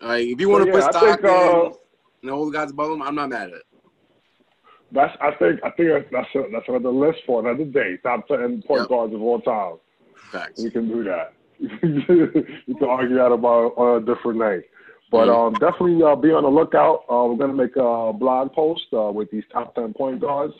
Like 0.01 0.27
if 0.27 0.41
you 0.41 0.49
want 0.49 0.65
to 0.65 0.71
yeah, 0.71 0.87
put 0.87 0.95
Stockton 0.95 1.31
uh, 1.31 1.71
and 2.23 2.31
all 2.31 2.47
the 2.47 2.53
guys 2.53 2.71
above 2.71 2.93
him, 2.93 3.03
I'm 3.03 3.15
not 3.15 3.29
mad 3.29 3.49
at 3.49 3.57
it. 3.57 3.63
That's 4.93 5.17
I 5.21 5.33
think 5.33 5.61
I 5.63 5.71
think 5.71 6.07
that's 6.11 6.29
a, 6.35 6.45
that's 6.53 6.69
another 6.69 6.91
list 6.91 7.19
for 7.27 7.41
another 7.47 7.65
day. 7.65 7.99
Top 8.03 8.27
ten 8.27 8.63
point 8.63 8.83
yep. 8.83 8.89
guards 8.89 9.15
of 9.15 9.23
all 9.23 9.41
time. 9.41 9.77
Facts. 10.33 10.63
We 10.63 10.71
can 10.71 10.89
do 10.89 11.05
that. 11.05 11.35
we 11.61 12.75
can 12.75 12.89
argue 12.89 13.17
that 13.17 13.33
about 13.33 13.75
on 13.77 14.03
a 14.03 14.07
different 14.07 14.39
night. 14.39 14.63
But 15.11 15.27
mm-hmm. 15.27 15.31
um, 15.31 15.53
definitely 15.55 16.03
uh, 16.03 16.15
be 16.15 16.31
on 16.31 16.45
the 16.45 16.49
lookout. 16.49 17.05
Uh, 17.11 17.27
we're 17.27 17.37
going 17.37 17.51
to 17.51 17.57
make 17.57 17.77
a 17.77 18.13
blog 18.13 18.53
post 18.53 18.87
uh, 18.93 19.11
with 19.11 19.31
these 19.31 19.45
top 19.53 19.75
10 19.75 19.93
point 19.95 20.21
guards, 20.21 20.55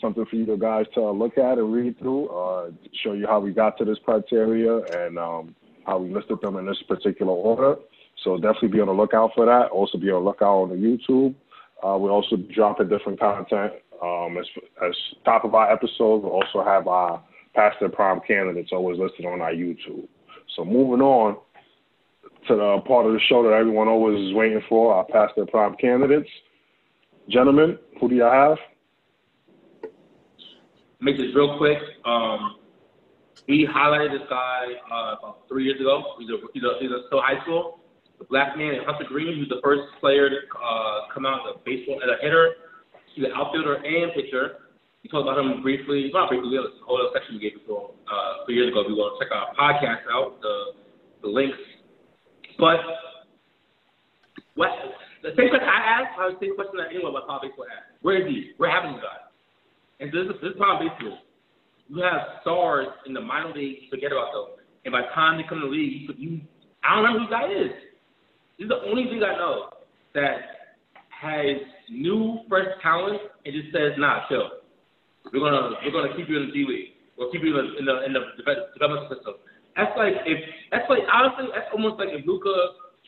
something 0.00 0.24
for 0.26 0.36
you 0.36 0.56
guys 0.56 0.86
to 0.94 1.10
look 1.10 1.38
at 1.38 1.58
and 1.58 1.72
read 1.72 1.98
through, 1.98 2.28
uh, 2.28 2.70
show 3.04 3.12
you 3.12 3.26
how 3.26 3.38
we 3.38 3.52
got 3.52 3.78
to 3.78 3.84
this 3.84 3.98
criteria 4.04 4.78
and 5.06 5.18
um, 5.18 5.54
how 5.86 5.98
we 5.98 6.12
listed 6.12 6.38
them 6.42 6.56
in 6.56 6.66
this 6.66 6.82
particular 6.88 7.32
order. 7.32 7.76
So 8.24 8.36
definitely 8.36 8.68
be 8.68 8.80
on 8.80 8.88
the 8.88 8.92
lookout 8.92 9.30
for 9.34 9.46
that. 9.46 9.70
Also 9.70 9.98
be 9.98 10.10
on 10.10 10.24
the 10.24 10.30
lookout 10.30 10.62
on 10.62 10.68
the 10.70 10.76
YouTube. 10.76 11.34
Uh, 11.82 11.96
we 11.98 12.10
also 12.10 12.36
dropping 12.54 12.88
different 12.88 13.18
content. 13.18 13.72
Um, 14.02 14.36
as, 14.38 14.46
as 14.84 14.94
top 15.24 15.44
of 15.44 15.54
our 15.54 15.72
episodes, 15.72 16.24
we 16.24 16.30
also 16.30 16.64
have 16.64 16.88
our 16.88 17.22
past 17.54 17.76
and 17.80 17.92
prime 17.92 18.20
candidates 18.26 18.70
always 18.72 18.98
listed 18.98 19.26
on 19.26 19.40
our 19.40 19.52
YouTube. 19.52 20.08
So 20.56 20.64
moving 20.64 21.00
on 21.00 21.36
to 22.48 22.56
the 22.56 22.80
part 22.86 23.06
of 23.06 23.12
the 23.12 23.20
show 23.28 23.42
that 23.42 23.52
everyone 23.52 23.88
always 23.88 24.18
is 24.28 24.34
waiting 24.34 24.60
for, 24.68 24.94
our 24.94 25.04
past 25.04 25.34
and 25.36 25.48
prime 25.48 25.74
candidates. 25.80 26.28
Gentlemen, 27.28 27.78
who 28.00 28.08
do 28.08 28.14
you 28.16 28.24
have? 28.24 28.58
Make 31.00 31.18
this 31.18 31.34
real 31.34 31.56
quick. 31.58 31.78
Um, 32.04 32.56
we 33.48 33.66
highlighted 33.66 34.18
this 34.18 34.28
guy 34.28 34.66
uh, 34.90 35.16
about 35.18 35.48
three 35.48 35.64
years 35.64 35.80
ago. 35.80 36.02
He's 36.18 36.30
a, 36.30 36.38
he's 36.52 36.62
a, 36.62 36.72
he's 36.80 36.90
a 36.90 37.06
still 37.08 37.20
high 37.20 37.42
school 37.42 37.82
the 38.22 38.28
black 38.30 38.56
man 38.56 38.78
Hunter 38.86 39.04
Greene, 39.08 39.34
who's 39.34 39.48
the 39.48 39.60
first 39.64 39.82
player 39.98 40.30
to 40.30 40.36
uh, 40.54 41.10
come 41.12 41.26
out 41.26 41.42
as 41.42 41.56
a 41.56 41.58
baseball 41.66 41.98
as 42.02 42.08
a 42.08 42.22
hitter. 42.22 42.54
He's 43.14 43.24
an 43.24 43.32
outfielder 43.34 43.82
and 43.82 44.14
pitcher. 44.14 44.70
We 45.02 45.10
talked 45.10 45.26
about 45.26 45.42
him 45.42 45.60
briefly, 45.60 46.10
not 46.14 46.30
briefly, 46.30 46.54
a 46.54 46.62
whole 46.86 47.02
other 47.02 47.10
section 47.12 47.34
we 47.34 47.42
gave 47.42 47.58
you 47.58 47.90
uh, 48.06 48.46
three 48.46 48.54
years 48.54 48.70
ago. 48.70 48.86
If 48.86 48.88
you 48.88 48.94
want 48.94 49.18
to 49.18 49.26
check 49.26 49.34
our 49.34 49.50
podcast 49.58 50.06
out, 50.14 50.40
the 50.40 50.78
the 51.22 51.28
links. 51.28 51.58
But 52.62 52.78
what 54.54 54.70
the 55.26 55.34
same 55.34 55.50
question 55.50 55.66
I 55.66 55.82
asked, 55.98 56.14
I 56.14 56.30
was 56.30 56.38
the 56.38 56.46
same 56.46 56.54
question 56.54 56.78
that 56.78 56.94
anyone 56.94 57.10
about 57.10 57.26
Tom 57.26 57.42
Baseball 57.42 57.66
asked. 57.66 57.98
Where 58.06 58.22
is 58.22 58.30
he? 58.30 58.54
Where 58.54 58.70
happened 58.70 58.94
to 58.94 59.02
guy? 59.02 59.18
And 59.98 60.14
this 60.14 60.30
is 60.30 60.38
this 60.38 60.54
is 60.54 60.62
Baseball. 60.62 61.18
You 61.90 61.98
have 62.06 62.38
stars 62.46 62.86
in 63.02 63.18
the 63.18 63.20
minor 63.20 63.50
league, 63.50 63.90
forget 63.90 64.14
about 64.14 64.30
them. 64.30 64.62
And 64.86 64.94
by 64.94 65.02
the 65.02 65.10
time 65.10 65.42
they 65.42 65.46
come 65.50 65.58
to 65.58 65.66
the 65.66 65.74
league, 65.74 66.06
you, 66.06 66.14
you 66.14 66.30
I 66.86 66.94
don't 66.94 67.02
know 67.02 67.18
who 67.18 67.26
guy 67.26 67.50
is. 67.50 67.74
This 68.62 68.70
is 68.70 68.70
the 68.70 68.86
only 68.86 69.10
thing 69.10 69.26
I 69.26 69.34
know 69.34 69.74
that 70.14 70.78
has 71.10 71.58
new 71.90 72.46
fresh 72.46 72.70
talent 72.78 73.26
and 73.42 73.50
just 73.50 73.74
says, 73.74 73.98
nah, 73.98 74.22
chill. 74.30 74.62
We're 75.34 75.42
gonna 75.42 75.82
we're 75.82 75.90
gonna 75.90 76.14
keep 76.14 76.30
you 76.30 76.38
in 76.38 76.46
the 76.46 76.54
D 76.54 76.62
League. 76.62 76.94
We'll 77.18 77.34
keep 77.34 77.42
you 77.42 77.58
in 77.58 77.58
the 77.58 77.74
in 77.74 77.84
the, 77.90 77.94
in 78.06 78.12
the 78.14 78.22
development 78.78 79.10
system. 79.10 79.34
That's 79.76 79.96
like 79.96 80.14
if 80.26 80.38
that's 80.70 80.88
like 80.88 81.04
honestly 81.12 81.46
that's 81.54 81.68
almost 81.72 81.98
like 81.98 82.08
if 82.12 82.26
Luka, 82.26 82.52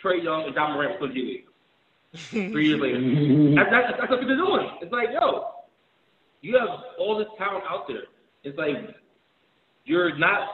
Trae 0.03 0.23
Young, 0.23 0.45
and 0.45 0.55
Ja 0.55 0.73
Morant 0.73 0.99
put 0.99 1.15
D 1.15 1.21
League. 1.21 1.47
Three 2.53 2.69
years 2.69 2.81
later. 2.81 3.01
That's, 3.57 3.71
that's, 3.71 3.99
that's 3.99 4.11
what 4.11 4.21
they're 4.23 4.37
doing. 4.37 4.71
It's 4.81 4.93
like, 4.93 5.09
yo, 5.12 5.51
you 6.43 6.57
have 6.57 6.69
all 6.99 7.19
this 7.19 7.27
talent 7.37 7.65
out 7.69 7.89
there. 7.89 8.05
It's 8.45 8.57
like 8.57 8.77
you're 9.85 10.17
not 10.17 10.49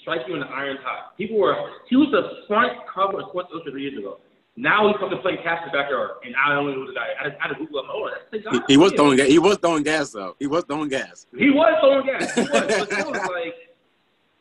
striking 0.00 0.34
in 0.34 0.40
the 0.40 0.46
iron 0.46 0.78
hot. 0.82 1.16
People 1.16 1.38
were 1.38 1.54
he 1.88 1.96
was 1.96 2.08
the 2.10 2.46
front 2.46 2.72
cover 2.92 3.20
of 3.20 3.28
Sports 3.28 3.48
Illustrated 3.52 3.74
three 3.74 3.82
years 3.82 3.98
ago. 3.98 4.18
Now 4.56 4.88
he's 4.88 4.96
fucking 5.00 5.18
playing 5.22 5.38
catch 5.42 5.62
in 5.64 5.72
the 5.72 5.78
backyard, 5.78 6.10
and 6.24 6.34
I 6.36 6.54
don't 6.54 6.66
know 6.66 6.74
who 6.74 6.86
the 6.86 6.92
guy. 6.92 7.08
I 7.18 7.28
just 7.28 7.40
had 7.40 7.48
to 7.48 7.54
Google 7.54 7.80
him. 7.80 7.86
Oh, 7.90 8.10
that's 8.10 8.44
the 8.44 8.50
guy. 8.50 8.64
He, 8.68 8.74
he 8.74 8.76
was 8.76 8.92
throwing 8.92 9.16
gas. 9.16 9.28
He 9.28 9.38
was 9.38 9.56
throwing 9.58 9.82
gas 9.82 10.10
though. 10.10 10.36
He 10.38 10.46
was 10.46 10.64
throwing 10.64 10.88
gas. 10.88 11.26
He 11.36 11.50
was 11.50 11.74
throwing 11.80 12.06
gas. 12.06 12.34
He 12.34 12.40
was. 12.42 12.50
but 12.50 12.92
still, 12.92 13.14
it's 13.14 13.28
like, 13.28 13.54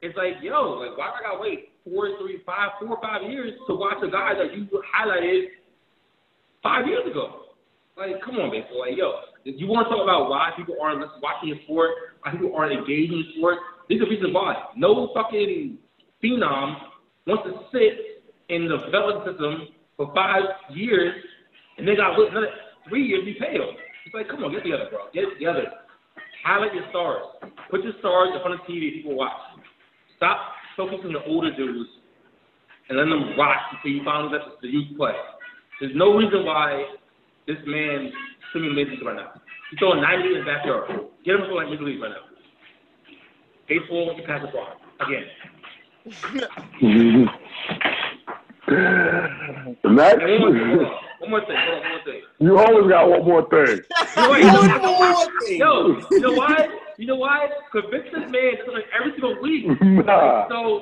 it's 0.02 0.18
like, 0.18 0.42
yo, 0.42 0.82
like 0.82 0.98
why 0.98 1.08
do 1.08 1.26
I 1.26 1.30
gotta 1.30 1.42
wait 1.42 1.70
four, 1.84 2.18
three, 2.20 2.42
five, 2.46 2.72
four, 2.80 2.98
five 3.02 3.30
years 3.30 3.54
to 3.68 3.76
watch 3.76 3.98
a 4.04 4.10
guy 4.10 4.34
that 4.34 4.56
you 4.56 4.68
highlighted 4.96 5.54
five 6.64 6.88
years 6.88 7.06
ago? 7.10 7.42
Like, 7.98 8.22
come 8.24 8.36
on, 8.38 8.50
baseball. 8.50 8.80
Like, 8.80 8.98
yo, 8.98 9.14
if 9.46 9.60
you 9.60 9.68
want 9.68 9.88
to 9.88 9.94
talk 9.94 10.02
about 10.02 10.30
why 10.30 10.52
people 10.56 10.76
aren't 10.82 11.06
watching 11.22 11.50
the 11.52 11.60
sport, 11.66 11.92
why 12.22 12.32
people 12.32 12.56
aren't 12.56 12.74
engaging 12.74 13.18
in 13.18 13.26
sport, 13.38 13.58
these 13.90 14.02
are 14.02 14.10
reasons 14.10 14.34
why. 14.34 14.56
No 14.76 15.12
fucking 15.14 15.78
phenom 16.24 16.76
wants 17.28 17.44
to 17.46 17.60
sit 17.72 18.24
in 18.50 18.68
the 18.68 18.78
development 18.78 19.26
system 19.26 19.68
for 19.98 20.12
five 20.16 20.44
years, 20.74 21.14
and 21.78 21.88
they 21.88 21.96
got 21.96 22.18
another 22.18 22.50
three 22.88 23.06
years 23.06 23.22
pay 23.40 23.58
them. 23.58 23.76
It's 24.06 24.16
like, 24.16 24.30
come 24.30 24.44
on, 24.44 24.52
get 24.52 24.64
together, 24.64 24.88
bro. 24.90 25.12
Get 25.14 25.30
together. 25.34 25.72
Highlight 26.44 26.74
your 26.74 26.90
stars. 26.90 27.24
Put 27.70 27.84
your 27.84 27.94
stars 28.00 28.30
in 28.34 28.42
front 28.42 28.60
of 28.60 28.66
TV 28.66 28.94
people 28.94 29.16
watch. 29.16 29.32
Stop 30.22 30.54
focusing 30.78 31.08
on 31.08 31.14
the 31.14 31.24
older 31.26 31.50
dudes 31.56 31.90
and 32.90 32.98
let 33.00 33.06
them 33.06 33.36
rock 33.40 33.58
until 33.74 33.92
you 33.92 34.04
find 34.04 34.32
that 34.32 34.42
the 34.62 34.68
youth 34.68 34.96
play. 34.96 35.14
There's 35.80 35.96
no 35.96 36.16
reason 36.16 36.46
why 36.46 36.86
this 37.48 37.58
man 37.66 38.12
swimming 38.52 38.76
major 38.76 38.92
league 38.92 39.04
right 39.04 39.16
now. 39.16 39.32
He's 39.72 39.80
throwing 39.80 40.00
90 40.00 40.28
in 40.28 40.34
the 40.42 40.46
backyard. 40.46 40.92
Get 41.26 41.38
him 41.38 41.42
to 41.42 41.56
like 41.56 41.70
major 41.70 41.82
league 41.82 42.00
right 42.00 42.12
now. 42.12 42.18
Baseball, 43.68 44.14
you 44.16 44.22
pass 44.28 44.44
the 44.46 44.52
ball 44.52 44.68
again. 45.02 45.26
Next. 49.90 51.11
One 51.22 51.30
more 51.30 51.46
thing. 51.46 51.56
One 51.56 51.68
more 51.68 51.82
thing. 51.82 51.82
One 51.82 51.92
more 51.92 52.04
thing. 52.04 52.22
You 52.40 52.58
always 52.58 52.90
got 52.90 53.10
one 53.10 53.26
more 53.26 53.48
thing. 53.50 53.82
Wait, 54.18 54.44
one 54.44 54.82
more 54.82 55.42
thing. 55.46 55.60
Yo, 55.60 56.02
you 56.10 56.20
know 56.20 56.34
why? 56.34 56.68
You 56.98 57.06
know 57.06 57.16
why? 57.16 57.48
Because 57.72 57.90
Vince 57.92 58.08
McMahon 58.12 58.58
does 58.58 58.76
it 58.76 58.86
every 58.98 59.12
single 59.12 59.40
week. 59.42 59.66
Nah. 60.06 60.48
So, 60.50 60.80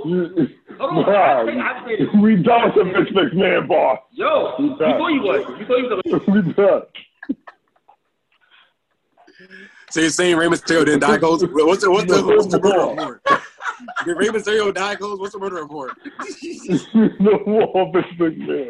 hold 0.79 1.07
on. 1.07 1.11
Nah. 1.11 1.41
I 1.41 1.45
say, 1.45 1.59
I 1.59 1.85
say 1.85 2.05
this. 2.05 2.13
We 2.21 2.37
done 2.37 2.71
with 2.73 2.75
the 2.75 2.83
Vince 2.85 3.09
McMahon 3.09 3.67
boss. 3.67 3.99
Yo, 4.11 4.53
you 4.59 4.77
thought 4.77 5.07
you 5.09 5.21
was. 5.21 5.59
You 5.59 5.65
thought 5.65 5.77
you 5.77 6.01
was. 6.05 6.27
we 6.45 6.53
done. 6.53 6.81
So 9.91 9.99
you're 9.99 10.09
saying 10.09 10.37
Rey 10.37 10.47
Mysterio 10.47 10.85
didn't 10.85 11.01
die, 11.01 11.17
What's 11.17 11.41
the, 11.41 11.47
what's 11.47 11.83
the, 11.83 11.91
what's 11.91 12.13
the, 12.13 12.23
what's 12.23 12.47
the 12.47 12.59
report? 12.61 13.23
Did 14.05 14.17
Rey 14.17 14.27
Mysterio 14.27 14.73
die, 14.73 14.95
Coles? 14.95 15.19
What's 15.19 15.33
the 15.33 15.39
murder 15.39 15.55
report? 15.55 15.97
no 16.93 17.43
more 17.45 17.91
Vince 17.91 18.07
McMahon. 18.17 18.69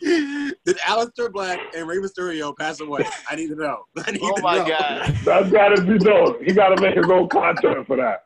Did 0.00 0.76
Aleister 0.86 1.32
Black 1.32 1.58
and 1.76 1.88
Rey 1.88 1.98
Mysterio 1.98 2.56
pass 2.56 2.80
away? 2.80 3.04
I 3.28 3.36
need 3.36 3.48
to 3.48 3.56
know. 3.56 3.84
I 4.06 4.10
need 4.12 4.20
oh 4.22 4.34
to 4.36 4.42
my 4.42 4.58
know. 4.58 4.68
god. 4.68 5.14
That's 5.24 5.50
gotta 5.50 5.82
be 5.82 5.98
known. 5.98 6.44
He 6.44 6.52
gotta 6.52 6.80
make 6.80 6.96
his 6.96 7.10
own 7.10 7.28
content 7.28 7.86
for 7.86 7.96
that. 7.96 8.24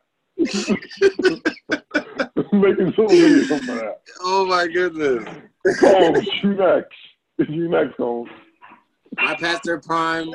Making 2.53 2.93
so 2.97 3.05
many 3.05 3.45
for 3.45 3.59
that. 3.61 4.01
Oh 4.21 4.45
my 4.47 4.67
goodness. 4.67 5.25
Coles, 5.79 6.27
you 6.43 6.55
next. 6.55 6.97
You 7.49 7.69
next, 7.69 7.97
Coles. 7.97 8.29
My 9.17 9.35
pastor 9.37 9.79
prime. 9.79 10.31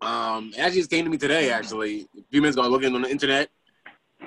Um, 0.00 0.50
it 0.54 0.60
actually 0.60 0.80
just 0.80 0.90
came 0.90 1.04
to 1.04 1.10
me 1.10 1.16
today. 1.16 1.50
Actually, 1.50 2.08
a 2.18 2.22
few 2.30 2.42
minutes 2.42 2.56
ago, 2.58 2.68
looking 2.68 2.94
on 2.94 3.02
the 3.02 3.10
internet, 3.10 3.50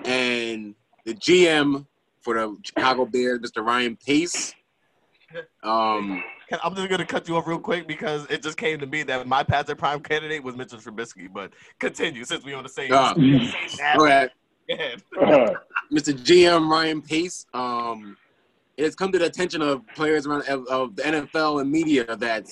and 0.05 0.75
the 1.05 1.13
GM 1.13 1.85
for 2.21 2.33
the 2.35 2.57
Chicago 2.63 3.05
Bears, 3.05 3.39
Mr. 3.39 3.65
Ryan 3.65 3.95
Pace, 3.95 4.53
um, 5.63 6.23
Can- 6.49 6.59
I'm 6.63 6.75
just 6.75 6.89
gonna 6.89 7.05
cut 7.05 7.27
you 7.27 7.35
off 7.35 7.47
real 7.47 7.59
quick 7.59 7.87
because 7.87 8.25
it 8.29 8.41
just 8.41 8.57
came 8.57 8.79
to 8.79 8.85
me 8.85 9.03
that 9.03 9.27
my 9.27 9.43
past 9.43 9.69
and 9.69 9.77
prime 9.77 10.01
candidate 10.01 10.43
was 10.43 10.55
Mitchell 10.55 10.79
Trubisky. 10.79 11.31
But 11.31 11.53
continue 11.79 12.23
since 12.23 12.43
we 12.43 12.53
on 12.53 12.63
the 12.63 12.69
same. 12.69 12.89
Same 12.89 13.51
app. 13.81 13.97
Go 13.97 14.05
ahead. 14.05 14.31
Go 14.69 14.75
ahead. 14.75 15.55
Mr. 15.91 16.13
GM 16.13 16.69
Ryan 16.69 17.01
Pace. 17.01 17.45
Um, 17.53 18.17
it 18.77 18.83
has 18.83 18.95
come 18.95 19.11
to 19.11 19.17
the 19.19 19.25
attention 19.25 19.61
of 19.61 19.81
players 19.95 20.27
around 20.27 20.43
of, 20.47 20.67
of 20.67 20.95
the 20.95 21.01
NFL 21.03 21.61
and 21.61 21.71
media 21.71 22.15
that 22.17 22.45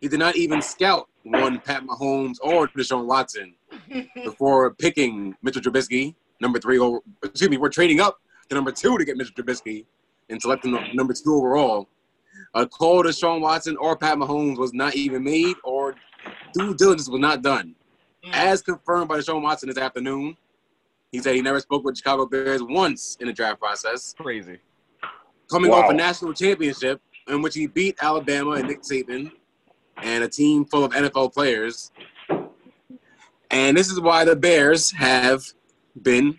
he 0.00 0.08
did 0.08 0.18
not 0.18 0.36
even 0.36 0.62
scout 0.62 1.08
one 1.24 1.58
Pat 1.60 1.84
Mahomes 1.84 2.36
or 2.42 2.68
Deshaun 2.68 3.06
Watson 3.06 3.54
before 4.14 4.72
picking 4.74 5.34
Mitchell 5.42 5.62
Trubisky, 5.62 6.14
number 6.40 6.58
three. 6.58 6.78
Over, 6.78 6.98
excuse 7.22 7.50
me, 7.50 7.56
we're 7.56 7.68
trading 7.68 8.00
up 8.00 8.20
to 8.48 8.54
number 8.54 8.72
two 8.72 8.96
to 8.98 9.04
get 9.04 9.16
Mitchell 9.16 9.34
Trubisky 9.34 9.86
and 10.28 10.40
selecting 10.40 10.76
number 10.94 11.12
two 11.14 11.34
overall. 11.34 11.88
A 12.54 12.66
call 12.66 13.02
to 13.02 13.12
Sean 13.12 13.40
Watson 13.40 13.76
or 13.78 13.96
Pat 13.96 14.18
Mahomes 14.18 14.58
was 14.58 14.72
not 14.74 14.94
even 14.94 15.24
made, 15.24 15.56
or 15.64 15.94
due 16.54 16.74
diligence 16.74 17.08
was 17.08 17.20
not 17.20 17.42
done. 17.42 17.74
Hmm. 18.24 18.30
As 18.34 18.62
confirmed 18.62 19.08
by 19.08 19.20
Sean 19.20 19.42
Watson 19.42 19.68
this 19.68 19.78
afternoon, 19.78 20.36
he 21.10 21.18
said 21.20 21.34
he 21.34 21.42
never 21.42 21.60
spoke 21.60 21.84
with 21.84 21.96
Chicago 21.96 22.26
Bears 22.26 22.62
once 22.62 23.16
in 23.20 23.26
the 23.26 23.32
draft 23.32 23.60
process. 23.60 24.14
Crazy. 24.18 24.58
Coming 25.50 25.70
Wow. 25.70 25.82
off 25.82 25.90
a 25.90 25.94
national 25.94 26.32
championship 26.32 27.00
in 27.28 27.42
which 27.42 27.54
he 27.54 27.66
beat 27.66 27.96
Alabama 28.00 28.52
and 28.52 28.68
Nick 28.68 28.82
Saban 28.82 29.30
and 29.98 30.24
a 30.24 30.28
team 30.28 30.64
full 30.64 30.84
of 30.84 30.92
NFL 30.92 31.32
players. 31.32 31.92
And 33.50 33.76
this 33.76 33.90
is 33.90 34.00
why 34.00 34.24
the 34.24 34.34
Bears 34.34 34.90
have 34.92 35.44
been 36.00 36.38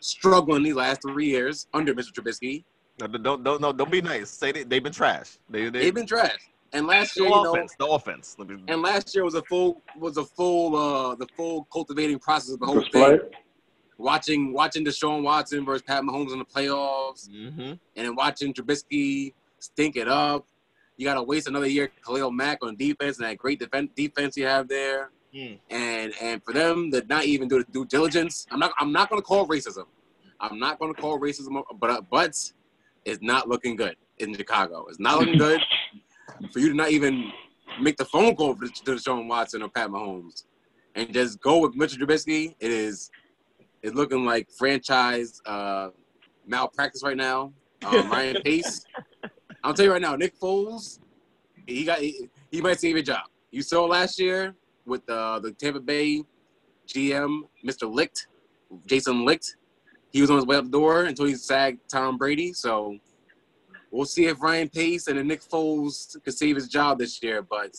struggling 0.00 0.62
these 0.62 0.74
last 0.74 1.00
three 1.02 1.26
years 1.26 1.66
under 1.72 1.94
Mr. 1.94 2.12
Trubisky. 2.12 2.64
No, 3.00 3.06
don't 3.08 3.42
don't 3.42 3.60
no, 3.60 3.72
don't 3.72 3.90
be 3.90 4.00
nice. 4.00 4.30
Say 4.30 4.52
they, 4.52 4.62
they've 4.62 4.82
been 4.82 4.92
trash. 4.92 5.38
They 5.50 5.68
they 5.68 5.80
They've 5.80 5.94
been 5.94 6.06
trash. 6.06 6.38
And 6.72 6.86
last 6.86 7.14
the 7.14 7.22
year, 7.22 7.30
you 7.30 7.42
know, 7.42 7.52
offense. 7.54 7.74
The 7.78 7.86
offense. 7.86 8.36
Let 8.38 8.48
me- 8.48 8.62
and 8.68 8.82
last 8.82 9.14
year 9.14 9.24
was 9.24 9.34
a 9.34 9.42
full 9.42 9.82
was 9.98 10.16
a 10.16 10.24
full 10.24 10.76
uh 10.76 11.14
the 11.16 11.26
full 11.36 11.64
cultivating 11.72 12.18
process 12.18 12.54
of 12.54 12.60
the 12.60 12.66
whole 12.66 12.80
Display. 12.80 13.18
thing. 13.18 13.28
Watching 13.98 14.52
watching 14.52 14.84
Deshaun 14.84 15.22
Watson 15.22 15.64
versus 15.64 15.82
Pat 15.82 16.02
Mahomes 16.02 16.32
in 16.32 16.38
the 16.40 16.44
playoffs, 16.44 17.28
Mhm. 17.28 17.58
and 17.70 17.78
then 18.06 18.16
watching 18.16 18.52
Trubisky 18.52 19.34
stink 19.60 19.96
it 19.96 20.08
up. 20.08 20.46
You 20.96 21.04
got 21.06 21.14
to 21.14 21.22
waste 21.22 21.48
another 21.48 21.66
year, 21.66 21.90
Khalil 22.04 22.30
Mack 22.32 22.58
on 22.62 22.76
defense 22.76 23.18
and 23.18 23.26
that 23.28 23.36
great 23.38 23.60
defen- 23.60 23.92
defense 23.96 24.36
you 24.36 24.46
have 24.46 24.68
there. 24.68 25.10
Mm. 25.34 25.58
And 25.70 26.12
and 26.20 26.44
for 26.44 26.52
them 26.52 26.90
to 26.92 27.04
not 27.08 27.24
even 27.24 27.48
do 27.48 27.58
the 27.58 27.70
due 27.72 27.84
diligence, 27.84 28.46
I'm 28.50 28.58
not 28.60 28.72
I'm 28.78 28.92
not 28.92 29.10
going 29.10 29.20
to 29.20 29.26
call 29.26 29.46
racism. 29.48 29.86
I'm 30.40 30.58
not 30.58 30.78
going 30.80 30.92
to 30.94 31.00
call 31.00 31.18
racism, 31.20 31.62
but 31.78 32.08
but 32.10 32.52
it's 33.04 33.22
not 33.22 33.48
looking 33.48 33.76
good 33.76 33.96
in 34.18 34.34
Chicago. 34.34 34.86
It's 34.88 35.00
not 35.00 35.20
looking 35.20 35.38
good 35.38 35.60
for 36.52 36.58
you 36.58 36.68
to 36.68 36.74
not 36.74 36.90
even 36.90 37.32
make 37.80 37.96
the 37.96 38.04
phone 38.04 38.34
call 38.36 38.54
to 38.54 38.66
Deshaun 38.66 39.28
Watson 39.28 39.62
or 39.62 39.68
Pat 39.68 39.88
Mahomes 39.90 40.44
and 40.94 41.12
just 41.12 41.40
go 41.40 41.58
with 41.58 41.74
Mitchell 41.74 41.98
Trubisky. 42.06 42.54
It 42.60 42.70
is 42.70 43.10
it's 43.82 43.94
looking 43.94 44.24
like 44.24 44.48
franchise 44.50 45.40
uh, 45.46 45.90
malpractice 46.46 47.02
right 47.02 47.16
now. 47.16 47.52
Um, 47.84 48.10
Ryan 48.10 48.40
Pace. 48.42 48.84
I'll 49.62 49.74
tell 49.74 49.84
you 49.86 49.92
right 49.92 50.00
now, 50.00 50.16
Nick 50.16 50.38
Foles, 50.38 51.00
he 51.66 51.84
got 51.84 51.98
he, 51.98 52.28
he 52.50 52.60
might 52.60 52.80
save 52.80 52.96
your 52.96 53.02
job. 53.02 53.24
You 53.50 53.62
saw 53.62 53.84
last 53.84 54.18
year 54.18 54.54
with 54.86 55.04
the 55.06 55.40
the 55.42 55.52
Tampa 55.52 55.80
Bay 55.80 56.22
GM, 56.86 57.42
Mr. 57.64 57.92
Licht, 57.92 58.26
Jason 58.86 59.24
Licht. 59.24 59.56
He 60.14 60.20
was 60.20 60.30
on 60.30 60.36
his 60.36 60.46
way 60.46 60.54
out 60.56 60.62
the 60.62 60.70
door 60.70 61.02
until 61.02 61.24
he 61.26 61.34
sagged 61.34 61.80
Tom 61.90 62.16
Brady. 62.16 62.52
So 62.52 62.96
we'll 63.90 64.04
see 64.06 64.26
if 64.26 64.40
Ryan 64.40 64.68
Pace 64.68 65.08
and 65.08 65.18
then 65.18 65.26
Nick 65.26 65.42
Foles 65.42 66.22
can 66.22 66.32
save 66.32 66.54
his 66.54 66.68
job 66.68 67.00
this 67.00 67.20
year, 67.20 67.42
but 67.42 67.76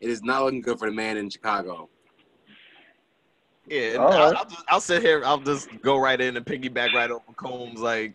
it 0.00 0.08
is 0.08 0.22
not 0.22 0.44
looking 0.44 0.62
good 0.62 0.78
for 0.78 0.88
the 0.88 0.96
man 0.96 1.18
in 1.18 1.28
Chicago. 1.28 1.90
Yeah, 3.66 3.80
and 3.82 3.98
All 3.98 4.12
I'll. 4.14 4.36
I'll, 4.38 4.44
just, 4.46 4.64
I'll 4.68 4.80
sit 4.80 5.02
here. 5.02 5.22
I'll 5.26 5.40
just 5.40 5.68
go 5.82 5.98
right 5.98 6.18
in 6.18 6.38
and 6.38 6.46
piggyback 6.46 6.94
right 6.94 7.10
over 7.10 7.22
Combs. 7.36 7.80
Like, 7.80 8.14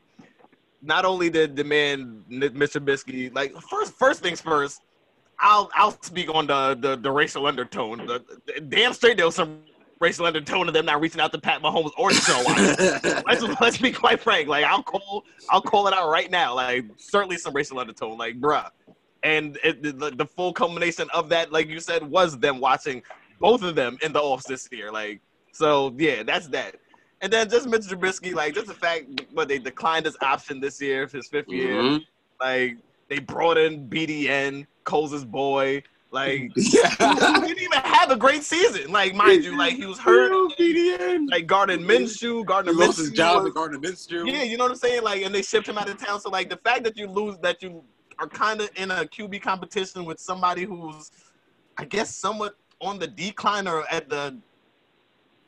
not 0.82 1.06
only 1.06 1.30
did 1.30 1.56
the 1.56 1.64
man 1.64 2.24
Mr. 2.32 2.80
Trubisky, 2.80 3.32
like 3.36 3.54
first 3.70 3.94
first 3.94 4.22
things 4.24 4.42
first. 4.42 4.82
I'll 5.40 5.70
I'll 5.76 5.92
speak 6.02 6.34
on 6.34 6.48
the 6.48 6.76
the, 6.80 6.96
the 6.96 7.12
racial 7.12 7.46
undertone. 7.46 8.00
The, 8.08 8.24
the- 8.48 8.62
damn 8.62 8.94
straight 8.94 9.18
there 9.18 9.28
was 9.28 9.36
some 9.36 9.60
racial 10.00 10.26
undertone 10.26 10.68
of 10.68 10.74
them 10.74 10.86
not 10.86 11.00
reaching 11.00 11.22
out 11.22 11.32
to 11.32 11.40
Pat 11.40 11.62
Mahomes 11.62 11.92
or 11.98 12.10
Deshaun 12.10 12.46
Watson. 13.04 13.24
let's 13.26 13.62
let's 13.62 13.78
be 13.78 13.92
quite 13.92 14.20
frank. 14.20 14.48
Like 14.48 14.66
I'll 14.66 14.84
call 14.84 15.24
I'll 15.50 15.62
call 15.62 15.88
it 15.88 15.94
out 15.94 16.10
right 16.10 16.30
now. 16.30 16.54
Like 16.56 16.86
certainly 16.98 17.38
some 17.38 17.54
racial 17.54 17.80
undertone. 17.80 18.18
Like 18.18 18.40
bruh, 18.40 18.70
and 19.24 19.58
it, 19.64 19.82
the, 19.82 20.12
the 20.12 20.26
full 20.26 20.54
culmination 20.54 21.10
of 21.14 21.30
that, 21.30 21.52
like 21.52 21.68
you 21.70 21.80
said, 21.80 22.04
was 22.04 22.38
them 22.38 22.60
watching 22.60 23.02
both 23.40 23.64
of 23.64 23.76
them 23.76 23.98
in 24.02 24.14
the 24.14 24.20
offs 24.22 24.46
this 24.48 24.68
year. 24.72 24.92
Like 24.92 25.22
so, 25.52 25.94
yeah, 25.98 26.24
that's 26.24 26.48
that. 26.50 26.76
And 27.22 27.32
then 27.32 27.50
just 27.50 27.68
Mitch 27.68 27.84
Trubisky, 27.84 28.34
like 28.34 28.54
just 28.54 28.68
the 28.68 28.74
fact, 28.74 29.06
but 29.34 29.48
they 29.48 29.58
declined 29.58 30.06
his 30.06 30.18
option 30.22 30.60
this 30.60 30.82
year, 30.82 31.08
his 31.08 31.30
5th 31.30 31.48
year. 31.48 31.76
Mhm. 31.76 32.02
Like 32.42 32.78
they 33.08 33.20
brought 33.20 33.58
in 33.58 33.88
BDN, 33.88 34.66
Coles' 34.84 35.24
boy. 35.24 35.84
Like 36.14 36.52
Yeah. 36.56 36.90
he 37.42 37.48
didn't 37.48 37.60
even 37.60 37.80
have 37.80 38.12
a 38.12 38.16
great 38.16 38.44
season. 38.44 38.92
Like 38.92 39.16
mind 39.16 39.44
you, 39.44 39.58
like 39.58 39.74
he 39.74 39.88
was 39.88 39.98
hurt. 39.98 40.32
Like 41.32 41.48
Gardner 41.48 41.78
Minshew, 41.80 42.46
Gardner 42.46 42.72
He 42.72 42.78
lost 42.78 43.00
his 43.00 43.12
Minshew 43.12 43.16
job 43.16 43.44
was- 43.46 43.54
Gardner 43.54 43.80
Minshew. 43.80 44.32
yeah, 44.32 44.44
you 44.44 44.56
know 44.56 44.66
what 44.66 44.72
I'm 44.72 44.78
saying? 44.78 45.02
Like, 45.02 45.24
and 45.24 45.34
they 45.34 45.42
shipped 45.42 45.68
him 45.68 45.78
out 45.80 45.90
of 45.90 45.98
town. 45.98 46.22
So, 46.22 46.30
like, 46.30 46.50
the 46.52 46.58
fact 46.58 46.84
that 46.84 46.96
you 46.98 47.08
lose, 47.08 47.38
that 47.40 47.64
you 47.64 47.84
are 48.20 48.28
kind 48.30 48.62
of 48.62 48.70
in 48.76 48.92
a 48.92 49.06
QB 49.06 49.42
competition 49.42 50.06
with 50.06 50.20
somebody 50.20 50.66
who's, 50.66 51.10
I 51.78 51.86
guess, 51.86 52.16
somewhat 52.16 52.58
on 52.80 53.00
the 53.00 53.08
decline 53.08 53.68
or 53.68 53.84
at 53.90 54.08
the, 54.08 54.38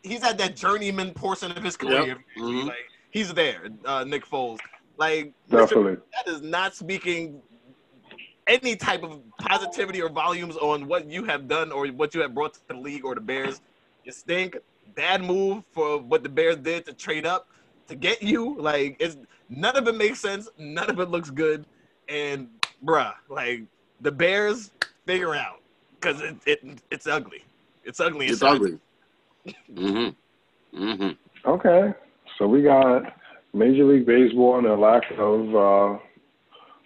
he's 0.02 0.24
at 0.24 0.40
that 0.40 0.56
journeyman 0.56 1.14
portion 1.14 1.52
of 1.52 1.62
his 1.64 1.78
career. 1.78 2.18
Mhm. 2.40 2.66
Like, 2.70 2.90
he's 3.12 3.32
there, 3.36 3.70
uh, 3.86 4.04
Nick 4.04 4.26
Foles. 4.26 4.60
Like, 4.98 5.32
Mr. 5.52 5.60
Definitely. 5.60 5.98
that 6.16 6.28
is 6.34 6.42
not 6.42 6.74
speaking 6.74 7.40
any 8.48 8.76
type 8.76 9.04
of 9.04 9.22
positivity 9.40 10.02
or 10.02 10.10
volumes 10.10 10.56
on 10.58 10.88
what 10.88 11.10
you 11.10 11.24
have 11.24 11.48
done 11.48 11.72
or 11.72 11.88
what 11.88 12.14
you 12.14 12.22
have 12.22 12.34
brought 12.34 12.54
to 12.56 12.60
the 12.68 12.76
league 12.76 13.06
or 13.06 13.16
the 13.16 13.22
Bears. 13.22 13.62
You 14.04 14.12
stink. 14.12 14.58
Bad 14.96 15.24
move 15.24 15.64
for 15.72 15.98
what 15.98 16.24
the 16.24 16.30
Bears 16.30 16.58
did 16.58 16.86
to 16.86 16.94
trade 16.94 17.26
up 17.26 17.50
to 17.88 17.96
get 17.96 18.22
you. 18.22 18.56
Like 18.60 18.96
it's 19.00 19.18
none 19.50 19.76
of 19.76 19.88
it 19.88 19.96
makes 19.96 20.20
sense. 20.20 20.48
None 20.58 20.90
of 20.90 21.00
it 21.00 21.10
looks 21.10 21.30
good. 21.30 21.66
And 22.08 22.50
bruh, 22.84 23.14
like 23.30 23.64
the 24.02 24.12
Bears 24.12 24.72
figure 25.06 25.36
out 25.36 25.62
because 26.00 26.22
it, 26.22 26.36
it 26.46 26.82
it's 26.92 27.08
ugly. 27.08 27.44
It's 27.84 28.00
ugly. 28.00 28.28
It's 28.28 28.42
inside. 28.42 28.56
ugly. 28.56 28.80
Mm-hmm. 29.74 30.84
Mm-hmm. 30.84 31.50
Okay. 31.50 31.94
So 32.38 32.48
we 32.48 32.62
got 32.62 33.04
Major 33.54 33.86
League 33.86 34.06
Baseball 34.06 34.58
and 34.58 34.68
a 34.68 34.76
lack 34.76 35.04
of 35.18 35.56
uh, 35.56 36.00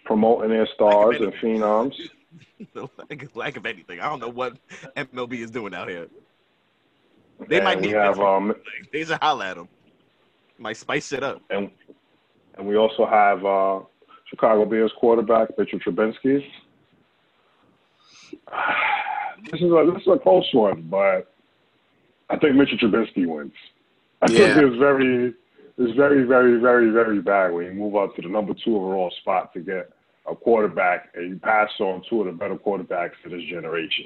promoting 0.10 0.50
their 0.50 0.68
stars 0.74 1.18
and 1.20 1.32
phenoms. 1.36 1.94
lack, 2.98 3.36
lack 3.36 3.58
of 3.58 3.66
anything. 3.68 4.00
I 4.00 4.10
don't 4.10 4.20
know 4.20 4.28
what 4.30 4.58
MLB 4.98 5.34
is 5.34 5.52
doing 5.52 5.76
out 5.76 5.88
here. 5.88 6.08
They 7.48 7.58
and 7.58 7.64
might 7.64 7.80
need 7.80 7.94
have 7.94 8.20
um, 8.20 8.48
Like, 8.48 8.58
they 8.92 9.04
should 9.06 9.20
holler 9.22 9.46
at 9.46 9.58
them. 9.58 9.70
Might 10.58 10.78
spice 10.78 11.12
it 11.14 11.24
up. 11.24 11.42
and 11.52 11.70
and 12.58 12.68
we 12.68 12.76
also 12.76 13.06
have 13.06 13.46
uh, 13.46 13.82
Chicago 14.26 14.66
Bears 14.66 14.92
quarterback 15.00 15.50
Mitchell 15.58 15.80
Trubisky. 15.80 16.44
This 19.52 19.62
is 19.62 19.72
a 19.72 19.92
this 19.94 20.02
is 20.02 20.08
a 20.14 20.20
close 20.20 20.50
one, 20.54 20.82
but 20.90 21.32
I 22.30 22.36
think 22.38 22.56
Mitchell 22.56 22.78
Trubisky 22.78 23.26
wins. 23.26 23.54
I 24.22 24.30
Yeah. 24.30 24.54
think 24.56 24.68
it's 24.74 24.78
very 24.80 25.34
it's 25.78 25.96
very 25.96 26.24
very 26.24 26.60
very 26.60 26.90
very 26.90 27.22
bad 27.22 27.54
when 27.54 27.66
you 27.68 27.72
move 27.74 27.96
up 27.96 28.14
to 28.18 28.22
the 28.22 28.28
number 28.28 28.54
two 28.54 28.76
overall 28.76 29.12
spot 29.22 29.54
to 29.54 29.62
get 29.62 29.92
a 30.30 30.36
quarterback 30.36 31.10
and 31.16 31.30
you 31.30 31.40
pass 31.40 31.70
on 31.80 32.04
two 32.10 32.22
of 32.22 32.28
the 32.28 32.32
better 32.34 32.56
quarterbacks 32.56 33.14
of 33.26 33.32
this 33.32 33.44
generation. 33.50 34.06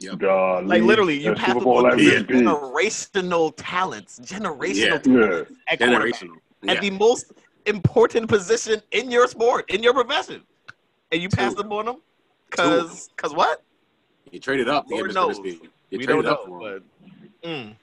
Yep. 0.00 0.18
The 0.20 0.62
Like 0.64 0.82
literally, 0.82 1.16
you 1.18 1.34
the 1.34 1.40
have 1.40 1.48
Super 1.48 1.58
to 1.60 1.64
Bowl 1.64 1.82
go 1.82 1.88
MVP. 1.90 2.26
generational 2.26 3.52
talents, 3.56 4.20
generational 4.20 4.74
Yeah. 4.76 4.98
talents 4.98 5.50
Yeah. 5.50 5.72
at 5.72 5.78
quarterback, 5.78 6.12
Generational. 6.14 6.36
at 6.68 6.80
the 6.80 6.90
most 6.90 7.32
important 7.66 8.28
position 8.28 8.80
in 8.92 9.10
your 9.10 9.26
sport, 9.26 9.68
in 9.70 9.82
your 9.82 9.94
profession, 9.94 10.42
and 11.10 11.20
you 11.22 11.28
pass 11.28 11.54
them 11.54 11.72
on 11.72 11.86
them, 11.86 11.96
cause, 12.50 13.08
cause 13.16 13.34
what? 13.34 13.62
You 14.30 14.38
traded 14.38 14.68
up 14.68 14.84
to 14.86 14.90
get 14.90 14.96
Lord 14.98 15.10
Mr. 15.10 15.14
knows. 15.14 15.38
Trubisky. 15.40 15.68
You 15.90 15.98
we 15.98 16.04
traded 16.04 16.24
don't 16.24 16.32
up 16.32 16.46
know, 16.46 16.58
for 16.58 16.68
him. 16.76 16.84
but 17.42 17.48
mm, 17.48 17.76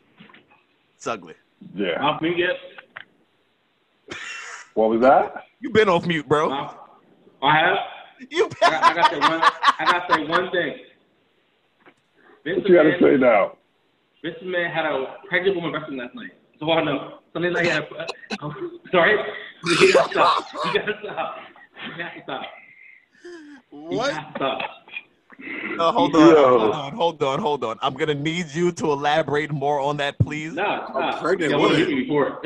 it's 0.95 1.07
ugly. 1.07 1.33
Yeah. 1.73 2.01
Off 2.05 2.21
me 2.21 2.33
yet? 2.37 2.55
What 4.75 4.89
was 4.89 5.01
that? 5.01 5.45
You've 5.59 5.73
been 5.73 5.89
off 5.89 6.05
mute, 6.05 6.27
bro. 6.27 6.51
Off- 6.51 6.77
I 7.41 7.57
have. 7.57 7.77
You 8.29 8.49
I 8.63 8.69
got, 8.69 8.83
I 8.83 8.93
got 8.93 9.09
to 9.09 9.15
say 9.15 9.19
one. 9.21 9.41
I 9.79 9.85
got 9.85 10.07
to 10.07 10.13
say 10.13 10.25
one 10.27 10.51
thing. 10.51 10.73
Vince 12.43 12.57
What 12.59 12.69
you 12.69 12.75
got 12.75 12.83
to 12.83 12.89
McMahon, 12.89 12.99
say 13.01 13.17
now? 13.17 13.57
Vince 14.23 14.35
McMahon 14.43 14.73
had 14.73 14.85
a 14.85 15.15
pregnant 15.27 15.55
woman 15.55 15.73
wrestling 15.73 15.97
last 15.99 16.15
night. 16.15 16.31
So 16.59 16.71
I 16.71 16.83
know. 16.83 17.19
Something 17.33 17.53
like 17.53 17.65
that. 17.65 17.87
Oh, 18.41 18.53
sorry. 18.91 19.17
You 19.63 19.93
gotta 19.93 20.09
stop. 20.11 20.45
You 20.65 20.73
gotta 20.73 20.93
stop. 21.03 21.35
You 21.97 22.03
have 22.03 22.13
to 22.15 22.21
stop. 22.23 22.41
What? 23.71 24.13
Stop. 24.35 24.61
Uh, 25.77 25.91
hold 25.91 26.15
on, 26.15 26.29
Yo. 26.35 26.57
hold 26.59 26.71
on, 26.73 26.93
hold 26.93 27.23
on, 27.23 27.39
hold 27.39 27.63
on. 27.65 27.77
I'm 27.81 27.93
gonna 27.95 28.13
need 28.13 28.47
you 28.53 28.71
to 28.73 28.85
elaborate 28.91 29.51
more 29.51 29.81
on 29.81 29.97
that, 29.97 30.17
please. 30.19 30.53
Nah, 30.53 30.87
nah. 30.93 31.19
pregnant 31.19 31.51
Yeah, 31.51 31.57
I 31.57 31.59
want 31.59 31.73
to 31.73 31.79
woman. 31.79 31.97
hit 31.97 32.07
before. 32.07 32.41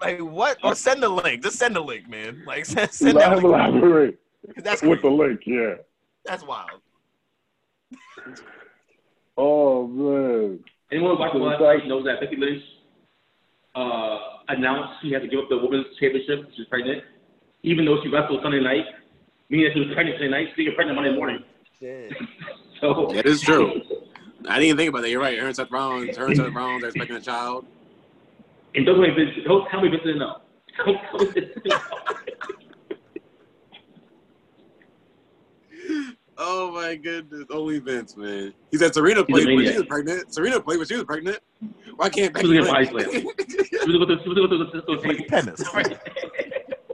Like 0.00 0.20
what? 0.20 0.56
Or 0.64 0.74
send 0.74 1.02
the 1.02 1.08
link. 1.08 1.42
Just 1.42 1.58
send 1.58 1.76
the 1.76 1.80
link, 1.80 2.08
man. 2.08 2.42
Like 2.46 2.64
send, 2.64 2.90
send 2.92 3.14
Let 3.16 3.28
that 3.28 3.38
him 3.38 3.44
link. 3.44 3.54
elaborate 3.54 4.14
'Cause 4.14 4.21
That's 4.56 4.82
with 4.82 5.02
the 5.02 5.08
crazy. 5.08 5.16
link. 5.16 5.40
Yeah. 5.46 5.74
That's 6.24 6.44
wild. 6.44 6.80
Oh 9.36 9.86
man. 9.86 10.60
Anyone 10.90 11.16
who 11.16 11.20
watched 11.20 11.34
the 11.34 11.40
last 11.40 11.60
night 11.60 11.88
knows 11.88 12.04
that 12.04 12.20
Becky 12.20 12.36
Lynch 12.36 12.62
uh, 13.74 14.18
announced 14.48 15.00
she 15.02 15.10
had 15.10 15.22
to 15.22 15.28
give 15.28 15.40
up 15.40 15.48
the 15.48 15.56
women's 15.56 15.86
championship. 15.98 16.50
She's 16.56 16.66
pregnant, 16.66 17.02
even 17.62 17.84
though 17.84 17.96
she 18.02 18.08
wrestled 18.10 18.40
Sunday 18.42 18.60
night. 18.60 18.84
Meaning 19.48 19.66
that 19.66 19.74
she 19.74 19.80
was 19.80 19.88
pregnant 19.94 20.16
Sunday 20.16 20.30
night, 20.30 20.48
she 20.56 20.64
get 20.64 20.74
pregnant 20.74 20.96
Monday 20.96 21.14
morning. 21.14 21.38
so 22.80 23.10
That 23.12 23.26
is 23.26 23.40
true. 23.40 23.80
I 24.48 24.54
didn't 24.54 24.64
even 24.64 24.76
think 24.76 24.88
about 24.88 25.02
that. 25.02 25.10
You're 25.10 25.20
right. 25.20 25.38
Aaron 25.38 25.54
Seth 25.54 25.70
Rollins, 25.70 26.18
Aaron 26.18 26.34
Seth 26.34 26.52
Rollins 26.52 26.84
are 26.84 26.88
expecting 26.88 27.16
a 27.16 27.20
child. 27.20 27.64
And 28.74 28.86
don't 28.86 28.96
tell 28.96 29.02
me 29.02 29.14
Vince, 29.14 29.36
don't 29.46 29.68
tell 29.68 29.80
me 29.80 29.88
Vince 29.88 30.02
didn't 30.02 30.18
know. 30.18 30.36
Don't 30.84 30.98
tell 31.10 31.20
me 31.20 31.26
Vince 31.32 31.48
didn't 31.54 31.66
know. 31.66 31.78
Oh 36.44 36.72
my 36.72 36.96
goodness. 36.96 37.44
Only 37.50 37.78
Vince, 37.78 38.16
man. 38.16 38.52
He 38.72 38.76
said 38.76 38.92
Serena 38.92 39.24
played 39.24 39.46
when 39.46 39.64
she 39.64 39.76
was 39.76 39.86
pregnant. 39.86 40.34
Serena 40.34 40.60
played 40.60 40.78
when 40.78 40.88
she 40.88 40.96
was 40.96 41.04
pregnant. 41.04 41.38
Why 41.94 42.08
can't 42.08 42.36
She 42.36 42.58
was 42.58 42.68
Becky 42.68 42.86
getting? 42.96 43.30
She 43.72 43.76
was 43.86 43.96
going 43.96 44.08
to, 44.08 44.22
she 44.22 44.28
was 44.28 44.38
going 44.38 44.50
to, 44.50 44.70
she 44.72 44.76
was 44.76 44.84
going 44.84 44.98
to 44.98 45.02
Playing 45.02 45.18
take 45.18 45.28
tennis. 45.28 45.64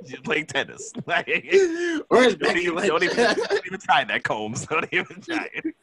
She's 0.07 0.21
playing 0.21 0.47
tennis. 0.47 0.93
Like, 1.07 1.27
Where's 2.09 2.37
don't, 2.37 2.57
even, 2.59 2.75
Lynch? 2.75 2.89
don't, 2.89 3.03
even, 3.03 3.17
don't 3.49 3.67
even 3.67 3.81
try 3.81 4.05
that, 4.05 4.23
Combs. 4.23 4.67
Don't 4.67 4.87
even 4.93 5.21
try 5.23 5.49
it. 5.55 5.75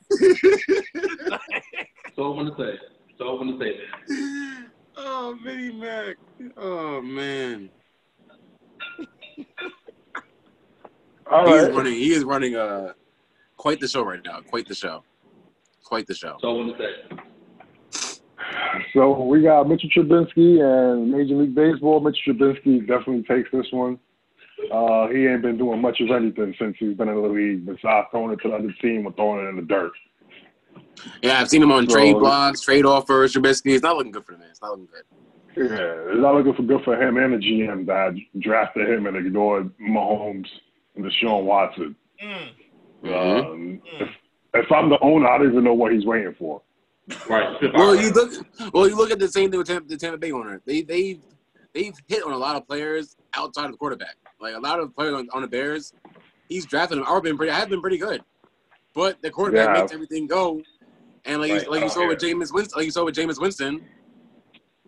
So 2.16 2.32
I 2.32 2.36
want 2.36 2.56
to 2.56 2.64
say. 2.64 2.80
So 3.18 3.30
I 3.30 3.34
want 3.34 3.60
to 3.60 3.66
say, 3.66 3.80
man. 4.10 4.72
oh, 4.98 5.38
Vinnie 5.44 5.74
Mac. 5.74 6.18
Oh 6.56 7.02
man. 7.02 7.70
All 11.32 11.48
He 11.48 11.54
is 11.54 11.76
running. 11.76 11.94
He 11.94 12.14
is 12.14 12.24
running. 12.24 12.56
Uh, 12.56 12.94
quite 13.58 13.80
the 13.80 13.88
show 13.88 14.04
right 14.04 14.22
now. 14.24 14.40
Quite 14.42 14.68
the 14.68 14.76
show. 14.76 15.04
Quite 15.84 16.08
the 16.08 16.16
show. 16.16 16.38
So 16.42 16.50
I 16.50 16.54
want 16.54 16.78
to 16.78 16.84
say. 16.84 18.02
So 18.94 19.24
we 19.24 19.42
got 19.42 19.68
Mitchell 19.68 19.90
Trubisky 19.96 20.62
and 20.62 21.12
Major 21.12 21.36
League 21.36 21.56
Baseball. 21.56 22.00
Mitchell 22.00 22.34
Trubisky 22.34 22.80
definitely 22.88 23.24
takes 23.24 23.50
this 23.52 23.66
one. 23.72 24.00
Uh, 24.72 25.08
he 25.08 25.28
ain't 25.28 25.42
been 25.42 25.58
doing 25.58 25.82
much 25.82 26.00
of 26.02 26.10
anything 26.12 26.56
since 26.60 26.76
he's 26.80 26.96
been 26.96 27.10
in 27.10 27.16
the 27.22 27.28
league 27.28 27.66
besides 27.66 28.08
throwing 28.12 28.32
it 28.34 28.38
to 28.42 28.50
the 28.50 28.56
other 28.56 28.74
team 28.82 29.06
or 29.06 29.12
throwing 29.14 29.46
it 29.46 29.50
in 29.50 29.56
the 29.58 29.62
dirt. 29.62 29.92
Yeah, 31.22 31.40
I've 31.40 31.50
seen 31.50 31.62
him 31.62 31.72
on 31.72 31.88
So- 31.90 31.96
trade 31.96 32.16
blogs, 32.16 32.64
trade 32.64 32.86
offers. 32.86 33.34
Trubisky. 33.34 33.74
It's 33.74 33.84
not 33.84 33.98
looking 33.98 34.12
good 34.12 34.26
for 34.26 34.32
the 34.34 34.40
man. 34.40 34.48
It's 34.50 34.62
not 34.62 34.72
looking 34.72 34.88
good. 34.88 35.04
Yeah, 35.58 36.12
it's 36.12 36.20
not 36.22 36.36
looking 36.36 36.54
for 36.54 36.64
good 36.64 36.84
for 36.84 37.02
him 37.02 37.18
and 37.18 37.34
the 37.34 37.38
GM 37.38 37.86
that 37.86 38.16
drafted 38.40 38.90
him 38.90 39.06
and 39.08 39.16
ignored 39.16 39.72
Mahomes 39.80 40.48
and 40.96 41.06
Deshaun 41.06 41.44
Watson. 41.44 41.96
Mm. 42.24 42.50
Mhm. 43.06 43.46
Um, 43.46 43.82
if, 44.00 44.10
if 44.54 44.72
I'm 44.72 44.90
the 44.90 45.00
owner, 45.02 45.28
I 45.28 45.38
don't 45.38 45.52
even 45.52 45.64
know 45.64 45.74
what 45.74 45.92
he's 45.94 46.06
waiting 46.06 46.34
for. 46.38 46.62
Right. 47.30 47.56
Well, 47.74 47.96
you 47.96 48.10
look. 48.12 48.46
Well, 48.74 48.88
you 48.88 48.96
look 48.96 49.12
at 49.12 49.20
the 49.20 49.28
same 49.28 49.52
thing 49.52 49.60
with 49.60 49.68
Tampa, 49.68 49.88
the 49.88 49.98
Tampa 49.98 50.18
Bay 50.18 50.32
owner. 50.32 50.60
They 50.66 50.82
they 50.82 51.20
they've 51.74 51.94
hit 52.08 52.24
on 52.24 52.32
a 52.32 52.38
lot 52.38 52.56
of 52.56 52.66
players 52.68 53.16
outside 53.36 53.66
of 53.66 53.72
the 53.72 53.78
quarterback. 53.78 54.16
Like 54.40 54.56
a 54.56 54.60
lot 54.60 54.80
of 54.80 54.96
players 54.96 55.14
on, 55.14 55.28
on 55.32 55.44
the 55.44 55.48
Bears, 55.48 55.94
he's 56.50 56.66
drafted 56.66 56.98
them. 56.98 57.06
Are 57.06 57.22
been 57.22 57.38
pretty. 57.38 57.52
I 57.52 57.60
have 57.60 57.70
been 57.70 57.82
pretty 57.82 57.98
good, 58.00 58.24
but 58.96 59.22
the 59.22 59.30
quarterback 59.30 59.76
Yeah. 59.76 59.82
makes 59.82 59.94
everything 59.94 60.26
go. 60.26 60.62
And 61.26 61.42
like 61.42 61.50
you, 61.50 61.58
Right. 61.58 61.70
like 61.72 61.84
you 61.84 61.90
saw 61.90 62.08
with 62.08 62.18
Jameis 62.20 62.52
Winston, 62.52 62.78
like 62.78 62.86
you 62.86 62.92
saw 62.92 63.06
with 63.06 63.16
Jameis 63.16 63.40
Winston, 63.40 63.84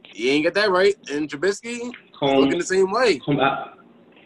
he 0.03 0.31
ain't 0.31 0.43
get 0.43 0.55
that 0.55 0.71
right. 0.71 0.95
And 1.11 1.29
Trubisky 1.29 1.91
Home. 2.19 2.39
looking 2.41 2.57
the 2.57 2.65
same 2.65 2.89
way. 2.91 3.17
Home. 3.19 3.39
I, 3.39 3.73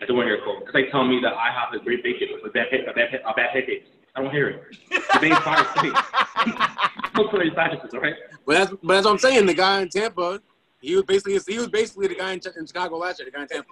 I 0.01 0.05
don't 0.05 0.17
want 0.17 0.25
to 0.27 0.29
hear 0.31 0.35
it, 0.35 0.43
Cole. 0.43 0.61
It's 0.65 0.73
like 0.73 1.07
me 1.07 1.19
that 1.21 1.33
IHOP 1.33 1.75
is 1.75 1.81
great 1.83 2.03
bacon 2.03 2.29
with 2.43 2.53
bad, 2.53 2.67
a 2.73 2.93
bad, 2.93 3.13
a 3.25 3.33
bad 3.33 3.51
pancakes. 3.53 3.87
I 4.15 4.21
don't 4.21 4.31
hear 4.31 4.49
it. 4.49 4.63
The 4.89 5.19
main 5.21 5.35
fire 5.35 5.65
state. 5.77 5.93
Don't 7.15 7.29
put 7.29 7.41
any 7.41 7.53
sciences, 7.53 7.93
all 7.93 7.99
right? 7.99 8.15
But 8.45 8.53
that's 8.53 8.71
but 8.71 8.93
that's 8.93 9.05
what 9.05 9.11
I'm 9.11 9.17
saying. 9.19 9.45
The 9.45 9.53
guy 9.53 9.81
in 9.81 9.89
Tampa, 9.89 10.41
he 10.81 10.95
was 10.95 11.03
basically 11.05 11.37
he 11.47 11.57
was 11.59 11.67
basically 11.69 12.07
the 12.07 12.15
guy 12.15 12.31
in, 12.33 12.39
Ch- 12.39 12.47
in 12.57 12.65
Chicago 12.65 12.97
last 12.97 13.19
year. 13.19 13.25
The 13.29 13.31
guy 13.37 13.41
in 13.43 13.47
Tampa, 13.49 13.69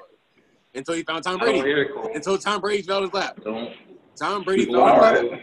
until 0.75 0.95
he 0.95 1.03
found 1.03 1.23
Tom 1.23 1.35
I 1.35 1.37
don't 1.45 1.45
Brady. 1.45 1.67
hear 1.67 1.81
it, 1.83 1.93
Cole. 1.93 2.11
Until 2.13 2.37
Tom 2.37 2.59
Brady 2.61 2.83
fell 2.83 3.01
his 3.01 3.13
lap. 3.13 3.39
Don't. 3.43 3.73
Tom 4.17 4.43
Brady 4.43 4.65
We 4.65 4.73
fell 4.73 4.93
his 4.93 5.01
lap. 5.01 5.23
know. 5.23 5.39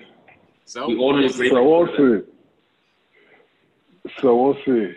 So 0.66 0.88
We 0.88 0.96
all 0.98 1.12
know 1.14 1.24
it's 1.24 1.36
great. 1.36 1.50
So 1.52 1.62
we'll 1.68 1.86
see. 1.96 2.26
So 4.20 4.36
we'll 4.42 4.54
see. 4.64 4.94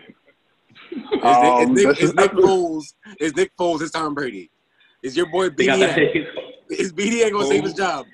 Is 0.92 1.22
Um, 1.22 1.74
Nick, 1.74 1.78
is 1.78 1.84
Nick, 1.84 1.86
is 1.86 1.98
is 2.10 2.14
Nick 2.14 2.24
episode- 2.32 2.44
Foles? 2.48 2.94
Is 3.18 3.36
Nick 3.36 3.56
Foles 3.58 3.80
his 3.80 3.90
Tom 3.90 4.14
Brady? 4.14 4.50
Is 5.02 5.16
your 5.16 5.26
boy 5.26 5.50
They 5.50 5.66
got 5.66 5.80
bad 5.80 5.96
BDN? 5.96 6.26
Is 6.70 6.92
BDN 6.92 7.32
gonna 7.32 7.46
save 7.46 7.64
his 7.64 7.74
job? 7.74 8.06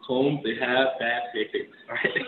Home, 0.00 0.40
they 0.44 0.54
have 0.54 0.88
bad 0.98 1.22
pancakes, 1.32 1.76
all 1.88 1.94
right? 1.94 2.26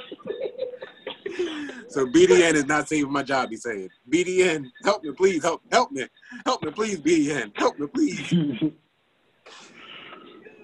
So 1.89 2.07
BDN 2.07 2.55
is 2.55 2.65
not 2.67 2.89
saving 2.89 3.13
my 3.13 3.23
job. 3.23 3.51
He's 3.51 3.63
saying, 3.63 3.89
BDN, 4.11 4.65
help 4.85 5.05
me, 5.05 5.13
please, 5.13 5.43
help, 5.43 5.63
help 5.71 5.93
me, 5.93 6.07
help 6.47 6.63
me, 6.63 6.71
please, 6.71 7.01
BDN, 7.01 7.53
help 7.57 7.79
me, 7.79 7.87
please. 7.89 8.33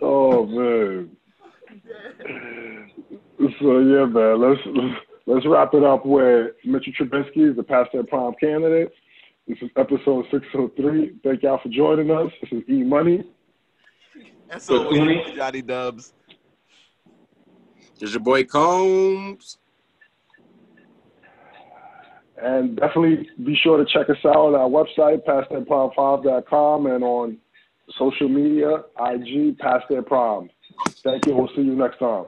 oh 0.03 0.47
man. 0.47 1.11
So 3.61 3.79
yeah, 3.81 4.07
man. 4.07 4.41
Let's 4.41 4.61
let's 5.27 5.47
wrap 5.47 5.75
it 5.75 5.85
up 5.85 6.07
with 6.07 6.53
Mitchell 6.65 6.93
Trubisky 6.99 7.51
is 7.51 7.57
the 7.57 7.63
past 7.63 7.91
their 7.93 8.05
prime 8.05 8.35
candidate. 8.41 8.93
This 9.49 9.57
is 9.63 9.71
episode 9.77 10.27
six 10.31 10.47
oh 10.57 10.71
three. 10.77 11.17
Thank 11.25 11.43
y'all 11.43 11.59
for 11.63 11.71
joining 11.71 12.11
us. 12.11 12.31
This 12.43 12.53
is 12.53 12.69
E 12.69 12.83
Money. 12.83 13.25
That's 14.51 14.67
so 14.67 14.91
Good 14.91 14.99
morning. 14.99 15.23
Johnny 15.35 15.63
Dubs. 15.63 16.13
There's 17.99 18.13
your 18.13 18.21
boy 18.21 18.45
Combs. 18.45 19.57
And 22.37 22.77
definitely 22.77 23.27
be 23.43 23.57
sure 23.57 23.79
to 23.79 23.87
check 23.91 24.11
us 24.11 24.19
out 24.27 24.37
on 24.37 24.55
our 24.55 24.69
website, 24.69 25.25
pasttheirprime5.com, 25.25 26.87
and 26.87 27.03
on 27.03 27.39
social 27.99 28.29
media, 28.29 28.85
IG, 29.01 29.59
Past 29.59 29.87
Their 29.89 30.03
Prime. 30.03 30.51
Thank 31.03 31.27
you. 31.27 31.35
We'll 31.35 31.49
see 31.57 31.63
you 31.63 31.75
next 31.75 31.99
time. 31.99 32.27